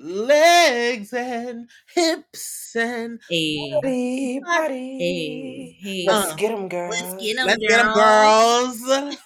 legs 0.00 1.12
and 1.12 1.68
hips 1.94 2.74
and 2.76 3.20
Hey, 3.28 3.70
Body, 3.82 4.40
body. 4.40 5.76
hey. 5.82 6.04
Let's 6.08 6.32
Uh, 6.32 6.34
get 6.36 6.48
them, 6.50 6.68
girls. 6.68 6.96
Let's 7.00 7.14
get 7.22 7.38
'em, 7.38 7.46
let's 7.46 7.58
get 7.60 7.76
them, 7.84 7.94
girls. 7.94 8.80
girls. 8.82 9.16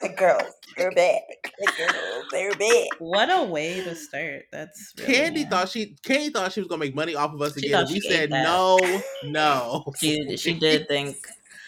The 0.00 0.08
girls, 0.10 0.52
they're 0.76 0.92
back. 0.92 1.22
The 1.58 1.72
girls, 1.76 2.24
they're 2.30 2.54
back. 2.54 3.00
What 3.00 3.30
a 3.32 3.42
way 3.42 3.82
to 3.82 3.96
start. 3.96 4.44
That's 4.52 4.94
really 4.96 5.12
Candy 5.12 5.40
nice. 5.42 5.50
thought 5.50 5.68
she 5.70 5.96
Candy 6.04 6.30
thought 6.30 6.52
she 6.52 6.60
was 6.60 6.68
gonna 6.68 6.78
make 6.78 6.94
money 6.94 7.16
off 7.16 7.34
of 7.34 7.42
us 7.42 7.58
She 7.58 7.66
again. 7.66 7.86
We 7.88 8.00
she 8.00 8.08
said 8.08 8.30
that. 8.30 8.44
no, 8.44 8.78
no. 9.24 9.92
She 9.98 10.36
she 10.36 10.52
did 10.60 10.86
think 10.86 11.16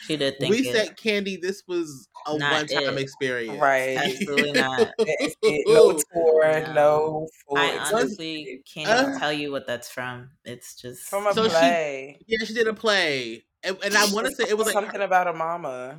she 0.07 0.17
did 0.17 0.39
think 0.39 0.51
we 0.51 0.69
it. 0.69 0.75
said 0.75 0.97
Candy, 0.97 1.37
this 1.37 1.63
was 1.69 2.09
a 2.27 2.37
Not 2.37 2.53
one 2.53 2.67
time 2.67 2.99
it. 2.99 3.01
experience. 3.01 3.61
Right. 3.61 3.97
Absolutely 3.97 4.53
not. 4.61 4.79
That's 4.99 5.37
it. 5.43 5.65
No 5.67 5.93
tour, 6.13 6.61
No. 6.69 6.73
no 6.75 7.29
full 7.49 7.59
I 7.59 7.77
honestly 7.93 8.63
can't 8.73 8.89
Uh, 8.89 9.19
tell 9.19 9.33
you 9.33 9.51
what 9.53 9.67
that's 9.67 9.89
from. 9.91 10.31
It's 10.45 10.75
just 10.81 11.03
From 11.03 11.27
a 11.27 11.35
So 11.35 11.45
she- 11.45 11.51
play. 11.51 12.21
Yeah, 12.27 12.45
she 12.45 12.55
did 12.55 12.67
a 12.69 12.75
play, 12.75 13.45
and, 13.63 13.77
and 13.85 13.95
I 13.97 14.07
want 14.13 14.27
to 14.27 14.35
say 14.35 14.45
it 14.49 14.57
was 14.57 14.67
like, 14.67 14.75
something 14.75 15.01
about 15.01 15.29
a 15.29 15.33
mama. 15.33 15.99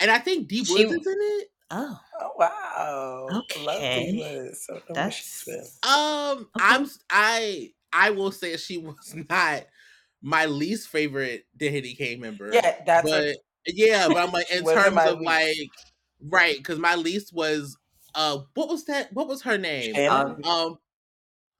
and 0.00 0.10
I 0.10 0.18
think 0.18 0.48
Deep 0.48 0.66
She- 0.66 0.72
Woods 0.74 0.92
is 0.92 1.06
in 1.06 1.18
it. 1.20 1.48
oh 1.70 1.98
Oh 2.20 2.30
wow. 2.38 3.26
Love 3.30 3.42
Okay. 3.52 4.12
Divas. 4.50 4.56
So 4.56 4.80
That's- 4.88 5.14
she's 5.14 5.44
with. 5.46 5.78
Um, 5.86 6.48
I'm 6.56 6.88
I 7.10 7.72
I 7.92 8.10
will 8.10 8.30
say 8.32 8.56
she 8.56 8.78
was 8.78 9.14
not 9.30 9.64
my 10.22 10.46
least 10.46 10.88
favorite 10.88 11.44
Danity 11.58 11.96
Kane 11.96 12.20
member. 12.20 12.50
Yeah, 12.52 12.76
that's 12.84 13.08
but 13.08 13.24
a, 13.24 13.36
yeah, 13.66 14.08
but 14.08 14.16
I'm 14.18 14.32
like 14.32 14.50
in 14.52 14.64
terms 14.64 14.96
of 14.98 15.18
least. 15.20 15.24
like 15.26 15.70
right 16.22 16.56
because 16.56 16.78
my 16.78 16.94
least 16.96 17.32
was 17.34 17.76
uh 18.14 18.38
what 18.54 18.68
was 18.68 18.84
that? 18.86 19.12
What 19.12 19.28
was 19.28 19.42
her 19.42 19.56
name? 19.58 19.94
Shannon. 19.94 20.36
Um, 20.44 20.78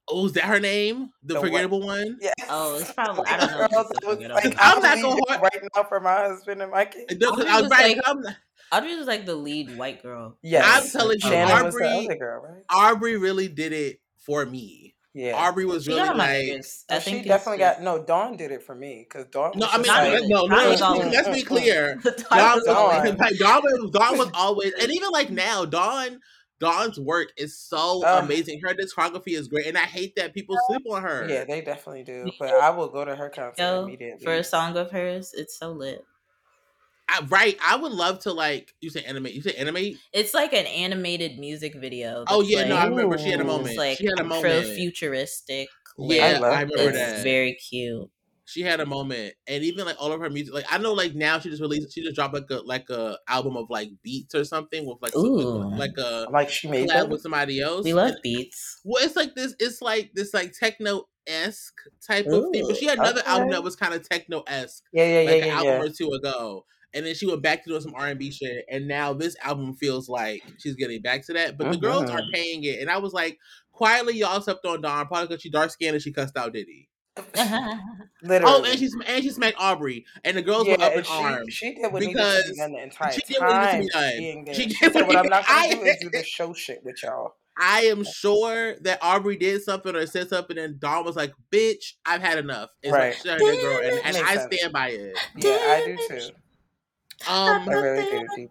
oh, 0.09 0.23
was 0.25 0.33
that 0.35 0.45
her 0.45 0.61
name? 0.61 1.11
The, 1.23 1.35
The 1.35 1.41
what? 1.41 1.47
forgettable 1.49 1.81
one. 1.87 2.19
Yeah. 2.21 2.33
Oh, 2.49 2.77
it's 2.79 2.93
probably- 2.95 3.25
I 3.27 3.37
don't 3.39 3.51
know 3.51 3.65
if 3.65 3.71
Girls, 3.71 3.87
it's 3.91 4.03
it 4.03 4.09
was 4.09 4.19
like, 4.29 4.45
I'm 4.47 4.55
I'll 4.59 4.83
not 4.83 5.01
gonna 5.03 5.17
it 5.37 5.41
right 5.41 5.63
now 5.77 5.83
for 5.85 6.01
my 6.01 6.15
husband 6.17 6.61
and 6.63 6.71
my 6.71 6.85
kids. 6.87 7.17
No, 7.21 7.31
'cause 7.31 7.41
Audrey 7.45 7.51
I 7.51 7.55
was 7.61 7.63
was 7.63 7.71
right. 7.71 7.97
like- 7.97 8.09
I'm, 8.09 8.25
Audrey 8.73 8.97
was 8.97 9.07
like 9.09 9.27
the 9.27 9.35
lead 9.35 9.77
white 9.77 10.01
girl. 10.03 10.37
Yeah, 10.43 10.63
I'm 10.65 10.89
telling 10.89 11.19
you, 11.23 11.29
Shannon 11.29 11.65
was 11.67 11.75
the 11.75 11.85
Aubrey- 11.85 12.19
girl, 12.19 12.43
right? 12.43 12.63
Aubrey 12.71 13.17
really 13.17 13.49
did 13.49 13.73
it 13.73 14.01
for 14.25 14.45
me. 14.47 14.95
Yeah. 15.13 15.35
Aubrey 15.35 15.65
was 15.65 15.85
She 15.85 15.91
really 15.91 16.03
got 16.03 16.11
on 16.13 16.19
my 16.19 16.27
like. 16.33 16.43
favorites. 16.47 16.85
No, 16.89 16.97
I 16.97 16.99
she 17.01 17.11
think 17.11 17.27
definitely 17.27 17.59
got 17.59 17.83
no. 17.83 18.03
Dawn 18.05 18.37
did 18.37 18.53
it 18.53 18.63
for 18.63 18.75
me 18.77 19.05
because 19.09 19.27
Dawn. 19.27 19.53
No, 19.57 19.67
was 19.67 19.75
I 19.75 19.79
mean, 19.79 19.91
I, 19.91 20.19
like, 20.21 20.29
no, 20.29 20.47
no, 20.47 20.49
Dawn 20.49 20.65
no, 20.65 20.71
was 20.71 20.81
let's, 20.81 21.05
be, 21.05 21.11
let's 21.17 21.29
be 21.31 21.43
clear. 21.43 21.95
Dawn, 22.05 22.15
Dawn 22.31 22.55
was 22.55 22.57
was 22.57 22.65
Dawn. 22.67 22.77
always, 22.77 23.15
like, 23.19 23.39
Dawn, 23.39 23.63
was, 23.63 23.91
Dawn 23.91 24.19
was 24.19 24.31
always, 24.35 24.73
and 24.81 24.93
even 24.93 25.11
like 25.11 25.31
now, 25.31 25.65
Dawn, 25.65 26.21
Dawn's 26.61 27.01
work 27.01 27.29
is 27.37 27.59
so 27.59 28.05
Uh. 28.07 28.21
amazing. 28.23 28.61
Her 28.63 28.73
discography 28.75 29.37
is 29.37 29.49
great, 29.49 29.67
and 29.67 29.77
I 29.77 29.83
hate 29.87 30.15
that 30.17 30.33
people 30.33 30.57
sleep 30.69 30.83
on 30.89 31.03
her. 31.03 31.27
yeah, 31.29 31.45
they 31.45 31.61
definitely 31.61 32.05
do. 32.05 32.31
But 32.39 32.51
I 32.51 32.71
will 32.71 32.89
go 32.89 33.05
to 33.05 33.17
her 33.17 33.31
concert 33.31 33.61
Yo, 33.63 33.83
immediately. 33.85 34.25
for 34.25 34.33
a 34.35 34.45
song 34.45 34.77
of 34.77 34.93
hers. 34.93 35.33
It's 35.35 35.59
so 35.59 35.73
lit. 35.73 36.05
I, 37.11 37.27
right. 37.29 37.59
I 37.67 37.77
would 37.77 37.93
love 37.93 38.21
to 38.21 38.33
like 38.33 38.73
you 38.81 38.91
say 38.91 39.03
animate. 39.03 39.35
You 39.35 39.43
say 39.43 39.53
animate. 39.55 39.99
It's 40.13 40.33
like 40.35 40.53
an 40.53 40.67
animated 40.67 41.39
music 41.39 41.75
video. 41.75 42.25
Oh 42.29 42.43
that's 42.43 42.53
yeah, 42.53 42.65
no, 42.69 42.77
I 42.77 42.87
remember 42.87 43.19
she 43.19 43.31
had 43.31 43.41
a 43.41 43.45
moment. 43.45 43.77
Like 43.77 43.99
she 43.99 44.05
had 44.07 44.21
a 44.21 44.25
pro 44.25 44.41
moment. 44.41 44.67
futuristic. 44.77 45.69
Yeah, 45.99 46.39
I 46.43 46.47
I, 46.47 46.61
remember 46.63 46.77
that. 46.77 46.95
It's 46.95 47.13
that. 47.19 47.25
very 47.25 47.55
cute. 47.55 48.09
she 48.45 48.63
had 48.63 48.81
a 48.81 48.87
moment, 48.87 49.35
and 49.47 49.63
even 49.65 49.85
like 49.87 49.97
all 50.01 50.13
of 50.13 50.21
her 50.21 50.31
music. 50.31 50.55
Like 50.55 50.67
I 50.71 50.79
know, 50.79 50.93
like 50.93 51.15
now 51.15 51.39
she 51.39 51.51
just 51.51 51.61
released. 51.63 51.93
She 51.95 52.03
just 52.03 52.17
dropped 52.17 52.35
like 52.35 52.51
a 52.51 52.61
like 52.65 52.89
a 52.91 53.19
album 53.29 53.57
of 53.57 53.71
like 53.71 53.91
beats 54.03 54.35
or 54.35 54.45
something 54.45 54.87
with 54.87 54.99
like 55.03 55.13
some, 55.13 55.25
Ooh. 55.25 55.77
like 55.77 55.97
a 55.99 56.27
like 56.33 56.49
she 56.51 56.69
made 56.69 56.89
collab 56.89 57.11
with 57.11 57.21
somebody 57.23 57.61
else. 57.61 57.85
We 57.85 57.93
love 57.93 58.11
And- 58.13 58.19
beats. 58.23 58.81
Well, 58.85 59.05
it's 59.05 59.17
like 59.17 59.35
this. 59.35 59.55
It's 59.59 59.83
like 59.83 60.13
this, 60.15 60.33
like 60.35 60.53
techno 60.53 61.05
esque 61.27 61.75
type 62.07 62.27
of 62.33 62.47
thing. 62.53 62.67
But 62.67 62.77
she 62.77 62.87
had 62.87 62.99
another 62.99 63.23
album 63.27 63.51
that 63.51 63.63
was 63.63 63.77
kind 63.77 63.95
of 63.95 64.09
techno 64.09 64.43
esque, 64.47 64.85
Yeah, 64.93 65.05
yeah, 65.05 65.21
yeah, 65.21 65.31
like 65.31 65.43
an 65.43 65.49
yeah, 65.49 65.55
album 65.55 65.73
yeah. 65.75 65.83
or 65.83 65.89
two 65.91 66.11
ago. 66.13 66.65
And 66.95 67.07
then 67.07 67.15
she 67.15 67.27
went 67.27 67.43
back 67.43 67.63
to 67.65 67.71
doing 67.71 67.81
some 67.83 67.95
R 67.95 68.09
and 68.09 68.19
B 68.19 68.31
shit. 68.31 68.65
And 68.71 68.89
now 68.89 69.13
this 69.13 69.37
album 69.43 69.75
feels 69.75 70.09
like 70.09 70.43
she's 70.59 70.75
getting 70.75 71.03
back 71.03 71.25
to 71.27 71.33
that. 71.35 71.57
But 71.57 71.69
oh, 71.69 71.71
the 71.73 71.77
girls 71.79 72.11
are 72.11 72.21
paying 72.33 72.65
it. 72.65 72.81
And 72.81 72.91
I 72.91 72.99
was 72.99 73.13
like, 73.13 73.39
quietly, 73.73 74.17
y'all 74.17 74.41
slept 74.41 74.65
on 74.67 74.81
Dawn 74.83 75.07
probably 75.07 75.29
because 75.29 75.43
she 75.43 75.51
dark 75.51 75.71
skinned 75.71 75.95
and 75.95 76.03
she 76.03 76.13
cussed 76.13 76.37
out 76.37 76.53
Diddy. 76.53 76.89
Literally. 77.27 77.81
Oh, 78.23 78.65
and 78.65 78.79
she's 78.79 78.95
and 79.07 79.23
she 79.25 79.31
smacked 79.31 79.57
Aubrey, 79.59 80.05
and 80.25 80.37
the 80.37 80.43
girls 80.43 80.67
yeah, 80.67 80.77
were 80.77 80.85
up 80.85 80.93
in 80.95 81.05
she, 81.05 81.13
arms. 81.13 81.53
she 81.55 81.75
did 81.75 81.91
what 81.93 82.01
needed 82.03 82.17
to 82.19 82.43
be 82.53 82.57
done 82.59 82.73
the 82.73 82.83
entire 82.83 83.13
she 83.13 83.21
did 83.23 83.41
what 83.41 83.73
needed 83.73 83.89
to 83.89 83.93
time. 83.93 84.19
be 84.19 84.45
done. 84.45 84.55
She 84.55 84.63
She, 84.63 84.67
did 84.69 84.93
said, 84.93 84.95
what 84.95 85.07
"What 85.09 85.17
I'm 85.17 85.29
not 85.29 85.47
going 85.47 85.71
to 85.71 85.77
I- 85.79 85.81
do 85.81 85.83
is 85.91 85.97
do 86.03 86.11
the 86.11 86.23
show 86.23 86.53
shit 86.53 86.83
with 86.85 87.03
y'all." 87.03 87.35
I 87.59 87.83
am 87.87 88.05
sure 88.05 88.77
that 88.83 88.99
Aubrey 89.03 89.37
did 89.37 89.63
something 89.63 89.95
or 89.97 90.07
said 90.07 90.29
something, 90.29 90.57
and 90.59 90.79
Dawn 90.79 91.05
was 91.05 91.17
like, 91.17 91.33
"Bitch, 91.51 91.95
I've 92.07 92.23
had 92.23 92.39
enough." 92.39 92.71
It's 92.83 92.93
Right. 92.93 93.09
like, 93.09 93.17
shut 93.17 93.39
that 93.39 93.59
girl, 93.61 93.79
and, 93.83 94.01
and 94.05 94.15
Makes 94.17 94.29
I 94.31 94.37
sense. 94.37 94.55
stand 94.55 94.73
by 94.73 94.89
it. 94.91 95.19
Yeah, 95.37 95.51
I 95.51 95.85
do 95.87 95.97
too. 96.09 96.31
Um, 97.29 97.69
I 97.69 97.73
really 97.73 98.27
do, 98.37 98.49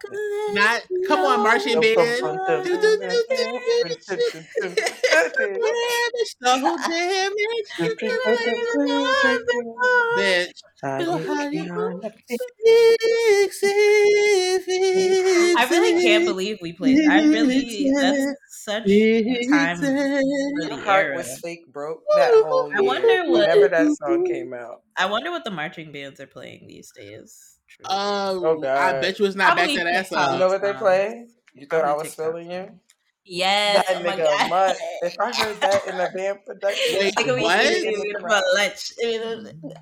not 0.53 0.81
come 1.07 1.21
on, 1.21 1.39
marching 1.41 1.81
band. 1.81 2.21
I 14.31 15.67
really 15.69 16.01
can't 16.03 16.25
believe 16.25 16.57
we 16.61 16.73
played. 16.73 17.07
I 17.09 17.23
really 17.23 17.91
that's 17.93 18.33
such 18.49 18.83
a 18.87 19.47
time 19.47 19.77
for 19.77 19.85
the 19.85 20.81
heart 20.83 21.05
era. 21.07 21.17
was 21.17 21.39
fake 21.39 21.71
broke 21.71 22.01
that 22.15 22.31
whole 22.45 22.71
I 22.75 22.81
wonder 22.81 23.29
what- 23.29 23.49
Whenever 23.49 23.67
that 23.69 23.95
song 23.97 24.25
came 24.25 24.53
out. 24.53 24.81
I 24.97 25.05
wonder 25.05 25.31
what 25.31 25.43
the 25.43 25.51
marching 25.51 25.91
bands 25.91 26.19
are 26.19 26.27
playing 26.27 26.67
these 26.67 26.91
days. 26.91 27.58
Truly. 27.69 27.89
Um, 27.89 28.45
Oh, 28.45 28.57
God. 28.59 28.95
I 28.95 29.01
bet 29.01 29.19
you 29.19 29.25
it's 29.25 29.35
not 29.35 29.55
Probably 29.55 29.75
back 29.77 29.85
that 29.85 29.95
ass 29.95 30.09
TikTok. 30.09 30.33
You 30.33 30.39
know 30.39 30.47
what 30.47 30.61
they 30.61 30.73
play? 30.73 31.27
You 31.53 31.65
thought 31.67 31.77
I 31.79 31.81
probably 31.83 32.03
was 32.03 32.15
TikTok. 32.15 32.25
feeling 32.33 32.51
you? 32.51 32.79
yes, 33.25 33.85
That 33.87 33.97
oh 33.97 34.03
my 34.03 34.17
nigga 34.17 34.37
God. 34.39 34.49
mutt. 34.49 34.77
If 35.01 35.19
I 35.19 35.31
heard 35.31 35.61
that 35.61 35.87
in 35.87 35.95
a 35.99 36.11
band 36.11 36.39
production, 36.45 36.95
Wait, 36.99 37.15
Nigga, 37.15 37.35
we 37.35 37.41
what? 37.41 37.65
eating 37.65 38.05
it 38.05 38.19
for 38.19 38.41
lunch. 38.55 38.91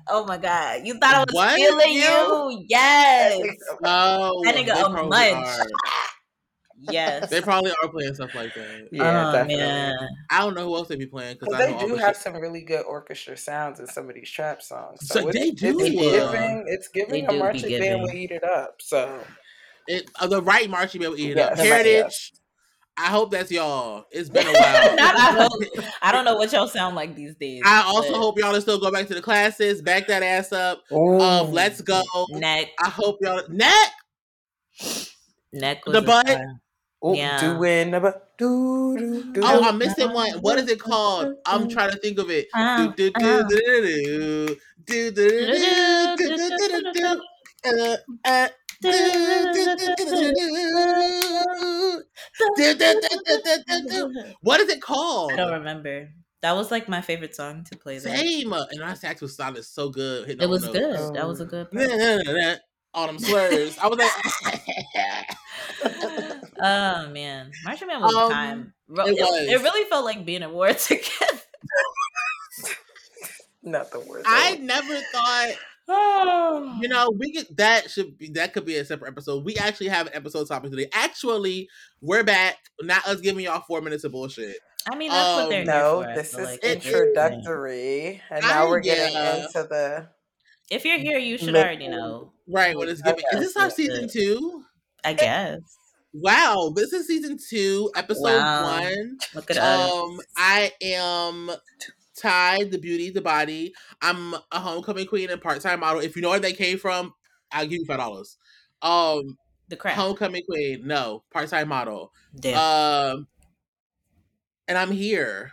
Oh 0.08 0.24
my 0.26 0.36
god! 0.38 0.86
You 0.86 0.98
thought 0.98 1.14
I 1.14 1.18
was 1.20 1.26
What? 1.32 1.54
feeling 1.56 1.92
You? 1.92 2.00
you? 2.00 2.66
Yes, 2.68 3.40
Oh, 3.84 4.42
That 4.44 4.54
nigga 4.54 4.86
a 4.86 4.90
probably 4.90 5.08
munch. 5.32 5.48
Are. 6.86 6.92
yes. 6.92 7.30
They 7.30 7.40
probably 7.40 7.72
are 7.82 7.88
playing 7.88 8.14
stuff 8.14 8.30
like 8.34 8.54
that. 8.54 8.88
Yeah, 8.92 9.32
definitely. 9.32 10.08
I 10.30 10.40
don't 10.40 10.54
know 10.54 10.66
who 10.66 10.76
else 10.76 10.88
they 10.88 10.96
be 10.96 11.06
playing 11.06 11.36
because 11.40 11.48
Because 11.56 11.80
they 11.80 11.86
do 11.86 11.94
have 11.96 12.16
shit. 12.16 12.22
some 12.22 12.36
really 12.36 12.62
good 12.62 12.84
orchestra 12.84 13.36
sounds 13.36 13.80
in 13.80 13.86
some 13.86 14.08
of 14.08 14.14
these 14.14 14.30
trap 14.30 14.62
songs. 14.62 15.06
So 15.08 15.20
So, 15.20 15.28
it's, 15.28 15.38
they 15.38 15.50
do, 15.50 15.78
It's 15.80 15.88
uh, 15.90 16.32
giving. 16.32 16.64
It's 16.68 16.88
giving 16.88 17.12
they 17.12 17.20
a 17.22 17.28
do 17.28 17.36
be 17.36 17.38
marching 17.38 17.78
band 17.80 18.02
will 18.02 18.10
eat 18.14 18.30
it 18.30 18.44
up. 18.44 18.76
So 18.80 19.26
It, 19.86 20.10
uh, 20.20 20.26
the 20.26 20.42
right 20.42 20.68
marching 20.68 21.00
band 21.00 21.12
will 21.12 21.20
eat 21.20 21.30
it 21.32 21.38
Yes, 21.38 21.58
up. 21.58 21.58
right, 21.58 21.84
Heritage. 21.84 22.32
I 23.00 23.06
hope 23.06 23.30
that's 23.30 23.50
y'all. 23.52 24.06
It's 24.10 24.28
been 24.28 24.46
a 24.46 24.52
while. 24.52 24.96
Not 24.96 25.14
I 25.18 25.32
hope. 25.38 25.52
I 26.02 26.10
don't 26.10 26.24
know 26.24 26.34
what 26.36 26.52
y'all 26.52 26.66
sound 26.66 26.96
like 26.96 27.14
these 27.14 27.36
days. 27.36 27.62
I 27.64 27.82
also 27.82 28.12
but 28.12 28.18
hope 28.18 28.38
y'all 28.38 28.52
to 28.52 28.60
still 28.60 28.80
go 28.80 28.90
back 28.90 29.06
to 29.06 29.14
the 29.14 29.22
classes, 29.22 29.80
back 29.82 30.08
that 30.08 30.22
ass 30.24 30.52
up. 30.52 30.82
Ooh. 30.92 31.20
Um, 31.20 31.52
let's 31.52 31.80
go. 31.80 32.02
neck, 32.30 32.68
I 32.82 32.88
hope 32.88 33.18
y'all 33.20 33.42
neck. 33.48 33.90
neck 35.52 35.86
was 35.86 35.94
The 35.94 36.02
butt? 36.02 36.26
time. 36.26 36.60
Ooh, 37.04 37.14
yeah. 37.14 37.40
doing 37.40 37.90
the 37.92 38.00
bu- 38.00 38.12
do 38.38 38.96
do 38.98 39.32
do. 39.32 39.40
Oh, 39.44 39.62
I'm 39.62 39.78
missing 39.78 40.12
one. 40.12 40.32
What 40.40 40.58
is 40.58 40.68
it 40.68 40.80
called? 40.80 41.34
I'm 41.46 41.68
trying 41.68 41.92
to 41.92 41.98
think 41.98 42.18
of 42.18 42.28
it. 42.30 42.48
Uh, 42.54 42.88
Do, 42.88 42.92
do, 42.94 43.10
do, 43.18 43.26
uh. 43.26 43.42
do, 43.48 44.56
do, 44.86 44.86
do, 44.86 45.10
do, 46.16 46.36
do, 46.36 46.48
do, 46.82 46.92
do. 46.94 47.22
Uh, 47.64 47.96
uh. 48.24 48.48
What 54.42 54.60
is 54.60 54.68
it 54.68 54.80
called? 54.80 55.32
I 55.32 55.36
don't 55.36 55.52
remember. 55.52 56.08
That 56.42 56.52
was 56.52 56.70
like 56.70 56.88
my 56.88 57.00
favorite 57.00 57.34
song 57.34 57.64
to 57.70 57.76
play. 57.76 57.98
There. 57.98 58.16
Same. 58.16 58.52
uh, 58.52 58.64
And 58.70 58.80
our 58.82 58.94
sax 58.94 59.20
was 59.20 59.34
sounded 59.36 59.64
so 59.64 59.88
good. 59.90 60.28
hitting 60.28 60.42
It 60.42 60.48
was 60.48 60.62
the 60.62 60.70
good. 60.72 60.94
notes. 60.94 61.10
That 61.10 61.26
was 61.26 61.40
a 61.40 61.44
good. 61.44 61.66
Nah, 61.72 62.54
part. 62.94 63.08
them 63.08 63.18
slurs. 63.18 63.76
I 63.78 63.88
was 63.88 63.98
like, 63.98 64.12
Oh 66.60 67.08
man, 67.10 67.50
Martian 67.64 67.88
Man 67.88 68.00
was 68.00 68.14
Um, 68.14 68.30
a 68.30 68.34
time. 68.34 68.72
It 68.90 69.08
It, 69.08 69.20
was. 69.20 69.48
it 69.48 69.62
really 69.62 69.88
felt 69.88 70.04
like 70.04 70.24
being 70.24 70.42
at 70.42 70.50
war 70.52 70.72
together. 70.72 71.40
Not 73.62 73.90
the 73.90 74.00
word. 74.00 74.22
I 74.26 74.56
never 74.56 74.98
thought 75.12 75.48
Oh, 75.90 76.78
You 76.82 76.88
know, 76.88 77.10
we 77.16 77.32
could 77.32 77.56
that 77.56 77.90
should 77.90 78.18
be 78.18 78.28
that 78.30 78.52
could 78.52 78.64
be 78.64 78.76
a 78.76 78.84
separate 78.84 79.08
episode. 79.08 79.44
We 79.44 79.56
actually 79.56 79.88
have 79.88 80.06
an 80.06 80.14
episode 80.14 80.46
topic 80.46 80.70
today. 80.70 80.88
Actually, 80.92 81.68
we're 82.00 82.24
back. 82.24 82.56
Not 82.80 83.06
us 83.06 83.20
giving 83.20 83.44
y'all 83.44 83.62
four 83.66 83.80
minutes 83.80 84.04
of 84.04 84.12
bullshit. 84.12 84.56
I 84.90 84.96
mean 84.96 85.10
that's 85.10 85.36
what 85.42 85.48
they're 85.50 85.60
Um, 85.62 85.66
no, 85.66 86.02
for. 86.02 86.14
This 86.14 86.30
feel 86.34 86.40
is 86.40 86.46
like. 86.50 86.64
introductory, 86.64 88.22
and 88.30 88.44
I- 88.44 88.48
now 88.48 88.68
we're 88.68 88.80
getting 88.80 89.12
yeah. 89.14 89.36
into 89.46 89.62
the. 89.64 90.08
If 90.70 90.84
you're 90.84 90.98
here, 90.98 91.18
you 91.18 91.38
should 91.38 91.54
Let- 91.54 91.64
already 91.66 91.88
know. 91.88 92.32
Right 92.46 92.76
when 92.76 92.88
it's 92.88 93.00
giving. 93.02 93.24
Is 93.32 93.40
this 93.40 93.56
our 93.56 93.70
season 93.70 94.08
two? 94.10 94.64
I 95.04 95.14
guess. 95.14 95.60
Wow, 96.12 96.72
this 96.74 96.92
is 96.92 97.06
season 97.06 97.38
two, 97.50 97.90
episode 97.94 98.22
Wow. 98.42 98.64
one. 98.80 99.18
Look 99.34 99.50
at 99.50 99.58
us. 99.58 99.92
Um, 99.92 100.20
I 100.36 100.72
am 100.80 101.50
Ty, 102.16 102.64
the 102.64 102.78
beauty, 102.78 103.10
the 103.10 103.20
body. 103.20 103.74
I'm 104.00 104.34
a 104.50 104.58
homecoming 104.58 105.06
queen 105.06 105.30
and 105.30 105.40
part 105.40 105.60
time 105.60 105.80
model. 105.80 106.00
If 106.00 106.16
you 106.16 106.22
know 106.22 106.30
where 106.30 106.40
they 106.40 106.52
came 106.54 106.78
from, 106.78 107.12
I'll 107.52 107.64
give 107.66 107.80
you 107.80 107.84
five 107.84 107.98
dollars. 107.98 108.36
Um, 108.82 109.36
the 109.68 109.76
crap. 109.76 109.94
homecoming 109.96 110.42
queen, 110.48 110.86
no, 110.86 111.24
part 111.30 111.48
time 111.50 111.68
model. 111.68 112.12
Damn. 112.40 112.58
Um, 113.18 113.26
and 114.66 114.78
I'm 114.78 114.90
here. 114.90 115.52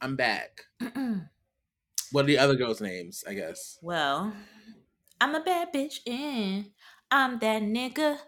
I'm 0.00 0.16
back. 0.16 0.62
What 2.12 2.24
are 2.24 2.26
the 2.26 2.38
other 2.38 2.56
girls' 2.56 2.80
names? 2.80 3.22
I 3.28 3.34
guess. 3.34 3.78
well, 3.82 4.32
I'm 5.20 5.32
a 5.36 5.40
bad 5.44 5.72
bitch 5.72 6.00
and 6.08 6.70
I'm 7.08 7.38
that 7.38 7.62
nigga. 7.62 8.18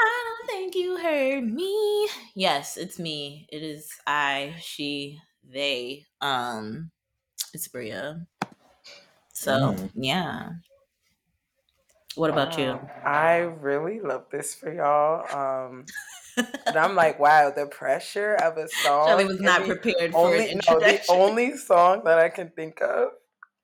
I 0.00 0.24
don't 0.38 0.46
think 0.48 0.74
you 0.74 0.96
heard 0.98 1.44
me. 1.44 2.08
Yes, 2.34 2.76
it's 2.76 2.98
me. 2.98 3.46
It 3.50 3.62
is 3.62 3.92
I, 4.06 4.56
she, 4.60 5.20
they. 5.42 6.06
Um, 6.20 6.90
it's 7.54 7.68
Bria. 7.68 8.26
So 9.32 9.74
Mm. 9.76 9.90
yeah. 9.94 10.50
What 12.16 12.30
about 12.30 12.58
you? 12.58 12.70
Um, 12.72 12.88
I 13.04 13.38
really 13.38 14.00
love 14.00 14.26
this 14.30 14.54
for 14.54 14.72
y'all. 14.72 15.22
Um, 15.32 15.86
and 16.66 16.78
I'm 16.78 16.94
like, 16.96 17.18
wow, 17.18 17.50
the 17.50 17.66
pressure 17.66 18.34
of 18.36 18.56
a 18.58 18.68
song. 18.68 19.08
Shirley 19.08 19.24
was 19.26 19.40
not 19.40 19.64
prepared 19.64 20.14
for 20.14 20.28
only 20.28 20.50
an 20.50 20.60
no, 20.68 20.80
the 20.80 21.00
only 21.08 21.56
song 21.56 22.04
that 22.04 22.18
I 22.18 22.28
can 22.28 22.50
think 22.50 22.80
of. 22.82 23.10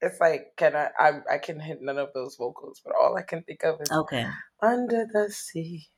It's 0.01 0.21
like, 0.21 0.55
can 0.57 0.77
I? 0.77 0.91
I 0.99 1.21
I 1.35 1.39
can 1.39 1.61
hit 1.61 1.83
none 1.83 1.99
of 1.99 2.13
those 2.15 2.37
vocals, 2.37 2.81
but 2.85 2.95
all 3.01 3.17
I 3.17 3.23
can 3.23 3.43
think 3.45 3.65
of 3.65 3.81
is 3.81 3.91
okay. 3.91 4.27
"Under 4.63 5.07
the 5.13 5.31
Sea," 5.31 5.89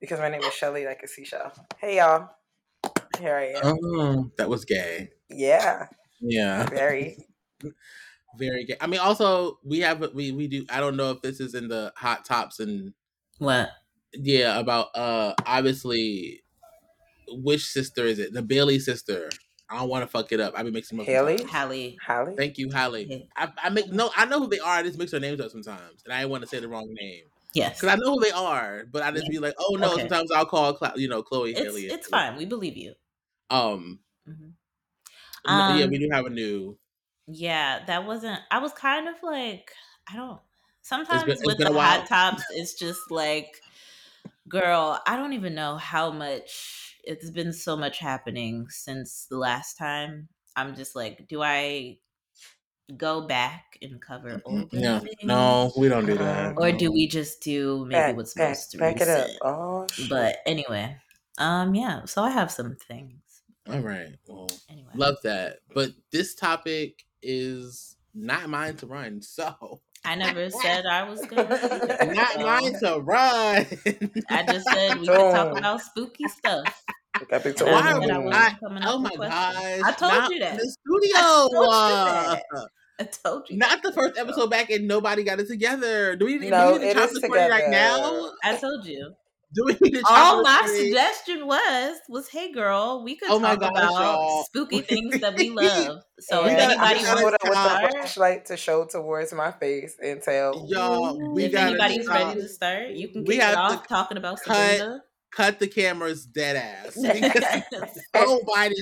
because 0.00 0.18
my 0.20 0.28
name 0.28 0.42
is 0.42 0.52
Shelly, 0.54 0.84
like 0.86 1.02
a 1.02 1.08
seashell. 1.08 1.52
Hey 1.78 1.96
y'all, 1.98 2.30
here 3.18 3.36
I 3.36 3.58
am. 3.58 3.60
Oh, 3.84 4.30
that 4.38 4.48
was 4.48 4.64
gay. 4.64 5.10
Yeah, 5.28 5.86
Yeah, 6.20 6.66
very. 6.66 7.16
very 8.38 8.64
gay. 8.64 8.76
I 8.80 8.86
mean, 8.86 9.00
also 9.00 9.58
we 9.64 9.80
have 9.80 10.00
we 10.14 10.32
we 10.32 10.48
do. 10.48 10.64
I 10.70 10.80
don't 10.80 10.96
know 10.96 11.10
if 11.10 11.22
this 11.22 11.40
is 11.40 11.54
in 11.54 11.68
the 11.68 11.92
hot 11.96 12.24
tops 12.24 12.60
and 12.60 12.94
What? 13.38 13.70
yeah 14.12 14.58
about 14.58 14.88
uh 14.96 15.34
obviously 15.46 16.42
which 17.28 17.64
sister 17.64 18.04
is 18.04 18.18
it? 18.18 18.32
The 18.32 18.42
Bailey 18.42 18.78
sister. 18.78 19.28
I 19.68 19.78
don't 19.78 19.88
want 19.88 20.02
to 20.02 20.08
fuck 20.08 20.32
it 20.32 20.40
up. 20.40 20.54
I've 20.56 20.64
been 20.64 20.74
mixing 20.74 20.98
them 20.98 21.04
up. 21.04 21.08
Haley? 21.08 21.38
sometimes. 21.38 21.52
Halle. 21.52 21.96
Halle. 22.04 22.34
Thank 22.36 22.58
you, 22.58 22.70
Halle. 22.72 23.04
Okay. 23.04 23.28
I, 23.36 23.52
I 23.62 23.70
make 23.70 23.88
no. 23.92 24.10
I 24.16 24.24
know 24.24 24.40
who 24.40 24.48
they 24.48 24.58
are. 24.58 24.74
I 24.78 24.82
just 24.82 24.98
mix 24.98 25.12
their 25.12 25.20
names 25.20 25.40
up 25.40 25.52
sometimes, 25.52 26.02
and 26.04 26.12
I 26.12 26.24
want 26.26 26.42
to 26.42 26.48
say 26.48 26.58
the 26.58 26.66
wrong 26.66 26.88
name 26.92 27.22
Yes. 27.54 27.80
because 27.80 27.88
I 27.94 27.96
know 27.96 28.14
who 28.14 28.20
they 28.20 28.30
are. 28.30 28.84
But 28.86 29.02
I 29.02 29.10
just 29.12 29.28
be 29.28 29.38
like, 29.38 29.54
oh 29.58 29.76
no. 29.76 29.88
Okay. 29.88 29.98
Sometimes 29.98 30.30
I'll 30.32 30.46
call, 30.46 30.74
Cla- 30.74 30.94
you 30.96 31.08
know, 31.08 31.22
Chloe 31.22 31.54
It's 31.54 31.60
Haley. 31.64 31.86
it's 31.88 32.08
fine. 32.08 32.36
We 32.36 32.44
believe 32.44 32.76
you. 32.76 32.94
Um, 33.50 34.00
Mhm. 34.26 34.56
yeah, 35.46 35.86
Um, 35.86 35.90
we 35.90 35.98
do 35.98 36.08
have 36.12 36.26
a 36.26 36.30
new. 36.30 36.78
Yeah, 37.26 37.84
that 37.86 38.06
wasn't. 38.06 38.40
I 38.50 38.58
was 38.58 38.72
kind 38.72 39.08
of 39.08 39.22
like, 39.22 39.72
I 40.08 40.16
don't. 40.16 40.40
Sometimes 40.82 41.40
it's 41.42 41.42
with 41.44 41.58
been 41.58 41.68
the 41.68 41.72
a 41.72 41.72
while. 41.72 42.02
hot 42.02 42.06
tops, 42.06 42.42
it's 42.50 42.74
just 42.74 43.10
like, 43.10 43.60
girl, 44.48 45.00
I 45.06 45.16
don't 45.16 45.34
even 45.34 45.54
know 45.54 45.76
how 45.78 46.10
much. 46.12 46.98
It's 47.04 47.30
been 47.30 47.52
so 47.52 47.76
much 47.76 47.98
happening 47.98 48.68
since 48.70 49.26
the 49.26 49.38
last 49.38 49.78
time. 49.78 50.28
I'm 50.56 50.76
just 50.76 50.96
like, 50.96 51.28
do 51.28 51.42
I 51.42 51.98
go 52.96 53.26
back 53.26 53.78
and 53.82 54.00
cover 54.00 54.40
older 54.44 54.66
No, 54.72 54.98
things? 55.00 55.14
no, 55.22 55.72
we 55.76 55.88
don't 55.88 56.06
do 56.06 56.16
that. 56.18 56.54
Or 56.56 56.72
do 56.72 56.92
we 56.92 57.08
just 57.08 57.40
do 57.42 57.84
maybe 57.86 57.92
Back, 57.94 58.16
what's 58.16 58.34
back, 58.34 58.48
most 58.50 58.78
back 58.78 59.00
it 59.00 59.08
up. 59.08 59.26
recent? 59.26 59.38
Oh. 59.42 59.86
But 60.08 60.36
anyway, 60.46 60.96
um, 61.38 61.74
yeah. 61.74 62.04
So 62.04 62.22
I 62.22 62.30
have 62.30 62.50
some 62.50 62.76
things. 62.76 63.42
All 63.70 63.80
right. 63.80 64.14
Well, 64.26 64.50
Anyway, 64.68 64.88
love 64.94 65.16
that. 65.24 65.58
But 65.74 65.90
this 66.10 66.34
topic 66.34 67.04
is 67.22 67.96
not 68.14 68.48
mine 68.48 68.76
to 68.76 68.86
run. 68.86 69.20
So 69.22 69.80
I 70.04 70.14
never 70.14 70.48
said 70.62 70.86
I 70.86 71.08
was 71.08 71.20
gonna. 71.26 71.48
do 71.48 71.86
that, 71.86 72.14
not 72.14 72.32
so 72.32 72.40
mine 72.40 72.74
to 72.80 73.00
run. 73.00 73.66
I 74.30 74.42
just 74.44 74.66
said 74.68 74.98
we 75.00 75.06
could 75.06 75.30
talk 75.30 75.56
about 75.56 75.80
spooky 75.82 76.26
stuff. 76.28 76.84
Got 77.28 77.44
me 77.44 77.50
And 77.50 77.68
I 77.68 77.72
Why 77.72 77.92
said 77.92 78.00
would 78.00 78.10
I 78.10 78.18
wasn't 78.18 78.34
I- 78.34 78.88
oh 78.88 78.98
my 78.98 79.10
questions. 79.10 79.28
gosh! 79.28 79.82
I 79.84 79.92
told 79.92 80.12
not 80.12 80.30
you 80.30 80.38
that. 80.40 80.52
in 80.52 80.56
the 80.56 80.76
studio. 80.80 81.18
I 81.18 81.22
told 81.52 81.52
you 81.52 81.70
uh, 81.70 82.34
that. 82.34 82.68
I 83.00 83.04
told 83.04 83.48
you. 83.48 83.56
Not 83.56 83.82
the 83.82 83.92
first 83.92 84.18
episode 84.18 84.50
back 84.50 84.70
and 84.70 84.86
nobody 84.86 85.24
got 85.24 85.40
it 85.40 85.48
together. 85.48 86.14
Do 86.16 86.26
we, 86.26 86.34
do 86.34 86.38
we 86.38 86.44
need 86.46 86.50
to 86.50 86.88
it 86.90 86.94
chop 86.94 87.04
is 87.08 87.14
this 87.20 87.26
party 87.28 87.50
right 87.50 87.70
now? 87.70 88.30
I 88.44 88.56
told 88.56 88.86
you. 88.86 89.14
Do 89.52 89.64
we 89.66 89.72
need 89.80 89.94
to 89.94 90.02
chop 90.02 90.10
All 90.12 90.42
my 90.44 90.58
party? 90.60 90.76
suggestion 90.90 91.44
was 91.44 91.96
was, 92.08 92.28
hey 92.28 92.52
girl, 92.52 93.02
we 93.04 93.16
could 93.16 93.30
Oh 93.32 93.40
my 93.40 93.56
talk 93.56 93.60
gosh, 93.62 93.70
about 93.72 93.90
y'all. 93.90 94.44
spooky 94.44 94.80
things 94.82 95.18
that 95.20 95.34
we 95.36 95.50
love. 95.50 96.02
So 96.20 96.44
We 96.44 96.50
if 96.50 96.56
gotta- 96.56 96.72
anybody 96.80 97.02
gotta 97.04 97.24
wants 97.24 97.32
with 97.32 97.40
to 97.42 97.48
the 97.48 97.52
stop. 97.54 97.90
flashlight 97.90 98.46
to 98.46 98.56
show 98.56 98.84
towards 98.84 99.32
my 99.32 99.50
face 99.50 99.96
and 100.00 100.22
tell. 100.22 100.66
Y'all, 100.68 101.32
we 101.32 101.46
if 101.46 101.52
gotta 101.52 101.70
anybody's 101.70 102.04
stop. 102.04 102.14
ready 102.28 102.40
to 102.42 102.48
start, 102.48 102.90
you 102.90 103.08
can 103.08 103.24
get 103.24 103.40
kick 103.40 103.42
it 103.42 103.82
to 103.82 103.88
talking 103.88 104.18
about 104.18 104.38
Sabrina. 104.38 105.00
Cut 105.32 105.58
the 105.58 105.66
cameras 105.68 106.26
dead 106.26 106.56
ass. 106.56 106.96
Because 107.00 107.62
nobody 108.14 108.74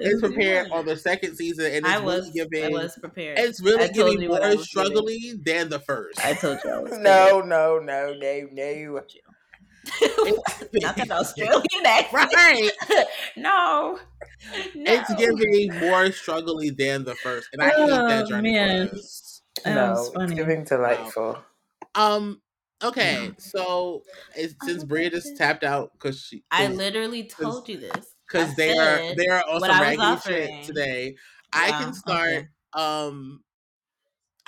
is 0.00 0.20
prepared 0.20 0.70
on 0.70 0.84
the 0.86 0.96
second 0.96 1.36
season 1.36 1.66
and 1.66 1.86
it's 1.86 1.88
I 1.88 1.94
really 1.96 2.04
was, 2.04 2.30
giving 2.30 2.64
I 2.64 2.68
was 2.68 2.96
prepared. 2.98 3.38
it's 3.38 3.62
really 3.62 3.88
giving 3.90 4.20
you 4.22 4.30
what 4.30 4.42
I 4.42 4.54
more 4.54 4.64
struggling 4.64 5.18
giving. 5.20 5.42
than 5.44 5.68
the 5.68 5.80
first. 5.80 6.24
I 6.24 6.34
told 6.34 6.58
you 6.64 6.70
I 6.70 6.78
was 6.78 6.98
No, 6.98 7.40
no, 7.40 7.78
no, 7.78 8.14
no, 8.18 8.48
no. 8.52 9.00
Not 10.74 10.96
that 10.96 11.10
Australian 11.12 11.62
accent. 11.86 12.32
right. 12.34 12.70
no. 13.36 13.98
no. 14.74 14.92
It's 14.92 15.14
giving 15.14 15.78
more 15.80 16.10
struggling 16.12 16.74
than 16.76 17.04
the 17.04 17.14
first. 17.14 17.48
And 17.52 17.62
I 17.62 17.68
hate 17.70 17.86
that 17.88 18.24
Oh, 18.24 18.28
journey 18.28 18.52
man. 18.52 18.90
That 19.64 19.74
no, 19.74 19.90
was 19.92 20.12
it's 20.16 20.32
giving 20.34 20.64
delightful. 20.64 21.38
Um 21.94 22.42
okay, 22.82 23.32
so 23.38 24.02
it's, 24.36 24.54
since 24.64 24.84
Bria 24.84 25.10
just 25.10 25.36
tapped 25.36 25.64
out 25.64 25.92
because 25.92 26.20
she 26.20 26.44
I 26.50 26.68
literally 26.68 27.24
told 27.24 27.68
you 27.68 27.78
this. 27.78 28.14
because 28.26 28.54
they 28.56 28.76
are 28.76 29.00
they 29.16 29.28
are 29.28 29.42
also 29.48 29.60
what 29.60 29.70
I 29.70 29.80
raggedy 29.82 30.16
shit 30.16 30.50
offering. 30.50 30.62
today. 30.64 31.16
I 31.52 31.72
can 31.72 31.94
start 31.94 32.28
okay. 32.28 32.48
um 32.74 33.42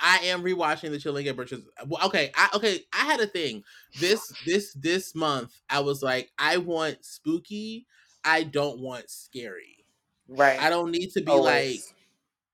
I 0.01 0.19
am 0.25 0.43
rewatching 0.43 0.91
the 0.91 0.99
Chilling 0.99 1.27
Adventures. 1.27 1.63
Well, 1.87 2.05
okay, 2.07 2.31
I 2.35 2.49
okay, 2.55 2.81
I 2.93 3.05
had 3.05 3.19
a 3.19 3.27
thing. 3.27 3.63
This 3.99 4.33
this 4.45 4.73
this 4.73 5.13
month 5.15 5.59
I 5.69 5.81
was 5.81 6.01
like, 6.01 6.31
I 6.37 6.57
want 6.57 7.03
spooky. 7.03 7.85
I 8.23 8.43
don't 8.43 8.79
want 8.79 9.09
scary. 9.09 9.85
Right. 10.27 10.61
I 10.61 10.69
don't 10.69 10.91
need 10.91 11.11
to 11.11 11.21
be 11.21 11.31
Always. 11.31 11.45
like 11.45 11.79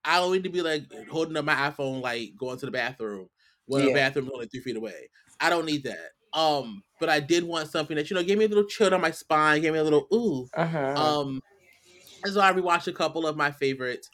I 0.05 0.19
don't 0.19 0.31
need 0.31 0.43
to 0.43 0.49
be 0.49 0.61
like 0.61 0.83
holding 1.09 1.37
up 1.37 1.45
my 1.45 1.55
iPhone 1.55 2.01
like 2.01 2.35
going 2.37 2.57
to 2.59 2.65
the 2.65 2.71
bathroom 2.71 3.29
when 3.65 3.81
the 3.81 3.87
Yeah. 3.89 3.93
bathroom 3.93 4.27
is 4.27 4.31
only 4.33 4.47
three 4.47 4.61
feet 4.61 4.77
away. 4.77 5.09
I 5.39 5.49
don't 5.49 5.65
need 5.65 5.83
that. 5.83 6.11
Um, 6.33 6.83
but 6.99 7.09
I 7.09 7.19
did 7.19 7.43
want 7.43 7.69
something 7.69 7.95
that 7.95 8.09
you 8.09 8.15
know 8.15 8.23
gave 8.23 8.37
me 8.37 8.45
a 8.45 8.47
little 8.47 8.65
chill 8.65 8.93
on 8.93 9.01
my 9.01 9.11
spine, 9.11 9.61
gave 9.61 9.73
me 9.73 9.79
a 9.79 9.83
little 9.83 10.07
ooh. 10.13 10.47
Uh-huh. 10.53 10.93
Um, 10.95 11.41
and 12.23 12.33
so 12.33 12.41
I 12.41 12.51
rewatched 12.51 12.87
a 12.87 12.93
couple 12.93 13.25
of 13.27 13.37
my 13.37 13.51
favorites. 13.51 14.09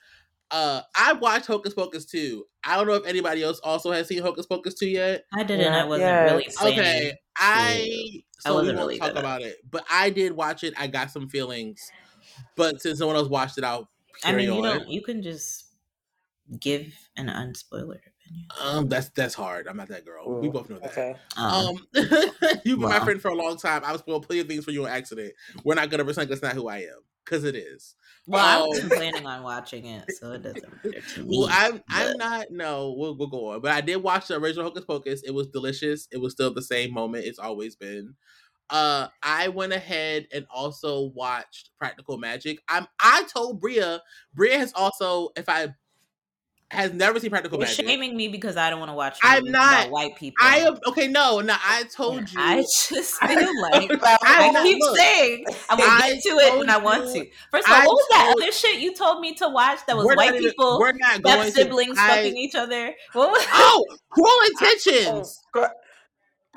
Uh, 0.52 0.82
I 0.96 1.14
watched 1.14 1.48
Hocus 1.48 1.74
Pocus 1.74 2.06
2. 2.06 2.44
I 2.66 2.76
don't 2.76 2.86
know 2.86 2.96
if 2.96 3.06
anybody 3.06 3.42
else 3.42 3.60
also 3.60 3.92
has 3.92 4.08
seen 4.08 4.22
Hocus 4.22 4.46
Pocus 4.46 4.74
2 4.74 4.86
yet. 4.86 5.24
I 5.34 5.44
didn't. 5.44 5.74
I 5.74 5.86
wasn't 5.86 6.10
yeah, 6.10 6.24
really 6.24 6.48
planning. 6.54 6.80
Okay, 6.80 7.14
I 7.38 8.22
I 8.38 8.40
so 8.40 8.52
we 8.52 8.56
wasn't 8.58 8.78
won't 8.78 8.88
really 8.90 9.00
talk 9.00 9.16
about 9.16 9.42
it, 9.42 9.58
but 9.70 9.86
I 9.90 10.10
did 10.10 10.34
watch 10.34 10.64
it. 10.64 10.74
I 10.78 10.88
got 10.88 11.10
some 11.10 11.30
feelings, 11.30 11.90
but 12.58 12.82
since 12.82 13.00
someone 13.00 13.16
else 13.16 13.30
watched 13.30 13.58
it, 13.58 13.64
I'll 13.64 13.90
I 14.24 14.32
carry 14.32 14.48
mean, 14.48 14.58
you 14.58 14.66
on. 14.66 14.80
don't. 14.80 14.90
You 14.90 15.02
can 15.02 15.22
just 15.22 15.68
give 16.60 16.94
an 17.16 17.28
unspoilered 17.28 18.02
opinion. 18.06 18.11
Um, 18.62 18.88
that's 18.90 19.10
that's 19.10 19.34
hard. 19.34 19.68
I'm 19.68 19.78
not 19.78 19.88
that 19.90 20.06
girl. 20.06 20.40
We 20.40 20.50
both 20.50 20.70
know 20.70 20.80
that. 20.80 20.92
Okay. 20.92 21.16
Um, 21.38 21.54
Um, 21.54 21.78
you've 22.66 22.80
been 22.80 22.90
my 22.90 23.00
friend 23.00 23.22
for 23.22 23.30
a 23.30 23.36
long 23.36 23.58
time. 23.58 23.82
I've 23.86 24.00
spoiled 24.00 24.28
plenty 24.28 24.42
of 24.42 24.48
things 24.48 24.66
for 24.66 24.72
you 24.72 24.86
on 24.86 24.92
accident. 24.92 25.34
We're 25.64 25.76
not 25.76 25.90
gonna 25.90 26.06
pretend 26.06 26.30
that's 26.30 26.42
not 26.42 26.54
who 26.54 26.68
I 26.68 26.80
am, 26.80 27.00
because 27.26 27.44
it 27.44 27.56
is. 27.56 27.96
well, 28.28 28.46
I 28.46 28.62
um, 28.62 28.70
wasn't 28.70 28.92
planning 28.94 29.26
on 29.26 29.44
watching 29.44 29.86
it, 29.86 30.12
so 30.12 30.32
it 30.34 30.44
doesn't 30.44 30.64
matter 30.86 31.02
to 31.02 31.24
me. 31.24 31.38
Well, 31.40 31.50
I'm 31.52 31.82
I'm 31.90 32.18
not. 32.18 32.52
No, 32.52 32.94
we'll 32.98 33.18
we'll 33.18 33.30
go 33.30 33.52
on. 33.52 33.62
But 33.62 33.72
I 33.72 33.82
did 33.82 33.98
watch 33.98 34.28
the 34.28 34.36
original 34.38 34.66
Hocus 34.66 34.86
Pocus. 34.86 35.24
It 35.24 35.32
was 35.32 35.48
delicious. 35.48 36.08
It 36.12 36.18
was 36.18 36.34
still 36.34 36.54
the 36.54 36.62
same 36.62 36.94
moment 36.94 37.26
it's 37.26 37.40
always 37.40 37.76
been. 37.76 38.16
Uh, 38.70 39.08
I 39.22 39.50
went 39.50 39.74
ahead 39.74 40.28
and 40.34 40.46
also 40.50 41.12
watched 41.14 41.72
Practical 41.78 42.18
Magic. 42.18 42.60
I'm. 42.70 42.88
I 43.00 43.24
told 43.24 43.60
Bria. 43.60 44.02
Bria 44.34 44.58
has 44.58 44.72
also, 44.74 45.30
if 45.36 45.50
I 45.50 45.74
has 46.72 46.94
never 46.94 47.20
seen 47.20 47.30
Practical 47.30 47.60
You're 47.60 47.68
Magic. 47.68 47.86
shaming 47.86 48.16
me 48.16 48.30
because 48.30 48.56
I 48.56 48.70
don't 48.70 48.80
want 48.80 48.90
to 48.92 48.96
watch. 48.96 49.18
I'm 49.22 49.44
not. 49.44 49.82
about 49.82 49.92
white 49.92 50.16
people. 50.16 50.38
I 50.42 50.60
am 50.60 50.78
okay. 50.88 51.08
No, 51.10 51.42
no. 51.42 51.54
I 51.62 51.84
told 51.94 52.32
you. 52.32 52.40
I 52.40 52.62
just 52.62 52.88
feel 53.20 53.62
like 53.62 53.92
I 54.04 54.18
I 54.56 54.64
keep 54.64 54.80
look, 54.80 54.98
saying 54.98 55.46
I 55.70 55.76
will 55.76 55.84
I 55.86 56.14
get 56.14 56.24
to 56.24 56.30
it 56.30 56.58
when 56.60 56.70
I 56.70 56.78
want 56.78 57.08
you- 57.14 57.26
to. 57.26 57.30
First 57.52 57.68
of 57.68 57.74
all, 57.74 57.82
I 57.82 57.86
what 57.86 57.94
was 57.96 58.08
that 58.12 58.34
other 58.38 58.52
shit 58.54 58.80
you 58.80 58.96
told 58.96 59.20
me 59.20 59.34
to 59.36 59.50
watch 59.50 59.80
that 59.86 59.98
was 59.98 60.06
we're 60.06 60.16
white 60.16 60.28
not 60.32 60.36
even- 60.36 60.50
people 60.52 60.80
We're 60.80 60.94
not 60.94 61.16
that 61.16 61.24
going 61.24 61.38
have 61.40 61.54
siblings 61.54 61.96
to, 61.98 62.02
I- 62.02 62.08
fucking 62.08 62.38
each 62.38 62.56
other? 62.56 62.94
What 63.12 63.32
was 63.32 63.46
Oh, 63.52 63.86
Cruel 64.10 64.28
Oh, 64.30 64.50
Intentions. 64.54 65.44
God. 65.54 65.70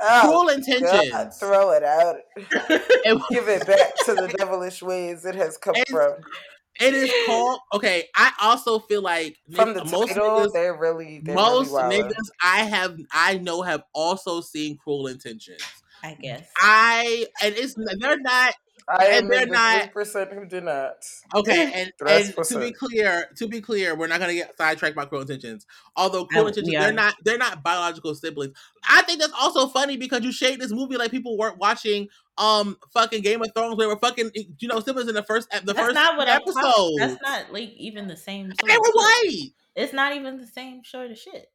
Oh, 0.00 0.20
Cruel 0.22 0.44
God, 0.44 0.54
Intentions. 0.58 1.36
throw 1.38 1.70
it 1.72 1.82
out. 1.82 2.16
It- 2.36 3.22
Give 3.30 3.48
it 3.48 3.66
back 3.66 3.94
to 4.06 4.14
the 4.14 4.32
devilish 4.38 4.80
ways 4.80 5.24
it 5.24 5.34
has 5.34 5.56
come 5.56 5.74
It's- 5.74 5.90
from. 5.90 6.14
It 6.80 6.94
is 6.94 7.12
called. 7.26 7.60
Okay, 7.74 8.08
I 8.16 8.32
also 8.42 8.78
feel 8.80 9.02
like 9.02 9.36
From 9.54 9.74
the 9.74 9.84
most 9.84 10.08
title, 10.08 10.24
niggas, 10.40 10.52
they're 10.52 10.76
really 10.76 11.20
they're 11.22 11.34
most 11.34 11.72
really 11.72 12.02
niggas 12.02 12.28
I 12.42 12.64
have 12.64 12.98
I 13.12 13.38
know 13.38 13.62
have 13.62 13.84
also 13.94 14.40
seen 14.40 14.76
Cruel 14.76 15.06
Intentions. 15.06 15.62
I 16.02 16.14
guess. 16.20 16.46
I 16.58 17.26
and 17.42 17.54
it's 17.56 17.74
they're 18.00 18.18
not 18.20 18.54
I 18.86 19.06
and 19.06 19.30
they're 19.30 19.46
the 19.46 19.52
not 19.52 19.92
percent 19.92 20.30
who 20.34 20.44
do 20.44 20.60
not. 20.60 20.96
okay. 21.34 21.72
And, 21.74 21.92
and 22.06 22.34
to 22.46 22.60
be 22.60 22.70
clear, 22.72 23.30
to 23.36 23.48
be 23.48 23.62
clear, 23.62 23.94
we're 23.94 24.08
not 24.08 24.20
gonna 24.20 24.34
get 24.34 24.54
sidetracked 24.58 24.94
by 24.94 25.06
Cruel 25.06 25.22
Intentions. 25.22 25.66
Although 25.96 26.26
Cruel 26.26 26.44
I- 26.44 26.48
Intentions, 26.48 26.70
we 26.74 26.76
they're 26.78 26.90
are. 26.90 26.92
not 26.92 27.14
they're 27.24 27.38
not 27.38 27.62
biological 27.62 28.14
siblings. 28.14 28.54
I 28.86 29.00
think 29.02 29.20
that's 29.20 29.32
also 29.40 29.68
funny 29.68 29.96
because 29.96 30.22
you 30.22 30.32
shade 30.32 30.60
this 30.60 30.72
movie 30.72 30.98
like 30.98 31.10
people 31.10 31.38
weren't 31.38 31.56
watching 31.56 32.08
um 32.38 32.76
fucking 32.92 33.22
Game 33.22 33.40
of 33.42 33.50
Thrones 33.54 33.76
where 33.76 33.88
we're 33.88 33.98
fucking 33.98 34.30
you 34.58 34.68
know 34.68 34.80
siblings 34.80 35.08
in 35.08 35.14
the 35.14 35.22
first 35.22 35.48
the 35.50 35.60
That's 35.72 35.78
first 35.78 35.94
not 35.94 36.16
what 36.16 36.28
I'm 36.28 36.36
episode. 36.42 36.60
talking. 36.62 36.96
That's 36.98 37.22
not 37.22 37.52
like 37.52 37.70
even 37.76 38.08
the 38.08 38.16
same. 38.16 38.46
Sort 38.48 38.68
they 38.68 38.76
were 38.76 38.92
white. 38.92 39.48
It's 39.76 39.92
not 39.92 40.14
even 40.16 40.38
the 40.38 40.46
same 40.46 40.82
sort 40.84 41.10
of 41.10 41.18
shit. 41.18 41.50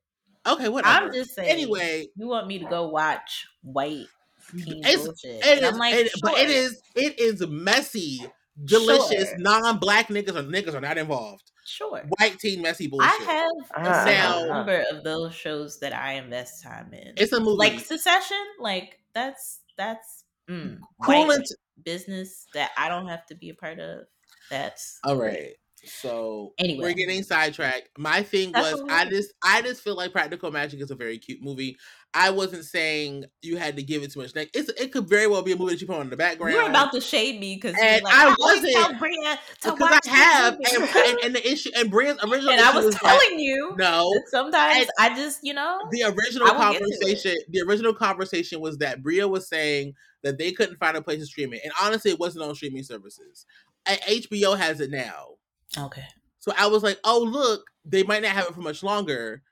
Okay, 0.48 0.70
whatever. 0.70 1.06
I'm 1.08 1.14
just 1.14 1.36
saying. 1.36 1.50
anyway. 1.50 2.08
you 2.16 2.28
want 2.28 2.48
me 2.48 2.60
to 2.60 2.66
go 2.66 2.88
watch 2.90 3.48
white 3.62 4.06
teen 4.52 4.80
It's- 4.80 5.06
bullshit? 5.06 5.36
It 5.36 5.46
and 5.46 5.60
is, 5.62 5.72
I'm 5.72 5.78
like, 5.78 5.94
it- 5.96 6.12
but 6.22 6.34
it 6.38 6.48
sure. 6.50 6.58
is 6.58 6.82
it 6.96 7.20
is 7.20 7.46
messy, 7.48 8.22
delicious. 8.64 9.30
Sure. 9.30 9.38
Non-black 9.38 10.08
niggas 10.08 10.36
or 10.36 10.44
niggas 10.44 10.74
are 10.74 10.82
not 10.82 10.98
involved. 10.98 11.52
Sure. 11.66 12.02
White 12.18 12.40
teen 12.40 12.62
messy 12.62 12.88
bullshit. 12.88 13.10
I 13.10 13.24
have 13.26 13.86
a 13.86 13.90
Ah. 13.90 14.06
certain 14.06 14.48
number 14.48 14.84
of 14.92 15.04
those 15.04 15.36
shows 15.36 15.80
that 15.82 15.94
I 15.94 16.14
invest 16.14 16.64
time 16.64 16.94
in. 16.94 17.14
it's 17.18 17.32
a 17.34 17.40
movie. 17.40 17.58
like 17.58 17.80
Succession. 17.82 18.38
Like 18.60 19.00
that's 19.14 19.60
that's 19.78 20.19
mm, 20.50 20.78
Int- 21.08 21.52
business 21.84 22.46
that 22.54 22.72
I 22.78 22.90
don't 22.90 23.08
have 23.08 23.26
to 23.28 23.36
be 23.36 23.50
a 23.50 23.54
part 23.54 23.80
of. 23.80 24.06
That's 24.50 25.00
All 25.04 25.16
right. 25.18 25.54
So 25.86 26.54
Anyway. 26.58 26.84
we're 26.84 26.94
getting 26.94 27.24
sidetracked. 27.24 27.90
My 27.98 28.22
thing 28.22 28.52
That's 28.52 28.74
was 28.74 28.84
I 28.90 29.06
just 29.10 29.32
I 29.44 29.62
just 29.62 29.82
feel 29.82 29.96
like 29.96 30.12
Practical 30.12 30.52
Magic 30.52 30.82
is 30.82 30.92
a 30.92 30.96
very 30.96 31.18
cute 31.18 31.42
movie. 31.42 31.78
I 32.14 32.32
wasn't 32.32 32.66
saying 32.66 33.26
you 33.44 33.58
had 33.58 33.76
to 33.76 33.84
give 33.84 34.02
it 34.02 34.12
too 34.12 34.22
much. 34.22 34.36
Like 34.36 34.50
it's 34.54 34.70
it 34.70 34.92
could 34.92 35.08
very 35.08 35.28
well 35.28 35.44
be 35.44 35.52
a 35.52 35.56
movie 35.56 35.74
that 35.74 35.82
you 35.82 35.86
put 35.86 35.98
on 35.98 36.02
in 36.04 36.10
the 36.10 36.18
background. 36.18 36.54
You're 36.54 36.68
about 36.68 36.92
to 36.94 37.02
shade 37.02 37.40
me 37.40 37.56
because 37.56 37.74
like, 37.74 38.04
I 38.08 38.30
I, 38.30 38.36
wasn't, 38.40 38.74
tell 38.74 38.94
Bria 38.96 39.40
to 39.62 39.72
because 39.72 39.80
watch 39.80 40.08
I 40.08 40.16
have 40.16 40.54
and, 40.56 40.84
and, 40.84 41.18
and 41.26 41.36
the 41.36 41.52
issue 41.52 41.70
and 41.76 41.92
Bria's 41.92 42.18
original 42.24 42.52
And 42.52 42.62
I 42.62 42.76
was 42.76 42.86
was 42.86 42.96
telling 42.96 43.40
you 43.40 43.76
no 43.78 44.12
sometimes 44.28 44.88
I 44.98 45.16
just 45.16 45.42
you 45.44 45.54
know 45.54 45.80
the 45.92 46.04
original 46.04 46.48
I 46.48 46.52
will 46.54 46.74
get 46.74 46.80
to 46.80 46.86
it. 46.86 47.00
conversation 47.00 47.36
the 47.50 47.62
original 47.62 47.94
conversation 47.94 48.60
was 48.60 48.80
that 48.80 49.04
Bria 49.04 49.28
was 49.28 49.48
saying 49.48 49.94
that 50.24 50.40
they 50.40 50.52
couldn't 50.52 50.78
find 50.78 50.98
a 50.98 51.04
place 51.04 51.20
to 51.20 51.28
stream 51.28 51.54
it. 51.54 51.62
And 51.64 51.72
honestly 51.80 52.10
it 52.10 52.20
wasn't 52.20 52.44
on 52.44 52.56
streaming 52.56 52.84
services. 52.84 53.46
And 53.86 54.00
HBO 54.02 54.58
has 54.58 54.82
it 54.82 54.90
now. 54.90 55.36
okay. 55.78 56.06
So 56.40 56.54
I 56.58 56.68
was 56.68 56.82
like, 56.82 57.00
oh 57.04 57.22
look, 57.22 57.66
they 57.86 58.02
might 58.02 58.24
not 58.24 58.32
have 58.32 58.48
it 58.48 58.56
for 58.56 58.62
much 58.62 58.82
longer. 58.82 59.44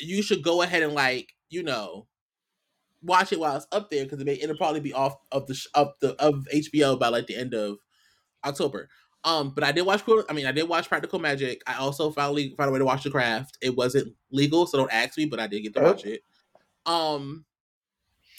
You 0.00 0.22
should 0.22 0.42
go 0.42 0.62
ahead 0.62 0.82
and 0.82 0.94
like, 0.94 1.34
you 1.52 1.62
know, 1.62 2.06
watch 3.02 3.32
it 3.32 3.38
while 3.40 3.56
it's 3.56 3.66
up 3.72 3.90
there 3.90 4.04
because 4.04 4.20
it 4.20 4.24
may 4.24 4.34
it'll 4.34 4.56
probably 4.56 4.80
be 4.80 4.92
off 4.92 5.16
of 5.30 5.46
the 5.46 5.58
of 5.74 5.92
the 6.00 6.14
of 6.22 6.46
HBO 6.54 6.98
by 6.98 7.08
like 7.08 7.26
the 7.26 7.36
end 7.36 7.54
of 7.54 7.78
October. 8.44 8.88
Um, 9.24 9.50
but 9.54 9.62
I 9.62 9.70
did 9.70 9.82
watch. 9.82 10.02
I 10.28 10.32
mean, 10.32 10.46
I 10.46 10.52
did 10.52 10.68
watch 10.68 10.88
Practical 10.88 11.20
Magic. 11.20 11.62
I 11.66 11.74
also 11.76 12.10
finally 12.10 12.54
found 12.56 12.70
a 12.70 12.72
way 12.72 12.78
to 12.80 12.84
watch 12.84 13.04
The 13.04 13.10
Craft. 13.10 13.56
It 13.60 13.76
wasn't 13.76 14.14
legal, 14.32 14.66
so 14.66 14.78
don't 14.78 14.92
ask 14.92 15.16
me, 15.16 15.26
but 15.26 15.38
I 15.38 15.46
did 15.46 15.60
get 15.62 15.74
to 15.74 15.80
watch 15.80 16.04
it. 16.04 16.22
Um, 16.86 17.44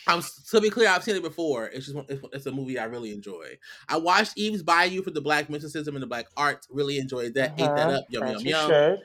I'm 0.08 0.22
to 0.50 0.60
be 0.60 0.70
clear, 0.70 0.90
I've 0.90 1.04
seen 1.04 1.16
it 1.16 1.24
before. 1.24 1.68
It's 1.68 1.86
just 1.86 1.98
it's, 2.10 2.22
it's 2.34 2.46
a 2.48 2.52
movie 2.52 2.78
I 2.78 2.84
really 2.86 3.14
enjoy. 3.14 3.58
I 3.88 3.96
watched 3.98 4.38
Eve's 4.38 4.62
Bayou 4.64 5.02
for 5.04 5.12
the 5.12 5.22
Black 5.22 5.50
mysticism 5.50 5.96
and 5.96 6.04
the 6.04 6.08
Black 6.08 6.26
arts. 6.36 6.68
Really 6.70 6.98
enjoyed 6.98 7.36
that. 7.36 7.54
Ate 7.58 7.74
that 7.76 7.88
Uh-huh. 7.88 7.98
up. 8.00 8.06
Yum 8.10 8.28
yum 8.28 8.42
yum. 8.42 8.70
should. 8.70 9.00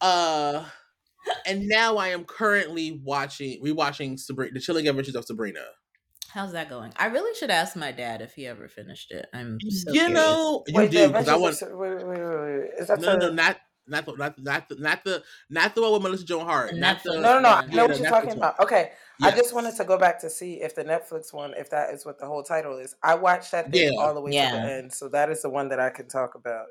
Uh, 0.00 0.64
and 1.46 1.66
now 1.68 1.96
I 1.96 2.08
am 2.08 2.24
currently 2.24 3.00
watching, 3.04 3.62
rewatching 3.62 4.18
Sabrina, 4.18 4.52
The 4.54 4.60
Chilling 4.60 4.88
Adventures 4.88 5.14
of 5.14 5.24
Sabrina. 5.24 5.64
How's 6.30 6.52
that 6.52 6.68
going? 6.68 6.92
I 6.96 7.06
really 7.06 7.32
should 7.38 7.50
ask 7.50 7.76
my 7.76 7.92
dad 7.92 8.20
if 8.20 8.34
he 8.34 8.46
ever 8.46 8.66
finished 8.68 9.12
it. 9.12 9.26
I'm 9.32 9.58
so 9.60 9.92
you 9.92 10.00
curious. 10.00 10.14
know, 10.14 10.64
you 10.66 10.74
Wait, 10.74 10.90
do 10.90 11.06
because 11.08 11.28
I 11.28 11.36
want. 11.36 11.62
of- 11.62 11.68
wait, 11.72 11.94
wait, 11.96 12.06
wait, 12.06 12.18
wait, 12.18 12.60
wait. 12.60 12.70
Is 12.78 12.88
that 12.88 13.00
No, 13.00 13.14
no, 13.14 13.20
the- 13.20 13.26
no, 13.28 13.32
not 13.34 13.56
not 13.86 14.06
the 14.06 14.16
not 14.16 14.38
not 14.38 14.68
the 14.68 14.74
not 14.76 15.04
the 15.04 15.22
not 15.50 15.74
the 15.74 15.82
one 15.82 15.92
with 15.92 16.02
Melissa 16.02 16.24
Joan 16.24 16.44
Hart. 16.46 16.70
The 16.72 16.78
Not 16.80 17.02
the 17.04 17.10
Netflix 17.10 17.14
No, 17.22 17.34
no, 17.34 17.38
no. 17.40 17.48
I 17.50 17.66
know 17.66 17.72
Yeah, 17.76 17.82
what 17.86 17.98
you're 17.98 18.06
Netflix 18.06 18.10
talking 18.10 18.28
one. 18.30 18.38
about. 18.38 18.60
Okay. 18.60 18.92
I 19.22 19.30
just 19.30 19.54
wanted 19.54 19.76
to 19.76 19.84
go 19.84 19.96
back 19.96 20.20
to 20.22 20.30
see 20.30 20.54
if 20.62 20.74
the 20.74 20.84
Netflix 20.84 21.32
one, 21.32 21.54
if 21.56 21.70
that 21.70 21.90
is 21.94 22.04
what 22.04 22.18
the 22.18 22.26
whole 22.26 22.42
title 22.42 22.78
is. 22.78 22.96
I 23.02 23.14
watched 23.14 23.52
that 23.52 23.70
thing 23.70 23.92
Yeah. 23.92 24.00
all 24.00 24.12
the 24.14 24.20
way 24.20 24.32
to 24.32 24.36
the 24.38 24.42
end, 24.72 24.92
so 24.92 25.08
that 25.10 25.30
is 25.30 25.42
the 25.42 25.50
one 25.50 25.68
that 25.68 25.78
I 25.78 25.90
can 25.90 26.08
talk 26.08 26.34
about. 26.34 26.66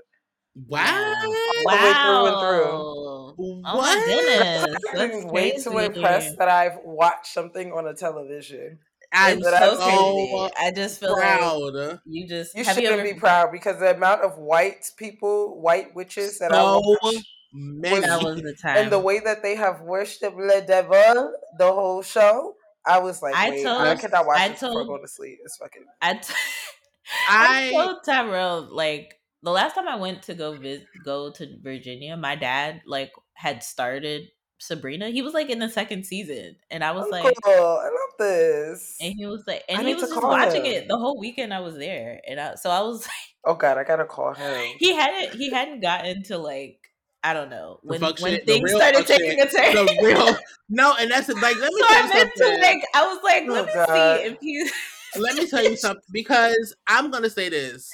Wow. 0.56 1.16
the 1.24 1.30
way 1.66 1.94
through 1.94 2.26
and 2.28 2.40
through. 2.40 2.72
Wow. 2.72 3.36
Oh 3.40 3.60
my 3.62 3.76
What? 3.76 4.06
goodness. 4.06 4.76
I'm 5.24 5.28
way 5.30 5.52
too 5.58 5.78
impressed 5.80 6.38
that 6.38 6.48
I've 6.50 6.78
watched 6.86 7.28
something 7.28 7.72
on 7.72 7.88
a 7.88 7.94
television. 7.96 8.80
I'm 9.12 9.40
that 9.42 9.60
so 9.60 9.72
I've 9.72 9.78
so. 9.80 10.50
I 10.60 10.72
just 10.72 11.00
feel 11.00 11.12
like 11.14 11.22
proud. 11.40 12.00
you 12.06 12.28
just 12.28 12.56
You 12.56 12.64
have 12.64 12.78
you 12.78 12.84
shouldn't 12.86 13.00
ever 13.02 13.14
be 13.14 13.20
proud 13.20 13.52
because 13.52 13.80
the 13.80 13.96
amount 13.96 14.22
of 14.22 14.38
white 14.38 14.86
people, 14.98 15.62
white 15.62 15.96
witches 15.96 16.40
that 16.40 16.52
I 16.52 16.56
So 16.56 16.80
watched, 17.02 17.26
many. 17.54 18.00
that 18.02 18.24
was 18.24 18.42
the 18.42 18.56
time. 18.60 18.78
and 18.78 18.92
the 18.92 19.00
way 19.00 19.20
that 19.20 19.42
they 19.44 19.56
have 19.56 19.82
worshipped 19.82 20.36
the 20.38 20.64
devil 20.68 21.34
the 21.60 21.72
whole 21.72 22.02
show, 22.04 22.56
I 22.86 23.00
was 23.00 23.22
like, 23.22 23.36
I 23.36 23.52
wait, 23.52 23.64
told- 23.64 23.82
I 23.82 23.96
cannot 23.96 24.26
watch 24.28 24.40
I 24.40 24.50
this 24.50 24.60
before 24.60 24.74
told- 24.74 24.88
going 24.88 25.02
to 25.02 25.08
sleep. 25.08 25.40
It's 25.44 25.58
fucking. 25.58 25.86
I, 26.02 26.14
t- 26.16 26.34
I- 27.30 27.68
I 27.68 27.72
told 27.72 27.98
Tyrell 28.04 28.68
like 28.72 29.20
the 29.44 29.52
last 29.52 29.76
time 29.76 29.88
I 29.88 29.96
went 29.98 30.24
to 30.24 30.34
go 30.34 30.56
visit, 30.58 30.88
go 31.04 31.32
to 31.32 31.58
Virginia, 31.62 32.16
my 32.18 32.36
dad 32.36 32.82
like 32.86 33.12
had 33.34 33.62
started 33.64 34.24
Sabrina. 34.60 35.10
He 35.10 35.22
was 35.22 35.34
like 35.34 35.50
in 35.50 35.60
the 35.60 35.70
second 35.70 36.06
season, 36.06 36.56
and 36.72 36.84
I 36.84 36.92
was 36.92 37.06
Oh, 37.08 37.10
like, 37.10 37.36
cool. 37.44 37.54
I 37.54 37.84
love 37.86 38.18
this. 38.20 38.98
and 39.02 39.14
he 39.14 39.26
was 39.26 39.44
like, 39.46 39.64
I 39.70 39.74
and 39.74 39.88
he 39.88 39.94
was 39.96 40.04
just 40.04 40.24
watching 40.24 40.66
him. 40.66 40.72
it 40.74 40.88
the 40.88 40.98
whole 40.98 41.20
weekend. 41.20 41.54
I 41.54 41.60
was 41.60 41.76
there, 41.78 42.22
and 42.28 42.40
I, 42.40 42.56
so 42.56 42.70
I 42.70 42.82
was 42.82 43.02
like, 43.06 43.12
Oh 43.46 43.56
God, 43.56 43.78
I 43.78 43.84
gotta 43.84 44.06
call 44.06 44.34
him. 44.34 44.76
he 44.80 44.94
hadn't 44.96 45.36
he 45.38 45.50
hadn't 45.52 45.82
gotten 45.82 46.24
to 46.24 46.38
like 46.38 46.80
I 47.26 47.34
don't 47.34 47.50
know 47.50 47.80
when 47.84 48.00
fuck 48.00 48.20
when 48.20 48.40
things 48.46 48.72
started 48.72 49.06
fuck 49.06 49.08
taking 49.08 49.40
a 49.42 49.50
turn. 49.50 49.76
the 49.86 50.00
real 50.02 50.36
no, 50.70 50.94
and 50.98 51.12
that's. 51.12 51.28
Like, 51.28 51.58
let 51.58 51.74
me 51.74 51.82
so 51.82 51.86
I 51.90 52.02
you 52.04 52.14
meant 52.14 52.32
to 52.38 52.58
like 52.62 52.84
I 52.96 53.06
was 53.08 53.20
like, 53.24 53.44
Oh, 53.48 53.54
let 53.54 53.66
me 53.66 53.74
God. 53.74 53.88
see 53.90 54.26
if 54.28 54.38
he. 54.42 54.70
let 55.18 55.36
me 55.36 55.48
tell 55.48 55.64
you 55.64 55.76
something 55.76 56.02
because 56.12 56.76
I'm 56.88 57.12
gonna 57.12 57.30
say 57.30 57.50
this. 57.50 57.90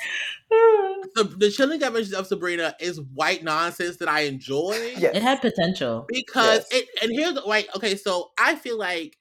The, 1.16 1.24
the 1.24 1.50
Chilling 1.50 1.82
Adventures 1.82 2.14
of 2.14 2.28
Sabrina 2.28 2.76
is 2.80 3.02
white 3.02 3.44
nonsense 3.44 3.98
that 3.98 4.08
I 4.10 4.22
enjoy. 4.22 4.94
Yes. 4.98 5.16
It 5.16 5.22
had 5.24 5.42
potential. 5.42 6.06
because 6.08 6.66
Yes. 6.72 6.82
it 6.84 6.90
and 7.02 7.12
here's 7.12 7.34
the 7.34 7.42
like 7.42 7.68
okay 7.76 7.96
so 7.96 8.30
i 8.38 8.56
feel 8.56 8.78
like 8.78 9.18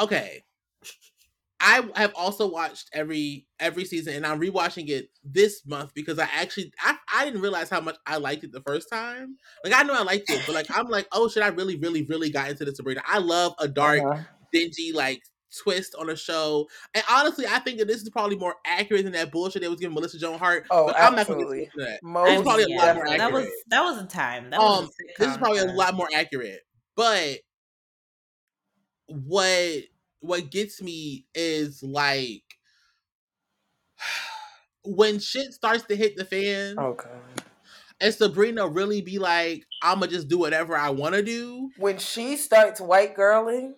okay 0.00 0.42
i 1.58 1.88
have 1.94 2.12
also 2.14 2.50
watched 2.50 2.90
every 2.92 3.46
every 3.60 3.84
season 3.84 4.14
and 4.14 4.26
i'm 4.26 4.38
rewatching 4.40 4.88
it 4.88 5.08
this 5.24 5.64
month 5.66 5.92
because 5.94 6.18
i 6.18 6.24
actually 6.34 6.70
I, 6.80 6.96
I 7.12 7.24
didn't 7.24 7.40
realize 7.40 7.70
how 7.70 7.80
much 7.80 7.96
i 8.06 8.18
liked 8.18 8.44
it 8.44 8.52
the 8.52 8.60
first 8.60 8.88
time 8.92 9.36
like 9.64 9.72
i 9.74 9.82
know 9.82 9.94
i 9.94 10.02
liked 10.02 10.28
it 10.28 10.42
but 10.46 10.54
like 10.54 10.66
i'm 10.76 10.86
like 10.88 11.06
oh 11.12 11.28
shit 11.28 11.42
i 11.42 11.48
really 11.48 11.76
really 11.76 12.02
really 12.02 12.30
got 12.30 12.50
into 12.50 12.64
the 12.66 12.74
sabrina 12.74 13.02
i 13.06 13.18
love 13.18 13.54
a 13.58 13.68
dark 13.68 14.00
Uh-huh. 14.02 14.22
dingy 14.52 14.92
like 14.92 15.22
twist 15.56 15.94
on 15.98 16.10
a 16.10 16.16
show 16.16 16.68
and 16.94 17.02
honestly 17.10 17.46
i 17.46 17.58
think 17.58 17.78
that 17.78 17.86
this 17.88 18.02
is 18.02 18.08
probably 18.10 18.36
more 18.36 18.54
accurate 18.66 19.04
than 19.04 19.12
that 19.12 19.30
bullshit 19.32 19.62
they 19.62 19.68
was 19.68 19.80
giving 19.80 19.94
melissa 19.94 20.18
joan 20.18 20.38
hart 20.38 20.66
Oh, 20.70 20.86
but 20.86 20.96
i'm 20.96 21.14
not 21.14 21.26
gonna 21.26 21.40
absolutely. 21.40 21.58
get 21.60 21.70
into 21.74 21.90
that 21.90 22.02
Most 22.02 22.32
It's 22.32 22.42
probably 22.42 22.64
a 22.64 22.76
lot 22.76 22.94
more 22.94 23.04
definitely. 23.06 23.18
that 23.18 23.32
was 23.32 23.48
that 23.68 23.82
was 23.82 24.02
a 24.02 24.06
time. 24.06 24.50
That 24.50 24.60
was 24.60 24.78
um 24.80 24.84
a 24.84 24.88
this 25.18 25.28
is 25.30 25.36
sitcom 25.36 25.40
probably 25.40 25.58
a 25.60 25.64
lot 25.66 25.94
more 25.94 26.08
accurate 26.14 26.60
but 26.94 27.38
what 29.06 29.82
what 30.20 30.50
gets 30.50 30.82
me 30.82 31.26
is 31.34 31.82
like 31.82 32.42
when 34.84 35.18
shit 35.18 35.52
starts 35.52 35.84
to 35.84 35.96
hit 35.96 36.16
the 36.16 36.24
fan 36.24 36.78
Okay. 36.78 37.08
And 37.98 38.12
Sabrina 38.12 38.68
really 38.68 39.00
be 39.00 39.18
like, 39.18 39.64
I'ma 39.82 40.04
just 40.06 40.28
do 40.28 40.36
whatever 40.36 40.76
I 40.76 40.90
wanna 40.90 41.22
do. 41.22 41.70
When 41.78 41.96
she 41.96 42.36
starts 42.36 42.78
white 42.78 43.16
girling, 43.16 43.72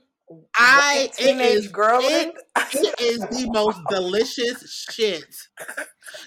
I- 0.56 0.96
white 0.96 1.10
it 1.18 1.24
teenage 1.24 1.64
is- 1.66 1.72
girling. 1.72 2.32
It 2.72 3.00
is 3.00 3.20
the 3.20 3.48
most 3.52 3.78
delicious 3.88 4.86
shit. 4.90 5.24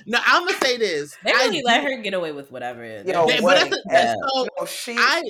Now 0.08 0.22
I'm 0.26 0.46
gonna 0.46 0.58
say 0.58 0.78
this. 0.78 1.16
They 1.24 1.32
really 1.34 1.60
do- 1.60 1.66
let 1.66 1.84
her 1.84 1.98
get 2.02 2.14
away 2.14 2.32
with 2.32 2.52
whatever. 2.52 2.84
Yo, 2.86 3.04
They- 3.04 3.14
but 3.14 3.42
what? 3.44 3.56
that's, 3.70 3.78
that's 3.90 4.06
Yeah. 4.06 4.16
so 4.34 4.48
no, 4.60 4.66
she 4.66 4.96
I 4.98 5.22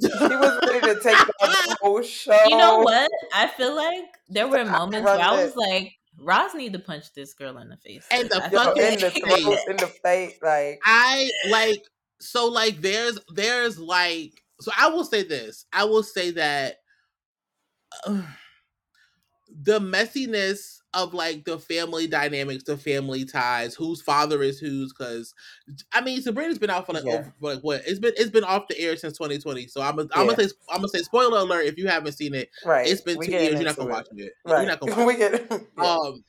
she 0.00 0.08
was 0.20 0.60
ready 0.68 0.80
to 0.94 1.00
take 1.00 1.16
down 1.16 1.26
the 1.40 1.76
whole 1.82 2.02
show. 2.02 2.38
You 2.46 2.56
know 2.56 2.78
what? 2.80 3.10
I 3.34 3.48
feel 3.48 3.74
like 3.74 4.04
there 4.28 4.46
were 4.48 4.64
moments 4.64 5.04
run 5.04 5.18
where 5.18 5.26
I 5.28 5.40
it. 5.40 5.44
was 5.46 5.56
like, 5.56 5.92
Roz 6.18 6.54
need 6.54 6.72
to 6.74 6.78
punch 6.78 7.12
this 7.14 7.34
girl 7.34 7.58
in 7.58 7.68
the 7.68 7.76
face. 7.78 8.06
And 8.10 8.28
the 8.30 8.36
I 8.42 8.44
Yo, 8.44 8.50
feel 8.50 8.64
fucking 8.64 8.82
in 8.82 9.00
the 9.00 9.10
throat, 9.10 9.58
in 9.68 9.76
the 9.76 9.86
face, 10.02 10.34
like 10.42 10.80
I 10.84 11.30
like 11.50 11.82
so 12.20 12.46
like 12.48 12.80
there's 12.80 13.18
there's 13.34 13.78
like 13.78 14.32
so 14.60 14.70
I 14.78 14.88
will 14.88 15.04
say 15.04 15.22
this. 15.24 15.66
I 15.72 15.84
will 15.84 16.04
say 16.04 16.30
that 16.32 16.76
uh, 18.06 18.22
the 19.62 19.78
messiness 19.78 20.78
of 20.94 21.12
like 21.12 21.44
the 21.44 21.58
family 21.58 22.06
dynamics, 22.06 22.64
the 22.64 22.76
family 22.76 23.24
ties, 23.24 23.74
whose 23.74 24.00
father 24.00 24.42
is 24.42 24.58
whose. 24.58 24.92
Because 24.92 25.34
I 25.92 26.00
mean, 26.00 26.22
Sabrina's 26.22 26.58
been 26.58 26.70
out 26.70 26.86
for 26.86 26.92
like, 26.92 27.04
Yeah. 27.04 27.12
over, 27.14 27.34
for 27.40 27.54
like 27.54 27.62
what? 27.62 27.82
It's 27.86 27.98
been 27.98 28.14
it's 28.16 28.30
been 28.30 28.44
off 28.44 28.68
the 28.68 28.78
air 28.80 28.96
since 28.96 29.16
2020. 29.18 29.66
So 29.68 29.80
I'm 29.82 29.96
gonna 29.96 30.08
I'm 30.14 30.26
Yeah. 30.26 30.34
gonna 30.34 30.48
say 30.48 30.54
I'm 30.70 30.78
gonna 30.78 30.88
say 30.88 31.02
spoiler 31.02 31.38
alert 31.38 31.66
if 31.66 31.76
you 31.78 31.88
haven't 31.88 32.12
seen 32.12 32.34
it. 32.34 32.50
Right. 32.64 32.86
It's 32.88 33.00
been 33.00 33.18
We 33.18 33.26
two 33.26 33.32
years. 33.32 33.54
You're 33.54 33.64
not 33.64 33.76
gonna 33.76 33.90
it. 33.90 33.92
watch 33.92 34.06
it. 34.16 34.32
Right. 34.44 34.60
You're 34.62 34.70
not 34.70 34.80
gonna 34.80 34.96
watch 34.96 35.06
we 35.06 35.16
get. 35.16 35.50
yeah. 35.78 35.84
um, 35.94 36.24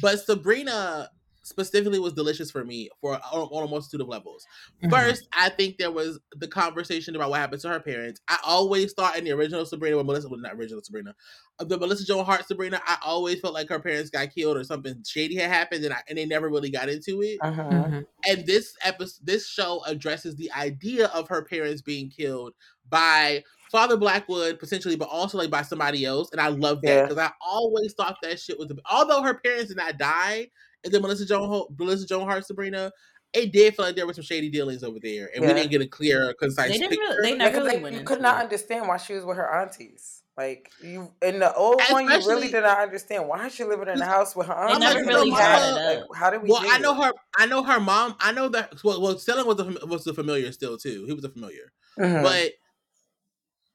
but 0.00 0.20
Sabrina 0.20 1.10
specifically 1.50 1.98
was 1.98 2.14
delicious 2.14 2.50
for 2.50 2.64
me 2.64 2.88
for 3.00 3.14
on, 3.14 3.42
on 3.50 3.64
a 3.64 3.68
multitude 3.68 4.00
of 4.00 4.08
levels. 4.08 4.46
Mhm. 4.82 4.90
First, 4.90 5.28
I 5.36 5.50
think 5.50 5.76
there 5.76 5.90
was 5.90 6.18
the 6.36 6.48
conversation 6.48 7.14
about 7.16 7.28
what 7.30 7.40
happened 7.40 7.60
to 7.62 7.68
her 7.68 7.80
parents. 7.80 8.20
I 8.28 8.38
always 8.44 8.92
thought 8.94 9.18
in 9.18 9.24
the 9.24 9.32
original 9.32 9.66
Sabrina, 9.66 9.98
when 9.98 10.06
Melissa, 10.06 10.28
well, 10.28 10.40
not 10.40 10.54
original 10.54 10.82
Sabrina, 10.82 11.14
uh, 11.58 11.64
the 11.64 11.76
Melissa 11.76 12.06
Joan 12.06 12.24
Hart 12.24 12.46
Sabrina, 12.48 12.80
I 12.86 12.96
always 13.04 13.40
felt 13.40 13.52
like 13.52 13.68
her 13.68 13.80
parents 13.80 14.08
got 14.10 14.34
killed 14.34 14.56
or 14.56 14.64
something 14.64 15.02
shady 15.06 15.34
had 15.36 15.50
happened, 15.50 15.84
and 15.84 15.92
I, 15.92 15.98
and 16.08 16.16
they 16.16 16.24
never 16.24 16.48
really 16.48 16.70
got 16.70 16.88
into 16.88 17.20
it. 17.22 17.38
Uh-huh. 17.42 17.62
Mhm. 17.62 18.06
And 18.26 18.46
this 18.46 18.74
episode, 18.82 19.26
this 19.26 19.46
show 19.46 19.82
addresses 19.86 20.36
the 20.36 20.50
idea 20.52 21.08
of 21.08 21.28
her 21.28 21.44
parents 21.44 21.82
being 21.82 22.08
killed 22.08 22.54
by 22.88 23.42
Father 23.70 23.96
Blackwood 23.96 24.58
potentially, 24.58 24.96
but 24.96 25.08
also 25.08 25.38
like 25.38 25.50
by 25.50 25.62
somebody 25.62 26.04
else. 26.04 26.28
And 26.32 26.40
I 26.40 26.48
love 26.48 26.80
that 26.82 26.88
Yeah. 26.88 27.02
because 27.02 27.18
I 27.18 27.30
always 27.40 27.92
thought 27.94 28.16
that 28.22 28.40
shit 28.40 28.58
was. 28.58 28.72
Although 28.90 29.22
her 29.22 29.34
parents 29.34 29.68
did 29.68 29.76
not 29.76 29.96
die, 29.96 30.50
and 30.84 30.92
then 30.92 31.02
Melissa 31.02 31.26
Joan 31.26 31.48
Ho- 31.48 31.68
Melissa 31.78 32.06
Joan 32.06 32.26
Hart 32.26 32.46
Sabrina, 32.46 32.92
it 33.32 33.52
did 33.52 33.76
feel 33.76 33.84
like 33.86 33.96
there 33.96 34.06
were 34.06 34.14
some 34.14 34.24
shady 34.24 34.48
dealings 34.50 34.82
over 34.82 34.98
there, 35.02 35.30
and 35.34 35.44
we 35.46 35.52
didn't 35.52 35.70
get 35.70 35.80
a 35.80 35.86
clear, 35.86 36.34
concise 36.34 36.68
They 36.72 36.78
didn't 36.78 36.90
picture. 36.90 37.04
really- 37.22 37.32
they 37.32 37.44
Like, 37.44 37.52
really 37.54 37.70
they- 37.76 37.82
went 37.82 37.96
you 37.96 38.02
could 38.04 38.20
not 38.20 38.38
it. 38.40 38.44
understand 38.44 38.88
why 38.88 38.96
she 38.96 39.14
was 39.14 39.24
with 39.24 39.36
her 39.36 39.52
aunties. 39.54 40.16
Like 40.36 40.70
you 40.82 41.12
in 41.20 41.38
the 41.38 41.52
old 41.54 41.82
one, 41.90 42.04
you 42.04 42.10
really 42.26 42.48
did 42.48 42.62
not 42.62 42.78
understand 42.78 43.28
why 43.28 43.46
is 43.46 43.54
she 43.54 43.62
living 43.64 43.88
in 43.88 43.98
the 43.98 44.06
house 44.06 44.34
with 44.34 44.46
her 44.46 44.54
They 44.54 44.60
aunties. 44.72 44.80
never 44.80 44.98
like, 45.00 45.06
really 45.06 45.30
no, 45.30 45.36
brought 45.36 45.60
Mama- 45.60 45.80
it. 45.80 45.98
Like, 45.98 46.04
how 46.18 46.30
did 46.30 46.42
we? 46.42 46.48
well, 46.48 46.62
get 46.62 46.72
I 46.72 46.78
know 46.78 46.94
here? 46.94 47.04
her. 47.06 47.12
I 47.36 47.46
know 47.46 47.62
her 47.62 47.78
mom. 47.80 48.16
I 48.20 48.32
know 48.32 48.48
that. 48.48 48.82
Well, 48.82 49.02
well 49.02 49.18
Salem 49.18 49.46
was 49.46 49.56
the 49.58 49.86
was 49.86 50.04
the 50.04 50.14
familiar 50.14 50.50
still 50.52 50.78
too. 50.78 51.04
He 51.06 51.12
was 51.12 51.24
a 51.24 51.28
familiar. 51.28 51.72
Mhm. 51.98 52.22
but 52.22 52.52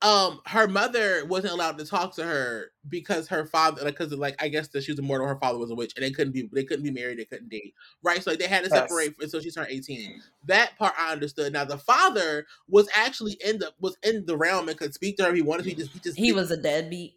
um 0.05 0.39
her 0.45 0.67
mother 0.67 1.25
wasn't 1.25 1.51
allowed 1.51 1.77
to 1.77 1.85
talk 1.85 2.15
to 2.15 2.23
her 2.23 2.71
because 2.87 3.27
her 3.27 3.45
father 3.45 3.83
like 3.83 3.97
because 3.97 4.13
like 4.13 4.35
i 4.41 4.47
guess 4.47 4.67
that 4.67 4.83
she 4.83 4.91
was 4.91 4.99
immortal 4.99 5.27
her 5.27 5.37
father 5.37 5.57
was 5.57 5.71
a 5.71 5.75
witch 5.75 5.93
and 5.95 6.05
they 6.05 6.11
couldn't 6.11 6.31
be 6.31 6.47
they 6.53 6.63
couldn't 6.63 6.83
be 6.83 6.91
married 6.91 7.17
they 7.17 7.25
couldn't 7.25 7.49
date 7.49 7.73
right? 8.03 8.21
So 8.21 8.31
like, 8.31 8.39
they 8.39 8.47
had 8.47 8.63
to 8.63 8.69
separate 8.69 9.15
until 9.19 9.41
she 9.41 9.49
turned 9.49 9.67
18 9.71 10.21
that 10.45 10.77
part 10.77 10.93
i 10.97 11.11
understood. 11.11 11.53
Now 11.53 11.65
the 11.65 11.77
father 11.77 12.45
was 12.67 12.87
actually 12.95 13.37
in 13.43 13.59
the 13.59 13.73
was 13.79 13.97
in 14.03 14.25
the 14.25 14.37
realm 14.37 14.69
and 14.69 14.77
could 14.77 14.93
speak 14.93 15.17
to 15.17 15.23
her 15.23 15.29
if 15.29 15.35
he 15.35 15.41
wanted 15.41 15.63
to. 15.63 15.69
He 15.69 15.75
just 15.75 15.91
he 15.91 15.99
just 15.99 16.17
He 16.17 16.31
was 16.31 16.51
a 16.51 16.57
deadbeat. 16.57 17.15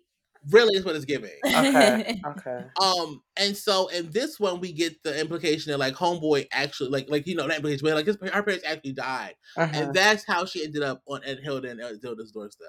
Really 0.51 0.77
is 0.77 0.85
what 0.85 0.97
it's 0.97 1.05
giving 1.05 1.41
okay, 1.55 2.03
okay. 2.27 2.71
um, 2.81 3.23
and 3.37 3.57
so 3.57 3.89
in 3.89 4.11
this 4.11 4.39
one, 4.39 4.61
we 4.61 4.73
get 4.73 5.03
the 5.03 5.19
implication 5.21 5.73
that 5.73 5.79
like 5.79 5.95
homeboy 5.95 6.47
actually 6.53 6.91
like 6.91 7.11
like 7.11 7.27
you 7.27 7.35
know 7.35 7.47
that 7.49 7.57
implication, 7.57 7.85
but 7.85 7.95
like 7.95 8.07
his 8.07 8.17
our 8.33 8.43
parents 8.43 8.65
actually 8.67 8.93
died, 8.93 9.35
Mhm. 9.57 9.73
and 9.73 9.93
that's 9.95 10.25
how 10.27 10.45
she 10.45 10.65
ended 10.65 10.83
up 10.83 11.03
on 11.07 11.23
at 11.25 11.41
Hilda 11.41 11.71
and 11.71 11.81
at 11.81 11.97
Hilda's 12.03 12.31
doorstep. 12.33 12.69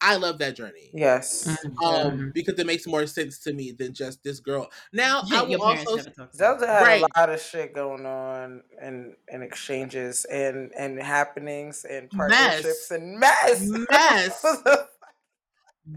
I 0.00 0.16
love 0.16 0.38
that 0.38 0.56
journey. 0.56 0.92
Yes. 0.92 1.46
Mhm. 1.46 1.76
Um, 1.84 2.30
because 2.32 2.58
it 2.58 2.66
makes 2.66 2.86
more 2.86 3.06
sense 3.06 3.38
to 3.40 3.52
me 3.52 3.72
than 3.72 3.92
just 3.94 4.22
this 4.22 4.40
girl. 4.40 4.70
Now 4.92 5.24
I 5.32 5.42
will 5.42 5.62
also 5.62 5.96
never 5.96 6.10
talked 6.10 6.34
about 6.34 6.34
Zelda 6.34 6.66
had 6.66 6.86
Right. 6.86 7.02
a 7.02 7.20
lot 7.20 7.30
of 7.30 7.40
shit 7.40 7.74
going 7.74 8.06
on 8.06 8.62
and 8.80 9.16
and 9.28 9.42
exchanges 9.42 10.24
and 10.26 10.72
and 10.76 11.00
happenings 11.02 11.84
and 11.84 12.10
partnerships 12.12 12.90
Mess. 12.90 12.90
and 12.90 13.18
mess. 13.18 13.70
Mess. 13.90 14.44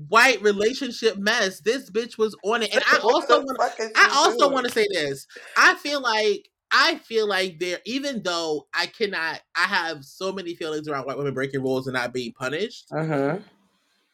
white 0.08 0.42
relationship 0.42 1.18
mess. 1.18 1.60
This 1.60 1.90
bitch 1.90 2.18
was 2.18 2.36
on 2.44 2.64
it, 2.64 2.74
and 2.74 2.84
I 2.92 3.00
also 3.00 3.44
want. 3.44 3.58
fuck 3.58 3.92
I 3.96 4.12
also 4.16 4.52
want 4.52 4.66
to 4.66 4.72
say 4.72 4.88
this. 4.92 5.28
I 5.58 5.76
feel 5.76 6.02
like 6.02 6.50
I 6.76 6.96
feel 6.96 7.28
like 7.28 7.60
there, 7.60 7.80
even 7.86 8.24
though 8.24 8.68
I 8.74 8.88
cannot, 8.88 9.42
I 9.56 9.66
have 9.66 10.04
so 10.04 10.32
many 10.32 10.56
feelings 10.56 10.88
around 10.88 11.06
white 11.06 11.18
women 11.18 11.36
breaking 11.36 11.62
rules 11.62 11.86
and 11.86 11.94
not 11.94 12.12
being 12.12 12.34
punished. 12.34 12.90
Mhm. 12.90 13.44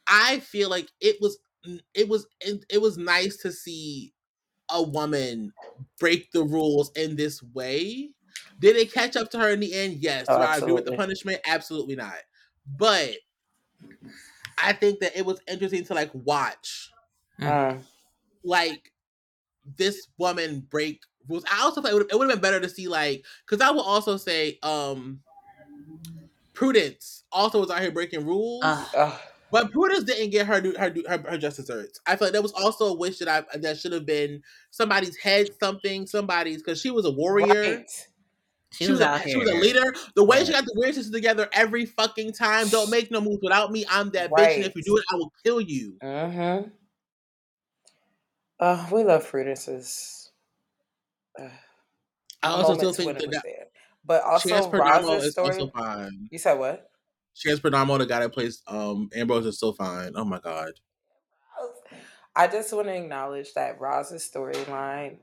I 0.07 0.39
feel 0.41 0.69
like 0.69 0.89
it 0.99 1.15
was, 1.21 1.39
it 1.93 2.09
was, 2.09 2.27
it 2.41 2.81
was 2.81 2.97
nice 2.97 3.37
to 3.37 3.51
see 3.53 4.13
a 4.69 4.83
woman 4.83 5.53
break 5.99 6.31
the 6.33 6.43
rules 6.43 6.91
in 6.97 7.15
this 7.15 7.41
way. 7.41 8.09
Did 8.59 8.75
it 8.75 8.91
catch 8.91 9.15
up 9.15 9.31
to 9.31 9.39
her 9.39 9.51
in 9.51 9.61
the 9.61 9.73
end? 9.73 9.97
Yes. 10.01 10.25
Oh, 10.27 10.37
Do 10.37 10.43
I 10.43 10.57
agree 10.57 10.73
with 10.73 10.85
the 10.85 10.97
punishment? 10.97 11.39
Absolutely 11.47 11.95
not. 11.95 12.17
But 12.67 13.15
I 14.61 14.73
think 14.73 14.99
that 14.99 15.17
it 15.17 15.25
was 15.25 15.41
interesting 15.47 15.83
to 15.85 15.93
like 15.93 16.11
watch 16.13 16.91
Mm. 17.39 17.83
like 18.43 18.91
this 19.77 20.07
woman 20.17 20.61
break 20.69 21.01
rules. 21.27 21.43
I 21.51 21.61
also 21.61 21.81
thought 21.81 21.91
it 21.91 21.95
would, 21.95 22.11
have 22.11 22.29
been 22.29 22.39
better 22.41 22.59
to 22.59 22.69
see 22.69 22.87
like 22.87 23.23
because 23.45 23.61
I 23.65 23.71
will 23.71 23.81
also 23.83 24.17
say 24.17 24.59
um 24.63 25.21
Prudence 26.53 27.23
also 27.31 27.61
was 27.61 27.69
out 27.71 27.79
here 27.81 27.91
breaking 27.91 28.25
rules, 28.25 28.63
Ugh. 28.65 28.87
Ugh. 28.93 29.19
but 29.51 29.71
Prudence 29.71 30.03
didn't 30.03 30.31
get 30.31 30.47
her 30.47 30.61
her 30.77 30.93
her, 31.07 31.17
her 31.29 31.37
just 31.37 31.57
desserts. 31.57 32.01
I 32.05 32.17
feel 32.17 32.27
like 32.27 32.33
that 32.33 32.43
was 32.43 32.51
also 32.51 32.87
a 32.87 32.97
wish 32.97 33.19
that 33.19 33.29
I 33.29 33.57
that 33.59 33.77
should 33.77 33.93
have 33.93 34.05
been 34.05 34.43
somebody's 34.71 35.15
head 35.15 35.47
something 35.61 36.05
somebody's 36.07 36.57
because 36.61 36.81
she 36.81 36.91
was 36.91 37.05
a 37.05 37.11
warrior. 37.11 37.77
Right. 37.77 38.07
She, 38.71 38.85
She, 38.85 38.91
was, 38.91 39.01
out 39.01 39.21
a, 39.21 39.23
here. 39.23 39.31
she 39.31 39.37
was 39.37 39.49
a 39.49 39.55
leader. 39.55 39.93
The 40.15 40.23
way 40.23 40.45
she 40.45 40.51
got 40.51 40.63
the 40.65 40.73
weird 40.75 40.93
sisters 40.93 41.11
together 41.11 41.49
every 41.53 41.85
fucking 41.85 42.33
time. 42.33 42.67
Don't 42.69 42.89
make 42.91 43.09
no 43.09 43.19
moves 43.19 43.39
without 43.41 43.71
me. 43.71 43.85
I'm 43.89 44.11
that 44.11 44.31
bitch, 44.31 44.55
and 44.55 44.65
if 44.65 44.75
you 44.75 44.83
do 44.83 44.97
it, 44.97 45.03
I 45.11 45.15
will 45.15 45.33
kill 45.43 45.59
you. 45.59 45.97
Mm-hmm. 46.03 46.69
Uh, 48.59 48.87
we 48.91 49.03
love 49.03 49.29
Prudence's. 49.29 50.31
Uh, 51.39 51.47
I 52.43 52.49
also 52.49 52.75
still 52.75 52.93
think 52.93 53.17
that, 53.17 53.31
that. 53.31 53.71
But 54.05 54.23
also 54.23 54.49
is 55.15 55.31
story. 55.31 55.47
also 55.49 55.69
fine. 55.69 56.27
You 56.31 56.37
said 56.37 56.59
what? 56.59 56.89
Chance 57.35 57.59
Perdomo, 57.59 57.97
the 57.97 58.05
guy 58.05 58.19
that 58.19 58.33
plays 58.33 58.61
um 58.67 59.09
Ambrose, 59.15 59.45
is 59.45 59.57
still 59.57 59.73
fine. 59.73 60.11
Oh 60.15 60.25
my 60.25 60.39
god. 60.39 60.71
I 62.35 62.47
just 62.47 62.71
want 62.73 62.87
to 62.87 62.95
acknowledge 62.95 63.53
that 63.53 63.79
Roz's 63.79 64.29
storyline. 64.29 65.17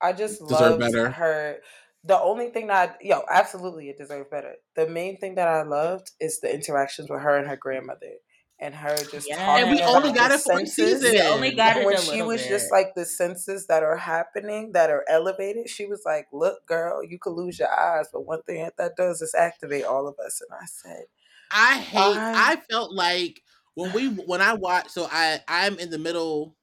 I 0.00 0.12
just 0.12 0.46
better. 0.48 1.10
her. 1.10 1.58
The 2.04 2.20
only 2.20 2.50
thing 2.50 2.66
that 2.68 2.98
I, 3.00 3.04
yo, 3.04 3.22
absolutely, 3.30 3.88
it 3.88 3.98
deserves 3.98 4.28
better. 4.30 4.56
The 4.76 4.86
main 4.88 5.18
thing 5.18 5.36
that 5.36 5.48
I 5.48 5.62
loved 5.62 6.12
is 6.20 6.40
the 6.40 6.52
interactions 6.54 7.08
with 7.10 7.20
her 7.22 7.36
and 7.38 7.48
her 7.48 7.56
grandmother, 7.56 8.16
and 8.60 8.74
her 8.74 9.04
just 9.06 9.32
Yes. 9.32 9.40
talking 9.44 9.62
And 9.62 9.70
we 9.70 9.82
about 9.82 9.92
only 9.94 10.12
the 10.12 10.12
got 10.12 10.32
it 10.32 10.40
for 10.42 10.52
one 10.52 10.66
season. 10.66 11.00
We 11.08 11.20
only 11.32 11.54
got 11.56 11.76
And 11.76 11.82
it 11.82 11.84
when 11.84 11.96
a 11.96 12.02
she 12.10 12.22
was 12.22 12.46
bit. 12.46 12.46
just 12.46 12.70
like 12.70 12.94
the 12.94 13.04
senses 13.04 13.66
that 13.66 13.82
are 13.82 13.96
happening 13.96 14.72
that 14.72 14.90
are 14.90 15.04
elevated, 15.08 15.68
she 15.68 15.86
was 15.86 16.02
like, 16.04 16.26
"Look, 16.32 16.66
girl, 16.66 17.02
you 17.04 17.18
could 17.18 17.32
lose 17.34 17.58
your 17.58 17.72
eyes, 17.72 18.08
but 18.12 18.22
one 18.26 18.42
thing 18.42 18.62
that 18.62 18.76
that 18.76 18.96
does 18.96 19.22
is 19.22 19.34
activate 19.34 19.84
all 19.84 20.06
of 20.08 20.18
us." 20.18 20.40
And 20.40 20.50
I 20.60 20.66
said, 20.66 21.06
I 21.50 21.78
hate. 21.78 22.24
Why? 22.24 22.34
I 22.34 22.56
felt 22.70 22.92
like 22.92 23.42
when 23.74 23.92
we 23.92 24.08
when 24.08 24.40
I 24.40 24.54
watched. 24.54 24.90
So 24.90 25.06
I 25.10 25.40
I'm 25.48 25.78
in 25.78 25.90
the 25.90 25.98
middle. 25.98 26.56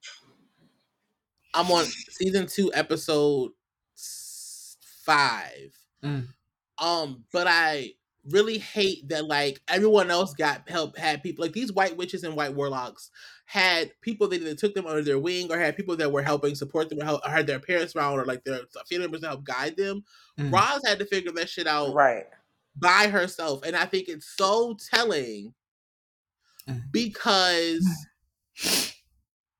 I'm 1.54 1.72
on 1.72 1.94
season 2.10 2.48
two, 2.48 2.72
episode 2.74 3.52
s- 3.52 3.61
five. 5.12 5.78
Mm. 6.04 6.28
Um, 6.78 7.24
but 7.32 7.48
I 7.48 7.92
really 8.30 8.60
hate 8.60 9.10
that 9.10 9.26
like 9.26 9.60
everyone 9.68 10.12
else 10.12 10.34
got 10.34 10.70
help 10.70 10.98
had 10.98 11.24
people 11.24 11.44
like 11.44 11.54
these 11.54 11.72
white 11.74 11.98
witches 11.98 12.24
and 12.24 12.36
white 12.36 12.54
warlocks 12.54 13.10
had 13.46 13.92
people 14.02 14.28
that 14.28 14.40
either 14.42 14.54
took 14.54 14.76
them 14.76 14.86
under 14.86 15.02
their 15.02 15.18
wing 15.18 15.52
or 15.52 15.58
had 15.58 15.76
people 15.76 15.96
that 15.98 16.12
were 16.12 16.22
helping 16.22 16.54
support 16.54 16.88
them 16.88 17.00
or, 17.00 17.04
help, 17.04 17.22
or 17.26 17.32
had 17.32 17.48
their 17.48 17.60
parents 17.60 17.96
around 17.96 18.20
or 18.20 18.26
like 18.26 18.44
their 18.44 18.60
family 18.88 19.06
members 19.06 19.22
to 19.22 19.28
help 19.28 19.44
guide 19.44 19.76
them. 19.76 20.04
Mm. 20.40 20.54
Roz 20.54 20.82
had 20.86 21.00
to 21.00 21.06
figure 21.06 21.32
that 21.32 21.50
shit 21.50 21.68
out 21.68 21.94
"Right, 21.94 22.26
by 22.76 23.08
herself. 23.08 23.64
And 23.66 23.76
I 23.76 23.86
think 23.86 24.08
it's 24.08 24.28
so 24.38 24.78
telling 24.94 25.54
Mm. 26.70 26.84
because 26.92 27.88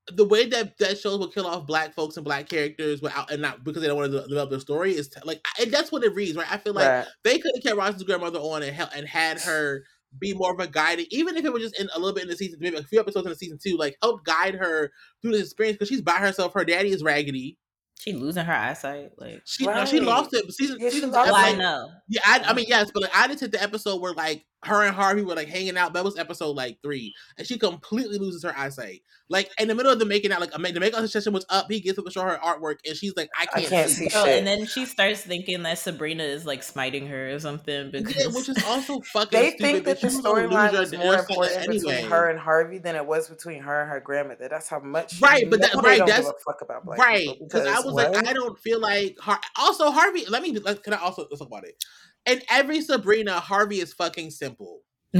the 0.08 0.26
way 0.26 0.46
that 0.46 0.78
that 0.78 0.98
shows 0.98 1.18
will 1.18 1.28
kill 1.28 1.46
off 1.46 1.66
black 1.66 1.94
folks 1.94 2.16
and 2.16 2.24
black 2.24 2.48
characters 2.48 3.00
without 3.00 3.30
and 3.30 3.40
not 3.40 3.62
because 3.62 3.82
they 3.82 3.88
don't 3.88 3.96
want 3.96 4.10
to 4.10 4.26
develop 4.26 4.50
their 4.50 4.58
story 4.60 4.92
is 4.92 5.08
t- 5.08 5.20
like 5.24 5.44
and 5.60 5.70
that's 5.70 5.92
what 5.92 6.02
it 6.02 6.14
reads 6.14 6.36
right. 6.36 6.50
I 6.50 6.58
feel 6.58 6.72
like 6.72 6.88
right, 6.88 7.06
they 7.22 7.38
could 7.38 7.52
have 7.54 7.62
kept 7.62 7.76
Roz's 7.76 8.02
grandmother 8.02 8.40
on 8.40 8.62
and 8.62 8.74
hel- 8.74 8.90
and 8.94 9.06
had 9.06 9.40
her 9.40 9.84
be 10.18 10.34
more 10.34 10.52
of 10.52 10.60
a 10.60 10.66
guiding, 10.66 11.06
even 11.10 11.36
if 11.36 11.44
it 11.44 11.52
was 11.52 11.62
just 11.62 11.80
in 11.80 11.88
a 11.94 11.98
little 11.98 12.14
bit 12.14 12.24
in 12.24 12.28
the 12.28 12.36
season, 12.36 12.58
maybe 12.60 12.76
a 12.76 12.82
few 12.82 13.00
episodes 13.00 13.26
in 13.26 13.30
the 13.30 13.36
season 13.36 13.58
two, 13.62 13.76
like 13.76 13.96
help 14.02 14.24
guide 14.24 14.54
her 14.54 14.90
through 15.20 15.32
this 15.32 15.42
experience 15.42 15.76
because 15.76 15.88
she's 15.88 16.02
by 16.02 16.16
herself. 16.16 16.52
Her 16.52 16.64
daddy 16.64 16.90
is 16.90 17.02
raggedy. 17.02 17.58
she 17.98 18.12
losing 18.12 18.44
her 18.44 18.52
eyesight. 18.52 19.12
Like, 19.16 19.42
She 19.44 19.64
no, 19.66 19.84
she 19.84 20.00
lost 20.00 20.34
it. 20.34 20.50
Season, 20.52 20.78
Yeah, 20.80 20.90
she 20.90 21.00
lost 21.02 21.30
well, 21.30 21.34
oh, 21.34 21.48
it. 21.48 21.54
I 21.54 21.56
know. 21.56 21.88
Yeah, 22.08 22.20
I, 22.24 22.42
I 22.48 22.52
mean 22.54 22.66
yes, 22.68 22.90
but 22.92 23.04
like 23.04 23.16
I 23.16 23.26
did 23.28 23.38
take 23.38 23.52
the 23.52 23.62
episode 23.62 24.00
where 24.00 24.12
like 24.12 24.44
her 24.64 24.82
and 24.84 24.94
Harvey 24.94 25.22
were 25.22 25.34
like 25.34 25.48
hanging 25.48 25.76
out. 25.76 25.92
That 25.92 26.04
was 26.04 26.16
episode 26.18 26.56
like 26.56 26.78
three, 26.82 27.14
and 27.36 27.46
she 27.46 27.58
completely 27.58 28.18
loses 28.18 28.42
her 28.44 28.56
eyesight. 28.56 29.02
Like 29.28 29.50
in 29.58 29.66
the 29.68 29.74
middle 29.74 29.90
of 29.90 29.98
the 29.98 30.04
making 30.04 30.30
out, 30.30 30.40
like 30.40 30.52
the 30.52 30.80
makeup 30.80 31.06
session 31.08 31.32
was 31.32 31.46
up. 31.48 31.70
He 31.70 31.80
gets 31.80 31.98
up 31.98 32.04
to 32.04 32.10
show 32.10 32.20
her 32.22 32.38
artwork, 32.44 32.76
and 32.86 32.96
she's 32.96 33.16
like, 33.16 33.30
"I 33.38 33.46
can't, 33.46 33.66
I 33.66 33.68
can't 33.68 33.90
see." 33.90 34.08
see 34.08 34.16
Oh, 34.16 34.24
and 34.26 34.46
then 34.46 34.66
she 34.66 34.84
starts 34.86 35.22
thinking 35.22 35.62
that 35.62 35.78
Sabrina 35.78 36.22
is 36.22 36.44
like 36.44 36.62
smiting 36.62 37.06
her 37.08 37.30
or 37.30 37.38
something 37.38 37.90
because 37.90 38.16
Yeah, 38.16 38.26
which 38.26 38.48
is 38.48 38.62
also 38.66 39.00
fucking. 39.12 39.38
They 39.40 39.50
stupid 39.50 39.62
think 39.62 39.84
that 39.86 40.00
the 40.00 40.08
you 40.08 40.14
was 40.16 40.20
gonna 40.24 40.48
storyline 40.48 40.72
your- 40.72 40.80
was 40.80 40.92
more 40.92 41.18
sight 41.18 41.30
important 41.30 41.70
between 41.70 42.04
her 42.10 42.28
and 42.30 42.38
Harvey 42.38 42.78
than 42.78 42.94
it 42.94 43.06
was 43.06 43.28
between 43.28 43.62
her 43.62 43.80
and 43.82 43.90
her 43.90 44.00
grandmother. 44.00 44.48
That's 44.48 44.68
how 44.68 44.80
much. 44.80 45.20
Right, 45.20 45.48
but 45.48 45.60
that- 45.60 45.74
right, 45.76 45.98
don't 45.98 46.08
that's- 46.08 46.26
give 46.26 46.34
a 46.34 46.44
fuck 46.44 46.60
about 46.62 46.84
black 46.84 46.98
right 46.98 47.28
because 47.40 47.66
I 47.66 47.80
was 47.80 47.94
like. 47.94 48.14
I 48.28 48.32
don't 48.32 48.58
feel 48.58 48.80
like 48.80 49.18
Har- 49.18 49.40
also 49.56 49.90
Harvey. 49.90 50.24
Let 50.28 50.42
me. 50.42 50.56
Let, 50.58 50.82
can 50.82 50.92
I 50.92 50.98
also 50.98 51.26
let's 51.30 51.38
talk 51.38 51.48
about 51.48 51.64
it? 51.64 51.82
In 52.26 52.42
every 52.50 52.80
Sabrina, 52.80 53.40
Harvey 53.40 53.80
is 53.80 53.92
fucking 53.92 54.30
simple. 54.30 54.82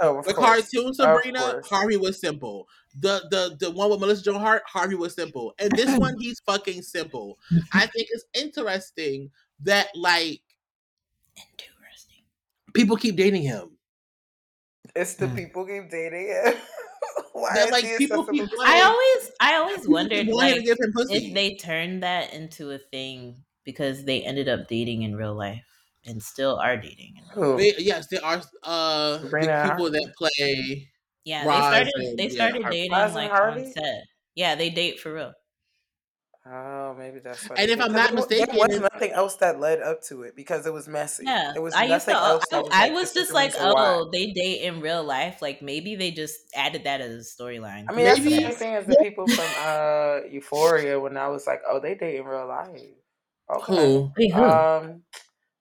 oh, 0.00 0.18
of 0.18 0.26
The 0.26 0.34
course. 0.34 0.70
cartoon 0.72 0.94
Sabrina, 0.94 1.38
course. 1.38 1.68
Harvey 1.68 1.96
was 1.96 2.18
simple. 2.20 2.68
The 2.98 3.26
the 3.30 3.56
the 3.60 3.70
one 3.70 3.90
with 3.90 4.00
Melissa 4.00 4.24
Joan 4.24 4.40
Hart, 4.40 4.62
Harvey 4.66 4.96
was 4.96 5.14
simple. 5.14 5.54
And 5.58 5.76
this 5.76 5.96
one, 5.96 6.14
he's 6.18 6.40
fucking 6.40 6.82
simple. 6.82 7.38
I 7.72 7.86
think 7.86 8.08
it's 8.10 8.24
interesting 8.34 9.30
that 9.60 9.88
like 9.94 10.42
interesting. 11.38 12.24
people 12.74 12.96
keep 12.96 13.16
dating 13.16 13.42
him. 13.42 13.78
It's 14.94 15.14
the 15.14 15.28
Hmm. 15.28 15.36
people 15.36 15.66
keep 15.66 15.90
dating 15.90 16.28
him. 16.28 16.54
Why 17.32 17.54
That 17.54 17.66
is 17.66 17.72
like 17.72 17.84
people 17.98 18.24
keep 18.26 18.48
I 18.64 18.80
always, 18.82 19.30
I 19.40 19.54
always 19.56 19.88
wondered 19.88 20.26
like 20.28 20.54
to 20.56 20.62
give 20.62 20.78
him 20.80 20.92
pussy. 20.92 21.28
if 21.28 21.34
they 21.34 21.54
turned 21.56 22.02
that 22.02 22.32
into 22.32 22.70
a 22.70 22.78
thing 22.78 23.44
because 23.64 24.04
they 24.04 24.22
ended 24.22 24.48
up 24.48 24.68
dating 24.68 25.02
in 25.02 25.16
real 25.16 25.34
life 25.34 25.66
and 26.06 26.22
still 26.22 26.56
are 26.56 26.76
dating. 26.76 27.16
In 27.18 27.40
real 27.42 27.52
Who? 27.52 27.58
They- 27.58 27.74
yes, 27.78 28.06
there 28.08 28.24
are 28.24 28.40
uh 28.62 29.18
the 29.18 29.36
and 29.50 29.70
people 29.70 29.90
that 29.90 30.12
play. 30.16 30.88
Yeah, 31.24 31.44
Roz 31.44 31.56
they 31.56 31.60
started. 31.60 31.92
and- 31.96 32.18
They 32.18 32.28
started 32.28 32.62
Har- 32.62 32.70
dating 32.70 32.92
Roz 32.92 33.14
like 33.14 33.30
on 33.32 33.72
set. 33.72 34.04
Yeah, 34.34 34.54
they 34.54 34.70
date 34.70 35.00
for 35.00 35.12
real. 35.14 35.32
Oh, 36.48 36.94
maybe 36.96 37.18
that's 37.18 37.48
what. 37.50 37.58
And 37.58 37.68
if. 37.72 37.80
I'm 37.80 37.90
not 37.90 38.14
mistaken, 38.14 38.54
there 38.54 38.68
was 38.68 38.78
nothing 38.92 39.10
else 39.10 39.34
that 39.38 39.58
led 39.58 39.82
up 39.82 40.00
to 40.04 40.22
it 40.22 40.36
because 40.36 40.64
it 40.64 40.72
was 40.72 40.86
messy. 40.86 41.24
Yeah, 41.26 41.52
it 41.56 41.60
was 41.60 41.74
I 41.74 41.86
used 41.86 42.04
to. 42.06 42.12
nothing 42.12 42.14
else. 42.14 42.44
I, 42.52 42.56
that 42.56 42.62
was 42.62 42.72
I 42.72 42.82
like, 42.84 42.92
was 42.92 43.12
just 43.12 43.32
like, 43.32 43.52
reason 43.54 43.72
why. 43.72 43.94
oh, 43.96 44.10
they 44.12 44.26
date 44.30 44.62
in 44.62 44.80
real 44.80 45.02
life. 45.02 45.42
Like 45.42 45.60
maybe 45.60 45.96
they 45.96 46.12
just 46.12 46.38
added 46.54 46.84
that 46.84 47.00
as 47.00 47.10
a 47.12 47.42
storyline. 47.42 47.86
I 47.88 47.92
mean, 47.94 48.04
that's 48.04 48.20
the 48.20 48.30
Maybe- 48.30 48.44
same 48.44 48.52
thing 48.54 48.74
as 48.76 48.86
the 48.86 48.96
people 49.02 49.26
from 49.26 49.44
uh 49.58 50.20
Euphoria 50.30 51.00
when 51.00 51.16
I 51.16 51.26
was 51.28 51.48
like, 51.48 51.62
oh, 51.68 51.80
they 51.80 51.96
date 51.96 52.20
in 52.20 52.24
real 52.24 52.46
life. 52.46 52.80
Okay. 53.52 53.74
Who? 53.74 54.12
Wait, 54.16 54.32
who? 54.32 54.42
Um, 54.44 55.02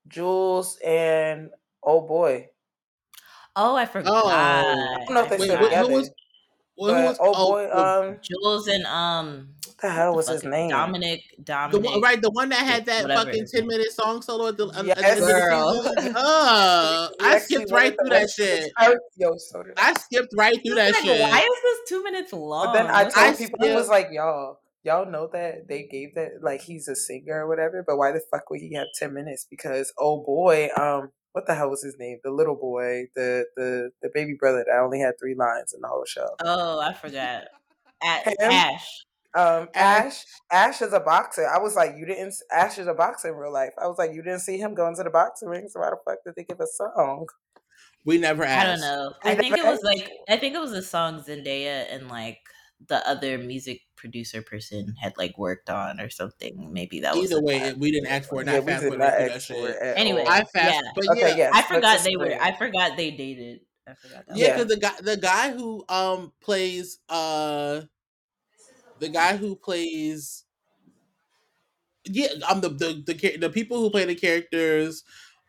Jules 0.07 0.77
and 0.85 1.49
oh 1.83 2.01
boy, 2.01 2.49
oh, 3.55 3.75
I 3.75 3.85
forgot. 3.85 4.11
Oh. 4.25 4.29
I 4.29 5.03
don't 5.05 5.13
know 5.13 5.23
if 5.23 5.29
they 5.29 5.35
I 5.35 5.39
Wait, 5.39 5.45
still 5.45 5.59
what- 5.59 5.69
forgot. 5.71 5.85
who 5.87 5.93
was? 5.93 6.11
Who 6.77 6.83
was? 6.87 7.17
oh 7.21 7.49
boy, 7.51 7.71
um, 7.71 8.17
Jules 8.21 8.67
and 8.67 8.85
um, 8.85 9.47
what 9.65 9.77
the 9.77 9.89
hell 9.89 10.13
was 10.13 10.25
the 10.27 10.33
his 10.33 10.43
name? 10.43 10.69
Dominic. 10.71 11.21
The 11.37 11.43
Dominic. 11.43 11.89
one, 11.89 12.01
right, 12.01 12.21
the 12.21 12.29
one 12.31 12.49
that 12.49 12.65
had 12.65 12.85
that 12.87 13.03
Whatever 13.03 13.25
fucking 13.27 13.47
ten 13.49 13.65
minute 13.65 13.91
song 13.93 14.21
solo 14.21 14.47
at 14.49 14.57
the, 14.57 14.67
Yes. 14.83 14.97
end 14.99 15.19
of 15.21 15.25
the 15.25 15.31
Girl. 15.33 15.83
season. 15.95 16.15
Uh, 16.17 17.09
I 17.21 17.39
skipped 17.39 17.71
right 17.71 17.95
through 17.97 18.09
that 18.09 18.29
shit. 18.29 18.71
I, 18.77 18.93
yo, 19.15 19.37
so 19.37 19.63
I. 19.77 19.91
I 19.91 19.93
skipped 19.93 20.33
right 20.35 20.59
through 20.65 20.75
that 20.75 20.93
Like, 20.95 21.03
shit. 21.03 21.21
Why 21.21 21.37
is 21.39 21.61
this 21.63 21.79
two 21.89 22.03
minutes 22.03 22.33
long? 22.33 22.65
But 22.67 22.73
then 22.73 22.87
I 22.87 23.03
told 23.03 23.13
I 23.15 23.33
people, 23.35 23.65
I 23.69 23.73
was 23.75 23.87
like, 23.87 24.09
y'all, 24.11 24.59
y'all 24.85 25.09
know 25.09 25.27
that 25.33 25.67
they 25.67 25.83
gave 25.83 26.15
that, 26.15 26.41
like, 26.41 26.61
he's 26.61 26.87
a 26.87 26.95
singer 26.95 27.43
or 27.43 27.47
whatever, 27.47 27.83
but 27.85 27.97
why 27.97 28.11
the 28.11 28.21
fuck 28.31 28.49
would 28.49 28.61
he 28.61 28.73
have 28.75 28.87
10 28.97 29.13
minutes? 29.13 29.45
Because, 29.49 29.91
oh 29.97 30.23
boy, 30.23 30.69
um, 30.77 31.11
what 31.31 31.47
the 31.47 31.55
hell 31.55 31.69
was 31.69 31.83
his 31.83 31.95
name? 31.99 32.19
The 32.23 32.31
little 32.31 32.55
boy, 32.55 33.05
the, 33.15 33.45
the, 33.57 33.89
the 34.01 34.09
baby 34.13 34.35
brother 34.39 34.63
that 34.65 34.79
only 34.79 34.99
had 34.99 35.15
three 35.19 35.35
lines 35.35 35.73
in 35.73 35.81
the 35.81 35.87
whole 35.87 36.05
show. 36.05 36.27
Oh, 36.43 36.79
I 36.79 36.93
forgot. 36.93 37.45
At 38.03 38.27
Him? 38.39 38.51
Ash. 38.51 39.05
Um, 39.35 39.67
Ash- 39.73 40.23
Ash, 40.49 40.79
Ash 40.79 40.81
is 40.81 40.93
a 40.93 41.01
boxer. 41.01 41.45
I 41.45 41.59
was 41.59 41.75
like, 41.75 41.95
you 41.97 42.05
didn't, 42.05 42.33
Ash 42.53 42.77
is 42.77 42.87
a 42.87 42.93
boxer 42.93 43.29
in 43.29 43.35
real 43.35 43.51
life. 43.51 43.73
I 43.81 43.87
was 43.87 43.97
like, 43.97 44.11
you 44.13 44.21
didn't 44.21 44.39
see 44.39 44.57
him 44.57 44.75
going 44.75 44.95
to 44.95 45.03
the 45.03 45.09
boxing 45.09 45.49
ring, 45.49 45.67
so 45.67 45.81
why 45.81 45.89
the 45.89 45.97
fuck 46.05 46.19
did 46.23 46.35
they 46.37 46.45
give 46.45 46.61
a 46.61 46.67
song? 46.67 47.27
We 48.05 48.19
never 48.19 48.43
asked. 48.43 48.65
I 48.65 48.71
don't 48.71 48.81
know. 48.81 49.13
We 49.25 49.31
I 49.31 49.35
think 49.35 49.53
it 49.53 49.57
never 49.57 49.71
was 49.71 49.83
like. 49.83 50.09
I 50.29 50.37
think 50.37 50.53
it 50.53 50.61
was 50.61 50.71
a 50.73 50.83
song 50.83 51.23
Zendaya 51.23 51.87
and 51.89 52.07
like 52.07 52.37
the 52.87 53.07
other 53.07 53.37
music 53.37 53.81
producer 53.95 54.41
person 54.41 54.95
had 55.01 55.13
like 55.17 55.37
worked 55.37 55.69
on 55.69 55.99
or 55.99 56.09
something. 56.09 56.71
Maybe 56.73 56.99
that 57.01 57.15
was 57.15 57.31
Either 57.31 57.41
way, 57.41 57.59
vibe. 57.59 57.77
we 57.79 57.91
didn't 57.91 58.07
ask 58.07 58.29
for 58.29 58.41
it. 58.41 58.47
Yeah, 58.47 58.59
Not 58.59 58.65
we 58.65 58.71
fast 58.71 58.81
did 58.81 58.99
not 58.99 59.17
that 59.17 59.31
ask 59.31 59.47
for 59.47 59.69
it 59.69 59.77
Anyway, 59.95 60.21
all. 60.21 60.27
I 60.27 60.43
fast, 60.43 60.81
Yeah. 60.83 60.91
but 60.93 61.05
Okay, 61.11 61.29
yeah, 61.29 61.35
yes. 61.35 61.53
I 61.53 61.61
forgot 61.63 61.97
to 61.97 62.03
they 62.03 62.15
were. 62.15 62.37
I 62.39 62.51
forgot 62.57 62.97
they 62.97 63.11
dated. 63.11 63.61
I 63.87 63.93
forgot 63.93 64.27
that. 64.27 64.37
yeah, 64.37 64.47
Yeah. 64.47 64.53
because 64.57 64.67
the 64.67 64.77
guy, 64.77 65.01
the 65.01 65.17
guy 65.17 65.51
who 65.51 65.85
um 65.89 66.33
plays 66.41 66.99
uh, 67.09 67.81
the 68.99 69.09
guy 69.09 69.37
who 69.37 69.55
plays. 69.55 70.43
Yeah, 72.07 72.27
um, 72.47 72.61
the 72.61 72.69
the 72.69 73.03
the 73.05 73.37
the 73.37 73.49
people 73.49 73.79
who 73.79 73.89
play 73.89 74.05
the 74.05 74.13
characters, 74.13 75.03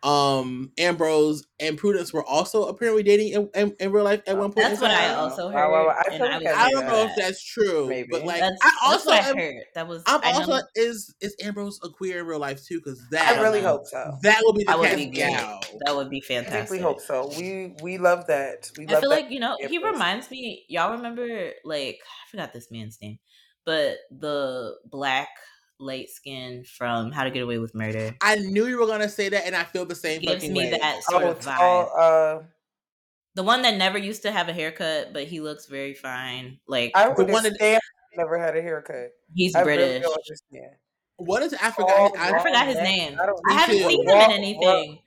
um, 0.07 0.71
Ambrose 0.79 1.45
and 1.59 1.77
Prudence 1.77 2.13
were 2.13 2.25
also 2.25 2.67
apparently 2.67 3.03
dating 3.03 3.33
in, 3.33 3.51
in, 3.55 3.77
in 3.81 3.91
real 3.93 4.05
life 4.05 4.23
at 4.29 4.37
one 4.39 4.53
point. 4.53 4.69
That's 4.69 4.81
in 4.81 4.89
what 4.89 4.91
I 4.93 5.15
also 5.15 5.51
Wow, 5.51 5.71
wow, 5.73 5.79
heard. 5.79 5.87
wow. 5.89 5.95
I 5.99 6.15
and 6.15 6.23
I 6.25 6.39
like 6.39 6.47
I 6.47 6.67
I 6.67 6.71
don't 6.71 6.87
know 6.87 7.03
if 7.07 7.13
that's 7.17 7.43
true, 7.45 7.89
Maybe. 7.89 8.09
but 8.13 8.25
like 8.25 8.41
That's, 8.41 8.55
I 8.63 8.67
that's 8.69 8.83
also 9.07 9.11
what 9.11 9.25
I 9.25 9.29
am, 9.31 9.37
heard. 9.37 9.55
That 9.75 9.89
was. 9.89 10.03
I'm 10.07 10.21
I 10.23 10.33
know- 10.33 10.39
also 10.53 10.67
is 10.77 11.15
is 11.21 11.35
Ambrose 11.43 11.81
a 11.83 11.89
queer 11.89 12.21
in 12.21 12.27
real 12.27 12.39
life 12.39 12.65
too? 12.65 12.79
Because 12.79 13.03
that 13.11 13.37
I 13.37 13.43
really 13.43 13.61
know. 13.63 13.69
hope 13.79 13.87
so. 13.87 14.17
that 14.23 14.41
would 14.45 14.55
be 14.55 14.63
the 14.65 14.71
That 14.73 14.79
would 14.79 14.97
be 14.97 15.07
gal. 15.07 15.61
That 15.85 15.97
would 15.97 16.09
be 16.09 16.19
I 16.19 16.21
think 16.29 16.47
fantastic. 16.47 16.71
we 16.71 16.79
hope 16.79 17.01
so. 17.01 17.33
We 17.37 17.75
we 17.83 17.99
love 17.99 18.27
that. 18.29 18.71
We 18.79 18.87
I 18.87 18.93
love 18.93 19.01
feel 19.01 19.11
that. 19.11 19.23
like 19.23 19.31
you 19.33 19.41
know 19.41 19.57
he 19.59 19.79
reminds 19.79 20.31
me. 20.31 20.65
Y'all 20.69 20.93
remember 20.93 21.51
like 21.65 21.99
I 22.05 22.31
forgot 22.31 22.53
this 22.53 22.71
man's 22.71 22.99
name, 23.03 23.19
but 23.65 23.97
the 24.11 24.77
black 24.89 25.29
light 25.79 26.09
skin 26.11 26.65
from 26.65 27.13
How 27.13 27.25
to 27.25 27.31
Get 27.31 27.43
Away 27.43 27.59
with 27.59 27.75
Murder 27.75 28.15
I 28.23 28.37
knew 28.37 28.67
you 28.67 28.79
were 28.79 28.87
gonna 28.87 29.09
say 29.09 29.29
that, 29.29 29.47
and 29.47 29.55
I 29.55 29.65
feel 29.65 29.85
the 29.85 29.95
same 29.95 30.21
gives 30.23 30.35
fucking 30.37 30.53
me 30.53 30.71
way. 30.71 30.79
that 30.79 31.03
sort 31.05 31.23
oh, 31.25 31.31
of 31.33 31.41
vibe. 31.41 31.57
tall, 31.59 31.93
uh, 31.99 32.43
The 33.35 33.43
one 33.43 33.63
that 33.63 33.77
never 33.77 33.99
used 33.99 34.23
to 34.23 34.33
have 34.33 34.49
a 34.49 34.53
haircut, 34.53 35.13
but 35.13 35.25
he 35.25 35.41
looks 35.41 35.67
very 35.67 35.95
fine. 35.95 36.59
Like 36.67 36.93
I 36.95 37.09
The 37.13 37.25
one 37.25 37.27
that- 37.27 37.37
understand. 37.37 37.81
Never 38.17 38.39
had 38.39 38.57
a 38.57 38.63
haircut. 38.63 39.11
he's 39.35 39.55
I 39.55 39.63
British. 39.63 40.03
really. 40.51 40.69
What 41.19 41.43
is 41.43 41.53
I 41.55 41.69
Oh, 41.69 41.71
forgot? 41.73 42.17
I, 42.19 42.39
I 42.39 42.43
forgot 42.43 42.67
his 42.67 42.77
man. 42.77 42.85
name. 42.87 43.19
I 43.21 43.31
I 43.51 43.53
haven't 43.55 43.77
too. 43.79 43.89
seen 43.89 44.03
him 44.03 44.09
in 44.09 44.15
Well, 44.17 44.31
anything. 44.31 44.99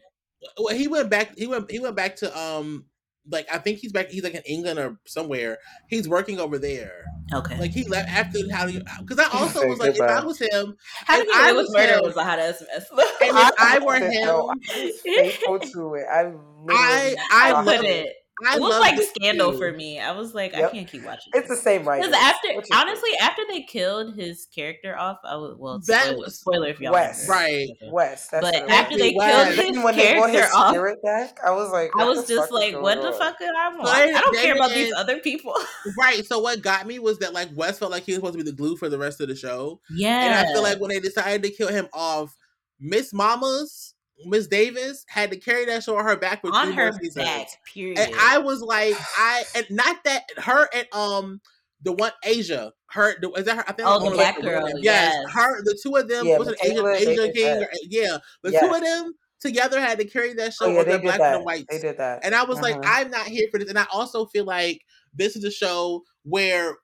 well, 0.60 0.76
he 0.76 0.88
went 0.88 1.10
back. 1.10 1.36
He 1.38 1.48
went. 1.48 1.72
He 1.72 1.80
went 1.80 1.96
back 1.96 2.16
to 2.18 2.38
um. 2.40 2.86
Like 3.32 3.48
I 3.52 3.58
think 3.60 3.80
he's 3.80 3.92
back. 3.92 4.10
He's 4.10 4.24
like 4.24 4.34
in 4.34 4.42
England 4.46 4.80
or 4.80 4.98
somewhere. 5.06 5.58
He's 5.88 6.08
working 6.10 6.40
over 6.40 6.58
there. 6.58 7.04
Okay. 7.34 7.60
Like 7.60 7.72
he 7.72 7.84
left 7.84 8.10
after 8.10 8.40
how 8.52 8.66
do 8.66 8.74
you? 8.74 8.82
Uh, 8.82 9.02
because 9.02 9.20
I 9.20 9.30
also 9.38 9.68
was 9.68 9.78
like, 9.80 9.96
if. 9.96 10.02
I 10.02 10.24
was 10.24 10.40
him, 10.40 10.76
How 11.06 11.18
to 11.18 11.24
if 11.24 11.36
I 11.36 11.52
was 11.54 11.72
Murder 11.72 11.94
him- 11.98 12.04
was 12.04 12.16
a 12.18 12.24
hot 12.24 12.40
ass 12.40 12.64
mess. 12.74 12.86
and 12.92 13.38
if 13.38 13.54
I 13.60 13.80
were 13.80 13.96
him, 13.98 14.26
no, 14.26 14.50
I 14.72 15.38
was 15.48 15.72
to 15.74 15.94
it. 15.96 16.06
I 16.12 16.24
literally. 16.24 16.38
I 16.70 17.16
I 17.32 17.50
I 17.50 17.52
love 17.52 17.66
couldn't. 17.66 17.86
it. 17.86 18.14
I 18.48 18.56
it 18.56 18.62
was 18.62 18.80
like 18.80 19.00
scandal 19.02 19.52
too. 19.52 19.58
for 19.58 19.72
me. 19.74 20.00
I 20.00 20.12
was 20.12 20.34
like, 20.34 20.54
Yep. 20.54 20.70
I 20.70 20.72
can't 20.74 20.88
keep 20.88 21.04
watching. 21.04 21.32
It's 21.34 21.48
the 21.50 21.56
same 21.56 21.88
right. 21.88 22.02
Because 22.02 22.16
after, 22.16 22.48
honestly, 22.74 23.10
after 23.22 23.42
they 23.50 23.64
killed 23.64 24.16
his 24.16 24.48
character 24.54 24.98
off, 24.98 25.18
I 25.24 25.36
was 25.36 25.56
well. 25.58 25.80
That 25.88 26.04
spoiler, 26.06 26.18
was- 26.18 26.40
spoiler 26.40 26.68
if 26.68 26.80
y'all 26.80 26.94
Wes. 26.94 27.28
remember. 27.28 27.44
Right. 27.46 27.68
Wes. 27.92 28.28
That's 28.28 28.46
But 28.46 28.54
what 28.64 28.70
after 28.72 28.98
they 28.98 29.14
Wes. 29.18 29.32
killed 29.36 29.48
And 29.48 29.56
his 29.68 29.76
Then 29.76 29.84
when 29.84 29.96
they 29.98 30.04
character 30.04 30.42
his 30.42 30.52
off, 30.54 30.70
spirit 30.72 31.04
back, 31.04 31.38
I 31.46 31.52
was 31.52 31.72
like, 31.72 31.92
I 31.98 32.06
was 32.06 32.28
just 32.28 32.52
like, 32.52 32.80
what 32.80 33.02
the 33.02 33.12
fuck 33.14 33.38
did 33.40 33.50
I 33.58 33.70
want? 33.70 33.84
But 33.84 33.90
I 33.96 34.12
don't 34.12 34.38
care 34.38 34.56
about 34.56 34.72
these 34.72 34.94
other 34.96 35.20
people. 35.20 35.54
Right. 35.98 36.26
So 36.26 36.40
what 36.40 36.62
got 36.62 36.86
me 36.88 37.00
was 37.00 37.20
that 37.20 37.34
like 37.34 37.50
Wes 37.56 37.80
felt 37.80 37.92
like 37.92 38.04
he 38.04 38.12
was 38.14 38.18
supposed 38.18 38.34
to 38.38 38.44
be 38.44 38.50
the 38.50 38.56
glue 38.56 38.76
for 38.78 38.90
the 38.90 38.98
rest 38.98 39.22
of 39.22 39.28
the 39.28 39.36
show. 39.36 39.80
Yeah. 39.90 40.26
And 40.26 40.34
I 40.48 40.52
feel 40.54 40.62
like 40.62 40.80
when 40.80 40.90
they 40.90 41.00
decided 41.00 41.44
to 41.44 41.50
kill 41.50 41.68
him 41.70 41.88
off, 41.94 42.36
Miss 42.80 43.12
Mamas, 43.14 43.94
Miss 44.26 44.48
Davis 44.48 45.06
had 45.08 45.32
to 45.32 45.38
carry 45.38 45.66
that 45.66 45.84
show 45.84 45.98
on 45.98 46.04
her 46.06 46.16
back 46.18 46.42
for 46.42 46.54
on 46.54 46.68
three 46.68 46.76
her 46.76 46.92
more 46.92 47.00
seasons. 47.02 47.26
back, 47.26 47.48
period. 47.74 47.98
And 48.00 48.14
I 48.20 48.38
was 48.38 48.62
like, 48.62 48.96
I 49.18 49.44
and 49.56 49.66
not 49.70 50.04
that 50.06 50.24
her 50.38 50.68
and 50.74 50.88
um 50.94 51.42
the 51.84 51.94
one 51.94 52.12
Aja, 52.26 52.72
her 52.88 53.16
the, 53.22 53.32
is 53.32 53.46
that 53.46 53.56
her? 53.58 53.64
I 53.68 53.72
think 53.72 53.88
Oh, 53.88 53.98
I'm 53.98 54.04
the 54.04 54.12
black 54.12 54.36
look- 54.36 54.46
girl, 54.46 54.68
Yes, 54.80 55.14
yes. 55.14 55.34
her. 55.34 55.64
The 55.64 55.80
two 55.82 55.96
of 55.96 56.10
them 56.10 56.26
Yeah, 56.28 56.38
was 56.38 56.50
it 56.50 56.58
Aja, 56.62 56.82
Michaela, 56.84 57.00
they 57.06 57.24
Aja 57.24 57.34
King? 57.34 57.64
or- 57.64 57.70
yeah, 57.90 58.18
the 58.44 58.52
Yes. 58.52 58.62
two 58.68 58.74
of 58.76 58.82
them 58.82 59.14
together 59.40 59.80
had 59.80 59.98
to 60.00 60.04
carry 60.06 60.34
that 60.34 60.54
show 60.54 60.66
Oh 60.66 60.72
yeah, 60.74 60.80
on 60.80 60.86
they 60.90 60.98
black 60.98 61.20
that. 61.20 61.36
and 61.38 61.46
whites. 61.46 61.68
They 61.70 61.80
did 61.80 61.98
that. 62.00 62.20
And 62.26 62.36
I 62.36 62.44
was 62.44 62.60
like, 62.60 62.76
Mhm. 62.76 62.82
I'm 62.86 63.10
not 63.12 63.26
here 63.28 63.48
for 63.52 63.58
this. 63.60 63.70
And 63.70 63.80
I 63.80 63.86
also 63.94 64.26
feel 64.26 64.44
like 64.44 64.82
this 65.14 65.38
is 65.38 65.46
a 65.46 65.52
show 65.52 66.04
where, 66.24 66.76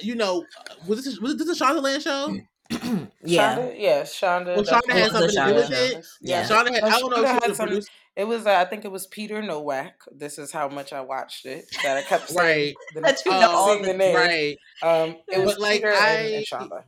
you 0.00 0.14
know, 0.14 0.44
was 0.86 1.04
this 1.04 1.18
was 1.18 1.36
this 1.36 1.60
a 1.60 1.64
Shondaland 1.64 2.02
show? 2.02 2.38
yeah. 3.24 3.56
Shonda, 3.56 3.74
yeah, 3.78 4.02
Shonda. 4.02 4.46
Well, 4.56 4.64
Shonda 4.64 4.72
what 4.72 4.90
had 4.90 5.06
it 5.06 5.12
something 5.12 5.28
to 5.30 5.46
do 5.46 5.54
with 5.54 5.70
it. 5.72 6.06
Yeah. 6.20 6.44
Shonda 6.44 6.72
had, 6.72 6.82
No, 6.82 6.88
I 6.88 7.00
don't 7.00 7.10
know 7.10 7.16
Shonda 7.24 7.36
if 7.36 7.42
she 7.44 7.48
was 7.48 7.50
a 7.50 7.54
some- 7.54 7.66
producer. 7.68 7.90
It 8.14 8.24
was, 8.24 8.46
uh, 8.46 8.50
I 8.56 8.66
think 8.66 8.84
it 8.84 8.92
was 8.92 9.06
Peter 9.06 9.40
Nowalk. 9.40 9.94
This 10.14 10.38
is 10.38 10.52
how 10.52 10.68
much 10.68 10.92
I 10.92 11.00
watched 11.00 11.46
it. 11.46 11.64
That 11.82 11.96
I 11.96 12.02
kept 12.02 12.28
saying. 12.28 12.74
Right. 12.74 12.74
the- 12.94 13.00
That 13.00 13.24
you 13.24 13.32
know 13.32 13.40
kept 13.40 13.52
all 13.52 13.78
the- 13.78 13.84
the 13.86 13.94
name. 13.94 14.14
Right. 14.14 14.58
Um, 14.82 15.16
it 15.28 15.38
was 15.38 15.54
But, 15.54 15.60
like, 15.62 15.72
Peter 15.76 15.92
and, 15.92 15.98
I- 16.04 16.16
and 16.36 16.44
Shonda. 16.46 16.84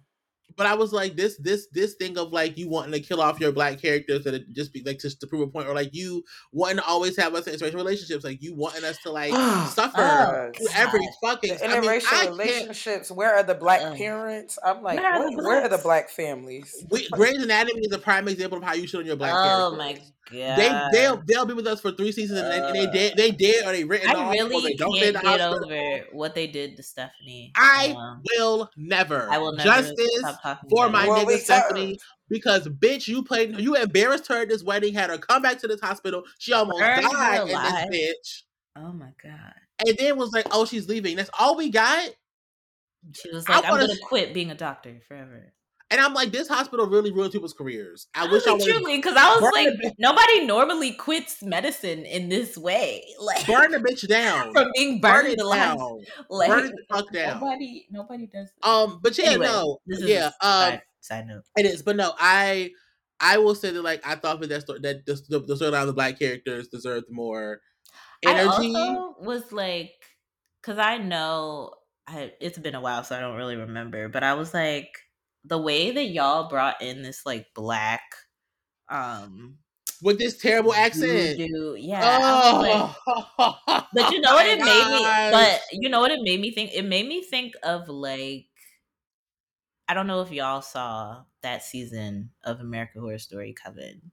But 0.56 0.66
I 0.66 0.74
was 0.74 0.92
like 0.92 1.16
this 1.16 1.36
this 1.38 1.66
this 1.72 1.94
thing 1.94 2.16
of 2.18 2.32
like 2.32 2.56
you 2.58 2.68
wanting 2.68 2.92
to 2.92 3.00
kill 3.00 3.20
off 3.20 3.40
your 3.40 3.52
black 3.52 3.80
characters 3.80 4.24
that 4.24 4.52
just 4.52 4.72
be 4.72 4.82
like 4.82 4.98
just 5.00 5.20
to 5.20 5.26
prove 5.26 5.42
a 5.42 5.46
point, 5.46 5.68
or 5.68 5.74
like 5.74 5.94
you 5.94 6.24
wanting 6.52 6.76
to 6.78 6.84
always 6.84 7.16
have 7.16 7.34
us 7.34 7.46
in 7.46 7.54
interracial 7.54 7.74
relationships, 7.74 8.24
like 8.24 8.42
you 8.42 8.54
wanting 8.54 8.84
us 8.84 8.98
to 9.02 9.10
like 9.12 9.30
suffer 9.70 9.94
Oh, 10.00 10.50
every 10.74 11.06
fucking. 11.22 11.54
The 11.54 11.64
I 11.64 11.80
mean, 11.80 11.82
interracial 11.90 12.06
I 12.06 12.10
can't. 12.24 12.30
relationships. 12.30 13.10
Where 13.10 13.34
are 13.34 13.42
the 13.42 13.54
black 13.54 13.80
Ugh. 13.82 13.96
parents? 13.96 14.58
I'm 14.64 14.82
like, 14.82 14.98
Where 14.98 15.12
are 15.12 15.30
the 15.30 15.42
where 15.42 15.62
are 15.64 15.68
the 15.68 15.78
black 15.78 16.10
families? 16.10 16.84
We, 16.90 17.08
Grey's 17.10 17.42
Anatomy 17.42 17.80
is 17.80 17.92
a 17.92 17.98
prime 17.98 18.28
example 18.28 18.58
of 18.58 18.64
how 18.64 18.74
you 18.74 18.86
should 18.86 19.00
on 19.00 19.06
your 19.06 19.16
black 19.16 19.32
oh 19.34 19.76
characters. 19.76 19.78
my 19.78 20.13
They 20.30 20.68
god. 20.68 20.90
they'll 20.92 21.22
they'll 21.26 21.46
be 21.46 21.54
with 21.54 21.66
us 21.66 21.80
for 21.80 21.92
three 21.92 22.12
seasons 22.12 22.40
and, 22.40 22.50
then 22.50 22.64
and 22.64 22.74
they 22.74 22.86
Uh, 22.86 22.92
dead 22.92 23.12
they 23.16 23.30
dead 23.30 23.66
or 23.66 23.72
they 23.72 23.84
written 23.84 24.10
I 24.10 24.14
off 24.14 24.32
really 24.34 24.70
they 24.72 24.74
don't 24.76 24.96
stay 24.96 25.08
in 25.08 25.14
can't 25.14 25.24
get 25.24 25.40
hospital. 25.40 25.72
over 25.72 26.04
what 26.12 26.34
they 26.34 26.46
did 26.46 26.76
to 26.76 26.82
Stephanie. 26.82 27.52
I 27.56 27.94
Um, 27.96 28.22
will 28.38 28.70
never. 28.76 29.28
I 29.30 29.38
will 29.38 29.52
never 29.52 29.68
justice 29.68 30.22
for 30.70 30.88
my. 30.90 31.06
Well, 31.08 31.24
nigga 31.24 31.26
we 31.26 31.36
Stephanie 31.38 31.98
because 32.28 32.66
bitch 32.68 33.06
you 33.08 33.22
played 33.22 33.58
you 33.60 33.74
embarrassed 33.76 34.26
her 34.28 34.42
at 34.42 34.48
this 34.48 34.62
wedding 34.64 34.94
had 34.94 35.10
her 35.10 35.18
come 35.18 35.42
back 35.42 35.58
to 35.58 35.68
this 35.68 35.80
hospital 35.80 36.22
she 36.38 36.52
almost 36.52 36.80
her 36.80 37.00
died 37.02 37.42
in 37.42 37.48
alive. 37.50 37.88
this 37.90 38.12
bitch 38.14 38.42
Oh 38.76 38.92
my 38.92 39.10
god. 39.22 39.54
and 39.86 39.96
then 39.98 40.16
was 40.16 40.32
like 40.32 40.46
oh 40.50 40.64
she's 40.64 40.88
leaving 40.88 41.16
that's 41.16 41.30
all 41.38 41.56
we 41.56 41.68
got 41.70 42.08
She 43.12 43.30
was 43.30 43.44
I 43.48 43.56
like, 43.56 43.64
I'm 43.66 43.70
wanna- 43.72 43.86
gonna 43.88 43.98
quit 44.02 44.32
being 44.32 44.50
a 44.50 44.54
doctor 44.54 45.00
forever. 45.06 45.52
And 45.90 46.00
I'm 46.00 46.14
like 46.14 46.32
this 46.32 46.48
hospital 46.48 46.86
really 46.86 47.10
ruined 47.10 47.32
people's 47.32 47.52
careers 47.52 48.08
I 48.14 48.26
wish 48.26 48.46
I 48.46 48.58
truly 48.58 48.96
because 48.96 49.16
I 49.16 49.28
was 49.28 49.40
burn 49.40 49.78
like, 49.82 49.94
nobody 49.98 50.46
normally 50.46 50.92
quits 50.92 51.42
medicine 51.42 52.04
in 52.04 52.28
this 52.28 52.56
way, 52.56 53.04
like 53.20 53.46
burn 53.46 53.70
the 53.70 53.78
bitch 53.78 54.06
down 54.08 54.52
from 54.52 54.70
being 54.74 55.00
burn 55.00 55.24
burned 55.24 55.28
it 55.28 55.40
alive. 55.40 55.76
down 55.76 56.00
Like 56.28 56.48
burn 56.48 56.66
the 56.66 56.82
fuck 56.90 57.12
down 57.12 57.40
nobody, 57.40 57.86
nobody 57.90 58.26
does. 58.26 58.50
That. 58.62 58.68
um 58.68 59.00
but 59.02 59.16
yeah 59.18 59.30
Anyway, 59.30 59.46
no 59.46 59.78
this 59.86 60.00
is 60.00 60.08
yeah 60.08 60.26
um 60.26 60.32
side, 60.40 60.82
side 61.00 61.26
note. 61.26 61.42
It 61.56 61.66
is, 61.66 61.82
but 61.82 61.96
no, 61.96 62.12
I 62.18 62.70
I 63.20 63.38
will 63.38 63.54
say 63.54 63.70
that 63.70 63.82
like 63.82 64.06
I 64.06 64.16
thought 64.16 64.40
that 64.40 64.48
that 64.48 64.62
story 64.62 64.80
that 64.80 65.06
the 65.06 65.14
the, 65.28 65.40
the 65.40 65.54
storyline 65.54 65.82
of 65.82 65.86
the 65.88 65.92
black 65.92 66.18
characters 66.18 66.68
deserved 66.68 67.06
more 67.10 67.60
energy. 68.22 68.74
I 68.76 68.96
also 68.96 69.14
was 69.20 69.52
like, 69.52 69.92
because 70.60 70.78
I 70.78 70.98
know 70.98 71.70
I, 72.06 72.32
it's 72.40 72.58
been 72.58 72.74
a 72.74 72.80
while, 72.80 73.04
so 73.04 73.16
I 73.16 73.20
don't 73.20 73.36
really 73.36 73.56
remember. 73.56 74.08
But 74.08 74.24
I 74.24 74.34
was 74.34 74.52
like, 74.52 74.90
the 75.44 75.58
way 75.58 75.90
that 75.90 76.06
y'all 76.06 76.48
brought 76.48 76.80
in 76.82 77.02
this 77.02 77.24
like 77.26 77.46
black, 77.54 78.02
um, 78.88 79.58
with 80.02 80.18
this 80.18 80.36
terrible 80.38 80.74
accent. 80.74 81.38
voodoo- 81.38 81.76
yeah. 81.78 82.18
Was 82.18 82.62
like, 82.62 82.96
Oh, 83.06 83.86
but 83.92 84.12
you 84.12 84.20
know 84.22 84.34
what 84.34 84.46
it 84.46 84.58
made 84.58 84.88
me 84.88 85.02
but 85.30 85.60
you 85.72 85.88
know 85.88 86.00
what 86.00 86.10
it 86.10 86.20
made 86.22 86.40
me 86.40 86.50
think 86.50 86.70
it 86.74 86.84
made 86.84 87.06
me 87.06 87.22
think 87.22 87.54
of 87.62 87.88
like 87.88 88.46
i 89.88 89.94
don't 89.94 90.06
know 90.06 90.20
if 90.20 90.30
y'all 90.32 90.62
saw 90.62 91.22
that 91.42 91.62
season 91.62 92.30
of 92.44 92.60
american 92.60 93.00
horror 93.02 93.18
story 93.18 93.52
coven 93.54 94.10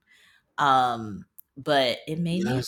um 0.58 1.26
but 1.58 2.00
it 2.08 2.20
made 2.20 2.44
me 2.44 2.62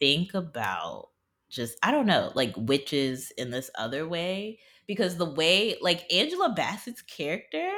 think 0.00 0.34
about 0.34 1.08
just 1.50 1.76
i 1.82 1.90
don't 1.90 2.06
know 2.06 2.30
like 2.34 2.52
witches 2.56 3.32
in 3.38 3.50
this 3.50 3.70
other 3.76 4.06
way 4.08 4.58
because 4.86 5.16
the 5.16 5.30
way 5.32 5.76
like 5.80 6.10
angela 6.12 6.52
bassett's 6.56 7.02
character 7.02 7.70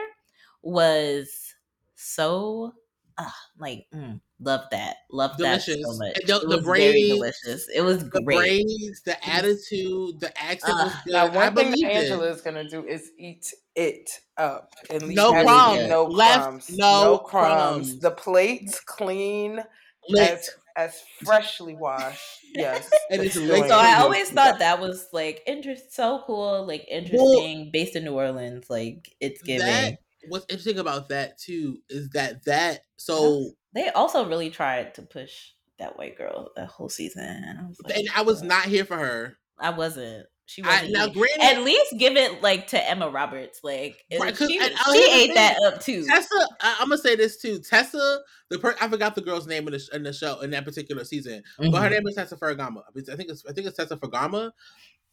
was 0.65 1.55
so 1.95 2.73
uh, 3.17 3.25
like 3.59 3.87
mm, 3.95 4.21
love 4.41 4.63
that 4.73 4.97
love 5.11 5.37
that 5.39 5.63
so 5.63 5.73
much 5.99 6.17
And 6.19 6.27
the- 6.29 6.37
it 6.37 6.41
the 6.49 6.57
was 6.57 6.65
very 6.65 6.91
braids, 6.91 7.09
delicious 7.11 7.69
it 7.73 7.81
was 7.83 8.09
The 8.11 8.23
great 8.23 8.37
braids, 8.39 9.03
the 9.05 9.29
attitude, 9.29 10.19
the 10.21 10.33
accent 10.37 10.75
was 10.75 10.93
Ugh. 10.93 10.99
good. 11.05 11.13
Now, 11.13 11.27
I 11.27 11.29
one 11.29 11.55
thing 11.55 11.71
believed 11.71 11.85
that. 11.91 11.93
Angela 11.95 12.27
is 12.31 12.41
gonna 12.41 12.69
do 12.69 12.85
is 12.85 13.11
eat 13.19 13.53
it 13.77 14.11
up 14.37 14.75
and 14.91 15.03
leave 15.05 15.17
No 15.17 15.29
everything- 15.29 15.47
crumbs. 15.47 15.89
no 15.89 16.05
Left, 16.07 16.43
crumbs, 16.43 16.71
no 16.77 17.19
crumbs. 17.19 17.55
crumbs. 17.91 17.99
The 18.01 18.11
plates 18.11 18.81
clean 18.81 19.63
Lit. 20.09 20.31
as 20.31 20.51
as 20.77 21.01
freshly 21.25 21.77
washed. 21.77 22.21
Yes, 22.53 22.91
And 23.09 23.23
it's 23.23 23.35
doing 23.35 23.49
lit. 23.49 23.69
So 23.69 23.77
I 23.79 24.01
always 24.01 24.29
thought 24.31 24.59
that 24.59 24.81
was 24.81 25.07
like 25.13 25.41
interest, 25.47 25.95
so 25.95 26.23
cool, 26.27 26.67
like 26.67 26.85
interesting, 26.91 27.71
based 27.73 27.95
in 27.95 28.03
New 28.05 28.15
Orleans. 28.15 28.69
Like 28.69 29.15
it's 29.21 29.41
giving. 29.43 29.67
That 29.67 29.99
what's 30.29 30.47
interesting 30.49 30.79
about 30.79 31.09
that 31.11 31.39
too 31.39 31.79
is 31.89 32.11
that 32.11 32.45
that 32.45 32.81
so 32.97 33.51
They 33.75 33.89
also 33.91 34.29
really 34.29 34.51
tried 34.51 34.95
to 34.95 35.03
push 35.03 35.33
that 35.79 35.99
white 35.99 36.17
girl 36.17 36.51
that 36.57 36.69
whole 36.69 36.89
season. 36.89 37.25
And 37.25 37.59
I 37.59 37.67
was 37.67 37.81
like, 37.83 37.97
and 37.97 38.09
I 38.15 38.23
was 38.23 38.43
not 38.43 38.65
here 38.67 38.85
for 38.85 38.97
her. 38.97 39.37
I 39.59 39.71
wasn't. 39.71 40.27
She 40.47 40.61
wasn't. 40.61 40.93
now, 40.93 41.07
granted, 41.09 41.41
At 41.43 41.63
least 41.65 41.95
give 41.99 42.17
it 42.17 42.43
like 42.43 42.67
to 42.69 42.91
Emma 42.91 43.09
Roberts. 43.09 43.61
Like 43.65 44.05
Right, 44.21 44.37
she, 44.37 44.47
she 44.47 45.11
ate 45.11 45.35
that 45.35 45.57
up 45.65 45.81
too. 45.81 46.05
Tessa, 46.05 46.49
I, 46.61 46.77
I'm 46.81 46.91
gonna 46.91 46.99
say 46.99 47.17
this 47.17 47.41
too. 47.41 47.61
Tessa, 47.61 48.19
the 48.51 48.59
per- 48.59 48.77
I 48.81 48.89
forgot 48.89 49.15
the 49.15 49.23
girl's 49.23 49.47
name 49.47 49.67
in 49.67 49.73
the, 49.73 49.79
sh- 49.79 49.89
in 49.95 50.03
the 50.03 50.13
show 50.13 50.41
in 50.41 50.51
that 50.51 50.67
particular 50.67 51.03
season, 51.05 51.43
but 51.59 51.73
her 51.81 51.89
Mhm. 51.89 51.91
name 51.93 52.07
is 52.09 52.15
Tessa 52.15 52.37
Ferragamo. 52.37 52.83
I 53.11 53.17
think 53.17 53.31
it's 53.31 53.45
I 53.49 53.53
think 53.53 53.67
it's 53.67 53.77
Tessa 53.77 53.97
Ferragamo. 53.97 54.51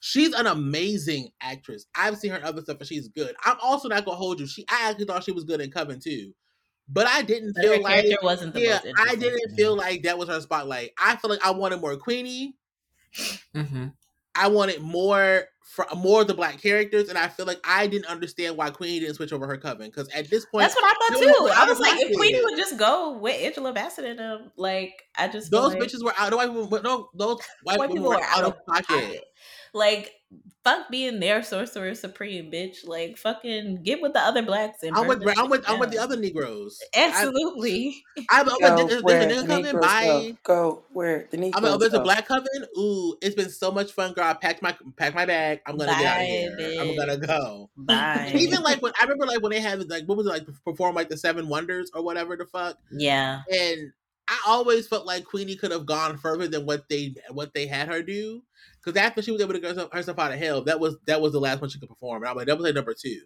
She's 0.04 0.34
an 0.34 0.48
amazing 0.48 1.30
actress. 1.42 1.86
I've 1.96 2.18
seen 2.18 2.32
her 2.32 2.38
in 2.38 2.44
other 2.44 2.62
stuff, 2.62 2.80
and 2.80 2.88
she's 2.88 3.08
good. 3.08 3.36
I'm 3.46 3.58
also 3.62 3.88
not 3.88 4.04
gonna 4.04 4.18
hold 4.18 4.40
you. 4.40 4.48
She, 4.48 4.66
I 4.68 4.90
actually 4.90 5.06
thought 5.06 5.24
she 5.24 5.32
was 5.32 5.44
good 5.44 5.62
in 5.62 5.70
Coven 5.72 6.00
too, 6.00 6.34
but 6.90 7.06
I 7.08 7.22
didn't 7.22 7.54
But 7.56 7.66
her 7.66 7.74
feel 7.76 7.84
like 7.84 7.94
character 8.04 8.18
wasn't 8.24 8.54
the 8.56 8.62
yeah, 8.62 8.80
most 8.84 8.96
I 9.00 9.16
didn't 9.16 9.50
to 9.50 9.56
feel 9.56 9.76
like 9.76 10.02
that 10.04 10.18
was 10.18 10.28
her 10.28 10.42
spotlight. 10.42 10.90
I 10.98 11.16
feel 11.18 11.30
like 11.30 11.46
I 11.46 11.52
wanted 11.52 11.82
more 11.82 11.96
Queenie. 11.98 12.56
Mhm. 13.56 13.94
I 14.36 14.48
wanted 14.48 14.82
more 14.82 15.46
for 15.62 15.86
more 15.96 16.22
of 16.22 16.28
the 16.28 16.34
black 16.34 16.62
characters, 16.62 17.08
and 17.10 17.18
I 17.18 17.28
feel 17.28 17.46
like 17.46 17.60
I 17.64 17.86
didn't 17.88 18.08
understand 18.08 18.58
why 18.58 18.72
Queenie 18.72 19.02
didn't 19.02 19.16
switch 19.16 19.32
over 19.32 19.46
her 19.48 19.58
Coven 19.58 19.88
because 19.88 20.10
at 20.10 20.30
this 20.30 20.46
point, 20.46 20.64
That's 20.64 20.76
what 20.76 20.84
I 20.86 20.94
thought 21.14 21.20
too. 21.22 21.50
I 21.54 21.66
was 21.66 21.80
like, 21.80 21.94
if 21.94 22.02
pocket. 22.08 22.18
Queenie 22.18 22.42
would 22.44 22.58
just 22.58 22.78
go 22.78 23.18
with 23.20 23.40
Angela 23.42 23.72
Bassett 23.72 24.06
and 24.06 24.20
them, 24.20 24.52
like 24.58 25.04
I 25.18 25.28
just 25.28 25.50
feel 25.52 25.62
those 25.62 25.74
like- 25.76 25.84
bitches 25.84 26.04
were 26.04 26.14
out. 26.18 26.32
No, 26.32 26.38
white 26.38 26.52
women- 26.52 26.82
no, 26.84 27.10
those 27.14 27.38
white, 27.64 27.78
white 27.78 27.90
women 27.90 27.98
people 27.98 28.10
were 28.10 28.16
are 28.16 28.24
out 28.24 28.44
of 28.46 28.66
pocket. 28.66 28.88
pocket. 28.88 29.24
Like, 29.73 30.12
fuck 30.63 30.89
being 30.89 31.19
their 31.19 31.43
sorcerer 31.43 31.95
supreme, 31.95 32.51
bitch. 32.51 32.86
Like, 32.86 33.17
fucking 33.17 33.84
get 33.84 34.01
with 34.01 34.13
the 34.13 34.19
other 34.19 34.41
blacks 34.41 34.84
and 34.84 34.95
I'm 34.95 35.07
with 35.07 35.23
I'm 35.38 35.49
with 35.49 35.62
shit 35.62 35.69
I'm 35.69 35.79
with 35.79 35.91
the 35.91 35.97
other 35.97 36.17
Negroes. 36.17 36.79
Absolutely. 36.95 38.03
I, 38.29 38.41
I'm 38.41 38.49
oh, 38.49 38.57
Go 38.60 38.75
with 38.75 38.89
there's, 38.89 39.03
where 39.03 39.25
there's 39.25 39.43
a 39.43 39.47
the 39.47 39.47
nigga 39.47 39.47
coming 39.47 39.63
Negroes 39.63 40.01
go. 40.05 40.38
Go 40.43 40.84
where 40.91 41.27
the 41.31 41.38
oh, 41.38 41.39
Negroes 41.39 41.53
I'm 41.57 41.63
like, 41.63 41.73
oh, 41.73 41.77
there's 41.77 41.93
a 41.93 41.97
go. 41.97 42.03
black 42.03 42.27
coven. 42.27 42.65
Ooh, 42.77 43.15
it's 43.21 43.36
been 43.36 43.49
so 43.49 43.71
much 43.71 43.91
fun, 43.91 44.13
girl. 44.13 44.25
I 44.25 44.34
packed 44.34 44.62
my 44.62 44.75
packed 44.97 45.15
my 45.15 45.25
bag. 45.25 45.62
I'm 45.65 45.77
gonna 45.77 45.91
get 45.91 46.05
out 46.05 46.21
of 46.21 46.57
Bye, 46.57 46.63
here. 46.63 46.81
I'm 46.81 46.95
gonna 46.95 47.17
go. 47.17 47.69
Bye. 47.77 48.31
Even 48.36 48.62
like 48.62 48.81
when 48.81 48.93
I 48.99 49.05
remember 49.05 49.25
like 49.25 49.41
when 49.41 49.51
they 49.51 49.62
had 49.62 49.89
like 49.89 50.05
what 50.05 50.17
was 50.17 50.27
it 50.27 50.31
like 50.31 50.47
perform 50.65 50.95
like 50.95 51.10
the 51.10 51.17
Seven 51.17 51.47
Wonders 51.47 51.91
or 51.93 52.03
whatever 52.03 52.36
the 52.36 52.45
fuck. 52.45 52.77
yeah. 52.91 53.41
And 53.51 53.93
I 54.27 54.39
always 54.47 54.88
felt 54.88 55.05
like 55.05 55.25
Queenie 55.25 55.57
could 55.57 55.71
have 55.71 55.86
gone 55.86 56.17
further 56.17 56.47
than 56.47 56.65
what 56.65 56.88
they 56.88 57.15
what 57.31 57.53
they 57.53 57.67
had 57.67 57.89
her 57.89 58.01
do. 58.01 58.43
Because 58.84 59.00
after 59.00 59.22
she 59.22 59.32
was 59.32 59.41
able 59.41 59.54
to 59.54 59.60
get 59.60 59.76
herself, 59.94 60.20
out 60.20 60.32
of 60.32 60.39
hell, 60.39 60.63
that 60.63 60.80
was 60.80 60.98
that 61.08 61.22
was 61.22 61.34
the 61.34 61.39
last 61.39 61.62
one 61.62 61.70
she 61.70 61.80
could 61.80 61.89
perform. 61.89 62.24
And 62.24 62.30
I'm 62.30 62.36
like, 62.36 62.48
that 62.48 62.58
was 62.58 62.63
like 62.65 62.76
number 62.76 62.94
two, 62.94 63.22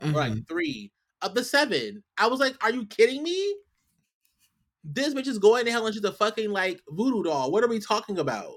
or 0.00 0.08
Mhm. 0.08 0.14
like 0.14 0.46
three 0.48 0.92
of 1.22 1.34
the 1.34 1.44
seven. 1.44 2.02
I 2.16 2.28
was 2.28 2.40
like, 2.40 2.62
are 2.64 2.70
you 2.70 2.86
kidding 2.86 3.22
me? 3.22 3.56
This 4.84 5.12
bitch 5.14 5.26
is 5.26 5.38
going 5.38 5.66
to 5.66 5.70
hell 5.70 5.84
and 5.86 5.94
she's 5.94 6.04
a 6.04 6.12
fucking 6.12 6.50
like 6.50 6.80
voodoo 6.88 7.22
doll. 7.24 7.50
What 7.52 7.62
are 7.64 7.68
we 7.68 7.80
talking 7.80 8.18
about? 8.18 8.54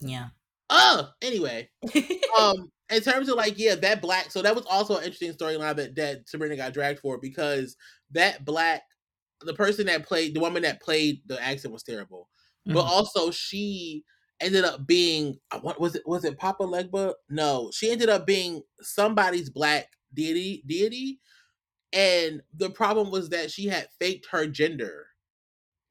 Yeah. 0.00 0.28
Oh, 0.70 1.10
anyway. 1.20 1.70
um 2.38 2.70
in 2.90 3.00
terms 3.02 3.28
of 3.28 3.36
like 3.36 3.54
yeah 3.58 3.74
that 3.74 4.02
black 4.02 4.30
so 4.30 4.42
that 4.42 4.54
was 4.54 4.66
also 4.66 4.96
an 4.96 5.04
interesting 5.04 5.32
storyline 5.32 5.76
that 5.76 5.94
that 5.96 6.28
Sabrina 6.28 6.56
got 6.56 6.72
dragged 6.74 6.98
for 7.00 7.18
because 7.18 7.76
that 8.10 8.44
black 8.44 8.82
the 9.42 9.54
person 9.54 9.86
that 9.86 10.06
played 10.06 10.34
the 10.34 10.40
woman 10.40 10.62
that 10.62 10.80
played 10.80 11.20
the 11.26 11.42
accent 11.42 11.72
was 11.72 11.82
terrible 11.82 12.28
but 12.66 12.84
Mhm. 12.84 12.88
also 12.88 13.30
she 13.30 14.04
ended 14.42 14.64
up 14.64 14.86
being 14.86 15.38
uh, 15.50 15.58
what 15.60 15.80
was 15.80 15.94
it 15.94 16.02
was 16.06 16.24
it 16.24 16.38
Papa 16.38 16.64
Legba 16.64 17.14
no 17.28 17.70
she 17.72 17.90
ended 17.90 18.08
up 18.08 18.26
being 18.26 18.62
somebody's 18.80 19.50
black 19.50 19.88
deity 20.14 20.62
deity 20.66 21.20
and 21.92 22.42
the 22.54 22.70
problem 22.70 23.10
was 23.10 23.28
that 23.30 23.50
she 23.50 23.66
had 23.66 23.88
faked 24.00 24.26
her 24.30 24.46
gender 24.46 25.06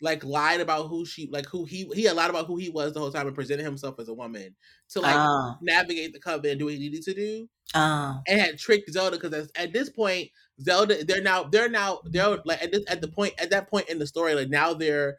like 0.02 0.24
lied 0.24 0.60
about 0.60 0.88
who 0.88 1.06
she 1.06 1.30
like 1.32 1.46
who 1.46 1.64
he 1.64 1.88
he 1.94 2.04
had 2.04 2.16
lied 2.16 2.30
about 2.30 2.48
who 2.48 2.58
he 2.58 2.70
was 2.70 2.94
the 2.94 3.00
whole 3.00 3.12
time 3.12 3.28
and 3.28 3.36
presented 3.36 3.64
himself 3.64 4.00
as 4.00 4.10
a 4.10 4.14
woman 4.14 4.56
to 4.90 5.00
like 5.00 5.16
oh. 5.16 5.56
navigate 5.62 6.12
the 6.12 6.20
coven 6.20 6.50
and 6.50 6.60
do 6.60 6.66
what 6.66 6.74
he 6.74 6.80
needed 6.80 7.04
to 7.04 7.14
do 7.14 7.48
Oh. 7.74 8.20
and 8.28 8.42
had 8.42 8.60
tricked 8.60 8.92
Zelda 8.92 9.18
because 9.18 9.50
at 9.56 9.72
this 9.72 9.90
point 9.90 10.30
Zelda 10.62 11.06
they're 11.06 11.22
now 11.22 11.44
they're 11.44 11.70
now 11.70 12.02
they're 12.04 12.38
like 12.44 12.62
at 12.62 12.72
this 12.72 12.84
at 12.90 13.00
the 13.00 13.08
point 13.08 13.34
at 13.38 13.52
that 13.52 13.70
point 13.70 13.88
in 13.88 13.98
the 13.98 14.08
story 14.08 14.36
like 14.36 14.50
now 14.50 14.74
they're 14.74 15.16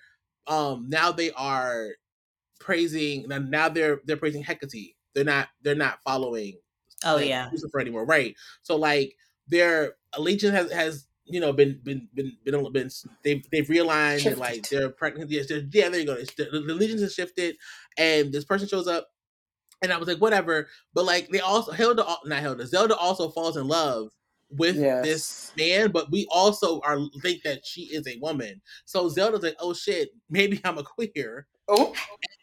um 0.49 0.87
now 0.89 1.13
they 1.13 1.31
are 1.33 1.93
praising 2.63 3.27
now- 3.29 3.39
now 3.39 3.69
they're 3.69 4.01
they're 4.07 4.17
praising 4.17 4.43
Hecate 4.43 4.95
they're 5.15 5.25
not 5.25 5.49
they're 5.63 5.75
not 5.75 5.99
following 6.05 6.55
Oh 7.05 7.17
like, 7.17 7.29
yeah. 7.29 7.49
Lucifer 7.51 7.81
anymore 7.81 8.07
right 8.07 8.35
so 8.63 8.77
like 8.77 9.15
their 9.49 9.95
allegiance 10.15 10.55
has 10.55 10.73
has 10.73 11.07
you 11.25 11.41
know 11.41 11.53
been 11.53 11.81
been 11.83 12.09
been 12.15 12.37
been, 12.45 12.73
been 12.73 12.91
they've 13.25 13.45
they've 13.51 13.67
realigned 13.69 14.25
and 14.27 14.39
like 14.39 14.69
they're 14.69 14.91
pregnant 14.91 15.31
yes, 15.31 15.49
they're- 15.49 15.67
yeah 15.73 15.89
there 15.89 16.01
you 16.01 16.07
go 16.07 16.15
the, 16.15 16.45
the 16.51 16.73
allegiance 16.73 17.01
has 17.01 17.15
shifted 17.15 17.57
and 17.99 18.33
this 18.33 18.45
person 18.45 18.69
shows 18.69 18.87
up 18.89 19.09
and 19.83 19.93
I 19.93 19.99
was 19.99 20.07
like, 20.09 20.19
whatever. 20.19 20.69
But 20.95 21.05
like 21.05 21.29
they 21.29 21.41
also 21.41 21.73
Hilda, 21.73 22.07
not 22.25 22.41
Hilda, 22.41 22.67
Zelda 22.67 22.97
also 22.97 23.29
falls 23.31 23.57
in 23.57 23.67
love 23.67 24.11
with 24.57 24.77
Yes. 24.77 25.05
this 25.05 25.53
man, 25.57 25.91
but 25.91 26.11
we 26.11 26.27
also 26.31 26.81
are 26.81 26.99
think 27.23 27.43
that 27.43 27.65
she 27.65 27.83
is 27.83 28.07
a 28.07 28.19
woman. 28.21 28.61
So 28.85 29.09
Zelda's 29.09 29.43
like, 29.43 29.57
oh 29.61 29.75
shit, 29.75 30.11
maybe 30.31 30.61
I'm 30.65 30.79
a 30.79 30.83
queer. 30.83 31.47
Oh, 31.69 31.95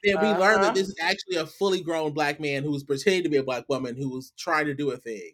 Then 0.04 0.16
we 0.22 0.28
learn 0.30 0.56
Uh-huh. 0.56 0.64
that 0.64 0.76
this 0.76 0.88
is 0.88 0.96
actually 1.02 1.36
a 1.38 1.46
fully 1.46 1.82
grown 1.82 2.14
black 2.14 2.40
man 2.40 2.64
who's 2.64 2.84
pretending 2.84 3.24
to 3.24 3.30
be 3.30 3.38
a 3.38 3.44
black 3.44 3.66
woman 3.68 3.96
who 3.98 4.10
was 4.10 4.32
trying 4.38 4.66
to 4.68 4.74
do 4.74 4.92
a 4.92 4.98
thing. 4.98 5.32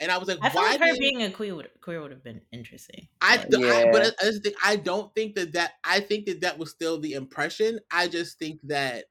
And 0.00 0.10
I 0.12 0.18
was 0.18 0.28
like, 0.28 0.38
I 0.42 0.48
feel 0.50 0.60
why 0.62 0.70
like 0.72 0.80
her 0.80 0.86
didn't- 0.86 1.00
being 1.00 1.22
a 1.22 1.30
queer 1.30 1.54
would 1.54 1.70
queer 1.80 2.00
would 2.02 2.10
have 2.12 2.22
been 2.24 2.40
interesting. 2.52 3.08
I, 3.20 3.38
but- 3.50 3.62
I 3.64 3.90
but 3.92 4.02
I, 4.02 4.06
I 4.20 4.30
just 4.30 4.42
think 4.42 4.56
I 4.62 4.76
don't 4.76 5.12
think 5.14 5.34
that 5.36 5.52
that 5.52 5.72
I 5.84 6.00
think 6.00 6.26
that 6.26 6.40
that 6.42 6.58
was 6.58 6.70
still 6.70 7.00
the 7.00 7.14
impression. 7.14 7.78
I 7.92 8.08
just 8.08 8.38
think 8.38 8.60
that 8.64 9.06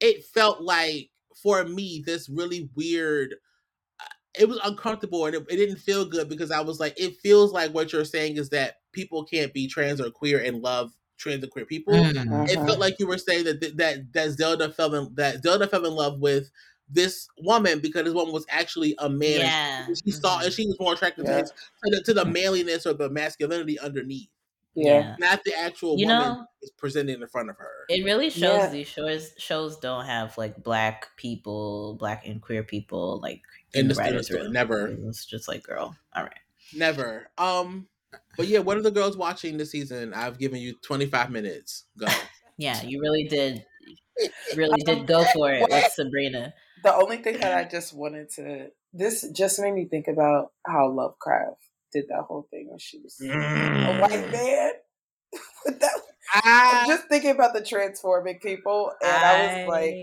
it 0.00 0.24
felt 0.24 0.60
like 0.62 1.10
for 1.42 1.64
me 1.64 2.02
this 2.04 2.28
really 2.28 2.68
weird. 2.76 3.34
It 4.38 4.48
was 4.48 4.60
uncomfortable 4.62 5.26
and 5.26 5.34
it, 5.34 5.46
it 5.48 5.56
didn't 5.56 5.78
feel 5.78 6.04
good 6.04 6.28
because 6.28 6.50
I 6.50 6.60
was 6.60 6.78
like, 6.78 6.98
it 6.98 7.16
feels 7.16 7.52
like 7.52 7.72
what 7.72 7.92
you're 7.92 8.04
saying 8.04 8.36
is 8.36 8.48
that 8.50 8.76
people 8.92 9.24
can't 9.24 9.52
be 9.52 9.66
trans 9.66 10.00
or 10.00 10.10
queer 10.10 10.40
and 10.40 10.62
love 10.62 10.92
trans 11.18 11.42
and 11.42 11.52
queer 11.52 11.66
people. 11.66 11.94
Mm. 11.94 12.48
It 12.48 12.54
felt 12.54 12.78
like 12.78 12.98
you 12.98 13.06
were 13.06 13.18
saying 13.18 13.44
that 13.44 13.60
that 13.76 14.12
that 14.12 14.30
Zelda 14.30 14.70
fell 14.70 14.94
in 14.94 15.14
that 15.14 15.42
Zelda 15.42 15.66
fell 15.66 15.84
in 15.84 15.92
love 15.92 16.20
with 16.20 16.50
this 16.88 17.28
woman 17.38 17.80
because 17.80 18.04
this 18.04 18.14
woman 18.14 18.32
was 18.32 18.46
actually 18.48 18.94
a 18.98 19.08
man. 19.08 19.40
Yeah. 19.40 19.86
she 20.04 20.10
saw 20.10 20.40
and 20.40 20.52
she 20.52 20.66
was 20.66 20.76
more 20.80 20.94
attracted 20.94 21.26
to, 21.26 21.32
Yeah. 21.32 21.38
his, 21.40 21.50
to 21.50 21.90
the 21.90 22.02
to 22.06 22.14
the 22.14 22.24
manliness 22.24 22.86
or 22.86 22.94
the 22.94 23.08
masculinity 23.10 23.78
underneath, 23.78 24.28
yeah. 24.74 25.16
not 25.18 25.42
the 25.44 25.54
actual 25.58 25.98
You 25.98 26.06
woman 26.06 26.22
know- 26.22 26.46
is 26.62 26.70
presented 26.70 27.20
in 27.20 27.26
front 27.28 27.50
of 27.50 27.56
her. 27.56 27.70
It 27.88 28.04
really 28.04 28.30
shows 28.30 28.42
Yeah. 28.64 28.68
these 28.70 28.86
shows 28.88 29.32
shows 29.38 29.78
don't 29.78 30.04
have 30.06 30.36
like 30.38 30.62
black 30.62 31.08
people, 31.16 31.96
black 31.98 32.26
and 32.26 32.40
queer 32.42 32.62
people 32.62 33.18
like 33.22 33.42
In 33.72 33.80
in 33.82 33.88
the 33.88 33.94
the 33.94 34.00
in 34.00 34.06
the 34.06 34.10
writers' 34.12 34.26
story, 34.26 34.42
room. 34.42 34.52
never, 34.52 34.86
It's 35.08 35.24
just 35.24 35.48
like, 35.48 35.62
girl, 35.62 35.96
all 36.14 36.22
right. 36.22 36.32
never. 36.74 37.30
Um, 37.38 37.88
but 38.36 38.46
yeah, 38.48 38.58
what 38.58 38.76
are 38.76 38.82
the 38.82 38.90
girls 38.90 39.16
watching 39.16 39.56
this 39.56 39.70
season? 39.70 40.12
I've 40.14 40.38
given 40.38 40.60
you 40.60 40.74
twenty 40.82 41.06
five 41.06 41.30
minutes. 41.30 41.84
Go. 41.98 42.06
Yeah, 42.58 42.82
you 42.82 43.00
really 43.00 43.24
did, 43.24 43.64
really 44.54 44.82
did 44.82 45.06
go 45.06 45.24
for 45.32 45.50
it 45.50 45.62
with 45.70 45.92
Sabrina. 45.92 46.52
The 46.82 46.94
only 46.94 47.16
thing 47.16 47.38
that 47.40 47.56
I 47.56 47.64
just 47.66 47.94
wanted 47.94 48.28
to 48.36 48.70
this 48.92 49.26
just 49.30 49.58
made 49.60 49.72
me 49.72 49.86
think 49.86 50.08
about 50.08 50.52
how 50.66 50.90
Lovecraft 50.90 51.56
did 51.92 52.08
that 52.08 52.22
whole 52.22 52.46
thing 52.50 52.68
when 52.68 52.78
she 52.78 52.98
was 52.98 53.18
a 53.20 53.24
Mm. 53.24 54.00
white 54.00 54.30
man. 54.30 54.72
With 55.64 55.80
that, 55.80 55.92
I, 56.34 56.80
I'm 56.82 56.86
just 56.86 57.08
thinking 57.08 57.30
about 57.30 57.54
the 57.54 57.62
transforming 57.64 58.38
people, 58.40 58.92
and 59.02 59.24
I, 59.24 59.34
was 59.34 59.56
like, 59.66 59.96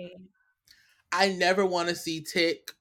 I 1.12 1.30
never 1.30 1.66
want 1.66 1.90
to 1.90 1.96
see 1.96 2.22
Tic 2.22 2.72